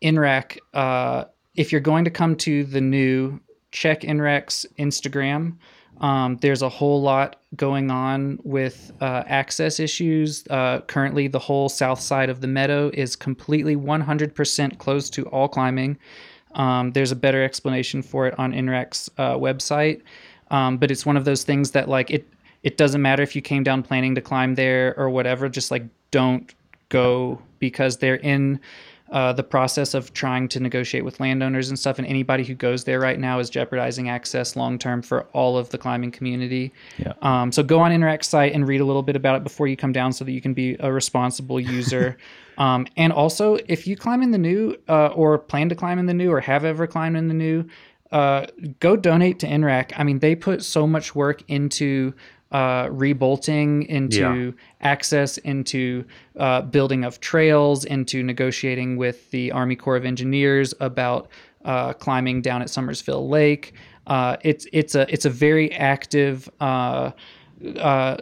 NRAC. 0.00 0.58
Uh, 0.72 1.24
if 1.56 1.72
you're 1.72 1.80
going 1.80 2.04
to 2.04 2.10
come 2.10 2.36
to 2.36 2.64
the 2.64 2.80
new, 2.80 3.40
check 3.72 4.02
NRAC's 4.02 4.64
Instagram. 4.78 5.56
Um, 6.00 6.36
there's 6.38 6.62
a 6.62 6.68
whole 6.68 7.00
lot 7.00 7.40
going 7.56 7.90
on 7.90 8.38
with 8.42 8.92
uh, 9.00 9.22
access 9.26 9.78
issues. 9.78 10.44
Uh, 10.48 10.80
currently, 10.82 11.28
the 11.28 11.38
whole 11.38 11.68
south 11.68 12.00
side 12.00 12.30
of 12.30 12.40
the 12.40 12.46
meadow 12.46 12.90
is 12.92 13.16
completely 13.16 13.76
100% 13.76 14.78
closed 14.78 15.14
to 15.14 15.24
all 15.26 15.48
climbing. 15.48 15.96
Um, 16.54 16.92
there's 16.92 17.12
a 17.12 17.16
better 17.16 17.42
explanation 17.42 18.02
for 18.02 18.26
it 18.26 18.38
on 18.38 18.52
NRAC's 18.52 19.10
uh, 19.18 19.34
website, 19.34 20.02
um, 20.50 20.78
but 20.78 20.90
it's 20.90 21.04
one 21.04 21.16
of 21.16 21.24
those 21.24 21.44
things 21.44 21.72
that 21.72 21.88
like 21.88 22.10
it. 22.10 22.28
It 22.62 22.78
doesn't 22.78 23.02
matter 23.02 23.22
if 23.22 23.36
you 23.36 23.42
came 23.42 23.62
down 23.62 23.82
planning 23.82 24.14
to 24.14 24.22
climb 24.22 24.54
there 24.54 24.94
or 24.96 25.10
whatever. 25.10 25.48
Just 25.50 25.70
like 25.70 25.84
don't 26.10 26.54
go 26.88 27.42
because 27.58 27.98
they're 27.98 28.16
in 28.16 28.60
uh, 29.14 29.32
the 29.32 29.44
process 29.44 29.94
of 29.94 30.12
trying 30.12 30.48
to 30.48 30.58
negotiate 30.58 31.04
with 31.04 31.20
landowners 31.20 31.68
and 31.68 31.78
stuff. 31.78 31.98
And 31.98 32.06
anybody 32.08 32.42
who 32.42 32.52
goes 32.52 32.82
there 32.82 32.98
right 32.98 33.18
now 33.18 33.38
is 33.38 33.48
jeopardizing 33.48 34.08
access 34.08 34.56
long 34.56 34.76
term 34.76 35.02
for 35.02 35.22
all 35.32 35.56
of 35.56 35.68
the 35.68 35.78
climbing 35.78 36.10
community. 36.10 36.72
Yeah. 36.98 37.12
Um, 37.22 37.52
so 37.52 37.62
go 37.62 37.78
on 37.78 37.92
NRAC's 37.92 38.26
site 38.26 38.52
and 38.52 38.66
read 38.66 38.80
a 38.80 38.84
little 38.84 39.04
bit 39.04 39.14
about 39.14 39.36
it 39.36 39.44
before 39.44 39.68
you 39.68 39.76
come 39.76 39.92
down, 39.92 40.12
so 40.12 40.24
that 40.24 40.32
you 40.32 40.40
can 40.40 40.52
be 40.52 40.76
a 40.80 40.92
responsible 40.92 41.60
user. 41.60 42.16
um, 42.58 42.88
and 42.96 43.12
also, 43.12 43.56
if 43.68 43.86
you 43.86 43.96
climb 43.96 44.20
in 44.20 44.32
the 44.32 44.38
new 44.38 44.76
uh, 44.88 45.06
or 45.06 45.38
plan 45.38 45.68
to 45.68 45.76
climb 45.76 46.00
in 46.00 46.06
the 46.06 46.14
new 46.14 46.32
or 46.32 46.40
have 46.40 46.64
ever 46.64 46.88
climbed 46.88 47.16
in 47.16 47.28
the 47.28 47.34
new, 47.34 47.64
uh, 48.10 48.46
go 48.80 48.96
donate 48.96 49.38
to 49.38 49.46
NRAC. 49.46 49.92
I 49.96 50.02
mean, 50.02 50.18
they 50.18 50.34
put 50.34 50.64
so 50.64 50.88
much 50.88 51.14
work 51.14 51.44
into 51.46 52.14
uh, 52.54 52.86
rebolting, 52.86 53.84
into 53.88 54.54
access, 54.80 55.38
into 55.38 56.04
uh, 56.38 56.62
building 56.62 57.04
of 57.04 57.20
trails, 57.20 57.84
into 57.84 58.22
negotiating 58.22 58.96
with 58.96 59.28
the 59.32 59.50
Army 59.50 59.74
Corps 59.74 59.96
of 59.96 60.04
Engineers 60.04 60.72
about 60.78 61.28
uh, 61.64 61.92
climbing 61.94 62.42
down 62.42 62.62
at 62.62 62.68
Summersville 62.68 63.28
Lake. 63.28 63.74
Uh, 64.06 64.36
it's 64.42 64.68
it's 64.72 64.94
a 64.94 65.12
it's 65.12 65.24
a 65.24 65.30
very 65.30 65.72
active 65.72 66.48
uh, 66.60 67.10
uh, 67.76 68.16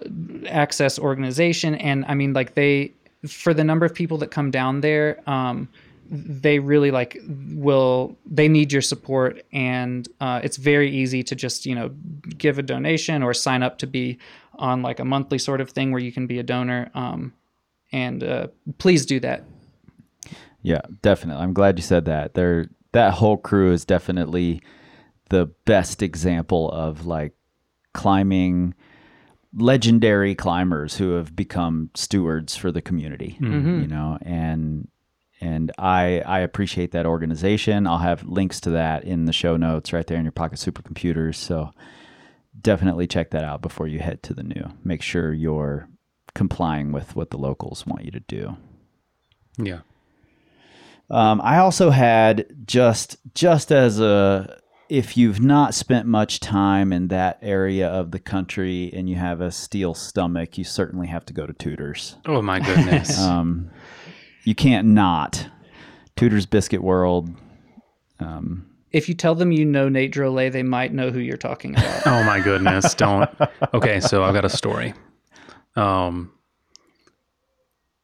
access 0.49 0.99
organization, 0.99 1.75
and 1.75 2.07
I 2.09 2.15
mean, 2.15 2.33
like 2.33 2.55
they 2.55 2.95
for 3.29 3.53
the 3.53 3.65
number 3.65 3.85
of 3.85 3.95
people 3.95 4.17
that 4.19 4.31
come 4.31 4.51
down 4.51 4.81
there. 4.81 5.21
Um, 5.27 5.69
they 6.15 6.59
really 6.59 6.91
like 6.91 7.19
will 7.55 8.17
they 8.27 8.47
need 8.47 8.71
your 8.71 8.83
support 8.83 9.43
and 9.53 10.09
uh, 10.21 10.41
it's 10.45 10.59
very 10.59 10.91
easy 10.91 11.23
to 11.23 11.35
just 11.35 11.65
you 11.65 11.75
know 11.75 11.89
give 12.37 12.59
a 12.59 12.63
donation 12.63 13.23
or 13.23 13.33
sign 13.33 13.63
up 13.63 13.79
to 13.79 13.87
be 13.87 14.19
on 14.57 14.83
like 14.83 15.01
a 15.01 15.05
monthly 15.05 15.39
sort 15.39 15.61
of 15.61 15.71
thing 15.71 15.91
where 15.91 16.03
you 16.03 16.13
can 16.13 16.27
be 16.27 16.39
a 16.39 16.43
donor 16.43 16.91
um, 16.95 17.33
and 17.93 18.23
uh, 18.23 18.47
please 18.79 19.07
do 19.07 19.19
that 19.19 19.43
Yeah, 20.63 20.83
definitely. 21.03 21.43
I'm 21.43 21.55
glad 21.55 21.79
you 21.79 21.83
said 21.83 22.05
that. 22.05 22.35
They're 22.35 22.69
that 22.93 23.15
whole 23.15 23.37
crew 23.37 23.73
is 23.73 23.85
definitely 23.85 24.63
the 25.31 25.47
best 25.65 26.03
example 26.03 26.71
of 26.71 27.07
like 27.07 27.33
climbing 27.95 28.75
legendary 29.55 30.35
climbers 30.35 30.97
who 30.97 31.13
have 31.13 31.35
become 31.35 31.91
stewards 31.95 32.55
for 32.55 32.71
the 32.71 32.83
community. 32.83 33.39
You 33.81 33.89
know, 33.89 34.19
and 34.23 34.89
and 35.43 35.73
I 35.77 36.23
I 36.25 36.39
appreciate 36.41 36.93
that 36.93 37.05
organization. 37.05 37.87
I'll 37.89 37.99
have 37.99 38.23
links 38.23 38.61
to 38.61 38.71
that 38.71 39.05
in 39.05 39.25
the 39.25 39.33
show 39.33 39.57
notes 39.57 39.93
right 39.93 40.07
there 40.07 40.17
in 40.17 40.25
your 40.25 40.33
pocket 40.33 40.61
supercomputers. 40.61 41.35
So 41.35 41.73
definitely 42.61 43.09
check 43.09 43.33
that 43.33 43.43
out 43.43 43.61
before 43.61 43.89
you 43.89 43.99
head 43.99 44.23
to 44.23 44.35
the 44.35 44.45
new. 44.45 44.71
Make 44.85 45.03
sure 45.03 45.33
you're 45.33 45.89
complying 46.35 46.93
with 46.93 47.17
what 47.17 47.31
the 47.31 47.39
locals 47.39 47.85
want 47.85 48.05
you 48.05 48.13
to 48.13 48.21
do. 48.21 48.57
Yeah. 49.59 49.81
Um, 51.11 51.41
I 51.43 51.59
also 51.59 51.91
had 51.91 52.47
just 52.65 53.17
just 53.35 53.73
as 53.73 53.99
a 53.99 54.61
if 54.89 55.17
you've 55.17 55.41
not 55.41 55.75
spent 55.75 56.07
much 56.07 56.39
time 56.39 56.93
in 56.93 57.09
that 57.09 57.39
area 57.43 57.89
of 57.89 58.13
the 58.13 58.21
country 58.21 58.93
and 58.95 59.09
you 59.09 59.17
have 59.17 59.41
a 59.41 59.51
steel 59.51 59.95
stomach, 59.95 60.57
you 60.57 60.65
certainly 60.65 61.09
have 61.09 61.25
to 61.27 61.33
go 61.33 61.47
to 61.47 61.53
Tudor's. 61.53 62.17
Oh 62.27 62.43
my 62.43 62.61
goodness. 62.61 63.19
Um, 63.33 63.71
you 64.45 64.55
can't 64.55 64.89
not. 64.89 65.47
Tudor's 66.17 66.47
Biscuit 66.47 66.83
World. 66.83 67.31
Um, 68.21 68.67
If 68.93 69.09
you 69.09 69.15
tell 69.15 69.35
them 69.35 69.53
you 69.53 69.65
know 69.65 69.89
Nate 69.89 70.13
Drolet, 70.13 70.53
they 70.53 70.63
might 70.63 70.93
know 70.93 71.11
who 71.11 71.19
you're 71.21 71.37
talking 71.37 71.73
about. 71.75 72.03
oh 72.07 72.23
my 72.25 72.41
goodness. 72.41 72.95
Don't. 72.95 73.31
Okay, 73.75 74.01
so 74.01 74.23
I've 74.25 74.35
got 74.35 74.45
a 74.45 74.49
story. 74.51 74.95
Um, 75.77 76.31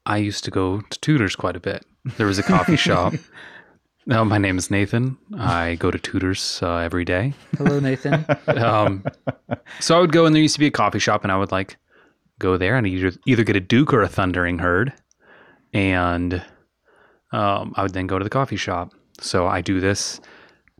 I 0.05 0.17
used 0.17 0.43
to 0.45 0.51
go 0.51 0.81
to 0.81 0.99
Tudor's 0.99 1.35
quite 1.35 1.55
a 1.55 1.59
bit. 1.59 1.85
There 2.17 2.25
was 2.25 2.39
a 2.39 2.43
coffee 2.43 2.75
shop. 2.87 3.13
Now, 4.07 4.23
my 4.23 4.39
name 4.39 4.57
is 4.57 4.71
Nathan. 4.71 5.17
I 5.37 5.75
go 5.75 5.91
to 5.91 5.99
Tudor's 5.99 6.61
uh, 6.63 6.77
every 6.77 7.05
day. 7.05 7.33
Hello, 7.57 7.79
Nathan. 7.79 8.25
Um, 8.47 9.03
so 9.79 9.95
I 9.95 10.01
would 10.01 10.11
go, 10.11 10.25
and 10.25 10.33
there 10.33 10.41
used 10.41 10.55
to 10.55 10.59
be 10.59 10.65
a 10.65 10.71
coffee 10.71 10.97
shop, 10.97 11.21
and 11.23 11.31
I 11.31 11.37
would 11.37 11.51
like 11.51 11.77
go 12.39 12.57
there 12.57 12.75
and 12.75 12.87
either 12.87 13.11
either 13.27 13.43
get 13.43 13.55
a 13.55 13.59
Duke 13.59 13.93
or 13.93 14.01
a 14.01 14.07
Thundering 14.07 14.57
Herd, 14.59 14.93
and 15.73 16.43
um, 17.31 17.73
I 17.75 17.83
would 17.83 17.93
then 17.93 18.07
go 18.07 18.17
to 18.17 18.23
the 18.23 18.29
coffee 18.29 18.55
shop. 18.55 18.93
So 19.19 19.47
I 19.47 19.61
do 19.61 19.79
this 19.79 20.19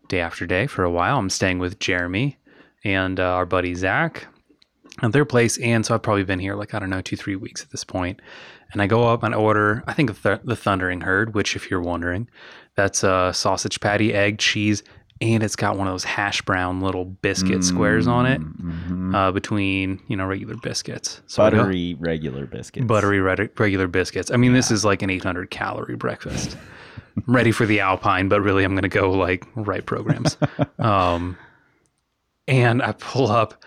day 0.07 0.21
after 0.21 0.45
day 0.45 0.67
for 0.67 0.83
a 0.83 0.91
while. 0.91 1.17
I'm 1.17 1.29
staying 1.29 1.59
with 1.59 1.79
Jeremy 1.79 2.37
and 2.83 3.19
uh, 3.19 3.23
our 3.23 3.45
buddy 3.45 3.75
Zach 3.75 4.27
at 5.01 5.11
their 5.11 5.25
place, 5.25 5.57
and 5.59 5.85
so 5.85 5.93
I've 5.93 6.01
probably 6.01 6.23
been 6.23 6.39
here 6.39 6.55
like 6.55 6.73
I 6.73 6.79
don't 6.79 6.89
know 6.89 7.01
two 7.01 7.15
three 7.15 7.35
weeks 7.35 7.61
at 7.61 7.71
this 7.71 7.83
point. 7.83 8.21
And 8.71 8.81
I 8.81 8.87
go 8.87 9.07
up 9.07 9.23
and 9.23 9.33
order 9.33 9.83
I 9.87 9.93
think 9.93 10.21
the, 10.21 10.39
the 10.43 10.55
Thundering 10.55 11.01
Herd, 11.01 11.33
which 11.33 11.55
if 11.55 11.69
you're 11.69 11.81
wondering, 11.81 12.29
that's 12.75 13.03
a 13.03 13.31
sausage 13.33 13.79
patty, 13.79 14.13
egg, 14.13 14.39
cheese, 14.39 14.83
and 15.21 15.43
it's 15.43 15.55
got 15.55 15.77
one 15.77 15.87
of 15.87 15.93
those 15.93 16.03
hash 16.05 16.41
brown 16.43 16.81
little 16.81 17.05
biscuit 17.05 17.63
squares 17.63 18.07
on 18.07 18.25
it 18.25 18.41
uh, 19.15 19.31
between 19.31 19.99
you 20.07 20.15
know 20.15 20.25
regular 20.25 20.55
biscuits. 20.55 21.21
So 21.27 21.43
I 21.43 21.49
go- 21.49 21.57
buttery 21.57 21.95
regular 21.99 22.45
biscuits. 22.45 22.85
buttery 22.85 23.19
red- 23.19 23.49
regular 23.59 23.87
biscuits. 23.87 24.31
I 24.31 24.37
mean, 24.37 24.53
this 24.53 24.71
is 24.71 24.85
like 24.85 25.01
an 25.01 25.09
800 25.09 25.49
calorie 25.49 25.95
breakfast. 25.95 26.57
I'm 27.17 27.33
ready 27.33 27.51
for 27.51 27.65
the 27.65 27.81
Alpine, 27.81 28.29
but 28.29 28.41
really, 28.41 28.63
I'm 28.63 28.73
going 28.73 28.83
to 28.83 28.87
go 28.89 29.11
like 29.11 29.45
right 29.55 29.85
programs. 29.85 30.37
um, 30.79 31.37
and 32.47 32.81
I 32.81 32.93
pull 32.93 33.29
up, 33.29 33.63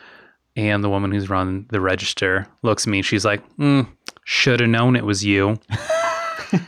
and 0.57 0.83
the 0.83 0.89
woman 0.89 1.13
who's 1.13 1.29
run 1.29 1.67
the 1.71 1.81
register 1.81 2.47
looks 2.63 2.87
at 2.87 2.91
me. 2.91 3.03
She's 3.03 3.25
like, 3.25 3.43
mm, 3.57 3.87
"Should 4.25 4.61
have 4.61 4.71
known 4.71 4.97
it 4.97 5.05
was 5.05 5.25
you." 5.25 5.59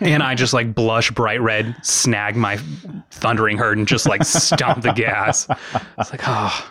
and 0.00 0.22
I 0.22 0.34
just 0.34 0.52
like 0.52 0.74
blush 0.74 1.10
bright 1.10 1.40
red, 1.40 1.76
snag 1.82 2.36
my 2.36 2.58
thundering 3.10 3.58
herd, 3.58 3.78
and 3.78 3.86
just 3.86 4.06
like 4.06 4.24
stomp 4.24 4.82
the 4.82 4.92
gas. 4.92 5.46
It's 5.98 6.10
like, 6.10 6.22
oh. 6.26 6.70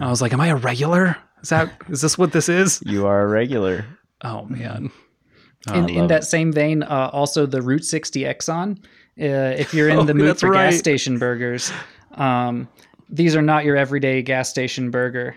I 0.00 0.08
was 0.10 0.20
like, 0.20 0.32
"Am 0.32 0.40
I 0.40 0.48
a 0.48 0.56
regular? 0.56 1.16
Is 1.42 1.48
that 1.50 1.72
is 1.88 2.00
this 2.00 2.18
what 2.18 2.32
this 2.32 2.48
is?" 2.48 2.82
You 2.84 3.06
are 3.06 3.22
a 3.22 3.26
regular. 3.26 3.86
Oh 4.22 4.44
man. 4.44 4.90
in, 5.72 5.88
in 5.88 6.06
that 6.08 6.24
same 6.24 6.52
vein, 6.52 6.82
uh, 6.82 7.10
also 7.12 7.46
the 7.46 7.62
Route 7.62 7.84
60 7.84 8.22
Exxon. 8.22 8.78
Uh, 9.20 9.54
if 9.58 9.72
you're 9.74 9.88
in 9.88 9.96
Oh, 10.00 10.04
the 10.04 10.14
mood 10.14 10.38
for 10.38 10.50
right. 10.50 10.70
gas 10.70 10.78
station 10.78 11.18
burgers, 11.18 11.72
um, 12.12 12.68
these 13.08 13.34
are 13.36 13.42
not 13.42 13.64
your 13.64 13.76
everyday 13.76 14.22
gas 14.22 14.48
station 14.48 14.90
burger. 14.90 15.36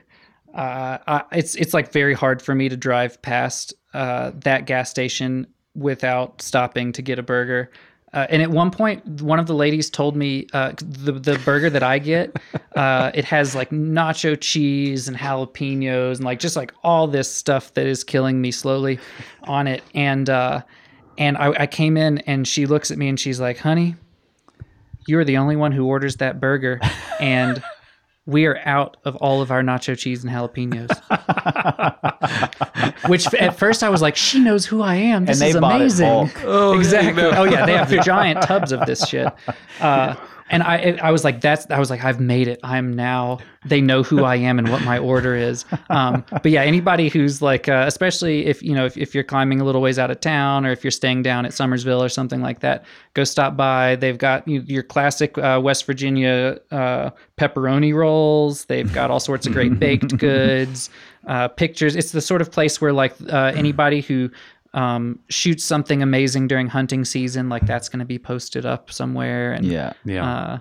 Uh, 0.54 0.98
I, 1.08 1.24
it's 1.32 1.56
it's 1.56 1.74
like 1.74 1.91
very 1.91 2.14
hard 2.14 2.41
for 2.41 2.54
me 2.54 2.70
to 2.70 2.78
drive 2.78 3.22
past 3.22 3.74
uh, 3.94 4.32
that 4.44 4.66
gas 4.66 4.89
station 4.89 5.48
without 5.76 6.42
stopping 6.42 6.92
to 6.94 7.02
get 7.02 7.20
a 7.20 7.24
burger. 7.24 7.72
Uh, 8.14 8.28
and 8.30 8.44
at 8.44 8.52
one 8.52 8.70
point, 8.70 9.04
one 9.24 9.40
of 9.40 9.48
the 9.48 9.56
ladies 9.56 9.90
told 9.90 10.16
me 10.16 10.46
uh, 10.54 10.72
the 10.78 11.14
the 11.14 11.40
burger 11.40 11.70
that 11.70 11.82
I 11.82 11.98
get, 11.98 12.38
uh, 12.76 13.12
it 13.14 13.26
has 13.26 13.56
like 13.56 13.72
nacho 13.72 14.40
cheese 14.40 15.08
and 15.08 15.18
jalapenos 15.18 16.18
and 16.18 16.24
like 16.24 16.40
just 16.40 16.56
like 16.56 16.74
all 16.84 17.08
this 17.08 17.32
stuff 17.32 17.74
that 17.74 17.88
is 17.88 18.04
killing 18.04 18.40
me 18.40 18.52
slowly 18.52 19.00
on 19.46 19.66
it. 19.66 19.84
And 19.96 20.30
uh, 20.30 20.62
and 21.18 21.38
I, 21.38 21.54
I 21.62 21.68
came 21.68 21.98
in 21.98 22.20
and 22.20 22.48
she 22.48 22.68
looks 22.68 22.92
at 22.92 23.00
me 23.00 23.10
and 23.10 23.20
she's 23.20 23.40
like, 23.40 23.58
"Honey, 23.58 23.96
you 25.08 25.18
are 25.18 25.26
the 25.26 25.38
only 25.38 25.56
one 25.56 25.72
who 25.72 25.88
orders 25.88 26.18
that 26.18 26.40
burger, 26.40 26.80
and 27.20 27.64
we 28.26 28.46
are 28.46 28.60
out 28.66 28.98
of 29.06 29.16
all 29.18 29.42
of 29.42 29.52
our 29.52 29.62
nacho 29.62 29.98
cheese 29.98 30.24
and 30.24 30.32
jalapenos." 30.34 30.90
Which 33.10 33.34
at 33.34 33.58
first 33.58 33.84
I 33.84 33.90
was 33.90 34.02
like, 34.02 34.16
"She 34.16 34.40
knows 34.40 34.66
who 34.66 34.82
I 34.82 34.96
am. 34.96 35.26
This 35.26 35.40
they 35.40 35.50
is 35.50 35.58
bought 35.58 35.74
it 35.74 35.82
amazing." 35.82 36.08
bulk. 36.08 36.42
Oh, 36.46 36.78
exactly. 36.78 37.24
Oh 37.24 37.44
yeah, 37.44 37.66
they 37.66 37.74
have 37.78 38.06
giant 38.06 38.42
tubs 38.44 38.72
of 38.72 38.86
this 38.86 39.08
shit. 39.08 39.28
Uh, 39.80 40.16
and 40.54 40.64
I, 40.64 40.97
I 41.01 41.12
was 41.12 41.24
like, 41.24 41.41
that's, 41.41 41.70
I 41.70 41.80
was 41.80 41.89
like, 41.89 42.04
I've 42.04 42.20
made 42.20 42.47
it. 42.47 42.60
I'm 42.64 42.93
now. 42.93 43.39
They 43.66 43.82
know 43.82 44.04
who 44.04 44.24
I 44.24 44.36
am 44.36 44.60
and 44.60 44.70
what 44.70 44.84
my 44.84 44.97
order 44.97 45.36
is. 45.36 45.66
Um, 45.89 46.24
but 46.32 46.45
yeah, 46.45 46.62
anybody 46.62 47.10
who's 47.10 47.41
like, 47.41 47.68
uh, 47.70 47.86
especially 47.88 48.45
if 48.45 48.62
you 48.62 48.74
know, 48.74 48.86
if, 48.86 48.97
if 48.97 49.14
you're 49.14 49.24
climbing 49.24 49.62
a 49.62 49.64
little 49.64 49.82
ways 49.82 49.97
out 49.99 50.12
of 50.12 50.20
town, 50.20 50.66
or 50.66 50.72
if 50.72 50.84
you're 50.84 50.91
staying 50.91 51.24
down 51.24 51.45
at 51.45 51.51
Summersville 51.51 51.99
or 51.99 52.10
something 52.10 52.41
like 52.41 52.60
that, 52.60 52.86
go 53.14 53.24
stop 53.24 53.56
by. 53.56 53.95
They've 53.95 54.18
got 54.18 54.47
you, 54.47 54.62
your 54.62 54.84
classic 54.84 55.38
uh, 55.38 55.60
West 55.64 55.86
Virginia 55.86 56.60
uh, 56.72 57.12
pepperoni 57.38 57.93
rolls. 57.93 58.66
They've 58.66 58.91
got 58.91 59.12
all 59.12 59.20
sorts 59.20 59.45
of 59.47 59.54
great 59.54 59.80
baked 59.80 60.18
goods, 60.20 60.89
uh, 61.28 61.47
pictures. 61.47 61.95
It's 61.95 62.12
the 62.12 62.22
sort 62.22 62.41
of 62.41 62.51
place 62.51 62.82
where 62.82 62.93
like 62.93 63.14
uh, 63.32 63.54
anybody 63.56 64.01
who 64.01 64.30
um, 64.74 65.20
shoots 65.30 65.64
something 65.64 66.02
amazing 66.02 66.48
during 66.48 66.68
hunting 66.68 67.06
season, 67.06 67.50
like 67.50 67.66
that's 67.66 67.90
going 67.90 68.00
to 68.00 68.06
be 68.06 68.20
posted 68.20 68.66
up 68.66 68.92
somewhere. 68.92 69.54
And 69.54 69.66
Yeah. 69.66 69.94
Yeah. 70.06 70.26
uh, 70.32 70.60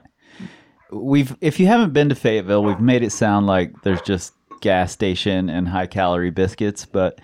We've 0.90 1.34
if 1.40 1.58
you 1.58 1.66
haven't 1.66 1.94
been 1.94 2.10
to 2.10 2.14
Fayetteville, 2.14 2.62
we've 2.62 2.80
made 2.80 3.02
it 3.02 3.12
sound 3.12 3.46
like 3.46 3.72
there's 3.82 4.02
just 4.02 4.34
gas 4.60 4.92
station 4.92 5.48
and 5.48 5.66
high 5.66 5.86
calorie 5.86 6.30
biscuits, 6.30 6.84
but 6.84 7.18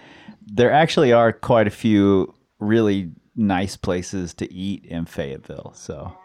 there 0.47 0.73
actually 0.73 1.13
are 1.13 1.33
quite 1.35 1.67
a 1.67 1.71
few 1.71 2.35
really 2.59 3.11
nice 3.37 3.77
places 3.77 4.33
to 4.35 4.51
eat 4.53 4.87
in 4.87 5.05
Fayetteville. 5.05 5.73
So 5.75 6.17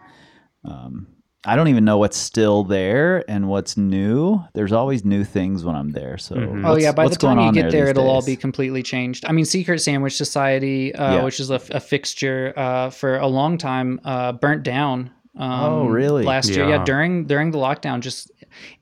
um, 0.64 1.07
I 1.45 1.55
don't 1.57 1.67
even 1.67 1.83
know 1.83 1.97
what's 1.97 2.15
still 2.17 2.63
there 2.63 3.29
and 3.29 3.49
what's 3.49 3.75
new. 3.75 4.41
There's 4.53 4.71
always 4.71 5.03
new 5.03 5.23
things 5.25 5.65
when 5.65 5.75
I'm 5.75 5.91
there. 5.91 6.17
So 6.17 6.35
Oh 6.63 6.77
yeah, 6.77 6.91
by 6.93 7.03
the 7.03 7.07
what's 7.09 7.17
going 7.17 7.37
time 7.37 7.47
you 7.55 7.61
get 7.61 7.71
there, 7.71 7.83
these 7.85 7.89
it'll 7.91 8.09
all 8.09 8.25
be 8.25 8.35
completely 8.37 8.81
changed. 8.81 9.25
I 9.27 9.33
mean, 9.33 9.43
Secret 9.45 9.79
Sandwich 9.79 10.15
Society, 10.15 10.95
uh, 10.95 11.15
Yeah. 11.15 11.23
which 11.23 11.39
is 11.41 11.49
a, 11.49 11.61
a 11.71 11.79
fixture 11.81 12.53
uh, 12.55 12.89
for 12.91 13.17
a 13.17 13.27
long 13.27 13.57
time, 13.57 13.99
uh, 14.05 14.31
burnt 14.31 14.63
down. 14.63 15.11
Um, 15.35 15.49
Oh, 15.51 15.87
really? 15.87 16.23
Last 16.25 16.49
year, 16.49 16.63
yeah, 16.69 16.77
Yeah. 16.77 16.83
during 16.85 17.25
during 17.25 17.51
the 17.51 17.57
lockdown, 17.57 18.01
just 18.01 18.31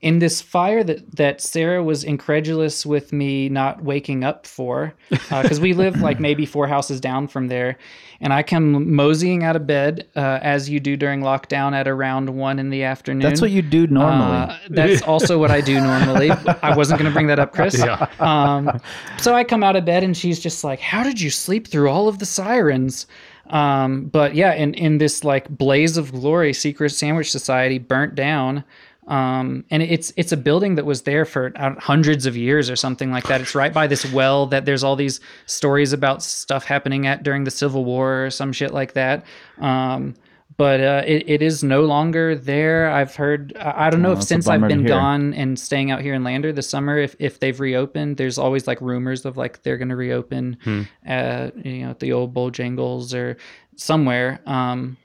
in 0.00 0.18
this 0.18 0.40
fire 0.40 0.82
that 0.84 1.16
that 1.16 1.40
Sarah 1.40 1.82
was 1.82 2.04
incredulous 2.04 2.84
with 2.86 3.12
me 3.12 3.48
not 3.48 3.82
waking 3.82 4.24
up 4.24 4.46
for, 4.46 4.94
because 5.10 5.60
we 5.60 5.74
live 5.74 6.00
like 6.00 6.20
maybe 6.28 6.46
four 6.46 6.66
houses 6.66 7.00
down 7.00 7.28
from 7.28 7.48
there, 7.48 7.78
and 8.20 8.32
I 8.32 8.42
come 8.42 8.94
moseying 8.94 9.44
out 9.44 9.56
of 9.56 9.66
bed 9.66 10.08
uh, 10.16 10.38
as 10.42 10.68
you 10.68 10.80
do 10.80 10.96
during 10.96 11.20
lockdown 11.20 11.72
at 11.72 11.88
around 11.88 12.30
one 12.30 12.58
in 12.58 12.70
the 12.70 12.84
afternoon. 12.84 13.22
That's 13.22 13.40
what 13.40 13.50
you 13.50 13.62
do 13.62 13.86
normally. 13.86 14.38
Uh, 14.38 14.58
that's 14.70 15.02
also 15.06 15.38
what 15.38 15.50
I 15.50 15.60
do 15.60 15.80
normally. 15.80 16.30
I 16.30 16.76
wasn't 16.76 17.00
going 17.00 17.10
to 17.10 17.14
bring 17.14 17.26
that 17.26 17.38
up, 17.38 17.52
Chris. 17.52 17.78
Yeah. 17.78 18.08
Um, 18.20 18.80
so 19.18 19.34
I 19.34 19.44
come 19.44 19.62
out 19.62 19.76
of 19.76 19.84
bed 19.84 20.04
and 20.04 20.16
she's 20.16 20.40
just 20.40 20.64
like, 20.64 20.80
"How 20.80 21.02
did 21.02 21.20
you 21.20 21.30
sleep 21.30 21.68
through 21.68 21.88
all 21.88 22.08
of 22.08 22.18
the 22.18 22.26
sirens?" 22.26 23.06
Um, 23.52 24.06
but 24.06 24.34
yeah, 24.34 24.54
in 24.54 24.74
in 24.74 24.98
this 24.98 25.24
like 25.24 25.48
blaze 25.48 25.96
of 25.96 26.12
glory, 26.12 26.52
Secret 26.52 26.90
Sandwich 26.90 27.30
Society 27.30 27.78
burnt 27.78 28.14
down. 28.14 28.64
Um, 29.12 29.64
and 29.70 29.82
it's 29.82 30.12
it's 30.16 30.32
a 30.32 30.36
building 30.36 30.76
that 30.76 30.86
was 30.86 31.02
there 31.02 31.24
for 31.24 31.52
uh, 31.56 31.74
hundreds 31.78 32.24
of 32.26 32.34
years 32.36 32.70
or 32.70 32.76
something 32.76 33.10
like 33.10 33.24
that. 33.28 33.40
It's 33.42 33.54
right 33.54 33.72
by 33.72 33.86
this 33.86 34.10
well 34.12 34.46
that 34.46 34.64
there's 34.64 34.82
all 34.84 34.96
these 34.96 35.20
stories 35.46 35.92
about 35.92 36.22
stuff 36.22 36.64
happening 36.64 37.06
at 37.06 37.22
during 37.22 37.44
the 37.44 37.50
Civil 37.50 37.84
War 37.84 38.24
or 38.26 38.30
some 38.30 38.52
shit 38.52 38.72
like 38.72 38.92
that. 38.94 39.24
Um, 39.60 40.14
but 40.56 40.80
uh, 40.80 41.02
it, 41.06 41.24
it 41.28 41.42
is 41.42 41.62
no 41.64 41.82
longer 41.84 42.34
there. 42.36 42.90
I've 42.90 43.14
heard. 43.16 43.52
I 43.58 43.86
I 43.86 43.90
don't 43.90 44.02
know 44.02 44.10
Oh, 44.10 44.18
if 44.18 44.22
since 44.22 44.46
I've 44.48 44.66
been 44.68 44.86
gone 44.86 45.34
and 45.34 45.58
staying 45.58 45.90
out 45.90 46.00
here 46.02 46.14
in 46.14 46.24
Lander 46.24 46.52
this 46.52 46.68
summer, 46.68 46.96
if, 46.98 47.16
if 47.18 47.40
they've 47.40 47.58
reopened, 47.58 48.16
there's 48.18 48.38
always 48.38 48.66
like 48.66 48.80
rumors 48.80 49.24
of 49.24 49.36
like 49.36 49.62
they're 49.62 49.78
going 49.78 49.88
to 49.88 49.96
reopen, 49.96 50.56
Hmm. 50.64 50.82
at, 51.04 51.56
you 51.66 51.82
know, 51.82 51.90
at 51.90 52.00
the 52.00 52.12
old 52.12 52.32
Bojangles 52.34 53.14
or 53.14 53.36
somewhere. 53.76 54.40
Um, 54.46 54.96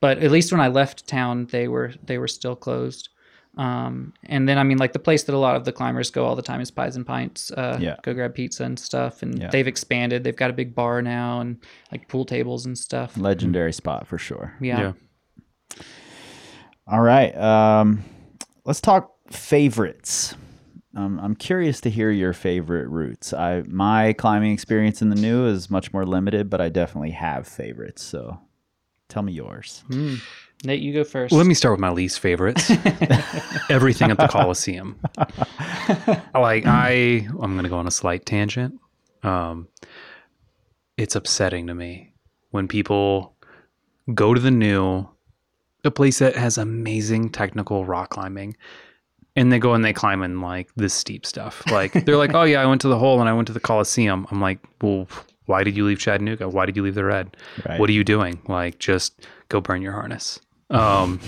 but 0.00 0.18
at 0.18 0.30
least 0.30 0.52
when 0.52 0.60
I 0.60 0.68
left 0.68 1.06
town, 1.08 1.46
they 1.50 1.66
were 1.68 1.94
they 2.04 2.18
were 2.18 2.28
still 2.28 2.56
closed. 2.56 3.08
Um, 3.56 4.12
and 4.24 4.46
then 4.48 4.58
I 4.58 4.62
mean, 4.64 4.76
like 4.78 4.92
the 4.92 4.98
place 4.98 5.22
that 5.24 5.34
a 5.34 5.38
lot 5.38 5.56
of 5.56 5.64
the 5.64 5.72
climbers 5.72 6.10
go 6.10 6.26
all 6.26 6.36
the 6.36 6.42
time 6.42 6.60
is 6.60 6.70
Pies 6.70 6.94
and 6.96 7.06
Pints. 7.06 7.50
Uh, 7.50 7.78
Yeah. 7.80 7.96
Go 8.02 8.12
grab 8.12 8.34
pizza 8.34 8.64
and 8.64 8.78
stuff, 8.78 9.22
and 9.22 9.38
Yeah. 9.38 9.48
they've 9.50 9.66
expanded. 9.66 10.24
They've 10.24 10.36
got 10.36 10.50
a 10.50 10.52
big 10.52 10.74
bar 10.74 11.00
now 11.00 11.40
and 11.40 11.58
like 11.90 12.08
pool 12.08 12.24
tables 12.26 12.66
and 12.66 12.76
stuff. 12.76 13.16
Legendary 13.16 13.72
spot 13.72 14.06
for 14.06 14.18
sure. 14.18 14.54
Yeah. 14.60 14.92
All 16.86 17.00
right. 17.00 17.36
Um, 17.36 18.04
let's 18.64 18.80
talk 18.80 19.12
favorites. 19.30 20.34
Um, 20.94 21.18
I'm 21.20 21.34
curious 21.34 21.80
to 21.82 21.90
hear 21.90 22.10
your 22.10 22.32
favorite 22.32 22.88
routes. 22.88 23.32
I 23.32 23.62
my 23.66 24.12
climbing 24.14 24.52
experience 24.52 25.02
in 25.02 25.10
the 25.10 25.16
new 25.16 25.46
is 25.46 25.68
much 25.70 25.92
more 25.92 26.06
limited, 26.06 26.48
but 26.48 26.60
I 26.60 26.68
definitely 26.68 27.10
have 27.10 27.46
favorites. 27.46 28.02
So 28.02 28.38
tell 29.08 29.22
me 29.22 29.32
yours. 29.32 29.84
Nate, 30.64 30.80
you 30.80 30.92
go 30.92 31.04
first. 31.04 31.32
Let 31.32 31.46
me 31.46 31.54
start 31.54 31.74
with 31.74 31.80
my 31.80 31.90
least 31.90 32.20
favorites. 32.20 32.70
Everything 33.70 34.10
at 34.10 34.16
the 34.16 34.28
Coliseum. 34.28 34.98
like 36.34 36.64
I, 36.66 37.26
I'm 37.40 37.52
going 37.52 37.64
to 37.64 37.68
go 37.68 37.76
on 37.76 37.86
a 37.86 37.90
slight 37.90 38.24
tangent. 38.26 38.80
Um, 39.22 39.68
it's 40.96 41.14
upsetting 41.14 41.66
to 41.66 41.74
me 41.74 42.14
when 42.50 42.68
people 42.68 43.34
go 44.14 44.32
to 44.34 44.40
the 44.40 44.50
new, 44.50 45.08
a 45.84 45.90
place 45.90 46.18
that 46.20 46.36
has 46.36 46.58
amazing 46.58 47.30
technical 47.30 47.84
rock 47.84 48.10
climbing, 48.10 48.56
and 49.36 49.52
they 49.52 49.58
go 49.58 49.74
and 49.74 49.84
they 49.84 49.92
climb 49.92 50.22
in 50.22 50.40
like 50.40 50.70
this 50.76 50.94
steep 50.94 51.26
stuff. 51.26 51.62
Like 51.70 51.92
they're 51.92 52.16
like, 52.16 52.34
oh 52.34 52.44
yeah, 52.44 52.62
I 52.62 52.66
went 52.66 52.80
to 52.80 52.88
the 52.88 52.98
hole 52.98 53.20
and 53.20 53.28
I 53.28 53.32
went 53.34 53.46
to 53.48 53.52
the 53.52 53.60
Coliseum. 53.60 54.26
I'm 54.30 54.40
like, 54.40 54.58
well, 54.80 55.06
why 55.44 55.62
did 55.64 55.76
you 55.76 55.84
leave 55.84 55.98
Chattanooga? 55.98 56.48
Why 56.48 56.64
did 56.66 56.76
you 56.76 56.82
leave 56.82 56.94
the 56.94 57.04
red? 57.04 57.36
Right. 57.68 57.78
What 57.78 57.90
are 57.90 57.92
you 57.92 58.04
doing? 58.04 58.40
Like, 58.48 58.78
just 58.78 59.26
go 59.48 59.60
burn 59.60 59.82
your 59.82 59.92
harness. 59.92 60.40
Um, 60.70 61.20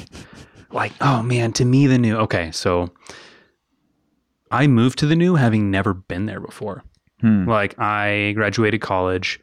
like, 0.71 0.93
oh 1.01 1.23
man, 1.23 1.53
to 1.55 1.65
me 1.65 1.87
the 1.87 1.99
new. 1.99 2.17
Okay, 2.17 2.51
so 2.51 2.91
I 4.51 4.67
moved 4.67 4.99
to 5.01 5.07
the 5.07 5.17
new 5.17 5.35
having 5.37 5.71
never 5.71 5.95
been 5.95 6.27
there 6.27 6.41
before. 6.41 6.83
Hmm. 7.21 7.49
Like, 7.49 7.79
I 7.79 8.33
graduated 8.35 8.81
college, 8.81 9.41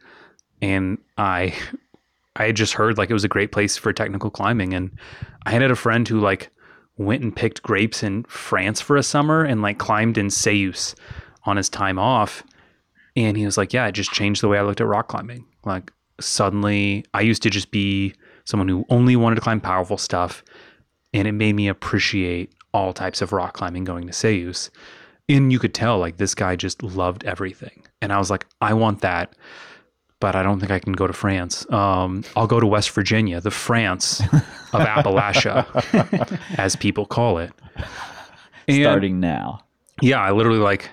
and 0.62 0.98
I 1.18 1.54
I 2.36 2.48
had 2.48 2.56
just 2.56 2.74
heard 2.74 2.98
like 2.98 3.10
it 3.10 3.14
was 3.14 3.24
a 3.24 3.30
great 3.30 3.52
place 3.52 3.78
for 3.78 3.94
technical 3.94 4.30
climbing, 4.30 4.74
and 4.74 4.92
I 5.46 5.52
had 5.52 5.64
a 5.64 5.76
friend 5.76 6.08
who 6.08 6.20
like 6.20 6.52
went 6.98 7.24
and 7.24 7.36
picked 7.36 7.62
grapes 7.62 8.04
in 8.04 8.24
France 8.24 8.82
for 8.82 8.96
a 8.96 9.04
summer 9.04 9.44
and 9.44 9.62
like 9.62 9.78
climbed 9.78 10.18
in 10.18 10.28
Céüse 10.28 10.96
on 11.44 11.58
his 11.58 11.70
time 11.70 12.00
off. 12.00 12.44
And 13.18 13.38
he 13.38 13.46
was 13.46 13.58
like, 13.58 13.74
Yeah, 13.74 13.88
it 13.88 13.94
just 13.94 14.12
changed 14.12 14.42
the 14.42 14.48
way 14.48 14.58
I 14.58 14.64
looked 14.64 14.82
at 14.82 14.88
rock 14.88 15.08
climbing. 15.08 15.46
Like, 15.64 15.92
suddenly, 16.20 17.06
I 17.14 17.22
used 17.22 17.44
to 17.44 17.50
just 17.50 17.72
be 17.72 18.14
someone 18.46 18.68
who 18.68 18.86
only 18.90 19.16
wanted 19.16 19.36
to 19.36 19.42
climb 19.42 19.60
powerful 19.62 19.98
stuff. 19.98 20.44
And 21.14 21.28
it 21.28 21.32
made 21.34 21.54
me 21.54 21.68
appreciate 21.68 22.54
all 22.74 22.94
types 22.94 23.22
of 23.22 23.32
rock 23.32 23.54
climbing 23.54 23.84
going 23.84 24.06
to 24.08 24.14
Céüse. 24.14 24.70
And 25.30 25.52
you 25.52 25.60
could 25.60 25.74
tell, 25.74 25.98
like, 25.98 26.18
this 26.18 26.36
guy 26.36 26.56
just 26.56 26.84
loved 26.84 27.24
everything. 27.24 27.84
And 28.02 28.12
I 28.14 28.18
was 28.20 28.30
like, 28.30 28.46
I 28.62 28.74
want 28.74 29.02
that. 29.02 29.36
But 30.20 30.36
I 30.36 30.44
don't 30.44 30.60
think 30.60 30.72
I 30.72 30.80
can 30.80 30.94
go 30.94 31.08
to 31.08 31.14
France. 31.14 31.70
Um, 31.72 32.24
I'll 32.36 32.48
go 32.48 32.60
to 32.60 32.66
West 32.68 32.92
Virginia, 32.92 33.42
the 33.42 33.52
France 33.52 34.22
of 34.22 34.28
Appalachia, 34.74 36.40
as 36.58 36.76
people 36.76 37.06
call 37.06 37.38
it. 37.40 37.52
And- 38.68 38.82
Starting 38.84 39.20
now. 39.20 39.62
yeah, 40.02 40.20
I 40.22 40.32
literally 40.32 40.60
like 40.60 40.90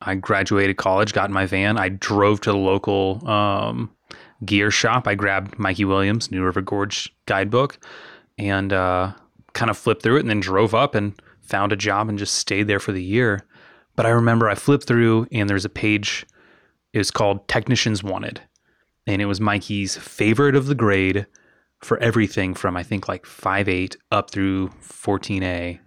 I 0.00 0.14
graduated 0.16 0.76
college, 0.78 1.12
got 1.12 1.28
in 1.30 1.32
my 1.32 1.46
van, 1.46 1.78
I 1.78 1.88
drove 1.90 2.40
to 2.42 2.50
the 2.50 2.56
local 2.56 3.26
um, 3.28 3.90
gear 4.44 4.70
shop. 4.70 5.06
I 5.06 5.14
grabbed 5.14 5.58
Mikey 5.58 5.84
Williams' 5.84 6.30
New 6.30 6.44
River 6.44 6.60
Gorge 6.60 7.14
guidebook 7.26 7.78
and 8.38 8.72
uh, 8.72 9.12
kind 9.52 9.70
of 9.70 9.78
flipped 9.78 10.02
through 10.02 10.16
it 10.16 10.20
and 10.20 10.30
then 10.30 10.40
drove 10.40 10.74
up 10.74 10.94
and 10.94 11.20
found 11.40 11.72
a 11.72 11.76
job 11.76 12.08
and 12.08 12.18
just 12.18 12.34
stayed 12.34 12.68
there 12.68 12.80
for 12.80 12.92
the 12.92 13.02
year. 13.02 13.44
But 13.96 14.06
I 14.06 14.10
remember 14.10 14.48
I 14.48 14.54
flipped 14.54 14.86
through 14.86 15.26
and 15.32 15.48
there's 15.48 15.64
a 15.64 15.70
page. 15.70 16.26
It 16.92 16.98
was 16.98 17.10
called 17.10 17.46
Technicians 17.48 18.02
Wanted. 18.02 18.40
And 19.06 19.20
it 19.20 19.26
was 19.26 19.40
Mikey's 19.40 19.96
favorite 19.96 20.54
of 20.54 20.66
the 20.66 20.74
grade 20.74 21.26
for 21.80 21.98
everything 21.98 22.54
from 22.54 22.76
I 22.76 22.84
think 22.84 23.08
like 23.08 23.24
5.8 23.24 23.96
up 24.12 24.30
through 24.30 24.68
14A 24.80 25.80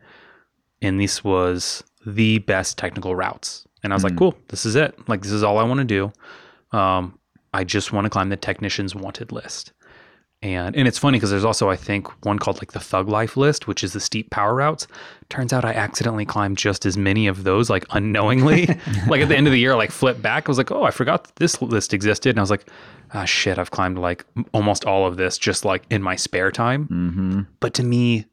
and 0.81 0.99
this 0.99 1.23
was 1.23 1.83
the 2.05 2.39
best 2.39 2.77
technical 2.77 3.15
routes. 3.15 3.65
And 3.83 3.93
I 3.93 3.95
was 3.95 4.03
like, 4.03 4.17
cool, 4.17 4.35
this 4.49 4.65
is 4.65 4.75
it. 4.75 4.97
Like, 5.07 5.21
this 5.21 5.31
is 5.31 5.43
all 5.43 5.57
I 5.57 5.63
want 5.63 5.79
to 5.79 5.83
do. 5.83 6.77
Um, 6.77 7.19
I 7.55 7.63
just 7.63 7.93
want 7.93 8.05
to 8.05 8.09
climb 8.09 8.29
the 8.29 8.37
technicians 8.37 8.93
wanted 8.93 9.31
list. 9.31 9.71
And 10.41 10.75
and 10.75 10.87
it's 10.87 10.97
funny 10.97 11.17
because 11.17 11.31
there's 11.31 11.45
also 11.45 11.69
I 11.69 11.77
think 11.77 12.07
one 12.25 12.37
called 12.37 12.59
like 12.59 12.73
the 12.73 12.79
Thug 12.79 13.07
Life 13.07 13.37
list, 13.37 13.67
which 13.67 13.83
is 13.83 13.93
the 13.93 13.99
steep 13.99 14.29
power 14.29 14.53
routes. 14.53 14.85
Turns 15.29 15.53
out 15.53 15.63
I 15.63 15.73
accidentally 15.73 16.25
climbed 16.25 16.57
just 16.57 16.85
as 16.85 16.97
many 16.97 17.25
of 17.25 17.45
those, 17.45 17.69
like 17.69 17.85
unknowingly. 17.91 18.67
like 19.07 19.21
at 19.21 19.29
the 19.29 19.37
end 19.37 19.47
of 19.47 19.53
the 19.53 19.59
year, 19.59 19.71
I 19.71 19.75
like 19.75 19.91
flipped 19.91 20.21
back. 20.21 20.47
I 20.47 20.51
was 20.51 20.57
like, 20.57 20.69
oh, 20.69 20.83
I 20.83 20.91
forgot 20.91 21.23
that 21.23 21.35
this 21.37 21.61
list 21.61 21.93
existed, 21.93 22.29
and 22.29 22.39
I 22.39 22.43
was 22.43 22.51
like, 22.51 22.69
ah, 23.13 23.25
shit, 23.25 23.57
I've 23.57 23.71
climbed 23.71 23.97
like 23.97 24.25
almost 24.53 24.85
all 24.85 25.07
of 25.07 25.17
this 25.17 25.37
just 25.37 25.63
like 25.65 25.83
in 25.89 26.03
my 26.03 26.15
spare 26.15 26.51
time. 26.51 26.87
Mm-hmm. 26.89 27.41
But 27.61 27.73
to 27.75 27.83
me, 27.83 28.25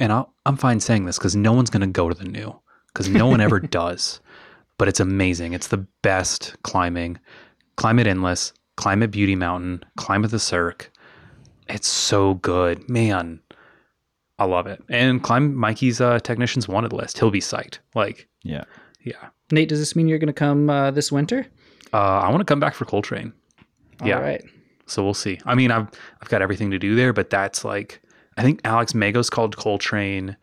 and 0.00 0.12
I'll, 0.12 0.34
I'm 0.44 0.56
fine 0.56 0.80
saying 0.80 1.06
this 1.06 1.18
because 1.18 1.36
no 1.36 1.52
one's 1.52 1.70
going 1.70 1.80
to 1.80 1.86
go 1.86 2.08
to 2.08 2.14
the 2.14 2.28
new 2.28 2.60
because 2.88 3.08
no 3.08 3.26
one 3.26 3.40
ever 3.40 3.60
does. 3.80 4.20
But 4.78 4.88
it's 4.88 5.00
amazing. 5.00 5.52
It's 5.54 5.68
the 5.68 5.86
best 6.02 6.54
climbing. 6.62 7.18
Climb 7.76 7.98
it 7.98 8.06
endless, 8.06 8.52
climb 8.76 9.02
at 9.02 9.10
Beauty 9.10 9.34
Mountain, 9.36 9.84
climb 9.96 10.24
at 10.24 10.30
the 10.30 10.38
Cirque. 10.38 10.90
It's 11.68 11.88
so 11.88 12.34
good. 12.34 12.88
Man, 12.88 13.40
I 14.38 14.44
love 14.44 14.66
it. 14.66 14.82
And 14.88 15.22
climb 15.22 15.54
Mikey's 15.54 16.00
uh, 16.00 16.18
technicians 16.20 16.68
wanted 16.68 16.92
list. 16.92 17.18
He'll 17.18 17.30
be 17.30 17.40
psyched. 17.40 17.78
Like, 17.94 18.28
Yeah. 18.44 18.64
yeah. 19.02 19.28
Nate, 19.50 19.68
does 19.68 19.78
this 19.78 19.94
mean 19.96 20.08
you're 20.08 20.18
going 20.18 20.26
to 20.28 20.32
come 20.32 20.68
uh, 20.70 20.90
this 20.90 21.10
winter? 21.12 21.46
Uh, 21.92 21.96
I 22.20 22.28
want 22.30 22.40
to 22.40 22.44
come 22.44 22.60
back 22.60 22.74
for 22.74 22.84
Coltrane. 22.84 23.32
Yeah. 24.04 24.16
All 24.16 24.22
right. 24.22 24.42
So 24.86 25.02
we'll 25.04 25.14
see. 25.14 25.38
I 25.46 25.54
mean, 25.54 25.70
I've 25.70 25.88
I've 26.20 26.28
got 26.28 26.42
everything 26.42 26.70
to 26.70 26.78
do 26.78 26.94
there, 26.94 27.12
but 27.12 27.30
that's 27.30 27.64
like 27.64 28.00
I 28.36 28.42
think 28.42 28.60
Alex 28.64 28.92
Megos 28.92 29.30
called 29.30 29.56
Coltrane 29.56 30.36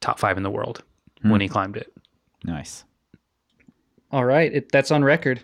top 0.00 0.18
five 0.18 0.36
in 0.36 0.42
the 0.42 0.50
world 0.50 0.84
when 1.22 1.40
he 1.40 1.48
climbed 1.48 1.76
it. 1.76 1.92
Nice. 2.44 2.84
All 4.10 4.24
right. 4.24 4.52
It, 4.52 4.72
that's 4.72 4.90
on 4.90 5.04
record. 5.04 5.40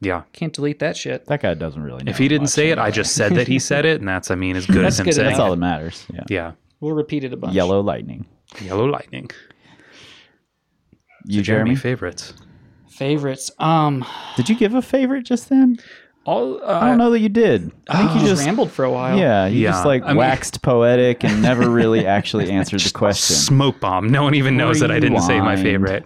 Yeah. 0.00 0.22
Can't 0.32 0.52
delete 0.52 0.78
that 0.80 0.96
shit. 0.96 1.24
That 1.26 1.40
guy 1.42 1.54
doesn't 1.54 1.82
really 1.82 2.04
know. 2.04 2.10
If 2.10 2.18
he 2.18 2.28
didn't 2.28 2.42
much 2.44 2.50
say 2.50 2.68
it, 2.70 2.78
I 2.78 2.90
just 2.90 3.14
said 3.14 3.34
that 3.34 3.48
he 3.48 3.58
said 3.58 3.84
it, 3.86 3.98
and 4.00 4.08
that's 4.08 4.30
I 4.30 4.34
mean 4.34 4.54
as 4.56 4.66
good 4.66 4.84
That's 4.84 4.96
as 4.96 5.00
him 5.00 5.04
good 5.06 5.14
saying 5.14 5.28
That's 5.28 5.40
all 5.40 5.50
that 5.50 5.56
matters. 5.56 6.06
Yeah. 6.12 6.24
Yeah. 6.28 6.52
We'll 6.80 6.94
repeat 6.94 7.24
it 7.24 7.32
a 7.32 7.36
bunch. 7.36 7.54
Yellow 7.54 7.80
lightning. 7.80 8.26
Yellow 8.60 8.86
Lightning. 8.86 9.30
You, 11.24 11.42
Jeremy 11.42 11.70
Jeremy? 11.70 11.76
favorites. 11.76 12.34
Favorites. 12.88 13.50
Um, 13.58 14.04
Did 14.36 14.48
you 14.48 14.54
give 14.56 14.74
a 14.74 14.82
favorite 14.82 15.24
just 15.24 15.48
then? 15.48 15.78
All 16.24 16.60
uh, 16.62 16.80
I 16.80 16.88
don't 16.88 16.98
know 16.98 17.10
that 17.10 17.20
you 17.20 17.28
did. 17.28 17.70
I 17.88 17.98
think 17.98 18.10
you 18.10 18.14
you 18.16 18.20
just 18.28 18.30
just 18.38 18.46
rambled 18.46 18.72
for 18.72 18.84
a 18.84 18.90
while. 18.90 19.16
yeah, 19.18 19.46
you 19.46 19.60
Yeah, 19.60 19.70
just 19.72 19.84
like 19.86 20.02
I 20.02 20.08
mean- 20.08 20.16
waxed 20.16 20.62
poetic 20.62 21.24
and 21.24 21.40
never 21.42 21.68
really 21.70 22.04
actually 22.06 22.50
answered 22.52 22.80
the 22.80 22.90
question. 22.90 23.36
Smoke 23.36 23.80
bomb. 23.80 24.08
No 24.08 24.22
one 24.24 24.34
even 24.34 24.56
knows 24.56 24.80
that 24.80 24.90
I 24.90 24.98
didn't 25.00 25.20
say 25.22 25.40
my 25.40 25.56
favorite. 25.56 26.04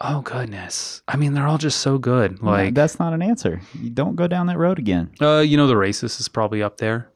Oh 0.00 0.20
goodness. 0.20 1.02
I 1.08 1.16
mean, 1.16 1.32
they're 1.32 1.46
all 1.46 1.58
just 1.58 1.80
so 1.80 1.96
good. 1.98 2.42
No, 2.42 2.50
Like 2.50 2.74
that's 2.74 2.98
not 2.98 3.12
an 3.14 3.22
answer. 3.22 3.60
You 3.80 3.90
don't 3.90 4.14
go 4.16 4.26
down 4.26 4.46
that 4.46 4.58
road 4.58 4.78
again. 4.78 5.10
Uh, 5.20 5.38
you 5.38 5.56
know, 5.56 5.66
the 5.66 5.74
racist 5.74 6.20
is 6.20 6.28
probably 6.28 6.62
up 6.62 6.76
there, 6.78 7.10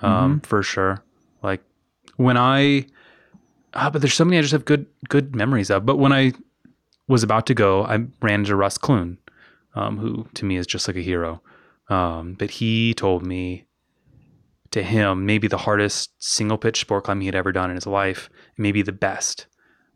um, 0.00 0.40
for 0.40 0.62
sure. 0.62 1.04
Like 1.42 1.62
when 2.16 2.36
I, 2.38 2.86
ah, 3.74 3.90
but 3.90 4.00
there's 4.00 4.14
so 4.14 4.24
many 4.24 4.38
I 4.38 4.40
just 4.42 4.52
have 4.52 4.64
good 4.64 4.86
good 5.08 5.36
memories 5.36 5.70
of. 5.70 5.84
But 5.84 5.98
when 5.98 6.12
I 6.12 6.32
was 7.06 7.22
about 7.22 7.46
to 7.46 7.54
go, 7.54 7.84
I 7.84 7.96
ran 8.22 8.40
into 8.40 8.56
Russ 8.56 8.78
Clune, 8.78 9.18
um, 9.74 9.98
who 9.98 10.26
to 10.34 10.44
me 10.46 10.56
is 10.56 10.66
just 10.66 10.88
like 10.88 10.96
a 10.96 11.00
hero. 11.02 11.42
Um, 11.88 12.34
but 12.38 12.50
he 12.52 12.94
told 12.94 13.26
me, 13.26 13.66
to 14.70 14.82
him, 14.82 15.26
maybe 15.26 15.48
the 15.48 15.58
hardest 15.58 16.12
single 16.18 16.56
pitch 16.56 16.80
sport 16.80 17.04
climb 17.04 17.20
he 17.20 17.26
had 17.26 17.34
ever 17.34 17.52
done 17.52 17.68
in 17.68 17.74
his 17.76 17.86
life, 17.86 18.30
maybe 18.56 18.80
the 18.80 18.92
best, 18.92 19.46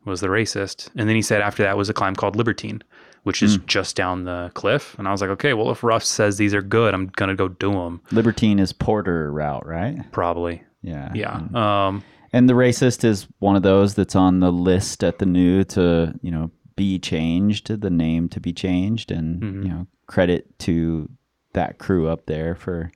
was 0.07 0.21
the 0.21 0.27
racist. 0.27 0.89
And 0.95 1.07
then 1.07 1.15
he 1.15 1.21
said 1.21 1.41
after 1.41 1.63
that 1.63 1.77
was 1.77 1.89
a 1.89 1.93
climb 1.93 2.15
called 2.15 2.35
Libertine, 2.35 2.81
which 3.23 3.43
is 3.43 3.57
just 3.65 3.95
down 3.95 4.23
the 4.23 4.51
cliff. 4.55 4.95
And 4.97 5.07
I 5.07 5.11
was 5.11 5.21
like, 5.21 5.29
okay, 5.31 5.53
well, 5.53 5.69
if 5.71 5.83
Russ 5.83 6.07
says 6.07 6.37
these 6.37 6.53
are 6.53 6.61
good, 6.61 6.93
I'm 6.93 7.07
gonna 7.07 7.35
go 7.35 7.47
do 7.49 7.71
them. 7.73 8.01
Libertine 8.11 8.59
is 8.59 8.71
Porter 8.73 9.31
route, 9.31 9.65
right? 9.65 9.97
Probably. 10.11 10.63
Yeah. 10.81 11.11
Yeah. 11.13 11.41
Um, 11.53 12.03
And 12.33 12.49
the 12.49 12.53
racist 12.53 13.03
is 13.03 13.27
one 13.39 13.55
of 13.55 13.63
those 13.63 13.95
that's 13.95 14.15
on 14.15 14.39
the 14.39 14.51
list 14.51 15.03
at 15.03 15.19
the 15.19 15.25
new 15.25 15.63
to, 15.65 16.13
you 16.21 16.31
know, 16.31 16.51
be 16.75 16.99
changed, 16.99 17.67
the 17.81 17.89
name 17.89 18.29
to 18.29 18.39
be 18.39 18.53
changed 18.53 19.11
and, 19.11 19.41
Mm-hmm. 19.41 19.63
you 19.63 19.69
know, 19.69 19.87
credit 20.07 20.57
to 20.59 21.09
that 21.53 21.79
crew 21.79 22.07
up 22.07 22.27
there 22.27 22.53
for 22.55 22.91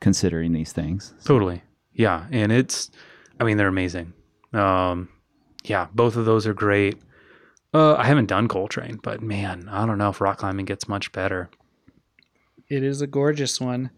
considering 0.00 0.52
these 0.52 0.72
things. 0.72 1.12
totally. 1.24 1.62
Yeah. 1.92 2.26
And 2.30 2.50
it's, 2.52 2.90
I 3.40 3.44
mean, 3.44 3.56
they're 3.56 3.68
amazing. 3.68 4.12
Um, 4.52 5.08
yeah, 5.64 5.88
both 5.94 6.16
of 6.16 6.24
those 6.24 6.46
are 6.46 6.54
great. 6.54 6.98
Uh, 7.74 7.94
I 7.96 8.04
haven't 8.04 8.26
done 8.26 8.48
Coltrane, 8.48 8.98
but 9.02 9.20
man, 9.22 9.68
I 9.70 9.84
don't 9.86 9.98
know 9.98 10.08
if 10.10 10.20
rock 10.20 10.38
climbing 10.38 10.64
gets 10.64 10.88
much 10.88 11.12
better. 11.12 11.50
It 12.68 12.82
is 12.82 13.00
a 13.02 13.06
gorgeous 13.06 13.60
one. 13.60 13.90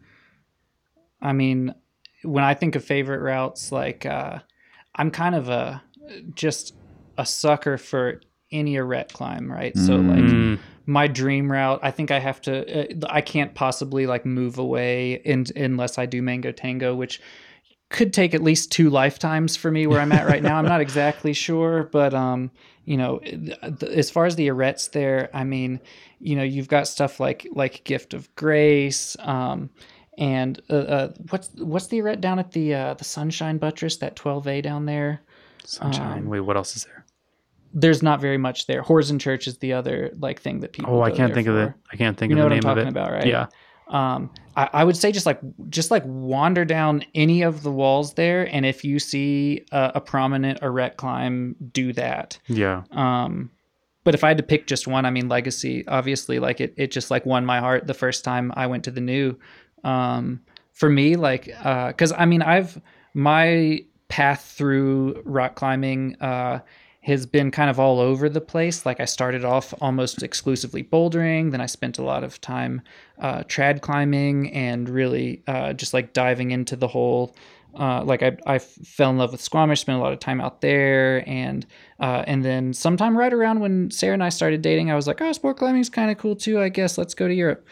I 1.23 1.32
mean, 1.32 1.74
when 2.23 2.45
I 2.45 2.55
think 2.55 2.74
of 2.77 2.85
favorite 2.85 3.20
routes, 3.20 3.73
like 3.73 4.07
uh, 4.07 4.41
I'm 4.95 5.11
kind 5.11 5.35
of 5.35 5.49
a 5.49 5.82
just 6.35 6.74
a 7.16 7.27
sucker 7.27 7.78
for 7.78 8.20
any 8.51 8.77
arete 8.77 9.12
climb, 9.12 9.51
right? 9.51 9.77
So 9.77 9.97
like 9.97 10.19
Mm. 10.19 10.59
my 10.87 11.07
dream 11.07 11.51
route, 11.53 11.81
I 11.82 11.91
think 11.91 12.11
I 12.11 12.19
have 12.19 12.41
to. 12.43 13.05
Uh, 13.05 13.07
I 13.09 13.20
can't 13.20 13.55
possibly 13.55 14.07
like 14.07 14.27
move 14.27 14.59
away 14.59 15.15
in, 15.24 15.47
unless 15.55 15.99
I 15.99 16.07
do 16.07 16.23
Mango 16.23 16.53
Tango, 16.53 16.95
which 16.95 17.20
could 17.91 18.12
take 18.12 18.35
at 18.35 18.43
least 18.43 18.73
two 18.73 18.89
lifetimes 18.89 19.57
for 19.57 19.71
me 19.71 19.87
where 19.87 20.01
I'm 20.01 20.12
at 20.12 20.27
right 20.27 20.43
now. 20.43 20.57
I'm 20.57 20.65
not 20.65 20.81
exactly 20.89 21.33
sure, 21.35 21.85
but 21.93 22.15
um, 22.15 22.51
you 22.85 22.97
know, 22.97 23.19
th- 23.19 23.59
th- 23.61 23.83
as 23.83 24.11
far 24.11 24.25
as 24.27 24.37
the 24.37 24.49
aretes 24.49 24.91
there, 24.93 25.29
I 25.35 25.45
mean, 25.45 25.81
you 26.21 26.35
know, 26.37 26.43
you've 26.43 26.69
got 26.69 26.89
stuff 26.89 27.21
like 27.21 27.47
like 27.53 27.85
Gift 27.85 28.15
of 28.15 28.35
Grace, 28.37 29.17
um, 29.21 29.71
and 30.19 30.61
uh, 30.71 30.75
uh, 30.77 31.12
what's 31.31 31.51
what's 31.59 31.89
the 31.89 32.01
arete 32.01 32.21
down 32.21 32.39
at 32.39 32.53
the 32.53 32.75
uh, 32.75 32.95
the 32.95 33.05
Sunshine 33.05 33.59
Buttress, 33.59 33.97
that 33.99 34.17
12A 34.17 34.62
down 34.62 34.87
there? 34.87 35.21
Sunshine. 35.65 36.19
Um, 36.21 36.29
Wait, 36.29 36.41
what 36.41 36.57
else 36.57 36.77
is 36.77 36.85
there? 36.85 37.05
There's 37.73 38.03
not 38.03 38.21
very 38.21 38.39
much 38.39 38.67
there. 38.67 38.83
Horsen 38.83 39.21
Church 39.21 39.47
is 39.47 39.59
the 39.59 39.73
other 39.73 40.11
like 40.19 40.41
thing 40.41 40.61
that 40.61 40.73
people. 40.73 40.95
Oh, 40.97 41.03
I 41.03 41.11
can't 41.11 41.33
think 41.35 41.47
of 41.49 41.57
it. 41.57 41.73
I 41.93 41.97
can't 41.97 42.17
think 42.19 42.31
You 42.31 42.37
know 42.37 42.47
of 42.47 42.51
what 42.53 42.61
the 42.62 42.69
I'm 42.69 42.77
name 42.77 42.79
of 42.79 42.85
talking 42.85 42.89
it. 42.89 42.91
about, 42.91 43.12
right? 43.12 43.27
Yeah. 43.27 43.47
Um 43.91 44.31
I, 44.57 44.69
I 44.73 44.85
would 44.85 44.97
say 44.97 45.12
just 45.12 45.27
like 45.27 45.41
just 45.69 45.91
like 45.91 46.03
wander 46.07 46.65
down 46.65 47.05
any 47.15 47.43
of 47.43 47.62
the 47.62 47.71
walls 47.71 48.15
there 48.15 48.45
and 48.55 48.65
if 48.65 48.85
you 48.85 48.99
see 48.99 49.65
a, 49.73 49.93
a 49.97 50.01
prominent 50.01 50.59
arete 50.62 50.97
climb 50.97 51.57
do 51.73 51.93
that 51.95 52.39
Yeah. 52.49 52.83
um 52.93 53.51
but 54.05 54.15
if 54.15 54.25
i 54.25 54.29
had 54.29 54.37
to 54.39 54.43
pick 54.45 54.67
just 54.67 54.87
one 54.87 55.05
i 55.07 55.11
mean 55.11 55.29
legacy 55.29 55.87
obviously 55.89 56.39
like 56.39 56.61
it, 56.61 56.73
it 56.77 56.91
just 56.91 57.11
like 57.11 57.27
won 57.27 57.45
my 57.45 57.59
heart 57.61 57.87
the 57.87 57.95
first 57.95 58.25
time 58.25 58.53
i 58.57 58.67
went 58.67 58.85
to 58.85 58.91
the 58.91 59.01
new 59.01 59.37
um 59.85 60.41
for 60.73 60.89
me 60.89 61.17
like 61.17 61.51
uh 61.65 61.89
because 61.89 62.12
i 62.12 62.25
mean 62.25 62.43
i've 62.43 62.81
my 63.15 63.85
path 64.09 64.55
through 64.57 65.21
rock 65.25 65.55
climbing 65.55 66.17
uh 66.21 66.61
has 67.02 67.24
been 67.24 67.51
kind 67.51 67.70
of 67.70 67.81
all 67.81 67.98
over 67.98 68.28
the 68.28 68.40
place. 68.40 68.85
Like 68.85 69.01
I 69.01 69.06
started 69.06 69.44
off 69.44 69.72
almost 69.81 70.22
exclusively 70.22 70.85
bouldering, 70.85 71.51
then 71.51 71.60
I 71.60 71.66
spent 71.66 71.98
a 71.98 72.02
lot 72.02 72.24
of 72.24 72.40
time 72.40 72.82
uh, 73.18 73.43
trad 73.44 73.81
climbing 73.81 74.52
and 74.52 74.89
really 74.89 75.43
uh, 75.47 75.72
just 75.72 75.94
like 75.94 76.12
diving 76.12 76.51
into 76.51 76.77
the 76.77 76.89
whole. 76.89 77.35
Uh, 77.78 78.02
like 78.02 78.22
I, 78.22 78.36
I 78.47 78.59
fell 78.59 79.10
in 79.10 79.18
love 79.18 79.31
with 79.32 79.40
Squamish, 79.40 79.81
spent 79.81 79.98
a 79.98 80.02
lot 80.02 80.12
of 80.12 80.18
time 80.18 80.40
out 80.40 80.60
there, 80.60 81.27
and 81.28 81.64
uh, 82.01 82.24
and 82.27 82.44
then 82.44 82.72
sometime 82.72 83.16
right 83.16 83.32
around 83.32 83.60
when 83.60 83.90
Sarah 83.93 84.14
and 84.14 84.24
I 84.24 84.28
started 84.28 84.60
dating, 84.60 84.90
I 84.90 84.97
was 84.97 85.06
like, 85.06 85.20
oh, 85.20 85.32
sport 85.32 85.56
climbing's 85.56 85.89
kind 85.89 86.10
of 86.10 86.18
cool 86.18 86.35
too. 86.35 86.60
I 86.60 86.68
guess 86.68 86.98
let's 86.98 87.14
go 87.14 87.28
to 87.28 87.35
Europe. 87.35 87.64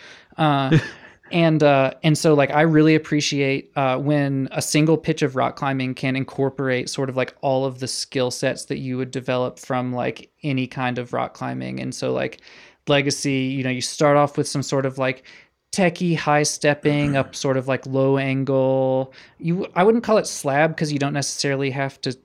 And 1.30 1.62
uh, 1.62 1.92
and 2.02 2.16
so 2.16 2.34
like 2.34 2.50
I 2.50 2.62
really 2.62 2.94
appreciate 2.94 3.70
uh, 3.76 3.98
when 3.98 4.48
a 4.52 4.62
single 4.62 4.96
pitch 4.96 5.22
of 5.22 5.36
rock 5.36 5.56
climbing 5.56 5.94
can 5.94 6.16
incorporate 6.16 6.88
sort 6.88 7.08
of 7.08 7.16
like 7.16 7.34
all 7.40 7.64
of 7.64 7.80
the 7.80 7.88
skill 7.88 8.30
sets 8.30 8.66
that 8.66 8.78
you 8.78 8.96
would 8.96 9.10
develop 9.10 9.58
from 9.58 9.92
like 9.92 10.30
any 10.42 10.66
kind 10.66 10.98
of 10.98 11.12
rock 11.12 11.34
climbing. 11.34 11.80
And 11.80 11.94
so 11.94 12.12
like 12.12 12.40
legacy, 12.86 13.32
you 13.32 13.62
know, 13.64 13.70
you 13.70 13.82
start 13.82 14.16
off 14.16 14.38
with 14.38 14.48
some 14.48 14.62
sort 14.62 14.86
of 14.86 14.98
like 14.98 15.24
techie 15.72 16.16
high 16.16 16.42
stepping 16.42 17.16
up 17.16 17.34
sort 17.34 17.56
of 17.56 17.68
like 17.68 17.84
low 17.84 18.16
angle 18.16 19.12
you 19.38 19.66
i 19.74 19.84
wouldn't 19.84 20.02
call 20.02 20.16
it 20.16 20.26
slab 20.26 20.70
because 20.70 20.90
you 20.90 20.98
don't 20.98 21.12
necessarily 21.12 21.70
have 21.70 22.00
to 22.00 22.16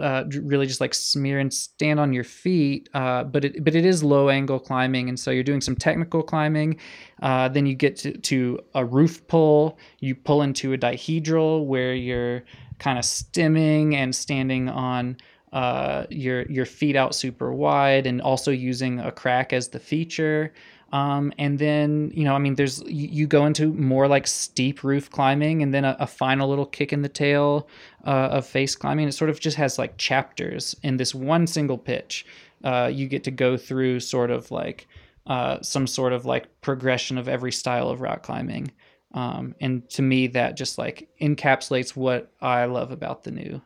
uh, 0.00 0.24
really 0.42 0.66
just 0.66 0.80
like 0.80 0.94
smear 0.94 1.38
and 1.38 1.52
stand 1.52 1.98
on 1.98 2.12
your 2.12 2.24
feet. 2.24 2.88
Uh, 2.94 3.24
but 3.24 3.44
it 3.44 3.64
but 3.64 3.74
it 3.74 3.84
is 3.84 4.02
low 4.02 4.28
angle 4.28 4.58
climbing, 4.58 5.08
and 5.08 5.18
so 5.18 5.30
you're 5.30 5.42
doing 5.42 5.60
some 5.60 5.76
technical 5.76 6.22
climbing. 6.22 6.78
Uh, 7.22 7.48
then 7.48 7.66
you 7.66 7.74
get 7.74 7.96
to, 7.96 8.12
to 8.18 8.58
a 8.74 8.84
roof 8.84 9.26
pull. 9.26 9.78
You 10.00 10.14
pull 10.14 10.42
into 10.42 10.72
a 10.72 10.78
dihedral 10.78 11.66
where 11.66 11.94
you're 11.94 12.44
kind 12.78 12.98
of 12.98 13.04
stimming 13.04 13.94
and 13.94 14.14
standing 14.14 14.68
on 14.68 15.16
uh, 15.52 16.06
your 16.10 16.42
your 16.50 16.66
feet 16.66 16.96
out 16.96 17.14
super 17.14 17.52
wide, 17.52 18.06
and 18.06 18.20
also 18.20 18.50
using 18.50 19.00
a 19.00 19.10
crack 19.10 19.52
as 19.52 19.68
the 19.68 19.80
feature. 19.80 20.52
Um, 20.92 21.32
and 21.36 21.58
then 21.58 22.12
you 22.14 22.24
know, 22.24 22.34
I 22.34 22.38
mean, 22.38 22.54
there's 22.54 22.80
you, 22.82 23.08
you 23.08 23.26
go 23.26 23.44
into 23.44 23.72
more 23.72 24.06
like 24.06 24.26
steep 24.26 24.84
roof 24.84 25.10
climbing, 25.10 25.62
and 25.62 25.74
then 25.74 25.84
a, 25.84 25.96
a 25.98 26.06
final 26.06 26.48
little 26.48 26.66
kick 26.66 26.92
in 26.92 27.02
the 27.02 27.08
tail 27.08 27.68
uh, 28.06 28.28
of 28.30 28.46
face 28.46 28.76
climbing. 28.76 29.08
It 29.08 29.12
sort 29.12 29.30
of 29.30 29.40
just 29.40 29.56
has 29.56 29.78
like 29.78 29.96
chapters 29.98 30.76
in 30.82 30.96
this 30.96 31.14
one 31.14 31.46
single 31.46 31.78
pitch. 31.78 32.24
Uh, 32.64 32.90
you 32.92 33.08
get 33.08 33.24
to 33.24 33.30
go 33.30 33.56
through 33.56 34.00
sort 34.00 34.30
of 34.30 34.50
like 34.50 34.86
uh, 35.26 35.60
some 35.60 35.86
sort 35.86 36.12
of 36.12 36.24
like 36.24 36.60
progression 36.60 37.18
of 37.18 37.28
every 37.28 37.52
style 37.52 37.88
of 37.88 38.00
rock 38.00 38.22
climbing. 38.22 38.70
Um, 39.12 39.54
and 39.60 39.88
to 39.90 40.02
me, 40.02 40.28
that 40.28 40.56
just 40.56 40.78
like 40.78 41.08
encapsulates 41.20 41.96
what 41.96 42.32
I 42.40 42.66
love 42.66 42.92
about 42.92 43.24
the 43.24 43.30
new. 43.30 43.62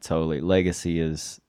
Totally. 0.00 0.40
Legacy 0.40 1.00
is, 1.00 1.40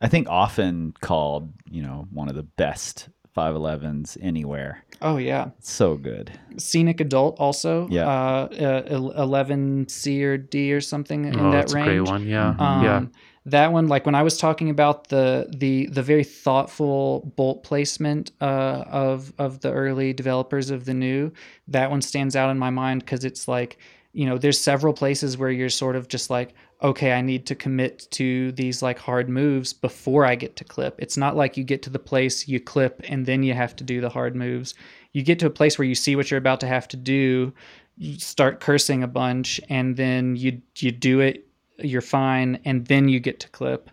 I 0.00 0.08
think, 0.08 0.28
often 0.28 0.94
called, 1.00 1.52
you 1.70 1.82
know, 1.82 2.08
one 2.10 2.28
of 2.28 2.34
the 2.34 2.42
best 2.42 3.08
511s 3.36 4.16
anywhere. 4.20 4.84
Oh 5.02 5.16
yeah, 5.16 5.50
so 5.60 5.96
good. 5.96 6.32
scenic 6.56 7.00
adult 7.00 7.38
also. 7.38 7.88
Yeah. 7.88 8.08
Uh, 8.08 8.48
uh, 8.60 9.22
eleven 9.22 9.88
C 9.88 10.24
or 10.24 10.36
D 10.38 10.72
or 10.72 10.80
something 10.80 11.24
in 11.26 11.38
oh, 11.38 11.50
that 11.50 11.56
that's 11.56 11.74
range. 11.74 11.86
a 11.86 11.90
great 11.90 12.00
one. 12.00 12.26
Yeah. 12.26 12.54
Um, 12.58 12.84
yeah. 12.84 13.04
That 13.46 13.72
one, 13.72 13.88
like 13.88 14.06
when 14.06 14.14
I 14.14 14.22
was 14.22 14.38
talking 14.38 14.70
about 14.70 15.08
the 15.08 15.46
the 15.54 15.86
the 15.86 16.02
very 16.02 16.24
thoughtful 16.24 17.32
bolt 17.36 17.62
placement 17.62 18.32
uh, 18.40 18.84
of 18.88 19.34
of 19.36 19.60
the 19.60 19.70
early 19.70 20.14
developers 20.14 20.70
of 20.70 20.86
the 20.86 20.94
new, 20.94 21.30
that 21.68 21.90
one 21.90 22.00
stands 22.00 22.36
out 22.36 22.50
in 22.50 22.58
my 22.58 22.70
mind 22.70 23.00
because 23.00 23.24
it's 23.24 23.46
like 23.46 23.76
you 24.14 24.24
know 24.24 24.38
there's 24.38 24.58
several 24.58 24.94
places 24.94 25.36
where 25.36 25.50
you're 25.50 25.68
sort 25.68 25.96
of 25.96 26.08
just 26.08 26.30
like 26.30 26.54
okay 26.84 27.12
i 27.12 27.20
need 27.20 27.46
to 27.46 27.54
commit 27.54 28.06
to 28.10 28.52
these 28.52 28.82
like 28.82 28.98
hard 28.98 29.28
moves 29.28 29.72
before 29.72 30.24
i 30.24 30.34
get 30.34 30.54
to 30.56 30.64
clip. 30.64 30.94
It's 30.98 31.16
not 31.16 31.36
like 31.36 31.56
you 31.56 31.64
get 31.64 31.82
to 31.82 31.90
the 31.90 31.98
place 31.98 32.46
you 32.46 32.60
clip 32.60 33.02
and 33.08 33.26
then 33.26 33.42
you 33.42 33.54
have 33.54 33.74
to 33.76 33.84
do 33.84 34.00
the 34.00 34.08
hard 34.08 34.36
moves. 34.36 34.74
You 35.12 35.22
get 35.22 35.38
to 35.40 35.46
a 35.46 35.50
place 35.50 35.78
where 35.78 35.86
you 35.86 35.94
see 35.94 36.16
what 36.16 36.30
you're 36.30 36.38
about 36.38 36.60
to 36.60 36.66
have 36.66 36.86
to 36.88 36.96
do 36.96 37.52
you 37.96 38.18
start 38.18 38.60
cursing 38.60 39.02
a 39.02 39.08
bunch 39.08 39.60
and 39.68 39.96
then 39.96 40.36
you 40.36 40.60
you 40.78 40.90
do 40.90 41.20
it 41.20 41.46
you're 41.78 42.00
fine 42.00 42.60
and 42.64 42.86
then 42.86 43.08
you 43.08 43.18
get 43.20 43.40
to 43.40 43.48
clip. 43.48 43.90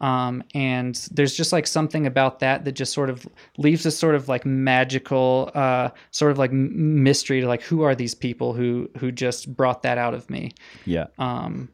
Um, 0.00 0.42
and 0.52 0.96
there's 1.12 1.36
just 1.36 1.52
like 1.52 1.66
something 1.66 2.06
about 2.06 2.40
that 2.40 2.64
that 2.64 2.72
just 2.72 2.92
sort 2.92 3.08
of 3.08 3.24
leaves 3.56 3.84
this 3.84 3.96
sort 3.96 4.16
of 4.16 4.28
like 4.28 4.44
magical 4.44 5.50
uh, 5.54 5.90
sort 6.10 6.32
of 6.32 6.38
like 6.38 6.52
mystery 6.52 7.40
to 7.40 7.46
like 7.46 7.62
who 7.62 7.82
are 7.82 7.94
these 7.94 8.14
people 8.14 8.52
who 8.52 8.90
who 8.98 9.12
just 9.12 9.54
brought 9.56 9.82
that 9.82 9.98
out 9.98 10.12
of 10.12 10.28
me? 10.28 10.52
Yeah. 10.86 11.06
um, 11.18 11.68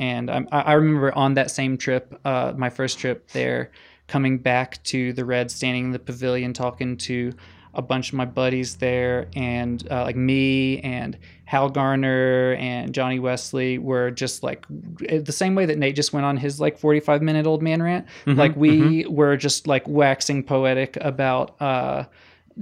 and 0.00 0.28
I 0.30 0.44
I 0.50 0.72
remember 0.72 1.14
on 1.14 1.34
that 1.34 1.50
same 1.52 1.76
trip, 1.78 2.18
uh, 2.24 2.52
my 2.56 2.70
first 2.70 2.98
trip 2.98 3.28
there, 3.30 3.70
coming 4.08 4.38
back 4.38 4.82
to 4.84 5.12
the 5.12 5.24
Red, 5.24 5.50
standing 5.50 5.84
in 5.86 5.90
the 5.92 5.98
pavilion, 6.00 6.52
talking 6.52 6.96
to 7.08 7.32
a 7.72 7.82
bunch 7.82 8.08
of 8.08 8.14
my 8.14 8.24
buddies 8.24 8.76
there, 8.76 9.28
and 9.36 9.86
uh, 9.92 10.02
like 10.02 10.16
me 10.16 10.80
and 10.80 11.16
Hal 11.44 11.68
Garner 11.68 12.54
and 12.58 12.92
Johnny 12.92 13.20
Wesley 13.20 13.78
were 13.78 14.10
just 14.10 14.42
like 14.42 14.66
the 14.98 15.30
same 15.32 15.54
way 15.54 15.66
that 15.66 15.78
Nate 15.78 15.94
just 15.94 16.12
went 16.12 16.26
on 16.26 16.36
his 16.36 16.58
like 16.60 16.78
45 16.78 17.22
minute 17.22 17.46
old 17.46 17.62
man 17.62 17.80
rant. 17.82 18.06
like 18.26 18.56
we 18.56 19.06
were 19.06 19.36
just 19.36 19.66
like 19.68 19.86
waxing 19.86 20.42
poetic 20.42 20.96
about 21.00 21.60
uh, 21.62 22.04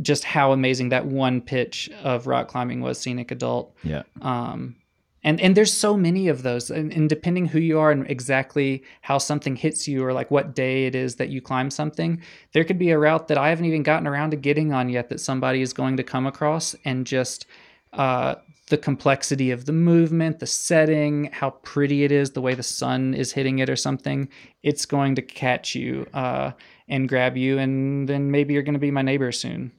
just 0.03 0.25
how 0.25 0.53
amazing 0.53 0.91
that 0.91 1.07
one 1.07 1.41
pitch 1.41 1.89
of 2.05 2.27
rock 2.27 2.49
climbing 2.49 2.83
was, 2.83 2.99
scenic 3.01 3.31
adult 3.31 3.75
Yeah. 3.83 4.03
um, 4.21 4.77
and 5.25 5.41
and 5.41 5.57
there's 5.57 5.73
so 5.73 5.97
many 5.97 6.29
of 6.29 6.43
those 6.43 6.71
and, 6.71 6.93
and 6.93 7.09
depending 7.09 7.47
who 7.47 7.59
you 7.59 7.79
are 7.79 7.91
and 7.91 8.09
exactly 8.11 8.83
how 9.03 9.19
something 9.19 9.57
hits 9.57 9.89
you 9.89 10.05
or 10.05 10.13
like 10.13 10.31
what 10.31 10.55
day 10.55 10.87
it 10.87 10.95
is 10.95 11.17
that 11.17 11.29
you 11.29 11.41
climb 11.41 11.71
something 11.71 12.21
there 12.53 12.65
could 12.65 12.79
be 12.79 12.91
a 12.91 12.99
route 12.99 13.29
that 13.29 13.39
i 13.39 13.49
haven't 13.49 13.67
even 13.67 13.83
gotten 13.83 14.07
around 14.07 14.31
to 14.31 14.37
getting 14.37 14.73
on 14.73 14.89
yet 14.89 15.09
that 15.09 15.21
somebody 15.21 15.63
is 15.63 15.73
going 15.73 15.97
to 15.97 16.03
come 16.03 16.27
across 16.27 16.75
and 16.85 17.07
just 17.07 17.47
uh, 17.95 18.35
the 18.69 18.77
complexity 18.79 19.51
of 19.51 19.65
the 19.65 19.73
movement 19.73 20.39
the 20.39 20.47
setting 20.47 21.31
how 21.33 21.51
pretty 21.51 22.05
it 22.05 22.13
is 22.13 22.33
the 22.33 22.41
way 22.41 22.55
the 22.55 22.63
sun 22.63 23.15
is 23.15 23.33
hitting 23.33 23.59
it 23.59 23.71
or 23.71 23.77
something 23.77 24.29
it's 24.63 24.85
going 24.85 25.15
to 25.15 25.23
catch 25.23 25.75
you 25.75 26.07
uh, 26.15 26.51
and 26.89 27.09
grab 27.09 27.37
you 27.37 27.59
and 27.59 28.09
then 28.09 28.31
maybe 28.31 28.53
you're 28.53 28.63
going 28.63 28.75
to 28.75 28.79
be 28.79 28.91
my 28.91 29.03
neighbor 29.03 29.33
soon 29.33 29.73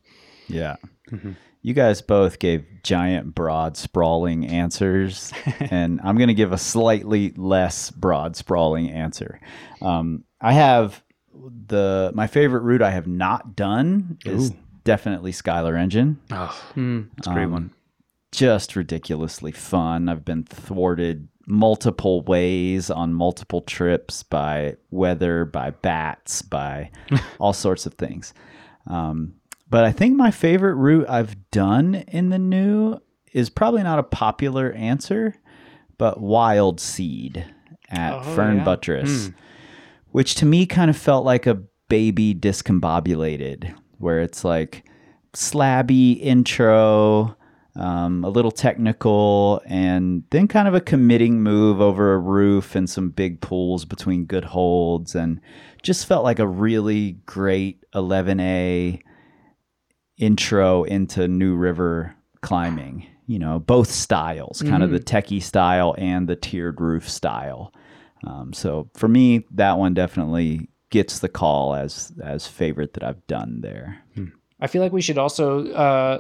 Yeah. 0.50 0.76
Mm-hmm. 1.12 1.34
You 1.62 1.74
guys 1.74 2.02
both 2.02 2.40
gave 2.40 2.66
giant, 2.84 3.36
broad, 3.36 3.76
sprawling 3.76 4.48
answers, 4.48 5.34
and 5.60 6.00
I'm 6.04 6.16
going 6.18 6.30
to 6.30 6.34
give 6.34 6.54
a 6.54 6.58
slightly 6.58 7.32
less 7.36 7.92
broad, 7.92 8.36
sprawling 8.38 8.90
answer. 8.90 9.42
Um, 9.82 10.24
I 10.40 10.54
have 10.54 11.04
the 11.68 12.12
my 12.16 12.28
favorite 12.28 12.62
route 12.64 12.82
I 12.82 12.92
have 12.92 13.08
not 13.08 13.56
done 13.56 14.18
is 14.26 14.54
definitely 14.86 15.32
Skylore 15.34 15.78
Engine. 15.78 16.20
Oh, 16.32 16.48
Hmm. 16.74 17.02
that's 17.18 17.28
a 17.28 17.32
great 17.34 17.44
Um, 17.46 17.52
one. 17.52 17.72
Just 18.32 18.76
ridiculously 18.76 19.52
fun. 19.52 20.08
I've 20.08 20.24
been 20.24 20.44
thwarted 20.44 21.28
multiple 21.48 22.22
ways 22.22 22.90
on 22.92 23.14
multiple 23.14 23.62
trips 23.62 24.22
by 24.24 24.76
weather, 24.92 25.46
by 25.46 25.72
bats, 25.72 26.42
by 26.42 26.92
all 27.40 27.54
sorts 27.54 27.86
of 27.86 27.96
things. 27.96 28.34
Um, 28.88 29.34
but 29.70 29.84
I 29.86 29.92
think 29.92 30.16
my 30.16 30.32
favorite 30.32 30.76
route 30.76 31.08
I've 31.10 31.36
done 31.52 31.96
in 32.08 32.30
the 32.30 32.40
new 32.40 32.98
is 33.34 33.50
probably 33.50 33.84
not 33.84 34.00
a 34.00 34.04
popular 34.04 34.72
answer. 34.74 35.36
but 35.98 36.20
Wild 36.22 36.80
Seed 36.80 37.46
at 37.90 38.14
Oh, 38.14 38.22
Fern 38.36 38.58
yeah. 38.58 38.64
Buttress, 38.64 39.32
which 40.12 40.36
to 40.36 40.46
me 40.46 40.66
kind 40.66 40.90
of 40.90 40.96
felt 40.98 41.26
like 41.26 41.46
a 41.46 41.62
baby 41.90 42.34
discombobulated, 42.34 43.74
where 43.98 44.22
it's 44.22 44.44
like 44.46 44.86
slabby 45.34 46.20
intro, 46.22 47.36
um, 47.76 48.24
a 48.24 48.30
little 48.30 48.52
technical, 48.52 49.62
and 49.66 50.24
then 50.32 50.48
kind 50.48 50.68
of 50.68 50.74
a 50.74 50.82
committing 50.82 51.42
move 51.44 51.80
over 51.82 52.14
a 52.14 52.18
roof 52.20 52.76
and 52.76 52.90
some 52.90 53.10
big 53.10 53.42
pulls 53.42 53.86
between 53.86 54.26
good 54.26 54.46
holds, 54.46 55.16
and 55.16 55.40
just 55.84 56.06
felt 56.08 56.24
like 56.24 56.40
a 56.40 56.48
really 56.48 57.14
great 57.26 57.84
11A 57.94 59.02
intro 60.20 60.84
into 60.84 61.28
New 61.28 61.56
River 61.56 62.16
climbing. 62.42 63.08
You 63.26 63.38
know, 63.40 63.60
both 63.60 63.90
styles, 63.92 64.62
kind 64.64 64.82
of 64.82 64.90
the 64.90 65.00
techie 65.00 65.42
style 65.44 65.94
and 66.00 66.28
the 66.28 66.36
tiered 66.36 66.82
roof 66.82 67.08
style. 67.08 67.72
Um, 68.26 68.54
so 68.54 68.90
for 68.96 69.08
me, 69.08 69.46
that 69.52 69.78
one 69.78 69.94
definitely 69.94 70.70
gets 70.90 71.20
the 71.20 71.30
call 71.30 71.76
as 71.76 72.12
as 72.24 72.48
favorite 72.48 72.94
that 72.94 73.04
I've 73.04 73.26
done 73.28 73.62
there. 73.62 74.04
I 74.62 74.68
feel 74.68 74.82
like 74.82 74.92
we 74.92 75.02
should 75.02 75.18
also 75.20 75.72
uh, 75.72 76.20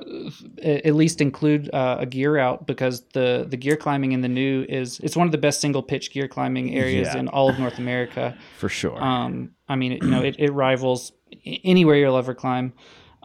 at 0.61 0.93
least 0.95 1.19
include 1.19 1.69
uh, 1.73 1.97
a 1.99 2.05
gear 2.05 2.37
out 2.37 2.67
because 2.67 3.01
the 3.13 3.45
the 3.49 3.57
gear 3.57 3.75
climbing 3.75 4.11
in 4.11 4.21
the 4.21 4.29
new 4.29 4.65
is 4.69 4.99
it's 5.01 5.17
one 5.17 5.25
of 5.27 5.31
the 5.31 5.37
best 5.39 5.59
single 5.61 5.81
pitch 5.83 6.11
gear 6.11 6.27
climbing 6.27 6.75
areas 6.75 7.09
Yeah. 7.11 7.19
in 7.21 7.27
all 7.27 7.49
of 7.49 7.57
North 7.59 7.79
America. 7.79 8.37
For 8.59 8.69
sure. 8.69 9.01
Um, 9.03 9.51
I 9.67 9.75
mean, 9.75 9.93
it, 9.93 10.03
you 10.03 10.09
know, 10.11 10.21
it, 10.23 10.35
it 10.37 10.51
rivals 10.51 11.11
anywhere 11.43 11.95
you'll 11.95 12.17
ever 12.17 12.35
climb. 12.35 12.73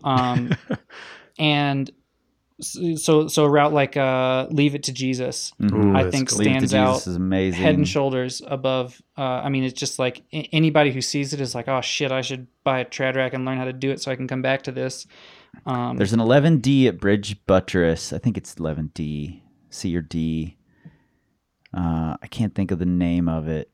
Um, 0.05 0.55
and 1.39 1.91
so 2.61 3.27
so 3.27 3.45
a 3.45 3.51
route 3.51 3.73
like 3.73 3.97
uh, 3.97 4.47
Leave 4.51 4.77
It 4.77 4.85
to 4.85 4.93
Jesus, 4.93 5.53
Mhm. 5.61 5.97
I 5.97 6.09
think 6.09 6.29
cool. 6.29 6.39
Leave 6.39 6.47
It 6.57 6.61
to 6.61 6.69
stands 6.69 6.75
out 6.75 7.07
is 7.09 7.17
amazing. 7.17 7.61
head 7.61 7.75
and 7.75 7.89
shoulders 7.89 8.41
above. 8.47 9.03
Uh, 9.19 9.23
I 9.23 9.49
mean, 9.49 9.65
it's 9.65 9.79
just 9.79 9.99
like 9.99 10.23
anybody 10.53 10.93
who 10.93 11.01
sees 11.01 11.33
it 11.33 11.41
is 11.41 11.53
like, 11.57 11.67
oh 11.67 11.81
shit, 11.81 12.13
I 12.13 12.21
should 12.21 12.47
buy 12.63 12.79
a 12.79 12.85
trad 12.85 13.17
rack 13.17 13.35
and 13.35 13.45
learn 13.45 13.59
how 13.59 13.65
to 13.65 13.73
do 13.73 13.91
it 13.91 14.01
so 14.01 14.13
I 14.13 14.17
can 14.17 14.29
come 14.29 14.41
back 14.43 14.63
to 14.63 14.73
this. 14.73 15.07
Um, 15.67 15.97
There's 15.97 16.13
an 16.13 16.21
11D 16.21 16.87
at 16.87 17.01
Bridge 17.01 17.45
Buttress. 17.47 18.13
I 18.13 18.19
think 18.19 18.37
it's 18.37 18.55
11D, 18.55 19.41
C 19.71 19.97
or 19.97 20.03
D. 20.03 20.57
Uh, 21.77 22.17
I 22.23 22.27
can't 22.29 22.55
think 22.55 22.71
of 22.71 22.79
the 22.79 22.87
name 22.87 23.29
of 23.29 23.49
it. 23.49 23.69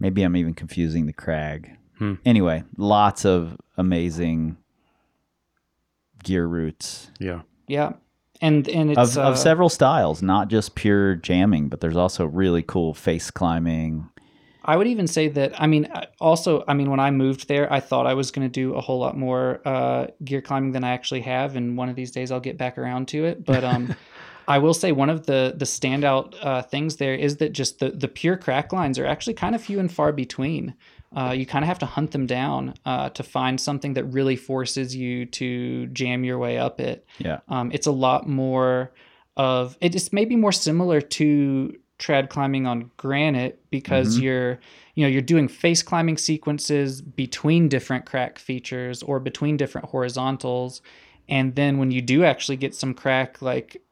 Maybe 0.00 0.22
I'm 0.22 0.36
even 0.36 0.54
confusing 0.54 1.06
the 1.06 1.12
crag. 1.12 1.76
Hmm. 1.98 2.14
Anyway, 2.24 2.62
lots 2.76 3.24
of 3.24 3.56
amazing 3.76 4.56
gear 6.24 6.46
routes 6.46 7.10
Yeah. 7.18 7.42
yeah, 7.66 7.92
and 8.40 8.68
and 8.68 8.90
it's 8.90 9.16
of, 9.16 9.18
uh, 9.18 9.28
of 9.28 9.38
several 9.38 9.68
styles, 9.68 10.22
not 10.22 10.48
just 10.48 10.74
pure 10.74 11.14
jamming, 11.16 11.68
but 11.68 11.80
there's 11.80 11.96
also 11.96 12.24
really 12.26 12.62
cool 12.62 12.94
face 12.94 13.30
climbing. 13.30 14.08
I 14.64 14.76
would 14.76 14.86
even 14.86 15.06
say 15.06 15.28
that. 15.28 15.58
I 15.60 15.66
mean, 15.66 15.90
also, 16.20 16.62
I 16.68 16.74
mean, 16.74 16.90
when 16.90 17.00
I 17.00 17.10
moved 17.10 17.48
there, 17.48 17.72
I 17.72 17.80
thought 17.80 18.06
I 18.06 18.12
was 18.12 18.30
going 18.30 18.46
to 18.46 18.52
do 18.52 18.74
a 18.74 18.82
whole 18.82 18.98
lot 18.98 19.16
more 19.16 19.62
uh, 19.64 20.08
gear 20.22 20.42
climbing 20.42 20.72
than 20.72 20.84
I 20.84 20.90
actually 20.90 21.22
have, 21.22 21.56
and 21.56 21.76
one 21.78 21.88
of 21.88 21.96
these 21.96 22.10
days 22.10 22.30
I'll 22.30 22.40
get 22.40 22.58
back 22.58 22.76
around 22.76 23.08
to 23.08 23.24
it. 23.24 23.44
But 23.46 23.64
um, 23.64 23.96
I 24.48 24.58
will 24.58 24.74
say 24.74 24.92
one 24.92 25.08
of 25.08 25.26
the 25.26 25.54
the 25.56 25.64
standout 25.64 26.34
uh, 26.42 26.62
things 26.62 26.96
there 26.96 27.14
is 27.14 27.38
that 27.38 27.52
just 27.52 27.78
the 27.78 27.90
the 27.90 28.08
pure 28.08 28.36
crack 28.36 28.72
lines 28.72 28.98
are 28.98 29.06
actually 29.06 29.34
kind 29.34 29.54
of 29.54 29.62
few 29.62 29.80
and 29.80 29.90
far 29.90 30.12
between. 30.12 30.74
Uh, 31.14 31.32
you 31.36 31.46
kind 31.46 31.64
of 31.64 31.68
have 31.68 31.78
to 31.78 31.86
hunt 31.86 32.10
them 32.10 32.26
down 32.26 32.74
uh, 32.84 33.08
to 33.10 33.22
find 33.22 33.60
something 33.60 33.94
that 33.94 34.04
really 34.04 34.36
forces 34.36 34.94
you 34.94 35.24
to 35.24 35.86
jam 35.88 36.22
your 36.24 36.38
way 36.38 36.58
up 36.58 36.80
it. 36.80 37.06
Yeah. 37.18 37.40
Um, 37.48 37.70
it's 37.72 37.86
a 37.86 37.92
lot 37.92 38.28
more 38.28 38.92
of 39.36 39.78
it 39.80 39.94
is 39.94 40.12
maybe 40.12 40.36
more 40.36 40.52
similar 40.52 41.00
to 41.00 41.74
trad 41.98 42.28
climbing 42.28 42.66
on 42.66 42.90
granite 42.96 43.60
because 43.70 44.18
you're 44.18 44.58
you 44.94 45.04
know 45.04 45.08
you're 45.08 45.22
doing 45.22 45.48
face 45.48 45.82
climbing 45.82 46.16
sequences 46.16 47.00
between 47.00 47.68
different 47.68 48.04
crack 48.04 48.38
features 48.38 49.02
or 49.02 49.18
between 49.18 49.56
different 49.56 49.88
horizontals 49.88 50.80
and 51.28 51.54
then 51.56 51.78
when 51.78 51.90
you 51.90 52.00
do 52.00 52.24
actually 52.24 52.56
get 52.56 52.74
some 52.74 52.94
crack 52.94 53.42
like 53.42 53.82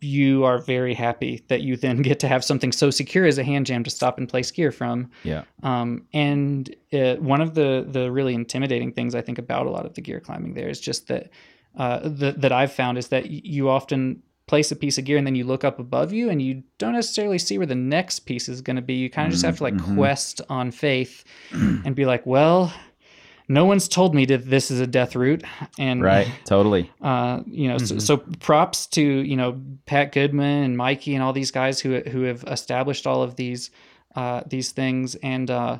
you 0.00 0.44
are 0.44 0.58
very 0.58 0.94
happy 0.94 1.44
that 1.48 1.60
you 1.62 1.76
then 1.76 2.02
get 2.02 2.18
to 2.20 2.28
have 2.28 2.44
something 2.44 2.72
so 2.72 2.90
secure 2.90 3.24
as 3.26 3.38
a 3.38 3.44
hand 3.44 3.66
jam 3.66 3.84
to 3.84 3.90
stop 3.90 4.18
and 4.18 4.28
place 4.28 4.50
gear 4.50 4.72
from 4.72 5.10
Yeah. 5.22 5.44
um, 5.62 6.06
and 6.12 6.74
uh 6.92 7.14
one 7.16 7.40
of 7.40 7.54
the 7.54 7.86
the 7.88 8.10
really 8.10 8.34
intimidating 8.34 8.92
things 8.92 9.14
I 9.14 9.20
think 9.22 9.38
about 9.38 9.66
a 9.66 9.70
lot 9.70 9.86
of 9.86 9.94
the 9.94 10.00
gear 10.00 10.20
climbing 10.20 10.54
there 10.54 10.68
is 10.68 10.80
just 10.80 11.06
that 11.08 11.30
uh, 11.76 12.00
the, 12.02 12.32
that 12.36 12.50
I've 12.50 12.72
found 12.72 12.98
is 12.98 13.08
that 13.08 13.30
you 13.30 13.68
often 13.68 14.22
place 14.48 14.72
a 14.72 14.76
piece 14.76 14.98
of 14.98 15.04
gear 15.04 15.16
and 15.16 15.24
then 15.24 15.36
you 15.36 15.44
look 15.44 15.62
up 15.62 15.78
above 15.78 16.12
you 16.12 16.28
and 16.28 16.42
you 16.42 16.64
don't 16.78 16.94
necessarily 16.94 17.38
see 17.38 17.56
where 17.58 17.66
the 17.68 17.76
next 17.76 18.20
piece 18.20 18.48
is 18.48 18.60
going 18.60 18.74
to 18.74 18.82
be. 18.82 18.94
You 18.94 19.08
kind 19.08 19.26
of 19.28 19.32
just 19.32 19.44
have 19.44 19.58
to 19.58 19.62
like 19.62 19.80
quest 19.94 20.40
on 20.48 20.72
faith 20.72 21.22
and 21.52 21.94
be 21.94 22.04
like, 22.06 22.26
well, 22.26 22.72
no 23.50 23.64
one's 23.64 23.88
told 23.88 24.14
me 24.14 24.24
that 24.26 24.48
this 24.48 24.70
is 24.70 24.78
a 24.78 24.86
death 24.86 25.16
route, 25.16 25.42
and 25.76 26.02
Right. 26.02 26.28
Totally. 26.44 26.90
uh, 27.02 27.40
you 27.46 27.66
know, 27.66 27.78
so, 27.78 27.98
so 27.98 28.16
props 28.16 28.86
to 28.88 29.02
you 29.02 29.36
know 29.36 29.60
Pat 29.86 30.12
Goodman 30.12 30.62
and 30.62 30.76
Mikey 30.76 31.14
and 31.14 31.22
all 31.22 31.32
these 31.32 31.50
guys 31.50 31.80
who 31.80 31.98
who 32.00 32.22
have 32.22 32.44
established 32.44 33.08
all 33.08 33.22
of 33.24 33.34
these 33.34 33.70
uh, 34.14 34.42
these 34.46 34.70
things, 34.70 35.16
and 35.16 35.50
uh, 35.50 35.78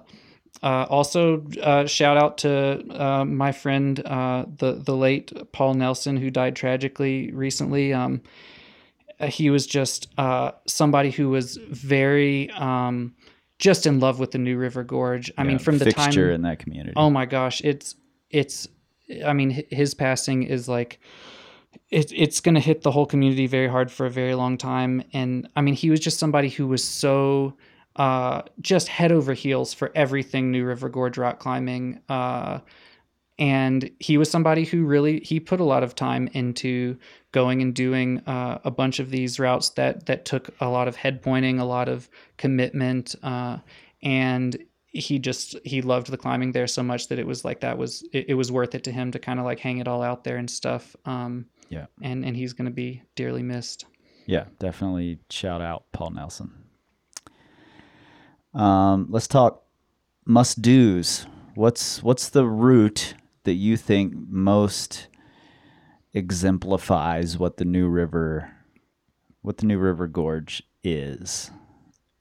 uh, 0.65 0.87
also 0.91 1.47
uh, 1.63 1.87
shout 1.87 2.17
out 2.17 2.39
to 2.39 2.85
uh, 2.91 3.25
my 3.25 3.53
friend 3.53 4.05
uh, 4.05 4.47
the 4.59 4.73
the 4.73 4.97
late 4.97 5.33
Paul 5.53 5.75
Nelson 5.75 6.17
who 6.17 6.29
died 6.29 6.57
tragically 6.57 7.31
recently. 7.31 7.93
Um, 7.93 8.21
he 9.29 9.51
was 9.51 9.67
just 9.67 10.09
uh, 10.19 10.53
somebody 10.67 11.11
who 11.11 11.29
was 11.29 11.57
very 11.69 12.51
um, 12.53 13.15
just 13.61 13.87
in 13.87 14.01
love 14.01 14.19
with 14.19 14.33
the 14.33 14.39
New 14.39 14.57
River 14.57 14.83
Gorge. 14.83 15.31
I 15.39 15.45
mean, 15.45 15.59
from 15.59 15.79
the 15.79 15.93
time 15.93 16.13
in 16.19 16.43
that 16.43 16.59
community. 16.59 16.95
Oh 16.97 17.11
my 17.11 17.27
gosh, 17.27 17.61
it's 17.61 17.95
it's. 18.31 18.67
I 19.25 19.33
mean, 19.33 19.65
his 19.71 19.95
passing 19.95 20.45
is 20.45 20.69
like 20.69 21.01
it, 21.91 22.13
it's 22.15 22.41
going 22.41 22.55
to 22.55 22.61
hit 22.61 22.83
the 22.83 22.91
whole 22.91 23.07
community 23.07 23.47
very 23.47 23.69
hard 23.69 23.91
for 23.91 24.07
a 24.07 24.11
very 24.11 24.35
long 24.35 24.57
time. 24.57 25.03
And 25.13 25.49
I 25.57 25.61
mean, 25.61 25.75
he 25.75 25.91
was 25.91 26.01
just 26.01 26.19
somebody 26.19 26.49
who 26.49 26.67
was 26.67 26.83
so 26.83 27.57
uh, 27.97 28.43
just 28.61 28.89
head 28.89 29.13
over 29.13 29.35
heels 29.35 29.75
for 29.75 29.91
everything 29.95 30.51
New 30.51 30.65
River 30.65 30.89
Gorge 30.89 31.19
rock 31.19 31.39
climbing. 31.39 32.01
Uh, 32.09 32.61
and 33.39 33.91
he 33.99 34.19
was 34.19 34.31
somebody 34.31 34.65
who 34.65 34.85
really 34.85 35.21
he 35.21 35.41
put 35.41 35.61
a 35.61 35.65
lot 35.65 35.83
of 35.83 35.95
time 35.95 36.29
into 36.33 36.97
going 37.33 37.63
and 37.63 37.75
doing 37.75 38.19
uh, 38.27 38.59
a 38.65 38.71
bunch 38.71 38.99
of 38.99 39.11
these 39.11 39.39
routes 39.39 39.71
that 39.71 40.07
that 40.07 40.25
took 40.25 40.51
a 40.61 40.69
lot 40.69 40.89
of 40.89 40.97
head 40.97 41.23
pointing, 41.23 41.59
a 41.59 41.65
lot 41.65 41.89
of 41.89 42.09
commitment, 42.37 43.15
uh, 43.23 43.59
and 44.03 44.57
he 44.93 45.19
just 45.21 45.57
he 45.65 45.83
loved 45.83 46.09
the 46.11 46.17
climbing 46.17 46.51
there 46.53 46.67
so 46.67 46.83
much 46.83 47.07
that 47.09 47.19
it 47.19 47.27
was 47.27 47.45
like 47.45 47.61
that 47.61 47.79
was 47.79 48.03
it, 48.13 48.31
it 48.31 48.35
was 48.35 48.51
worth 48.51 48.75
it 48.75 48.83
to 48.85 48.91
him 48.93 49.13
to 49.13 49.19
kind 49.21 49.39
of 49.39 49.45
like 49.45 49.61
hang 49.61 49.79
it 49.79 49.87
all 49.87 50.03
out 50.03 50.25
there 50.25 50.37
and 50.37 50.51
stuff. 50.51 50.97
Um, 51.05 51.47
Yeah. 51.69 51.87
and 52.03 52.25
and 52.25 52.37
he's 52.37 52.53
gonna 52.53 52.71
be 52.73 53.03
dearly 53.15 53.43
missed. 53.43 53.87
Yeah, 54.27 54.45
definitely 54.59 55.19
shout 55.31 55.61
out 55.61 55.85
Paul 55.93 56.11
Nelson. 56.11 56.53
Um, 58.55 59.07
let's 59.11 59.29
talk 59.29 59.63
must 60.27 60.61
do's. 60.63 61.27
What's 61.55 62.03
what's 62.03 62.29
the 62.29 62.47
route 62.47 63.15
that 63.45 63.55
you 63.55 63.77
think 63.77 64.15
most 64.29 65.07
exemplifies 66.15 67.39
what 67.39 67.57
the 67.57 67.65
New 67.65 67.89
River 67.89 68.51
what 69.43 69.57
the 69.59 69.67
New 69.67 69.79
River 69.79 70.07
Gorge 70.07 70.63
is? 70.85 71.51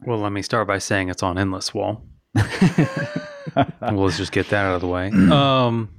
Well, 0.05 0.19
let 0.19 0.31
me 0.31 0.41
start 0.41 0.67
by 0.67 0.77
saying 0.77 1.09
it's 1.09 1.21
on 1.23 1.37
Endless 1.37 1.73
Wall. 1.73 2.01
well, 2.33 3.65
let's 3.81 4.17
just 4.17 4.31
get 4.31 4.49
that 4.49 4.65
out 4.65 4.75
of 4.75 4.81
the 4.81 4.87
way. 4.87 5.09
Um, 5.31 5.89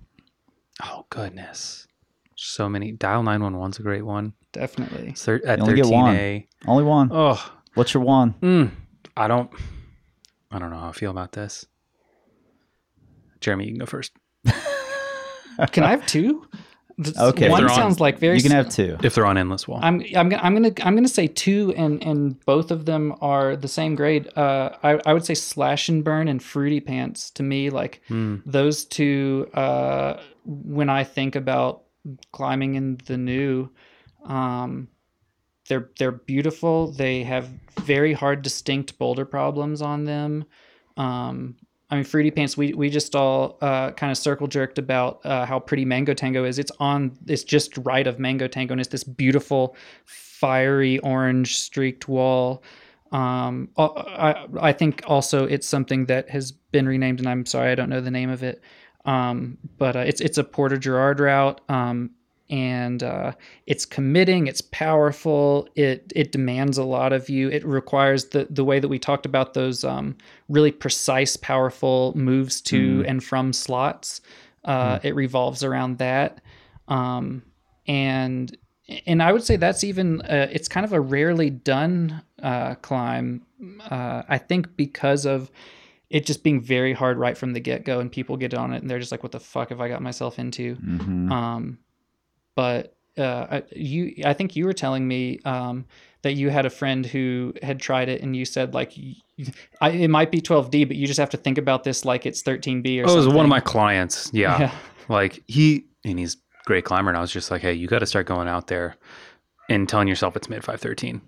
oh 0.83 1.05
goodness, 1.11 1.87
so 2.37 2.69
many. 2.69 2.93
Dial 2.93 3.23
nine 3.23 3.43
one 3.43 3.59
one's 3.59 3.79
a 3.79 3.83
great 3.83 4.03
one. 4.07 4.33
Definitely. 4.53 5.13
Thir- 5.13 5.43
at 5.47 5.59
You 5.59 5.65
only 5.65 5.75
get 5.77 5.85
thirteen 5.85 6.01
one. 6.01 6.17
A. 6.17 6.49
Only 6.67 6.85
one. 6.85 7.11
Oh, 7.13 7.53
What's 7.75 7.93
your 7.95 8.03
one? 8.03 8.35
mm, 8.41 8.71
I 9.17 9.29
don't. 9.29 9.51
I 10.51 10.59
don't 10.59 10.71
know 10.71 10.79
how 10.79 10.89
I 10.89 10.93
feel 10.93 11.11
about 11.11 11.33
this. 11.33 11.67
Jeremy, 13.41 13.67
you 13.67 13.73
can 13.73 13.79
go 13.81 13.87
first. 13.87 14.13
Can 15.73 15.85
I 15.85 15.91
have 15.91 16.07
two? 16.07 16.47
Th- 17.03 17.17
Okay. 17.17 17.49
One 17.49 17.65
on- 17.65 17.71
sounds 17.71 18.01
like 18.01 18.19
very. 18.19 18.37
You 18.37 18.43
can 18.43 18.53
s- 18.53 18.57
have 18.57 18.69
two. 18.69 18.97
If 19.03 19.15
they're 19.15 19.27
on 19.27 19.39
Endless 19.39 19.67
Wall, 19.69 19.81
I'm 19.83 20.03
I'm 20.17 20.29
gonna 20.29 20.43
I'm 20.43 20.55
gonna 20.55 20.73
I'm 20.83 20.95
gonna 20.95 21.09
say 21.09 21.27
two, 21.27 21.73
and 21.77 22.03
and 22.03 22.39
both 22.45 22.71
of 22.71 22.85
them 22.87 23.15
are 23.21 23.57
the 23.57 23.69
same 23.69 23.95
grade. 23.95 24.29
Uh, 24.37 24.71
I 24.83 25.01
I 25.07 25.13
would 25.15 25.25
say 25.25 25.35
Slash 25.35 25.89
and 25.89 26.03
Burn 26.05 26.29
and 26.29 26.43
Fruity 26.43 26.81
Pants 26.81 27.31
to 27.33 27.43
me 27.43 27.71
like 27.71 28.03
those 28.09 28.85
two. 28.85 29.49
Uh, 29.55 30.21
when 30.45 30.89
I 30.91 31.05
think 31.05 31.37
about 31.37 31.83
climbing 32.33 32.75
in 32.75 32.99
the 33.07 33.17
new, 33.17 33.69
um, 34.25 34.89
they're 35.69 35.91
they're 35.99 36.13
beautiful. 36.13 36.93
They 36.93 37.23
have 37.25 37.49
very 37.83 38.13
hard, 38.13 38.43
distinct 38.43 38.99
boulder 38.99 39.25
problems 39.25 39.81
on 39.83 40.05
them. 40.05 40.45
Um, 40.97 41.57
I 41.91 41.97
mean, 41.97 42.05
Fruity 42.05 42.31
Pants. 42.31 42.57
We 42.57 42.73
we 42.73 42.89
just 42.89 43.17
all 43.17 43.59
uh, 43.61 43.91
kind 43.93 44.11
of 44.13 44.19
circle 44.19 44.47
jerked 44.47 44.79
about 44.79 45.21
uh, 45.25 45.45
how 45.45 45.59
pretty 45.59 45.85
Mango 45.85 46.15
Tango 46.15 46.45
is. 46.45 46.59
It's 46.59 46.73
on. 46.79 47.17
It's 47.27 47.43
just 47.43 47.77
right 47.79 48.07
of 48.07 48.19
Mango 48.19 48.47
Tango, 48.47 48.73
and 48.73 48.81
it's 48.81 48.91
this 48.91 49.05
beautiful, 49.05 49.77
fiery 50.05 50.99
orange 51.01 51.59
streaked 51.59 52.09
wall. 52.09 52.63
Um, 53.13 53.71
I 53.77 54.47
I 54.61 54.73
think 54.73 55.03
also 55.07 55.45
it's 55.47 55.67
something 55.67 56.07
that 56.07 56.31
has 56.31 56.53
been 56.53 56.87
renamed, 56.87 57.19
and 57.19 57.29
I'm 57.29 57.45
sorry 57.45 57.73
I 57.73 57.75
don't 57.75 57.89
know 57.89 58.01
the 58.01 58.11
name 58.11 58.31
of 58.31 58.43
it. 58.43 58.63
Um, 59.05 59.59
but 59.79 59.97
uh, 59.97 60.01
it's 60.01 60.21
it's 60.21 60.39
a 60.39 60.45
Porter 60.45 60.77
Jarrard 60.77 61.19
route. 61.19 61.61
Um, 61.69 62.11
and 62.51 63.03
uh, 63.03 63.33
it's 63.67 63.87
committing 63.87 64.47
it's 64.47 64.61
powerful 64.61 65.69
it 65.77 66.13
it 66.15 66.33
demands 66.33 66.77
a 66.79 66.85
lot 66.85 67.13
of 67.13 67.29
you 67.29 67.49
it 67.49 67.65
requires 67.65 68.27
the 68.27 68.47
the 68.51 68.65
way 68.65 68.79
that 68.81 68.89
we 68.89 68.99
talked 68.99 69.25
about 69.25 69.55
those 69.55 69.85
um, 69.85 70.17
really 70.49 70.73
precise 70.73 71.37
powerful 71.37 72.13
moves 72.17 72.61
to 72.61 73.05
and 73.07 73.23
from 73.25 73.53
slots 73.53 74.21
uh, 74.65 74.99
it 75.03 75.15
revolves 75.15 75.65
around 75.65 75.99
that 75.99 76.41
um, 76.89 77.43
and 77.87 78.57
and 79.07 79.23
I 79.23 79.33
would 79.33 79.45
say 79.45 79.57
that's 79.57 79.85
even 79.85 80.21
uh, 80.23 80.49
it's 80.51 80.69
kind 80.69 80.85
of 80.85 80.93
a 80.93 81.01
rarely 81.01 81.51
done 81.51 82.23
uh, 82.43 82.75
climb. 82.77 83.47
Uh, 83.89 84.23
I 84.29 84.39
think 84.39 84.77
because 84.77 85.27
of 85.27 85.51
it 86.09 86.27
just 86.27 86.43
being 86.43 86.61
very 86.61 86.93
hard 86.93 87.17
right 87.17 87.39
from 87.39 87.53
the 87.53 87.61
get 87.61 87.85
go, 87.85 88.01
and 88.01 88.11
people 88.11 88.37
get 88.37 88.53
on 88.53 88.73
it 88.73 88.83
and 88.83 88.91
they're 88.91 88.99
just 88.99 89.13
like, 89.13 89.23
"What 89.23 89.33
the 89.33 89.41
fuck 89.41 89.69
have 89.69 89.81
I 89.81 89.89
got 89.89 90.03
myself 90.03 90.39
into?" 90.39 90.75
Mhm. 90.77 91.31
Um, 91.31 91.79
but 92.61 92.95
uh, 93.19 93.47
I- 93.57 93.63
you, 93.75 94.01
I 94.25 94.33
think 94.35 94.55
you 94.57 94.65
were 94.67 94.73
telling 94.85 95.05
me 95.09 95.39
um, 95.45 95.85
that 96.23 96.35
you 96.35 96.51
had 96.51 96.67
a 96.67 96.71
friend 96.71 97.05
who 97.07 97.55
had 97.63 97.81
tried 97.81 98.09
it, 98.09 98.23
and 98.23 98.37
you 98.37 98.45
said 98.45 98.75
like, 98.75 98.93
y- 98.97 99.47
I, 99.81 99.89
"It 99.91 100.11
might 100.11 100.31
be 100.31 100.41
12D, 100.41 100.87
but 100.89 100.97
you 100.97 101.07
just 101.07 101.19
have 101.19 101.31
to 101.31 101.37
think 101.39 101.57
about 101.59 101.85
this 101.85 102.05
like 102.05 102.27
it's 102.27 102.43
13B 102.43 103.01
or 103.03 103.09
Oh, 103.09 103.15
it 103.15 103.17
was 103.17 103.29
one 103.29 103.47
of 103.47 103.49
my 103.59 103.61
clients. 103.61 104.31
Yeah. 104.35 104.59
Yeah. 104.61 104.73
Like 105.09 105.43
he, 105.49 105.87
and 106.05 106.19
he's 106.19 106.35
a 106.35 106.39
great 106.67 106.85
climber. 106.85 107.11
And 107.11 107.17
I 107.17 107.21
was 107.23 107.33
just 107.33 107.51
like, 107.51 107.63
hey, 107.63 107.73
you 107.73 107.87
got 107.89 108.01
to 108.01 108.07
start 108.07 108.27
going 108.27 108.49
out 108.49 108.67
there 108.67 108.97
and 109.71 109.89
telling 109.89 110.09
yourself 110.09 110.37
it's 110.37 110.49
mid 110.51 110.63
513. 110.63 111.21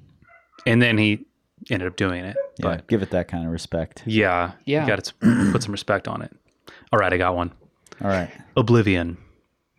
And 0.66 0.82
then 0.82 0.98
he 0.98 1.24
ended 1.70 1.88
up 1.88 1.96
doing 1.96 2.24
it. 2.24 2.36
Yeah, 2.58 2.62
But 2.76 2.86
give 2.88 3.02
it 3.02 3.10
that 3.10 3.28
kind 3.28 3.44
of 3.46 3.50
respect. 3.52 4.02
yeah, 4.06 4.52
Yeah. 4.66 4.82
you 4.82 4.86
got 4.86 5.02
to 5.04 5.14
put 5.52 5.62
some 5.62 5.72
respect 5.78 6.06
on 6.06 6.20
it. 6.22 6.32
All 6.92 6.98
right, 6.98 7.12
I 7.12 7.16
got 7.16 7.34
one. 7.34 7.50
All 8.02 8.08
right. 8.10 8.30
Oblivion. 8.56 9.16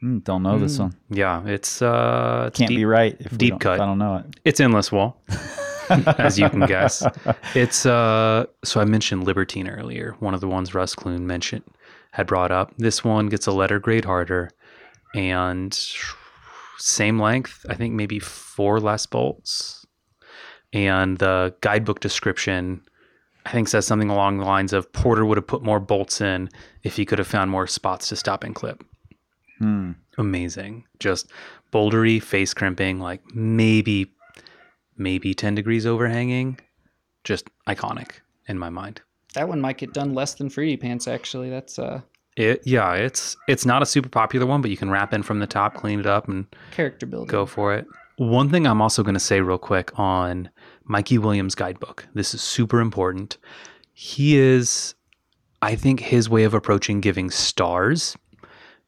Mm, 0.04 0.24
don't 0.24 0.44
know 0.44 0.60
this 0.60 0.78
one. 0.80 0.94
Yeah, 1.10 1.46
it's 1.48 1.82
uh, 1.82 2.46
it's 2.48 2.60
Can't 2.60 2.68
deep, 2.68 2.80
be 2.80 2.86
right 2.86 3.16
if 3.20 3.38
deep 3.38 3.60
cut. 3.60 3.76
If 3.76 3.82
I 3.82 3.86
don't 3.86 4.00
know 4.00 4.18
it. 4.18 4.26
It's 4.44 4.60
endless 4.60 4.92
wall, 4.92 5.22
as 5.90 6.38
you 6.38 6.50
can 6.50 6.66
guess. 6.66 7.06
It's 7.56 7.86
uh. 7.86 8.46
So 8.66 8.82
I 8.82 8.86
mentioned 8.86 9.24
Libertine 9.24 9.70
earlier. 9.70 10.16
One 10.20 10.34
of 10.34 10.42
the 10.42 10.48
ones 10.48 10.76
Russ 10.76 10.94
Clune 10.94 11.26
mentioned 11.26 11.64
had 12.12 12.28
brought 12.28 12.52
up. 12.52 12.74
This 12.78 13.04
one 13.04 13.30
gets 13.30 13.48
a 13.48 13.54
letter 13.54 13.80
grade 13.80 14.04
harder, 14.04 14.52
and 15.16 15.74
same 16.78 17.18
length. 17.18 17.66
I 17.70 17.76
think 17.76 17.94
maybe 17.94 18.20
four 18.20 18.82
less 18.82 19.06
bolts. 19.06 19.86
And 20.74 21.20
the 21.20 21.54
guidebook 21.62 22.00
description, 22.02 22.82
I 23.46 23.52
think, 23.52 23.68
says 23.70 23.86
something 23.86 24.10
along 24.10 24.40
the 24.40 24.46
lines 24.46 24.74
of 24.74 24.92
Porter 24.92 25.24
would 25.24 25.38
have 25.38 25.48
put 25.48 25.64
more 25.64 25.80
bolts 25.80 26.20
in 26.20 26.50
if 26.82 26.96
he 26.98 27.06
could 27.06 27.20
have 27.20 27.28
found 27.28 27.52
more 27.52 27.68
spots 27.68 28.10
to 28.10 28.16
stop 28.16 28.44
and 28.44 28.56
clip 28.56 28.84
Hmm. 29.60 29.92
amazing. 30.18 30.86
Just 31.00 31.32
bouldery, 31.72 32.22
face 32.22 32.54
crimping, 32.54 33.00
like 33.00 33.22
maybe 33.34 34.12
maybe 34.98 35.34
10 35.34 35.56
degrees 35.56 35.86
overhanging. 35.86 36.60
Just 37.24 37.50
iconic 37.68 38.10
in 38.48 38.60
my 38.60 38.70
mind. 38.70 39.02
That 39.34 39.48
one 39.48 39.62
might 39.62 39.78
get 39.78 39.94
done 39.94 40.14
less 40.14 40.36
than 40.36 40.50
Fruity 40.50 40.78
Pants. 40.78 41.08
Actually, 41.08 41.50
that's 41.50 41.80
uh, 41.80 42.02
It 42.36 42.62
yeah, 42.66 42.94
it's 42.94 43.36
it's 43.48 43.66
not 43.66 43.82
a 43.82 43.86
super 43.86 44.10
popular 44.10 44.46
one, 44.46 44.62
but 44.62 44.70
you 44.70 44.78
can 44.78 44.90
wrap 44.92 45.14
in 45.14 45.24
from 45.24 45.40
the 45.40 45.48
top, 45.48 45.74
clean 45.76 46.00
it 46.00 46.06
up 46.06 46.28
and 46.28 46.46
character 46.72 47.06
building. 47.06 47.28
go 47.28 47.46
for 47.46 47.74
it. 47.74 47.86
One 48.18 48.50
thing 48.50 48.68
I'm 48.68 48.82
also 48.82 49.02
going 49.02 49.16
to 49.16 49.20
say 49.20 49.42
real 49.42 49.58
quick 49.58 49.98
on 49.98 50.50
Mikey 50.84 51.18
Williams' 51.18 51.56
guidebook. 51.56 52.06
This 52.14 52.36
is 52.36 52.42
super 52.42 52.80
important. 52.80 53.38
He 53.94 54.38
is 54.38 54.94
I 55.64 55.76
think 55.76 56.02
his 56.02 56.30
way 56.30 56.44
of 56.44 56.54
approaching 56.54 57.00
giving 57.02 57.32
stars 57.32 58.16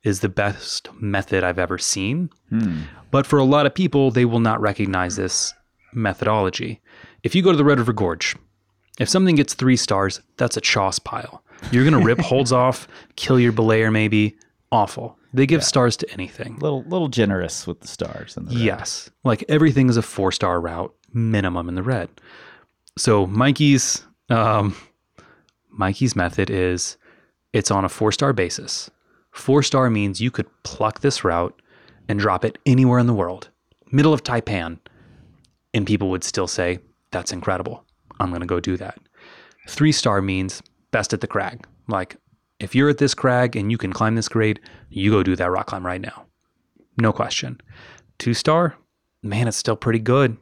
is 0.06 0.22
the 0.22 0.30
best 0.30 0.88
method 1.02 1.44
I've 1.44 1.60
ever 1.60 1.78
seen. 1.78 2.30
Hmm. 2.50 2.84
But 3.12 3.26
for 3.26 3.40
a 3.40 3.44
lot 3.44 3.66
of 3.66 3.74
people, 3.74 4.12
they 4.12 4.24
will 4.24 4.40
not 4.40 4.62
recognize 4.62 5.16
this 5.16 5.54
methodology. 5.94 6.80
If 7.24 7.34
you 7.34 7.42
go 7.42 7.52
to 7.52 7.58
the 7.58 7.66
Red 7.66 7.80
River 7.80 7.92
Gorge, 7.92 8.36
if 9.00 9.10
something 9.10 9.36
gets 9.36 9.56
three 9.56 9.76
stars, 9.76 10.22
that's 10.38 10.56
a 10.56 10.62
choss 10.62 11.00
pile. 11.00 11.44
You're 11.72 11.84
going 11.84 12.00
to 12.00 12.06
rip 12.06 12.20
holds 12.22 12.52
off, 12.52 12.88
kill 13.16 13.40
your 13.40 13.52
belayer 13.52 13.92
maybe. 13.92 14.38
Awful. 14.72 15.18
They 15.34 15.46
give 15.46 15.64
stars 15.64 15.98
to 15.98 16.12
anything. 16.12 16.58
Little 16.60 16.84
little 16.84 17.10
generous 17.10 17.68
with 17.68 17.82
the 17.82 17.88
stars 17.88 18.38
and 18.38 18.48
the 18.48 18.56
red. 18.56 18.64
Yes. 18.64 19.10
Like 19.24 19.44
everything 19.50 19.90
is 19.90 19.98
a 19.98 20.02
four 20.02 20.32
star 20.32 20.62
route 20.62 20.94
minimum 21.14 21.68
in 21.68 21.76
the 21.76 21.84
red. 21.84 22.10
So 22.98 23.26
Mikey's 23.26 24.06
um, 24.30 24.76
Mikey's 25.70 26.16
method 26.16 26.50
is 26.50 26.98
it's 27.54 27.70
on 27.72 27.84
a 27.84 27.90
four 27.90 28.12
star 28.12 28.34
basis. 28.34 28.90
Four 29.36 29.64
star 29.64 29.90
means 29.90 30.22
you 30.22 30.32
could 30.32 30.48
pluck 30.64 31.02
this 31.02 31.26
route 31.26 31.62
and 32.08 32.18
drop 32.18 32.46
it 32.46 32.58
anywhere 32.66 33.00
in 33.00 33.06
the 33.06 33.14
world, 33.14 33.50
middle 33.92 34.14
of 34.14 34.24
Taipan, 34.24 34.80
and 35.74 35.86
people 35.86 36.10
would 36.10 36.24
still 36.24 36.48
say, 36.48 36.80
That's 37.12 37.34
incredible. 37.34 37.84
I'm 38.20 38.30
going 38.30 38.40
to 38.40 38.48
go 38.48 38.62
do 38.62 38.78
that. 38.78 38.98
Three 39.68 39.92
star 39.92 40.22
means 40.22 40.64
best 40.92 41.14
at 41.14 41.20
the 41.20 41.28
crag. 41.28 41.68
Like, 41.90 42.16
if 42.62 42.74
you're 42.74 42.90
at 42.90 42.98
this 42.98 43.14
crag 43.14 43.58
and 43.58 43.70
you 43.70 43.78
can 43.78 43.92
climb 43.92 44.16
this 44.16 44.30
grade, 44.30 44.62
you 44.90 45.12
go 45.12 45.22
do 45.22 45.36
that 45.36 45.52
rock 45.52 45.68
climb 45.68 45.86
right 45.86 46.02
now. 46.02 46.26
No 46.98 47.12
question. 47.12 47.60
Two 48.18 48.34
star, 48.34 48.78
man, 49.22 49.50
it's 49.50 49.58
still 49.58 49.76
pretty 49.76 50.00
good. 50.00 50.38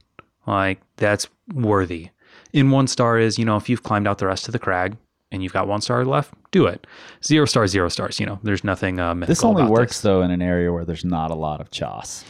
Like, 0.45 0.80
that's 0.98 1.28
worthy. 1.52 2.11
In 2.53 2.70
one 2.70 2.86
star 2.86 3.18
is, 3.18 3.40
you 3.40 3.44
know, 3.44 3.57
if 3.57 3.70
you've 3.70 3.82
climbed 3.82 4.07
out 4.07 4.20
the 4.20 4.28
rest 4.28 4.48
of 4.48 4.52
the 4.52 4.60
crag 4.60 4.98
and 5.34 5.43
you've 5.43 5.51
got 5.51 5.68
one 5.68 5.81
star 5.81 6.05
left, 6.05 6.34
do 6.51 6.65
it. 6.68 6.88
Zero 7.26 7.45
stars, 7.45 7.72
zero 7.72 7.89
stars. 7.89 8.19
You 8.19 8.26
know, 8.26 8.39
there's 8.43 8.64
nothing 8.64 8.99
uh, 8.99 9.14
mythical 9.14 9.31
This 9.34 9.43
only 9.43 9.64
works 9.69 9.93
this. 9.97 10.01
though 10.01 10.22
in 10.22 10.31
an 10.31 10.41
area 10.41 10.72
where 10.72 10.85
there's 10.85 11.03
not 11.03 11.31
a 11.31 11.35
lot 11.35 11.60
of 11.60 11.69
choss. 11.72 12.23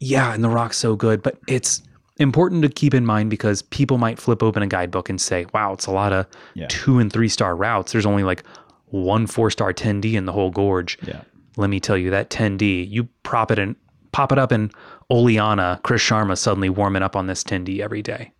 Yeah, 0.00 0.34
and 0.34 0.42
the 0.44 0.50
rock's 0.50 0.76
so 0.76 0.96
good, 0.96 1.22
but 1.22 1.38
it's 1.48 1.80
important 2.18 2.62
to 2.62 2.68
keep 2.68 2.92
in 2.92 3.06
mind 3.06 3.30
because 3.30 3.62
people 3.62 3.96
might 3.96 4.18
flip 4.18 4.42
open 4.42 4.62
a 4.62 4.66
guidebook 4.66 5.08
and 5.08 5.20
say, 5.20 5.46
"Wow, 5.54 5.72
it's 5.72 5.86
a 5.86 5.92
lot 5.92 6.12
of 6.12 6.26
Yeah. 6.54 6.66
two 6.68 6.98
and 6.98 7.10
three 7.12 7.28
star 7.28 7.54
routes. 7.56 7.92
There's 7.92 8.04
only 8.06 8.24
like 8.24 8.42
one 8.86 9.26
four 9.26 9.50
star 9.50 9.72
10D 9.72 10.14
in 10.16 10.26
the 10.26 10.32
whole 10.32 10.50
gorge." 10.50 10.98
Yeah. 11.06 11.20
Let 11.56 11.70
me 11.70 11.80
tell 11.80 11.96
you 11.96 12.10
that 12.10 12.30
10D, 12.30 12.82
you 12.90 13.04
prop 13.22 13.50
it 13.50 13.58
and 13.58 13.76
pop 14.10 14.32
it 14.32 14.38
up, 14.38 14.52
in 14.52 14.70
Oliana, 15.10 15.82
Chris 15.82 16.02
Sharma 16.02 16.36
suddenly 16.36 16.68
warming 16.68 17.02
up 17.02 17.14
on 17.16 17.26
this 17.26 17.42
10D 17.44 17.80
every 17.80 18.02
day. 18.02 18.32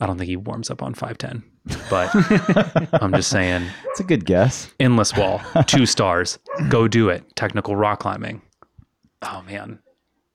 I 0.00 0.06
don't 0.06 0.18
think 0.18 0.28
he 0.28 0.36
warms 0.36 0.70
up 0.70 0.82
on 0.82 0.92
510, 0.94 1.42
but 1.88 2.10
I'm 3.02 3.12
just 3.14 3.30
saying, 3.30 3.66
It's 3.86 4.00
a 4.00 4.04
good 4.04 4.24
guess. 4.26 4.70
endless 4.78 5.16
wall, 5.16 5.40
two 5.66 5.86
stars, 5.86 6.38
go 6.68 6.86
do 6.88 7.08
it. 7.08 7.24
Technical 7.36 7.74
rock 7.76 8.00
climbing. 8.00 8.42
Oh 9.22 9.42
man, 9.46 9.78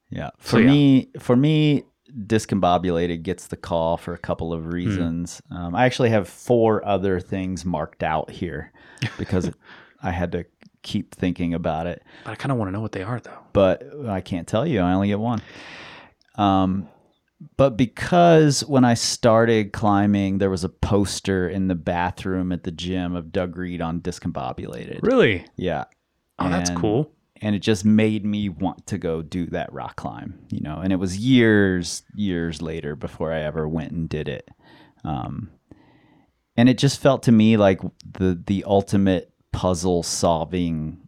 Yeah. 0.09 0.31
For 0.39 0.59
yeah. 0.59 0.67
me, 0.71 1.09
for 1.19 1.35
me, 1.35 1.83
discombobulated 2.25 3.21
gets 3.23 3.47
the 3.47 3.55
call 3.55 3.97
for 3.97 4.13
a 4.13 4.17
couple 4.17 4.51
of 4.51 4.73
reasons. 4.73 5.41
Um, 5.51 5.75
I 5.75 5.85
actually 5.85 6.09
have 6.09 6.27
four 6.27 6.83
other 6.85 7.19
things 7.19 7.63
marked 7.63 8.03
out 8.03 8.31
here 8.31 8.71
because 9.17 9.51
I 10.01 10.11
had 10.11 10.31
to 10.33 10.45
keep 10.81 11.13
thinking 11.13 11.53
about 11.53 11.85
it, 11.85 12.01
but 12.25 12.31
I 12.31 12.35
kind 12.35 12.51
of 12.51 12.57
want 12.57 12.69
to 12.69 12.71
know 12.73 12.81
what 12.81 12.91
they 12.93 13.03
are 13.03 13.19
though. 13.19 13.37
but 13.53 13.83
I 14.07 14.19
can't 14.21 14.47
tell 14.47 14.65
you. 14.65 14.79
I 14.81 14.93
only 14.93 15.09
get 15.09 15.19
one. 15.19 15.41
Um, 16.35 16.89
but 17.57 17.75
because 17.77 18.63
when 18.65 18.85
I 18.85 18.93
started 18.93 19.73
climbing, 19.73 20.37
there 20.37 20.49
was 20.49 20.63
a 20.63 20.69
poster 20.69 21.47
in 21.49 21.67
the 21.67 21.75
bathroom 21.75 22.51
at 22.51 22.63
the 22.63 22.71
gym 22.71 23.15
of 23.15 23.31
Doug 23.31 23.57
Reed 23.57 23.81
on 23.81 23.99
discombobulated. 24.01 24.99
Really? 25.01 25.45
Yeah. 25.55 25.85
Oh, 26.39 26.49
that's 26.49 26.69
cool. 26.71 27.11
and 27.41 27.55
it 27.55 27.59
just 27.59 27.83
made 27.85 28.23
me 28.25 28.49
want 28.49 28.85
to 28.87 28.97
go 28.97 29.21
do 29.23 29.45
that 29.47 29.71
rock 29.73 29.95
climb 29.95 30.39
you 30.49 30.59
know 30.61 30.77
and 30.79 30.91
it 30.93 30.95
was 30.97 31.17
years 31.17 32.03
years 32.15 32.61
later 32.61 32.95
before 32.95 33.31
i 33.33 33.39
ever 33.41 33.67
went 33.67 33.91
and 33.91 34.07
did 34.09 34.27
it 34.27 34.47
um, 35.03 35.49
and 36.55 36.69
it 36.69 36.77
just 36.77 36.99
felt 37.01 37.23
to 37.23 37.31
me 37.31 37.57
like 37.57 37.79
the 38.19 38.39
the 38.47 38.63
ultimate 38.67 39.31
puzzle 39.51 40.03
solving 40.03 41.07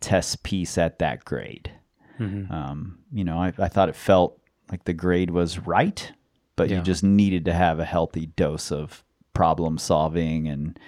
test 0.00 0.42
piece 0.42 0.76
at 0.78 0.98
that 0.98 1.24
grade 1.24 1.70
Mhm. 2.18 2.50
um, 2.50 2.98
you 3.12 3.24
know 3.24 3.38
I, 3.38 3.52
I 3.58 3.68
thought 3.68 3.88
it 3.88 3.96
felt 3.96 4.39
like 4.70 4.84
the 4.84 4.92
grade 4.92 5.30
was 5.30 5.58
right 5.58 6.12
but 6.56 6.68
Yeah. 6.68 6.76
you 6.78 6.82
just 6.82 7.02
needed 7.02 7.44
to 7.46 7.52
have 7.52 7.78
a 7.78 7.84
healthy 7.84 8.26
dose 8.26 8.70
of 8.70 9.02
problem 9.32 9.78
solving 9.78 10.46
and 10.48 10.78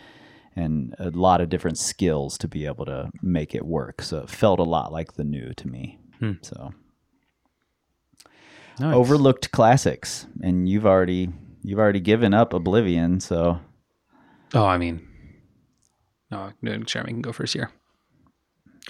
and 0.54 0.94
a 0.98 1.09
lot 1.10 1.40
of 1.40 1.48
different 1.48 1.78
skills 1.78 2.36
to 2.36 2.46
be 2.46 2.66
able 2.66 2.84
to 2.84 3.09
make 3.22 3.54
it 3.54 3.64
work. 3.64 4.02
So 4.02 4.18
it 4.18 4.28
felt 4.28 4.59
a 4.59 4.64
lot 4.64 4.92
like 4.92 5.14
the 5.14 5.24
new 5.24 5.54
to 5.54 5.66
me. 5.66 5.98
Hmm. 6.18 6.32
So 6.42 6.74
Nice. 8.78 8.94
overlooked 8.94 9.50
classics, 9.52 10.26
and 10.42 10.68
you've 10.68 10.84
already 10.86 11.30
you've 11.62 11.78
already 11.78 12.00
given 12.00 12.34
up 12.34 12.52
Oblivion. 12.52 13.18
So 13.20 13.60
Oh, 14.54 14.66
I 14.66 14.76
mean, 14.76 15.09
No, 16.30 16.52
no, 16.60 16.76
Jeremy 16.78 17.12
can 17.12 17.22
go 17.22 17.32
first 17.32 17.54
here. 17.54 17.70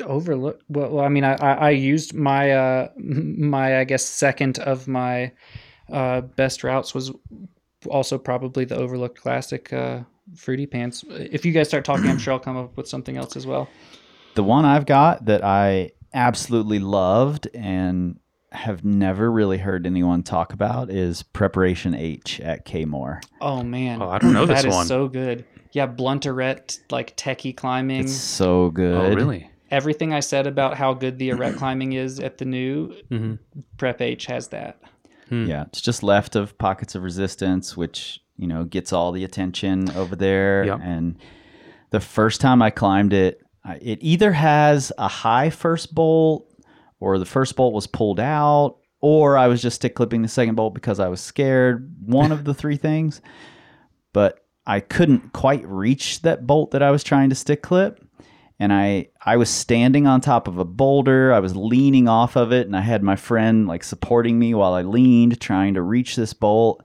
Overlook 0.04 0.60
well, 0.68 0.90
well 0.90 1.04
i 1.04 1.08
mean 1.08 1.22
I, 1.24 1.34
I 1.34 1.52
i 1.54 1.70
used 1.70 2.14
my 2.14 2.50
uh 2.52 2.88
my 2.96 3.78
i 3.80 3.84
guess 3.84 4.04
second 4.04 4.58
of 4.60 4.88
my 4.88 5.32
uh 5.92 6.22
best 6.22 6.64
routes 6.64 6.94
was 6.94 7.12
also 7.88 8.16
probably 8.16 8.64
the 8.64 8.76
overlooked 8.76 9.20
classic 9.20 9.70
uh 9.72 10.00
fruity 10.36 10.66
pants 10.66 11.04
if 11.10 11.44
you 11.44 11.52
guys 11.52 11.68
start 11.68 11.84
talking 11.84 12.06
i'm 12.08 12.16
sure 12.18 12.32
i'll 12.32 12.38
come 12.40 12.56
up 12.56 12.74
with 12.76 12.88
something 12.88 13.16
else 13.18 13.36
as 13.36 13.46
well 13.46 13.68
The 14.34 14.42
one 14.44 14.64
I've 14.64 14.86
got 14.86 15.26
that 15.26 15.44
I 15.44 15.90
absolutely 16.14 16.78
loved 16.78 17.48
and 17.54 18.18
have 18.50 18.82
never 18.84 19.30
really 19.30 19.58
heard 19.58 19.86
anyone 19.86 20.22
talk 20.22 20.52
about 20.54 20.90
is 20.90 21.22
Preparation 21.22 21.94
H 21.94 22.40
at 22.40 22.64
Kaymoor. 22.64 23.20
oh 23.42 23.62
man 23.62 24.00
Oh, 24.00 24.08
I 24.08 24.18
don't 24.18 24.32
know 24.32 24.46
this 24.46 24.62
That 24.62 24.68
is 24.68 24.74
one. 24.74 24.86
so 24.86 25.06
good 25.08 25.44
yeah 25.72 25.86
blunterette 25.86 26.78
like 26.90 27.14
techie 27.16 27.54
climbing 27.54 28.00
It's 28.04 28.12
so 28.14 28.70
good. 28.70 28.96
Oh, 29.12 29.14
really? 29.14 29.50
Everything 29.72 30.12
i 30.12 30.20
said 30.20 30.46
about 30.46 30.76
how 30.76 30.94
good 30.94 31.18
the 31.18 31.32
arete 31.32 31.56
climbing 31.56 31.94
is 31.94 32.20
at 32.20 32.38
the 32.38 32.44
new 32.44 32.94
Mhm. 33.10 33.38
prep 33.78 34.00
h 34.00 34.26
has 34.26 34.48
that 34.48 34.78
Yeah, 35.30 35.62
it's 35.62 35.80
just 35.80 36.02
left 36.02 36.36
of 36.36 36.58
Pockets 36.58 36.94
of 36.94 37.02
Resistance, 37.02 37.74
which, 37.74 38.20
you 38.36 38.46
know, 38.46 38.64
gets 38.64 38.92
all 38.92 39.12
the 39.12 39.24
attention 39.24 39.90
over 39.92 40.14
there. 40.14 40.64
Yep. 40.66 40.80
And 40.82 41.16
the 41.88 42.00
first 42.00 42.42
time 42.42 42.60
I 42.60 42.68
climbed 42.68 43.14
it, 43.14 43.40
it 43.80 43.98
either 44.02 44.32
has 44.32 44.92
a 44.98 45.08
high 45.08 45.48
first 45.48 45.94
bolt 45.94 46.46
or 47.00 47.18
the 47.18 47.24
first 47.24 47.56
bolt 47.56 47.72
was 47.72 47.86
pulled 47.86 48.20
out 48.20 48.76
or 49.00 49.38
I 49.38 49.48
was 49.48 49.62
just 49.62 49.76
stick 49.76 49.94
clipping 49.94 50.20
the 50.20 50.28
second 50.28 50.54
bolt 50.56 50.74
because 50.74 51.00
I 51.00 51.08
was 51.08 51.20
scared. 51.22 51.90
One 52.04 52.30
of 52.30 52.44
the 52.44 52.52
three 52.52 52.76
things. 52.76 53.22
But 54.12 54.38
I 54.66 54.80
couldn't 54.80 55.32
quite 55.32 55.66
reach 55.66 56.20
that 56.22 56.46
bolt 56.46 56.72
that 56.72 56.82
I 56.82 56.90
was 56.90 57.02
trying 57.02 57.30
to 57.30 57.34
stick 57.34 57.62
clip. 57.62 58.01
And 58.62 58.72
I, 58.72 59.08
I 59.20 59.38
was 59.38 59.50
standing 59.50 60.06
on 60.06 60.20
top 60.20 60.46
of 60.46 60.56
a 60.56 60.64
boulder. 60.64 61.32
I 61.32 61.40
was 61.40 61.56
leaning 61.56 62.06
off 62.06 62.36
of 62.36 62.52
it, 62.52 62.68
and 62.68 62.76
I 62.76 62.80
had 62.80 63.02
my 63.02 63.16
friend 63.16 63.66
like 63.66 63.82
supporting 63.82 64.38
me 64.38 64.54
while 64.54 64.72
I 64.72 64.82
leaned, 64.82 65.40
trying 65.40 65.74
to 65.74 65.82
reach 65.82 66.14
this 66.14 66.32
bolt. 66.32 66.84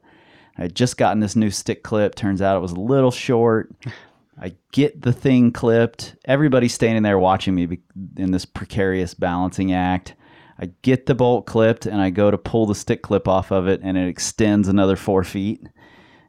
I 0.58 0.64
had 0.64 0.76
just 0.76 0.98
gotten 0.98 1.20
this 1.20 1.36
new 1.36 1.52
stick 1.52 1.84
clip. 1.84 2.16
Turns 2.16 2.42
out 2.42 2.58
it 2.58 2.62
was 2.62 2.72
a 2.72 2.80
little 2.80 3.12
short. 3.12 3.76
I 4.42 4.56
get 4.72 5.04
the 5.04 5.14
thing 5.14 5.52
clipped. 5.52 6.16
Everybody's 6.26 6.74
standing 6.74 7.04
there 7.04 7.20
watching 7.20 7.54
me 7.54 7.78
in 8.16 8.32
this 8.32 8.46
precarious 8.46 9.14
balancing 9.14 9.72
act. 9.72 10.16
I 10.58 10.72
get 10.82 11.06
the 11.06 11.14
bolt 11.14 11.46
clipped 11.46 11.86
and 11.86 12.02
I 12.02 12.10
go 12.10 12.32
to 12.32 12.40
pull 12.40 12.66
the 12.66 12.74
stick 12.74 13.04
clip 13.04 13.28
off 13.28 13.52
of 13.52 13.68
it, 13.68 13.82
and 13.84 14.00
it 14.00 14.08
extends 14.08 14.68
another 14.68 14.96
four 14.96 15.24
feet. 15.24 15.62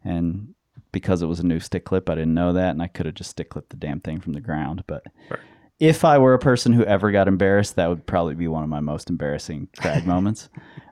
And 0.04 0.54
because 0.92 1.22
it 1.22 1.26
was 1.26 1.40
a 1.40 1.46
new 1.46 1.60
stick 1.60 1.84
clip, 1.84 2.08
I 2.10 2.14
didn't 2.14 2.34
know 2.34 2.52
that, 2.52 2.70
and 2.70 2.82
I 2.82 2.86
could 2.88 3.06
have 3.06 3.14
just 3.14 3.30
stick 3.30 3.50
clipped 3.50 3.70
the 3.70 3.76
damn 3.76 4.00
thing 4.00 4.20
from 4.20 4.32
the 4.32 4.40
ground. 4.40 4.84
But 4.86 5.04
Right. 5.30 5.40
if 5.78 6.04
I 6.04 6.18
were 6.18 6.34
a 6.34 6.38
person 6.38 6.72
who 6.72 6.84
ever 6.84 7.10
got 7.12 7.28
embarrassed, 7.28 7.76
that 7.76 7.88
would 7.88 8.06
probably 8.06 8.34
be 8.34 8.48
one 8.48 8.62
of 8.62 8.68
my 8.68 8.80
most 8.80 9.10
embarrassing 9.10 9.68
crag 9.78 10.06
moments. 10.14 10.48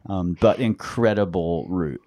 Um, 0.09 0.37
but 0.41 0.59
incredible 0.61 1.67
route. 1.69 2.03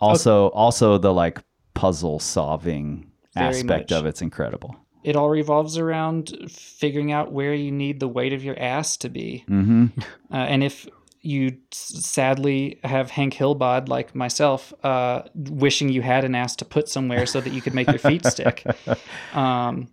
Also, 0.00 0.48
also 0.48 0.98
the 0.98 1.12
like 1.12 1.42
puzzle 1.74 2.18
solving 2.18 3.10
Very 3.34 3.46
aspect 3.58 3.90
much. 3.90 3.98
of 3.98 4.06
it's 4.06 4.20
incredible. 4.22 4.76
it 5.02 5.16
all 5.16 5.28
revolves 5.30 5.76
around 5.78 6.34
figuring 6.50 7.12
out 7.12 7.32
where 7.32 7.54
you 7.54 7.70
need 7.72 8.00
the 8.00 8.08
weight 8.08 8.32
of 8.32 8.42
your 8.44 8.58
ass 8.58 8.96
to 8.98 9.08
be 9.08 9.44
hmm 9.48 9.86
Uh, 10.30 10.36
and 10.36 10.62
if 10.64 10.86
you 11.24 11.56
sadly 11.72 12.78
have 12.84 13.10
Hank 13.10 13.34
Hillbod 13.34 13.88
like 13.88 14.14
myself, 14.14 14.72
uh, 14.84 15.22
wishing 15.34 15.88
you 15.88 16.02
had 16.02 16.24
an 16.24 16.34
ass 16.34 16.54
to 16.56 16.64
put 16.64 16.88
somewhere 16.88 17.24
so 17.26 17.40
that 17.40 17.52
you 17.52 17.62
could 17.62 17.74
make 17.74 17.88
your 17.88 17.98
feet 17.98 18.24
stick. 18.26 18.64
Um, 19.34 19.88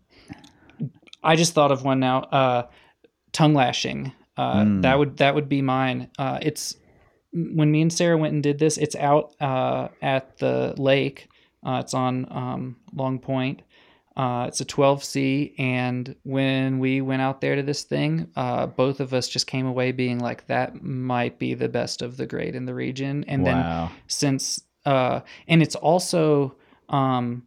I 1.23 1.35
just 1.35 1.53
thought 1.53 1.71
of 1.71 1.83
one 1.83 1.99
now. 1.99 2.21
Uh, 2.23 2.67
tongue 3.31 3.53
lashing. 3.53 4.11
Uh, 4.37 4.65
That 4.81 4.97
would 4.99 5.17
that 5.17 5.35
would 5.35 5.47
be 5.49 5.61
mine. 5.61 6.09
Uh, 6.17 6.39
it's 6.41 6.75
when 7.33 7.71
me 7.71 7.81
and 7.81 7.93
Sarah 7.93 8.17
went 8.17 8.33
and 8.33 8.43
did 8.43 8.59
this. 8.59 8.77
It's 8.77 8.95
out 8.95 9.33
uh, 9.39 9.87
at 10.01 10.37
the 10.37 10.73
lake. 10.77 11.27
Uh, 11.65 11.79
it's 11.83 11.93
on 11.93 12.25
um, 12.31 12.75
Long 12.93 13.19
Point. 13.19 13.61
Uh, 14.15 14.45
it's 14.47 14.59
a 14.59 14.65
12C, 14.65 15.53
and 15.57 16.15
when 16.23 16.79
we 16.79 16.99
went 16.99 17.21
out 17.21 17.39
there 17.39 17.55
to 17.55 17.63
this 17.63 17.83
thing, 17.83 18.27
uh, 18.35 18.67
both 18.67 18.99
of 18.99 19.13
us 19.13 19.29
just 19.29 19.47
came 19.47 19.65
away 19.65 19.93
being 19.93 20.19
like, 20.19 20.47
"That 20.47 20.83
might 20.83 21.39
be 21.39 21.53
the 21.53 21.69
best 21.69 22.01
of 22.01 22.17
the 22.17 22.25
grade 22.25 22.53
in 22.53 22.65
the 22.65 22.73
region." 22.73 23.23
And 23.27 23.45
then 23.45 23.89
since, 24.07 24.61
uh, 24.85 25.21
and 25.47 25.61
it's 25.61 25.75
also 25.75 26.55
um, 26.89 27.43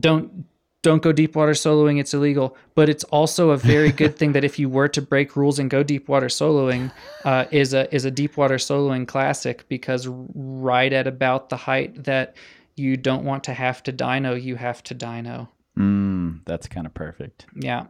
don't 0.00 0.46
don't 0.80 1.02
go 1.02 1.12
deep 1.12 1.36
water 1.36 1.52
soloing; 1.52 2.00
it's 2.00 2.14
illegal. 2.14 2.56
But 2.74 2.88
it's 2.88 3.04
also 3.04 3.50
a 3.50 3.58
very 3.58 3.92
good 3.92 4.16
thing 4.16 4.32
that 4.32 4.44
if 4.44 4.58
you 4.58 4.70
were 4.70 4.88
to 4.88 5.02
break 5.02 5.36
rules 5.36 5.58
and 5.58 5.68
go 5.68 5.82
deep 5.82 6.08
water 6.08 6.28
soloing, 6.28 6.92
uh, 7.26 7.44
is 7.50 7.74
a 7.74 7.94
is 7.94 8.06
a 8.06 8.10
deep 8.10 8.38
water 8.38 8.56
soloing 8.56 9.06
classic 9.06 9.68
because 9.68 10.08
right 10.08 10.94
at 10.94 11.06
about 11.06 11.50
the 11.50 11.56
height 11.56 12.04
that 12.04 12.36
you 12.74 12.96
don't 12.96 13.24
want 13.24 13.44
to 13.44 13.52
have 13.52 13.82
to 13.82 13.92
dyno, 13.92 14.40
you 14.40 14.56
have 14.56 14.82
to 14.84 14.94
dyno. 14.94 15.48
Mm, 15.78 16.40
that's 16.44 16.66
kind 16.66 16.86
of 16.86 16.94
perfect. 16.94 17.46
Yeah. 17.54 17.86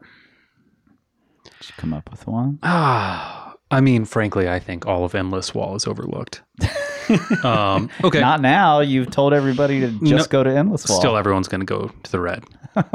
Did 1.45 1.69
you 1.69 1.75
come 1.77 1.95
up 1.95 2.11
with 2.11 2.27
one? 2.27 2.59
Ah, 2.63 3.55
I 3.71 3.81
mean, 3.81 4.05
frankly, 4.05 4.49
I 4.49 4.59
think 4.61 4.87
all 4.87 5.05
of 5.05 5.15
Endless 5.15 5.55
Wall 5.55 5.75
is 5.75 5.87
overlooked. 5.87 6.43
um, 7.45 7.91
okay. 8.05 8.21
Not 8.21 8.41
now. 8.41 8.81
You've 8.81 9.11
told 9.11 9.33
everybody 9.33 9.81
to 9.81 9.91
just 10.05 10.31
go 10.31 10.45
to 10.45 10.51
Endless 10.51 10.89
Wall. 10.89 10.99
Still, 10.99 11.17
everyone's 11.17 11.49
going 11.49 11.61
to 11.61 11.67
go 11.67 11.91
to 12.03 12.13
the 12.13 12.21
red. 12.21 12.45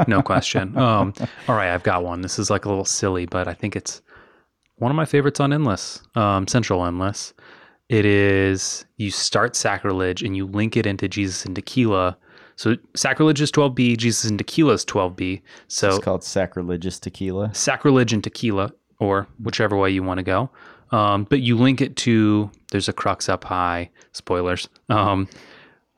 No 0.06 0.22
question. 0.22 0.76
um, 0.78 1.12
all 1.48 1.56
right, 1.56 1.72
I've 1.72 1.82
got 1.82 2.04
one. 2.04 2.22
This 2.22 2.38
is 2.38 2.48
like 2.48 2.64
a 2.64 2.68
little 2.68 2.84
silly, 2.84 3.26
but 3.26 3.48
I 3.48 3.54
think 3.54 3.76
it's 3.76 4.00
one 4.76 4.90
of 4.90 4.96
my 4.96 5.04
favorites 5.04 5.40
on 5.40 5.52
Endless, 5.52 6.02
um, 6.14 6.46
Central 6.46 6.84
Endless. 6.84 7.34
It 7.88 8.06
is 8.06 8.86
you 8.96 9.10
start 9.10 9.54
Sacrilege 9.54 10.22
and 10.22 10.36
you 10.36 10.46
link 10.46 10.76
it 10.76 10.86
into 10.86 11.08
Jesus 11.08 11.44
and 11.44 11.54
Tequila. 11.54 12.16
So 12.62 12.76
Sacrilege 12.94 13.40
is 13.40 13.50
12B, 13.50 13.96
Jesus 13.96 14.30
and 14.30 14.38
Tequila 14.38 14.74
is 14.74 14.84
12B. 14.84 15.42
So 15.66 15.88
it's 15.88 15.98
called 15.98 16.22
Sacrilegious 16.22 17.00
Tequila. 17.00 17.52
sacrilege 17.52 18.12
and 18.12 18.22
tequila, 18.22 18.72
or 19.00 19.26
whichever 19.42 19.76
way 19.76 19.90
you 19.90 20.04
want 20.04 20.18
to 20.18 20.22
go. 20.22 20.48
Um, 20.92 21.24
but 21.24 21.40
you 21.40 21.58
link 21.58 21.80
it 21.80 21.96
to 21.96 22.52
there's 22.70 22.88
a 22.88 22.92
crux 22.92 23.28
up 23.28 23.42
high. 23.42 23.90
Spoilers. 24.12 24.68
Um, 24.88 25.28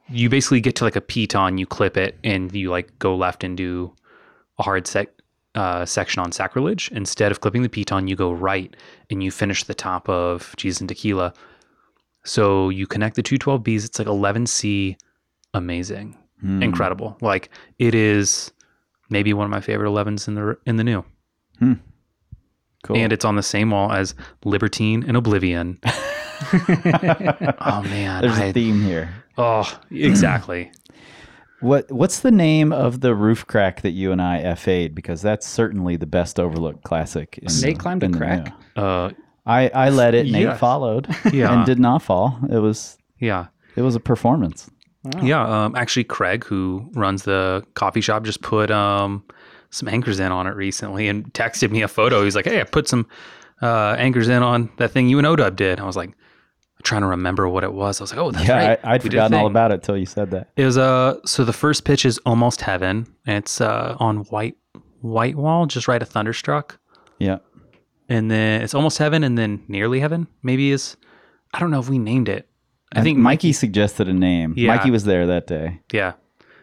you 0.09 0.31
basically 0.31 0.63
get 0.63 0.75
to 0.77 0.85
like 0.85 0.97
a 0.97 1.03
piton, 1.03 1.59
you 1.59 1.67
clip 1.67 1.99
it, 1.99 2.19
and 2.25 2.51
you 2.55 2.71
like 2.71 2.99
go 2.99 3.15
left 3.15 3.45
and 3.45 3.59
do 3.59 3.95
a 4.59 4.63
hard 4.63 4.87
sec 4.87 5.09
uh, 5.55 5.85
section 5.85 6.23
on 6.23 6.33
sacrilege. 6.33 6.91
Instead 6.93 7.31
of 7.31 7.43
clipping 7.43 7.61
the 7.61 7.69
piton, 7.69 8.09
you 8.09 8.17
go 8.17 8.33
right 8.33 8.75
and 9.11 9.23
you 9.23 9.31
finish 9.31 9.65
the 9.65 9.75
top 9.75 10.09
of 10.09 10.55
Jesus 10.57 10.81
and 10.81 10.89
tequila. 10.89 11.35
So 12.25 12.71
you 12.71 12.87
connect 12.87 13.17
the 13.17 13.23
two 13.23 13.37
12Bs. 13.37 13.85
It's 13.85 13.99
like 13.99 14.09
11C. 14.09 14.97
Amazing, 15.53 16.17
incredible. 16.43 17.17
Like 17.21 17.49
it 17.79 17.95
is 17.95 18.53
maybe 19.11 19.33
one 19.33 19.45
of 19.45 19.51
my 19.51 19.61
favorite 19.61 19.89
11s 19.89 20.29
in 20.29 20.35
the 20.35 20.57
in 20.67 20.77
the 20.77 20.85
new 20.85 21.05
Cool. 22.83 22.97
and 22.97 23.13
it's 23.13 23.25
on 23.25 23.37
the 23.37 23.43
same 23.43 23.71
wall 23.71 23.91
as 23.93 24.15
Libertine 24.45 25.05
and 25.07 25.17
Oblivion. 25.17 25.79
oh 25.85 27.83
man, 27.85 28.23
There's 28.23 28.39
I, 28.39 28.45
a 28.47 28.53
theme 28.53 28.83
here. 28.83 29.15
oh 29.39 29.71
exactly. 29.91 30.71
What 31.61 31.91
What's 31.91 32.21
the 32.21 32.31
name 32.33 32.73
of 32.75 33.01
the 33.01 33.15
roof 33.15 33.47
crack 33.47 33.81
that 33.83 33.93
you 33.93 34.13
and 34.13 34.21
I 34.21 34.55
FA'd? 34.55 34.95
Because 34.95 35.23
that's 35.23 35.47
certainly 35.47 35.97
the 35.97 36.05
best 36.05 36.39
overlooked 36.39 36.83
classic. 36.83 37.39
in 37.39 37.47
Nate 37.63 37.77
the- 37.79 37.81
climbed 37.83 38.03
a 38.03 38.09
the 38.09 38.19
crack? 38.19 38.53
uh, 38.77 39.11
I 39.47 39.69
I 39.71 39.89
let 39.89 40.15
it. 40.15 40.27
Nate 40.31 40.59
followed. 40.59 41.09
Yeah. 41.33 41.55
and 41.57 41.65
did 41.65 41.79
not 41.79 42.03
fall. 42.03 42.39
It 42.51 42.59
was 42.59 42.99
yeah, 43.19 43.47
it 43.77 43.83
was 43.83 43.95
a 43.95 44.01
performance. 44.01 44.69
Yeah. 45.23 45.65
Um, 45.65 45.77
actually, 45.77 46.05
Craig, 46.05 46.45
who 46.45 46.89
runs 46.95 47.25
the 47.25 47.65
coffee 47.75 48.01
shop, 48.01 48.25
just 48.25 48.41
put 48.43 48.71
um 48.71 49.25
some 49.71 49.89
anchors 49.89 50.21
in 50.21 50.31
on 50.33 50.47
it 50.47 50.55
recently 50.55 51.09
and 51.09 51.33
texted 51.35 51.71
me 51.71 51.83
a 51.83 51.89
photo. 51.89 52.23
He's 52.25 52.37
like, 52.37 52.45
"Hey, 52.47 52.61
I 52.61 52.65
put 52.65 52.89
some 52.89 53.07
uh, 53.63 53.97
anchors 53.99 54.29
in 54.29 54.43
on 54.43 54.71
that 54.79 54.91
thing 54.93 55.09
you 55.09 55.19
and 55.19 55.27
Odub 55.27 55.57
did." 55.57 55.81
I 55.81 55.85
was 55.85 55.97
like, 55.97 56.11
trying 56.85 57.01
to 57.03 57.09
remember 57.09 57.49
what 57.49 57.65
it 57.65 57.73
was. 57.73 58.01
I 58.01 58.05
was 58.05 58.13
like, 58.13 58.21
"Oh, 58.21 58.31
that's 58.31 58.47
yeah, 58.49 58.69
right." 58.69 58.81
I, 58.85 58.95
I'd 58.95 59.03
We 59.03 59.11
forgotten 59.11 59.37
all 59.37 59.47
about 59.47 59.73
it 59.73 59.83
till 59.83 59.97
you 59.97 60.07
said 60.07 60.31
that. 60.31 60.51
It 60.57 60.65
was 60.65 60.79
uh 60.79 61.19
so 61.27 61.45
the 61.45 61.53
first 61.53 61.85
pitch 61.85 62.05
is 62.05 62.19
almost 62.25 62.61
heaven. 62.61 63.07
It's 63.27 63.61
uh 63.61 63.97
on 63.99 64.19
white 64.27 64.57
white 65.01 65.35
wall, 65.37 65.67
just 65.67 65.87
right 65.89 66.01
of 66.01 66.09
thunderstruck. 66.09 66.79
Yeah. 67.19 67.39
and 68.09 68.31
then 68.31 68.63
it's 68.63 68.75
almost 68.75 68.99
heaven 68.99 69.23
and 69.25 69.37
then 69.39 69.63
nearly 69.69 70.01
heaven 70.01 70.27
maybe 70.43 70.71
is 70.73 70.97
i 71.55 71.61
don't 71.61 71.71
know 71.71 71.79
if 71.79 71.89
we 71.89 71.97
named 71.99 72.29
it 72.29 72.49
i 72.95 73.03
think 73.03 73.19
Mikey 73.19 73.53
suggested 73.53 74.09
a 74.09 74.13
name. 74.13 74.55
Yeah. 74.57 74.75
Mikey 74.77 74.91
was 74.91 75.05
there 75.05 75.27
that 75.27 75.47
day. 75.47 75.81
yeah 75.93 76.13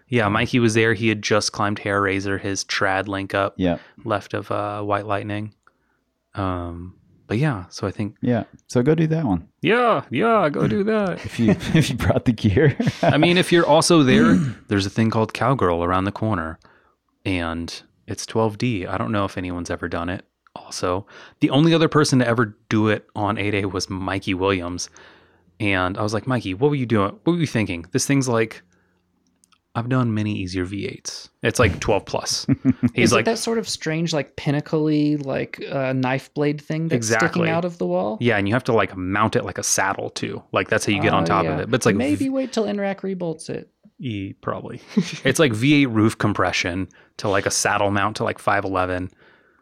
yeah 0.08 0.28
mikey 0.28 0.60
was 0.60 0.74
there 0.74 0.94
he 0.94 1.08
had 1.08 1.22
just 1.22 1.52
climbed 1.54 1.80
hair 1.80 2.02
razor 2.02 2.38
his 2.38 2.64
trad 2.66 3.08
link 3.08 3.34
up 3.34 3.54
Yeah. 3.58 3.78
left 4.04 4.34
of 4.34 4.52
uh 4.52 4.82
white 4.82 5.06
lightning 5.06 5.54
um 6.36 6.96
but 7.28 7.38
yeah 7.38 7.66
so 7.70 7.88
i 7.88 7.92
think 7.92 8.16
Yeah. 8.22 8.44
So 8.68 8.84
go 8.84 8.94
do 8.96 9.08
that 9.08 9.26
one. 9.26 9.48
yeah 9.62 10.04
yeah 10.10 10.50
go 10.50 10.68
do 10.68 10.84
that 10.86 11.24
If 11.26 11.40
you 11.40 11.52
if 11.74 11.90
you 11.90 11.96
brought 11.98 12.26
the 12.26 12.34
gear. 12.34 12.76
i 13.02 13.18
mean 13.18 13.38
if 13.38 13.52
you're 13.52 13.66
also 13.66 14.04
there 14.04 14.36
there's 14.68 14.86
a 14.86 14.90
thing 14.90 15.10
called 15.10 15.34
cowgirl 15.34 15.84
around 15.84 16.04
the 16.06 16.12
corner 16.12 16.60
and 17.26 17.82
It's 18.08 18.26
12D. 18.26 18.88
I 18.88 18.98
don't 18.98 19.12
know 19.12 19.26
if 19.26 19.38
anyone's 19.38 19.70
ever 19.70 19.88
done 19.88 20.10
it. 20.10 20.26
Also, 20.56 21.06
the 21.40 21.50
only 21.52 21.74
other 21.74 21.88
person 21.88 22.20
to 22.20 22.28
ever 22.28 22.58
do 22.68 22.90
it 22.90 23.08
on 23.16 23.38
8A 23.38 23.72
was 23.72 23.90
Mikey 23.90 24.34
Williams. 24.34 24.90
And 25.62 25.98
I 25.98 26.02
was 26.02 26.14
like, 26.14 26.26
Mikey, 26.28 26.54
what 26.56 26.70
were 26.70 26.76
you 26.76 26.86
doing? 26.86 27.12
What 27.24 27.34
were 27.34 27.38
you 27.40 27.46
thinking? 27.48 27.86
This 27.92 28.06
thing's 28.08 28.28
like, 28.28 28.62
I've 29.76 29.88
done 29.88 30.14
many 30.14 30.34
easier 30.34 30.66
V8s. 30.66 31.30
It's 31.44 31.60
like 31.60 31.80
12 31.80 32.06
plus. 32.06 32.46
He's 32.94 33.06
Is 33.06 33.14
like, 33.14 33.22
it 33.22 33.26
that 33.26 33.38
sort 33.38 33.58
of 33.58 33.70
strange, 33.70 34.12
like 34.12 34.36
pinnacly, 34.36 35.16
like 35.18 35.64
uh, 35.72 35.94
knife 35.94 36.34
blade 36.34 36.60
thing 36.60 36.88
that's 36.90 36.98
Exactly. 36.98 37.28
sticking 37.30 37.50
out 37.50 37.64
of 37.64 37.78
the 37.78 37.88
wall? 37.88 38.18
yeah, 38.20 38.38
and 38.38 38.50
you 38.50 38.54
have 38.54 38.66
to 38.66 38.74
like 38.74 38.98
mount 38.98 39.36
it 39.38 39.46
like 39.46 39.58
a 39.58 39.64
saddle 39.64 40.10
too. 40.10 40.44
Like 40.52 40.68
that's 40.68 40.86
how 40.86 40.92
you 40.92 41.02
get 41.02 41.14
on 41.14 41.24
Oh, 41.24 41.28
top 41.28 41.46
yeah. 41.46 41.54
of 41.54 41.60
it. 41.62 41.70
But 41.72 41.76
it's 41.78 41.86
like 41.86 41.96
maybe 41.96 42.28
wait 42.28 42.52
till 42.52 42.66
NRAC 42.66 42.98
rebolts 43.04 43.50
it. 43.50 43.70
E 44.00 44.34
probably. 44.42 44.82
it's 45.24 45.40
like 45.40 45.54
V8 45.54 45.88
roof 45.94 46.18
compression 46.18 46.90
to 47.18 47.30
like 47.30 47.46
a 47.46 47.52
saddle 47.52 47.92
mount 47.92 48.18
to 48.18 48.24
like 48.26 48.40
511. 48.40 49.10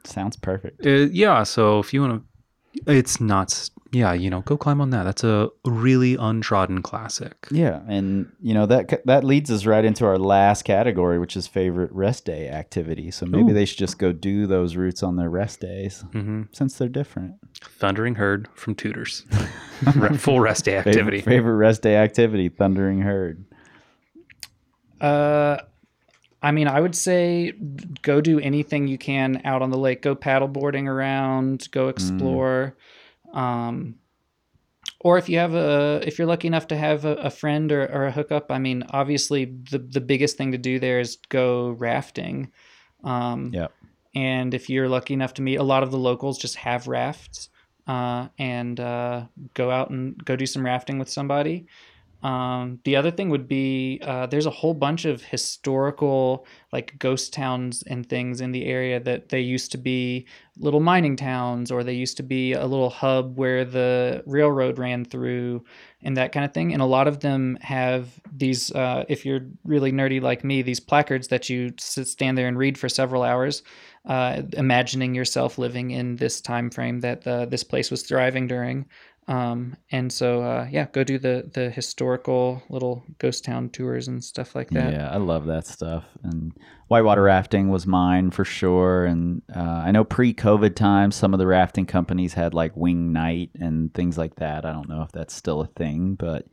Sounds 0.05 0.37
perfect. 0.37 0.83
Uh, 0.85 0.89
yeah, 1.11 1.43
so 1.43 1.79
if 1.79 1.93
you 1.93 2.01
want 2.01 2.23
to, 2.85 2.91
it's 2.91 3.19
not. 3.21 3.69
S- 3.91 3.95
Yeah, 3.95 4.13
you 4.13 4.29
know, 4.29 4.41
go 4.41 4.57
climb 4.57 4.81
on 4.81 4.89
that. 4.91 5.03
That's 5.03 5.23
a 5.23 5.49
really 5.65 6.15
untrodden 6.19 6.81
classic. 6.81 7.47
Yeah, 7.51 7.81
and 7.87 8.31
you 8.41 8.53
know 8.53 8.65
that 8.65 9.05
that 9.05 9.23
leads 9.23 9.49
us 9.51 9.65
right 9.65 9.83
into 9.85 10.05
our 10.05 10.17
last 10.17 10.63
category, 10.63 11.19
which 11.19 11.35
is 11.35 11.47
favorite 11.47 11.91
rest 11.91 12.25
day 12.25 12.49
activity. 12.49 13.11
So 13.11 13.25
maybe 13.25 13.51
Ooh. 13.51 13.55
they 13.55 13.65
should 13.65 13.77
just 13.79 13.97
go 13.99 14.11
do 14.11 14.47
those 14.47 14.75
routes 14.75 15.03
on 15.03 15.15
their 15.15 15.29
rest 15.29 15.59
days, 15.59 16.03
hmm 16.11 16.43
since 16.51 16.77
they're 16.77 16.87
different. 16.89 17.35
Thundering 17.61 18.15
Herd 18.15 18.47
from 18.55 18.75
Tudor's. 18.75 19.25
Full 20.17 20.39
rest 20.39 20.65
day 20.65 20.77
activity. 20.83 21.17
Favorite, 21.19 21.35
favorite 21.35 21.55
rest 21.55 21.81
day 21.81 21.95
activity: 21.95 22.49
Thundering 22.49 23.01
Herd. 23.01 23.45
Uh, 25.01 25.57
I 26.41 26.51
mean, 26.51 26.67
I 26.67 26.79
would 26.79 26.95
say 26.95 27.53
go 28.01 28.21
do 28.21 28.39
anything 28.39 28.87
you 28.87 28.97
can 28.97 29.41
out 29.45 29.61
on 29.61 29.69
the 29.71 29.77
lake. 29.77 30.01
Go 30.01 30.15
paddleboarding 30.15 30.87
around. 30.87 31.59
Mm. 31.59 31.71
Go 31.71 31.87
explore. 31.89 32.75
Um, 33.33 33.95
or 35.01 35.17
if 35.17 35.29
you 35.29 35.37
have 35.37 35.53
a, 35.53 36.01
if 36.05 36.17
you're 36.17 36.27
lucky 36.27 36.47
enough 36.47 36.67
to 36.67 36.77
have 36.77 37.05
a, 37.05 37.13
a 37.15 37.29
friend 37.29 37.71
or, 37.71 37.83
or 37.83 38.05
a 38.05 38.11
hookup, 38.11 38.51
I 38.51 38.59
mean, 38.59 38.83
obviously 38.91 39.45
the 39.45 39.79
the 39.79 40.01
biggest 40.01 40.37
thing 40.37 40.51
to 40.51 40.57
do 40.57 40.79
there 40.79 40.99
is 40.99 41.17
go 41.29 41.69
rafting. 41.71 42.51
Um, 43.03 43.51
Yep. 43.53 43.71
And 44.15 44.53
if 44.53 44.69
you're 44.69 44.89
lucky 44.89 45.13
enough 45.13 45.35
to 45.35 45.41
meet 45.41 45.57
a 45.57 45.63
lot 45.63 45.83
of 45.83 45.91
the 45.91 45.97
locals, 45.97 46.37
just 46.37 46.55
have 46.55 46.87
rafts 46.87 47.49
uh, 47.87 48.27
and 48.37 48.79
uh, 48.79 49.25
go 49.53 49.71
out 49.71 49.91
and 49.91 50.17
go 50.25 50.35
do 50.35 50.45
some 50.45 50.65
rafting 50.65 50.97
with 50.99 51.09
somebody. 51.09 51.67
Um, 52.21 52.79
the 52.83 52.97
other 52.97 53.11
thing 53.11 53.29
would 53.29 53.47
be 53.47 53.99
uh, 54.03 54.25
there's 54.25 54.45
a 54.45 54.51
whole 54.51 54.73
bunch 54.73 55.05
of 55.05 55.23
historical 55.23 56.45
like 56.73 56.99
ghost 56.99 57.31
towns 57.31 57.81
and 57.87 58.07
things 58.07 58.41
in 58.41 58.51
the 58.51 58.65
area 58.65 58.99
that 58.99 59.29
they 59.29 59.39
used 59.39 59.71
to 59.71 59.77
be 59.77 60.27
little 60.57 60.81
mining 60.81 61.15
towns 61.15 61.71
or 61.71 61.83
they 61.83 61.93
used 61.93 62.17
to 62.17 62.23
be 62.23 62.51
a 62.51 62.65
little 62.65 62.89
hub 62.89 63.37
where 63.37 63.63
the 63.63 64.21
railroad 64.25 64.77
ran 64.77 65.05
through 65.05 65.63
and 66.03 66.17
that 66.17 66.33
kind 66.33 66.45
of 66.45 66.53
thing. 66.53 66.73
And 66.73 66.81
a 66.81 66.85
lot 66.85 67.07
of 67.07 67.21
them 67.21 67.57
have 67.61 68.19
these, 68.35 68.71
uh, 68.73 69.05
if 69.07 69.25
you're 69.25 69.47
really 69.63 69.91
nerdy 69.91 70.21
like 70.21 70.43
me, 70.43 70.61
these 70.61 70.79
placards 70.79 71.29
that 71.29 71.49
you 71.49 71.73
stand 71.77 72.37
there 72.37 72.47
and 72.47 72.57
read 72.57 72.77
for 72.77 72.89
several 72.89 73.23
hours, 73.23 73.63
uh, 74.05 74.41
imagining 74.53 75.15
yourself 75.15 75.57
living 75.57 75.91
in 75.91 76.17
this 76.17 76.41
time 76.41 76.69
frame 76.69 76.99
that 76.99 77.25
uh, 77.25 77.45
this 77.45 77.63
place 77.63 77.89
was 77.89 78.03
thriving 78.03 78.47
during. 78.47 78.85
Um, 79.29 79.77
and 79.91 80.11
so, 80.11 80.41
uh, 80.41 80.67
yeah, 80.71 80.87
go 80.91 81.03
do 81.03 81.19
the 81.19 81.47
the 81.53 81.69
historical 81.69 82.63
little 82.67 83.03
ghost 83.19 83.45
town 83.45 83.69
tours 83.69 84.07
and 84.07 84.23
stuff 84.23 84.55
like 84.55 84.71
that. 84.71 84.91
Yeah, 84.91 85.07
I 85.07 85.17
love 85.17 85.45
that 85.45 85.67
stuff. 85.67 86.03
And 86.23 86.51
whitewater 86.87 87.21
rafting 87.21 87.69
was 87.69 87.85
mine 87.85 88.31
for 88.31 88.43
sure. 88.43 89.05
And 89.05 89.43
uh, 89.55 89.83
I 89.85 89.91
know 89.91 90.03
pre-COVID 90.03 90.75
times, 90.75 91.15
some 91.15 91.33
of 91.33 91.37
the 91.37 91.45
rafting 91.45 91.85
companies 91.85 92.33
had 92.33 92.55
like 92.55 92.75
wing 92.75 93.13
night 93.13 93.51
and 93.53 93.93
things 93.93 94.17
like 94.17 94.37
that. 94.37 94.65
I 94.65 94.73
don't 94.73 94.89
know 94.89 95.03
if 95.03 95.11
that's 95.11 95.35
still 95.35 95.61
a 95.61 95.67
thing, 95.67 96.15
but 96.15 96.47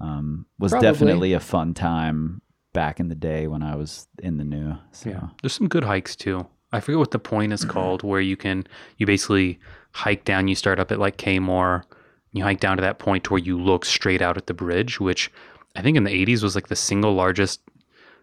um, 0.00 0.46
was 0.58 0.72
Probably. 0.72 0.88
definitely 0.90 1.32
a 1.34 1.40
fun 1.40 1.74
time 1.74 2.42
back 2.72 2.98
in 2.98 3.08
the 3.08 3.14
day 3.14 3.46
when 3.46 3.62
I 3.62 3.76
was 3.76 4.08
in 4.20 4.36
the 4.36 4.44
new. 4.44 4.74
So. 4.90 5.10
Yeah. 5.10 5.28
There's 5.42 5.54
some 5.54 5.68
good 5.68 5.84
hikes 5.84 6.16
too. 6.16 6.44
I 6.72 6.80
forget 6.80 6.98
what 6.98 7.12
the 7.12 7.20
point 7.20 7.52
is 7.52 7.64
called 7.64 8.02
where 8.02 8.20
you 8.20 8.36
can 8.36 8.66
you 8.98 9.06
basically 9.06 9.60
hike 9.94 10.24
down, 10.24 10.48
you 10.48 10.54
start 10.54 10.78
up 10.80 10.90
at 10.92 10.98
like 10.98 11.16
Kaymoor, 11.16 11.84
you 12.32 12.42
hike 12.42 12.60
down 12.60 12.76
to 12.76 12.80
that 12.82 12.98
point 12.98 13.24
to 13.24 13.30
where 13.32 13.42
you 13.42 13.60
look 13.60 13.84
straight 13.84 14.20
out 14.20 14.36
at 14.36 14.46
the 14.46 14.54
bridge, 14.54 14.98
which 15.00 15.30
I 15.76 15.82
think 15.82 15.96
in 15.96 16.04
the 16.04 16.10
80s 16.10 16.42
was 16.42 16.54
like 16.54 16.66
the 16.68 16.76
single 16.76 17.14
largest 17.14 17.60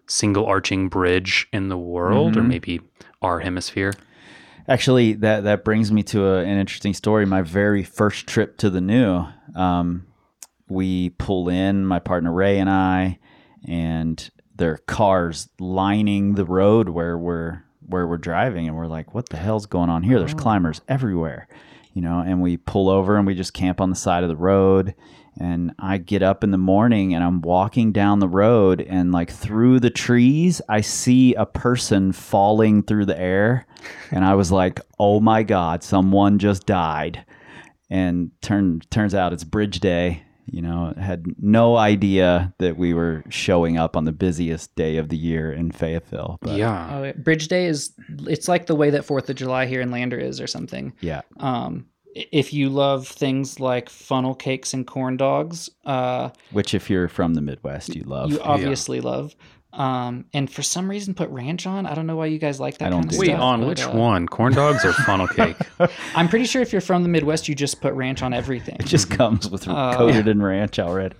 single 0.06 0.44
arching 0.46 0.88
bridge 0.88 1.48
in 1.52 1.68
the 1.68 1.78
world 1.78 2.36
or 2.36 2.42
Mhm. 2.42 2.48
maybe 2.48 2.80
our 3.22 3.40
hemisphere. 3.40 3.94
Actually, 4.68 5.14
that 5.14 5.44
that 5.44 5.64
brings 5.64 5.90
me 5.90 6.02
to 6.04 6.26
a, 6.26 6.40
an 6.42 6.58
interesting 6.58 6.92
story. 6.94 7.24
My 7.24 7.42
very 7.42 7.82
first 7.82 8.26
trip 8.26 8.58
to 8.58 8.68
the 8.70 8.80
new, 8.80 9.24
um, 9.56 10.06
we 10.68 11.10
pull 11.10 11.48
in 11.48 11.86
my 11.86 11.98
partner 11.98 12.32
Ray 12.32 12.58
and 12.58 12.68
I, 12.70 13.18
and 13.66 14.30
there 14.54 14.72
are 14.72 14.78
cars 14.86 15.48
lining 15.58 16.34
the 16.34 16.44
road 16.44 16.88
where 16.90 17.16
we're 17.16 17.62
where 17.86 18.06
we're 18.06 18.18
driving, 18.18 18.68
and 18.68 18.76
we're 18.76 18.86
like, 18.86 19.14
"What 19.14 19.28
the 19.28 19.36
hell's 19.36 19.66
going 19.66 19.90
on 19.90 20.02
here?" 20.02 20.18
There's 20.18 20.34
climbers 20.34 20.80
everywhere, 20.88 21.48
you 21.94 22.02
know. 22.02 22.20
And 22.20 22.40
we 22.42 22.56
pull 22.56 22.88
over 22.88 23.16
and 23.16 23.26
we 23.26 23.34
just 23.34 23.54
camp 23.54 23.80
on 23.80 23.90
the 23.90 23.96
side 23.96 24.22
of 24.22 24.28
the 24.28 24.36
road. 24.36 24.94
And 25.40 25.72
I 25.78 25.96
get 25.96 26.22
up 26.22 26.44
in 26.44 26.50
the 26.50 26.58
morning 26.58 27.14
and 27.14 27.24
I'm 27.24 27.40
walking 27.40 27.90
down 27.90 28.18
the 28.18 28.28
road, 28.28 28.80
and 28.82 29.12
like 29.12 29.30
through 29.30 29.80
the 29.80 29.90
trees, 29.90 30.60
I 30.68 30.82
see 30.82 31.34
a 31.34 31.46
person 31.46 32.12
falling 32.12 32.82
through 32.82 33.06
the 33.06 33.18
air. 33.18 33.66
And 34.10 34.24
I 34.24 34.34
was 34.34 34.52
like, 34.52 34.80
oh 34.98 35.20
my 35.20 35.42
God, 35.42 35.82
someone 35.82 36.38
just 36.38 36.66
died. 36.66 37.24
And 37.88 38.30
turn, 38.42 38.80
turns 38.90 39.14
out 39.14 39.32
it's 39.32 39.44
Bridge 39.44 39.80
Day. 39.80 40.22
You 40.46 40.60
know, 40.62 40.92
had 40.98 41.24
no 41.40 41.76
idea 41.76 42.52
that 42.58 42.76
we 42.76 42.94
were 42.94 43.22
showing 43.28 43.78
up 43.78 43.96
on 43.96 44.04
the 44.04 44.12
busiest 44.12 44.74
day 44.74 44.96
of 44.96 45.08
the 45.08 45.16
year 45.16 45.52
in 45.52 45.70
Fayetteville. 45.70 46.38
But 46.40 46.56
yeah. 46.56 47.12
Oh. 47.14 47.22
Bridge 47.22 47.48
Day 47.48 47.66
is 47.66 47.92
it's 48.26 48.48
like 48.48 48.66
the 48.66 48.74
way 48.74 48.90
that 48.90 49.04
Fourth 49.04 49.30
of 49.30 49.36
July 49.36 49.66
here 49.66 49.80
in 49.80 49.90
Lander 49.90 50.18
is, 50.18 50.40
or 50.40 50.46
something. 50.46 50.92
yeah. 51.00 51.22
Um, 51.38 51.86
if 52.14 52.52
you 52.52 52.68
love 52.68 53.08
things 53.08 53.58
like 53.58 53.88
funnel 53.88 54.34
cakes 54.34 54.74
and 54.74 54.86
corn 54.86 55.16
dogs, 55.16 55.70
uh, 55.86 56.28
Which, 56.50 56.74
if 56.74 56.90
you're 56.90 57.08
from 57.08 57.34
the 57.34 57.40
Midwest, 57.40 57.94
you 57.94 58.02
love. 58.02 58.30
you 58.30 58.40
obviously 58.40 59.00
love. 59.00 59.34
Um, 59.72 60.26
and 60.34 60.50
for 60.52 60.62
some 60.62 60.88
reason, 60.90 61.14
put 61.14 61.30
ranch 61.30 61.66
on. 61.66 61.86
I 61.86 61.94
don't 61.94 62.06
know 62.06 62.16
why 62.16 62.26
you 62.26 62.38
guys 62.38 62.60
like 62.60 62.78
that 62.78 62.88
I 62.88 62.90
don't 62.90 63.02
kind 63.04 63.12
of 63.14 63.18
Wait, 63.18 63.26
stuff. 63.28 63.40
on 63.40 63.60
but, 63.60 63.68
which 63.68 63.82
uh, 63.84 63.90
one? 63.92 64.26
Corn 64.28 64.52
dogs 64.52 64.84
or 64.84 64.92
funnel 64.92 65.26
cake? 65.36 65.56
I'm 66.14 66.28
pretty 66.28 66.44
sure 66.44 66.60
if 66.60 66.72
you're 66.72 66.82
from 66.82 67.02
the 67.02 67.08
Midwest, 67.08 67.48
you 67.48 67.54
just 67.54 67.80
put 67.80 67.94
ranch 67.94 68.22
on 68.22 68.34
everything. 68.34 68.76
it 68.78 68.86
just 68.86 69.08
comes 69.10 69.48
with 69.48 69.66
Uh, 69.66 69.96
coated 69.96 70.28
in 70.28 70.42
ranch 70.42 70.78
already. 70.78 71.16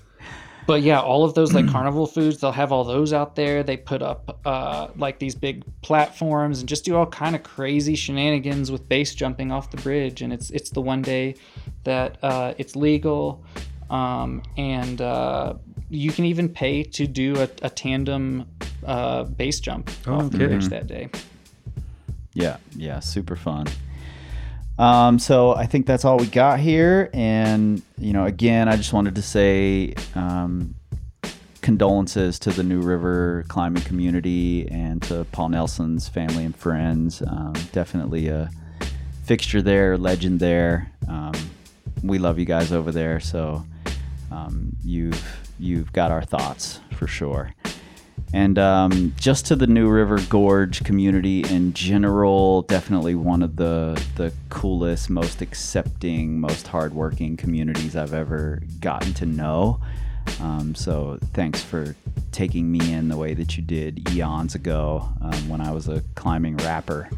But 0.66 0.82
yeah, 0.82 1.00
all 1.00 1.24
of 1.24 1.34
those 1.34 1.54
like 1.54 1.66
carnival 1.72 2.06
foods, 2.06 2.38
they'll 2.40 2.52
have 2.52 2.72
all 2.72 2.84
those 2.84 3.12
out 3.12 3.34
there. 3.36 3.62
They 3.62 3.76
put 3.78 4.00
up 4.02 4.38
uh, 4.44 4.88
like 4.96 5.18
these 5.18 5.34
big 5.34 5.64
platforms 5.82 6.60
and 6.60 6.68
just 6.68 6.84
do 6.84 6.94
all 6.94 7.06
kind 7.06 7.34
of 7.34 7.42
crazy 7.42 7.94
shenanigans 7.96 8.70
with 8.70 8.88
base 8.88 9.14
jumping 9.14 9.50
off 9.50 9.70
the 9.70 9.78
bridge. 9.78 10.22
And 10.22 10.32
it's 10.32 10.50
it's 10.50 10.70
the 10.70 10.80
one 10.82 11.02
day 11.02 11.34
that 11.84 12.18
uh, 12.22 12.54
it's 12.58 12.76
legal, 12.76 13.42
um, 13.90 14.42
and 14.56 15.00
uh, 15.00 15.54
you 15.92 16.10
can 16.10 16.24
even 16.24 16.48
pay 16.48 16.82
to 16.82 17.06
do 17.06 17.36
a, 17.40 17.48
a 17.62 17.70
tandem 17.70 18.46
uh, 18.86 19.24
base 19.24 19.60
jump 19.60 19.90
Oh, 20.06 20.14
off 20.14 20.30
the 20.30 20.38
kidding. 20.38 20.58
bridge 20.58 20.68
that 20.70 20.86
day. 20.86 21.10
Yeah, 22.34 22.56
yeah, 22.74 23.00
super 23.00 23.36
fun. 23.36 23.66
Um, 24.78 25.18
so 25.18 25.54
I 25.54 25.66
think 25.66 25.84
that's 25.86 26.04
all 26.04 26.16
we 26.16 26.26
got 26.26 26.58
here, 26.60 27.10
and 27.12 27.82
you 27.98 28.12
know, 28.14 28.24
again, 28.24 28.68
I 28.68 28.76
just 28.76 28.92
wanted 28.94 29.14
to 29.16 29.22
say 29.22 29.94
um, 30.14 30.74
condolences 31.60 32.38
to 32.40 32.50
the 32.50 32.62
New 32.62 32.80
River 32.80 33.44
climbing 33.48 33.82
community 33.82 34.66
and 34.70 35.02
to 35.02 35.26
Paul 35.30 35.50
Nelson's 35.50 36.08
family 36.08 36.44
and 36.44 36.56
friends. 36.56 37.22
Um, 37.22 37.52
definitely 37.72 38.28
a 38.28 38.50
fixture 39.24 39.60
there, 39.60 39.98
legend 39.98 40.40
there. 40.40 40.90
Um, 41.06 41.34
we 42.02 42.18
love 42.18 42.38
you 42.38 42.46
guys 42.46 42.72
over 42.72 42.90
there, 42.90 43.20
so 43.20 43.64
um, 44.30 44.74
you've 44.82 45.22
you've 45.62 45.92
got 45.92 46.10
our 46.10 46.22
thoughts 46.22 46.80
for 46.96 47.06
sure. 47.06 47.54
And 48.34 48.58
um, 48.58 49.14
just 49.16 49.46
to 49.46 49.56
the 49.56 49.66
New 49.66 49.88
River 49.90 50.18
Gorge 50.28 50.82
community 50.84 51.42
in 51.44 51.74
general, 51.74 52.62
definitely 52.62 53.14
one 53.14 53.42
of 53.42 53.56
the 53.56 54.02
the 54.16 54.32
coolest, 54.48 55.10
most 55.10 55.42
accepting, 55.42 56.40
most 56.40 56.66
hardworking 56.66 57.36
communities 57.36 57.94
I've 57.94 58.14
ever 58.14 58.62
gotten 58.80 59.12
to 59.14 59.26
know. 59.26 59.80
Um, 60.40 60.74
so 60.74 61.18
thanks 61.34 61.62
for 61.62 61.94
taking 62.30 62.70
me 62.72 62.92
in 62.92 63.08
the 63.08 63.16
way 63.16 63.34
that 63.34 63.56
you 63.56 63.62
did 63.62 64.10
eons 64.12 64.54
ago 64.54 65.08
um, 65.20 65.48
when 65.48 65.60
I 65.60 65.70
was 65.70 65.88
a 65.88 66.02
climbing 66.14 66.56
rapper 66.58 67.10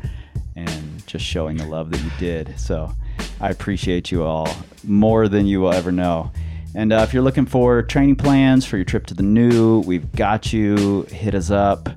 and 0.57 1.07
just 1.07 1.25
showing 1.25 1.59
the 1.59 1.66
love 1.66 1.91
that 1.91 2.03
you 2.03 2.11
did. 2.19 2.59
So 2.59 2.93
I 3.41 3.51
appreciate 3.51 4.11
you 4.11 4.25
all 4.25 4.49
more 4.83 5.29
than 5.29 5.47
you 5.47 5.61
will 5.61 5.73
ever 5.73 5.93
know. 5.93 6.33
And 6.75 6.93
uh, 6.93 7.05
if 7.07 7.15
you're 7.15 7.23
looking 7.23 7.47
for 7.47 7.83
training 7.83 8.17
plans 8.17 8.65
for 8.65 8.77
your 8.77 8.85
trip 8.85 9.07
to 9.07 9.15
the 9.15 9.23
new, 9.23 9.81
we've 9.81 10.11
got 10.13 10.53
you. 10.53 11.03
Hit 11.03 11.35
us 11.35 11.51
up. 11.51 11.89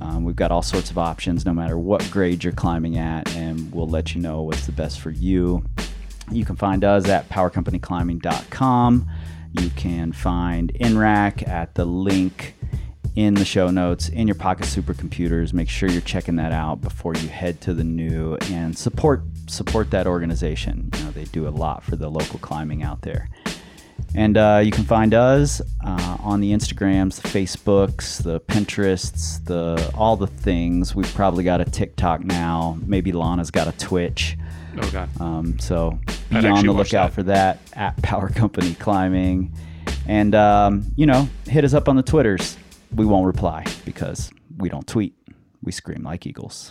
Um, 0.00 0.24
we've 0.24 0.36
got 0.36 0.50
all 0.50 0.62
sorts 0.62 0.90
of 0.90 0.98
options 0.98 1.44
no 1.44 1.52
matter 1.52 1.78
what 1.78 2.08
grade 2.10 2.42
you're 2.42 2.52
climbing 2.52 2.98
at, 2.98 3.34
and 3.36 3.72
we'll 3.72 3.88
let 3.88 4.14
you 4.14 4.20
know 4.20 4.42
what's 4.42 4.66
the 4.66 4.72
best 4.72 5.00
for 5.00 5.10
you. 5.10 5.64
You 6.30 6.44
can 6.44 6.56
find 6.56 6.84
us 6.84 7.08
at 7.08 7.28
powercompanyclimbing.com. 7.28 9.10
You 9.52 9.70
can 9.70 10.12
find 10.12 10.72
NRAC 10.74 11.48
at 11.48 11.74
the 11.74 11.84
link 11.84 12.54
in 13.16 13.34
the 13.34 13.44
show 13.44 13.70
notes 13.70 14.08
in 14.08 14.28
your 14.28 14.36
pocket 14.36 14.66
supercomputers. 14.66 15.52
Make 15.52 15.68
sure 15.68 15.88
you're 15.88 16.00
checking 16.00 16.36
that 16.36 16.52
out 16.52 16.80
before 16.80 17.14
you 17.14 17.28
head 17.28 17.60
to 17.62 17.74
the 17.74 17.84
new 17.84 18.36
and 18.50 18.76
support 18.76 19.22
support 19.48 19.90
that 19.90 20.06
organization. 20.06 20.90
You 20.96 21.04
know, 21.04 21.10
they 21.12 21.24
do 21.24 21.48
a 21.48 21.50
lot 21.50 21.82
for 21.82 21.96
the 21.96 22.08
local 22.08 22.38
climbing 22.38 22.82
out 22.82 23.02
there. 23.02 23.28
And 24.14 24.36
uh, 24.36 24.62
you 24.64 24.70
can 24.70 24.84
find 24.84 25.12
us 25.14 25.60
uh, 25.84 26.16
on 26.20 26.40
the 26.40 26.52
Instagrams, 26.52 27.20
the 27.20 27.28
Facebooks, 27.28 28.22
the 28.22 28.40
Pinterests, 28.40 29.44
the 29.44 29.92
all 29.94 30.16
the 30.16 30.26
things. 30.26 30.94
We've 30.94 31.12
probably 31.14 31.44
got 31.44 31.60
a 31.60 31.64
TikTok 31.64 32.24
now. 32.24 32.78
Maybe 32.86 33.12
Lana's 33.12 33.50
got 33.50 33.68
a 33.68 33.72
Twitch. 33.72 34.36
Oh 34.80 34.90
God. 34.90 35.08
Um, 35.20 35.58
so 35.58 35.98
be 36.30 36.36
I'd 36.36 36.44
on 36.46 36.64
the 36.64 36.72
lookout 36.72 37.08
that. 37.08 37.12
for 37.12 37.22
that 37.24 37.58
at 37.74 38.00
Power 38.02 38.28
Company 38.30 38.74
Climbing, 38.74 39.52
and 40.06 40.34
um, 40.34 40.84
you 40.96 41.06
know, 41.06 41.28
hit 41.46 41.64
us 41.64 41.74
up 41.74 41.88
on 41.88 41.96
the 41.96 42.02
Twitters. 42.02 42.56
We 42.94 43.04
won't 43.04 43.26
reply 43.26 43.66
because 43.84 44.30
we 44.56 44.68
don't 44.68 44.86
tweet. 44.86 45.14
We 45.62 45.72
scream 45.72 46.02
like 46.02 46.26
eagles. 46.26 46.70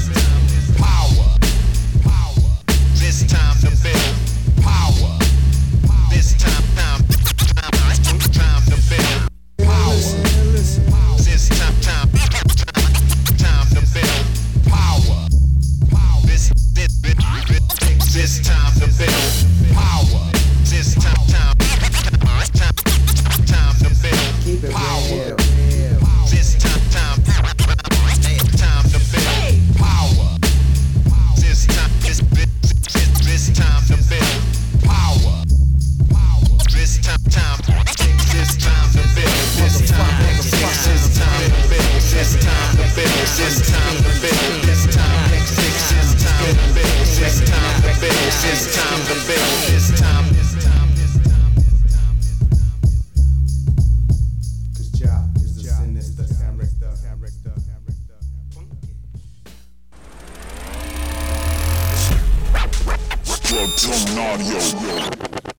this 18.21 18.39
time 18.41 18.71
to 18.79 18.87
build. 18.99 19.50
It's 48.43 48.75
time 48.75 48.99
to 49.05 49.13
build. 49.27 49.69
It's 49.69 49.91
time. 50.01 50.25
Cause 54.75 54.89
job 54.89 55.37
is 55.37 55.55
the 55.57 55.63
sin. 55.63 55.95
It's 55.95 56.15
the 56.15 56.25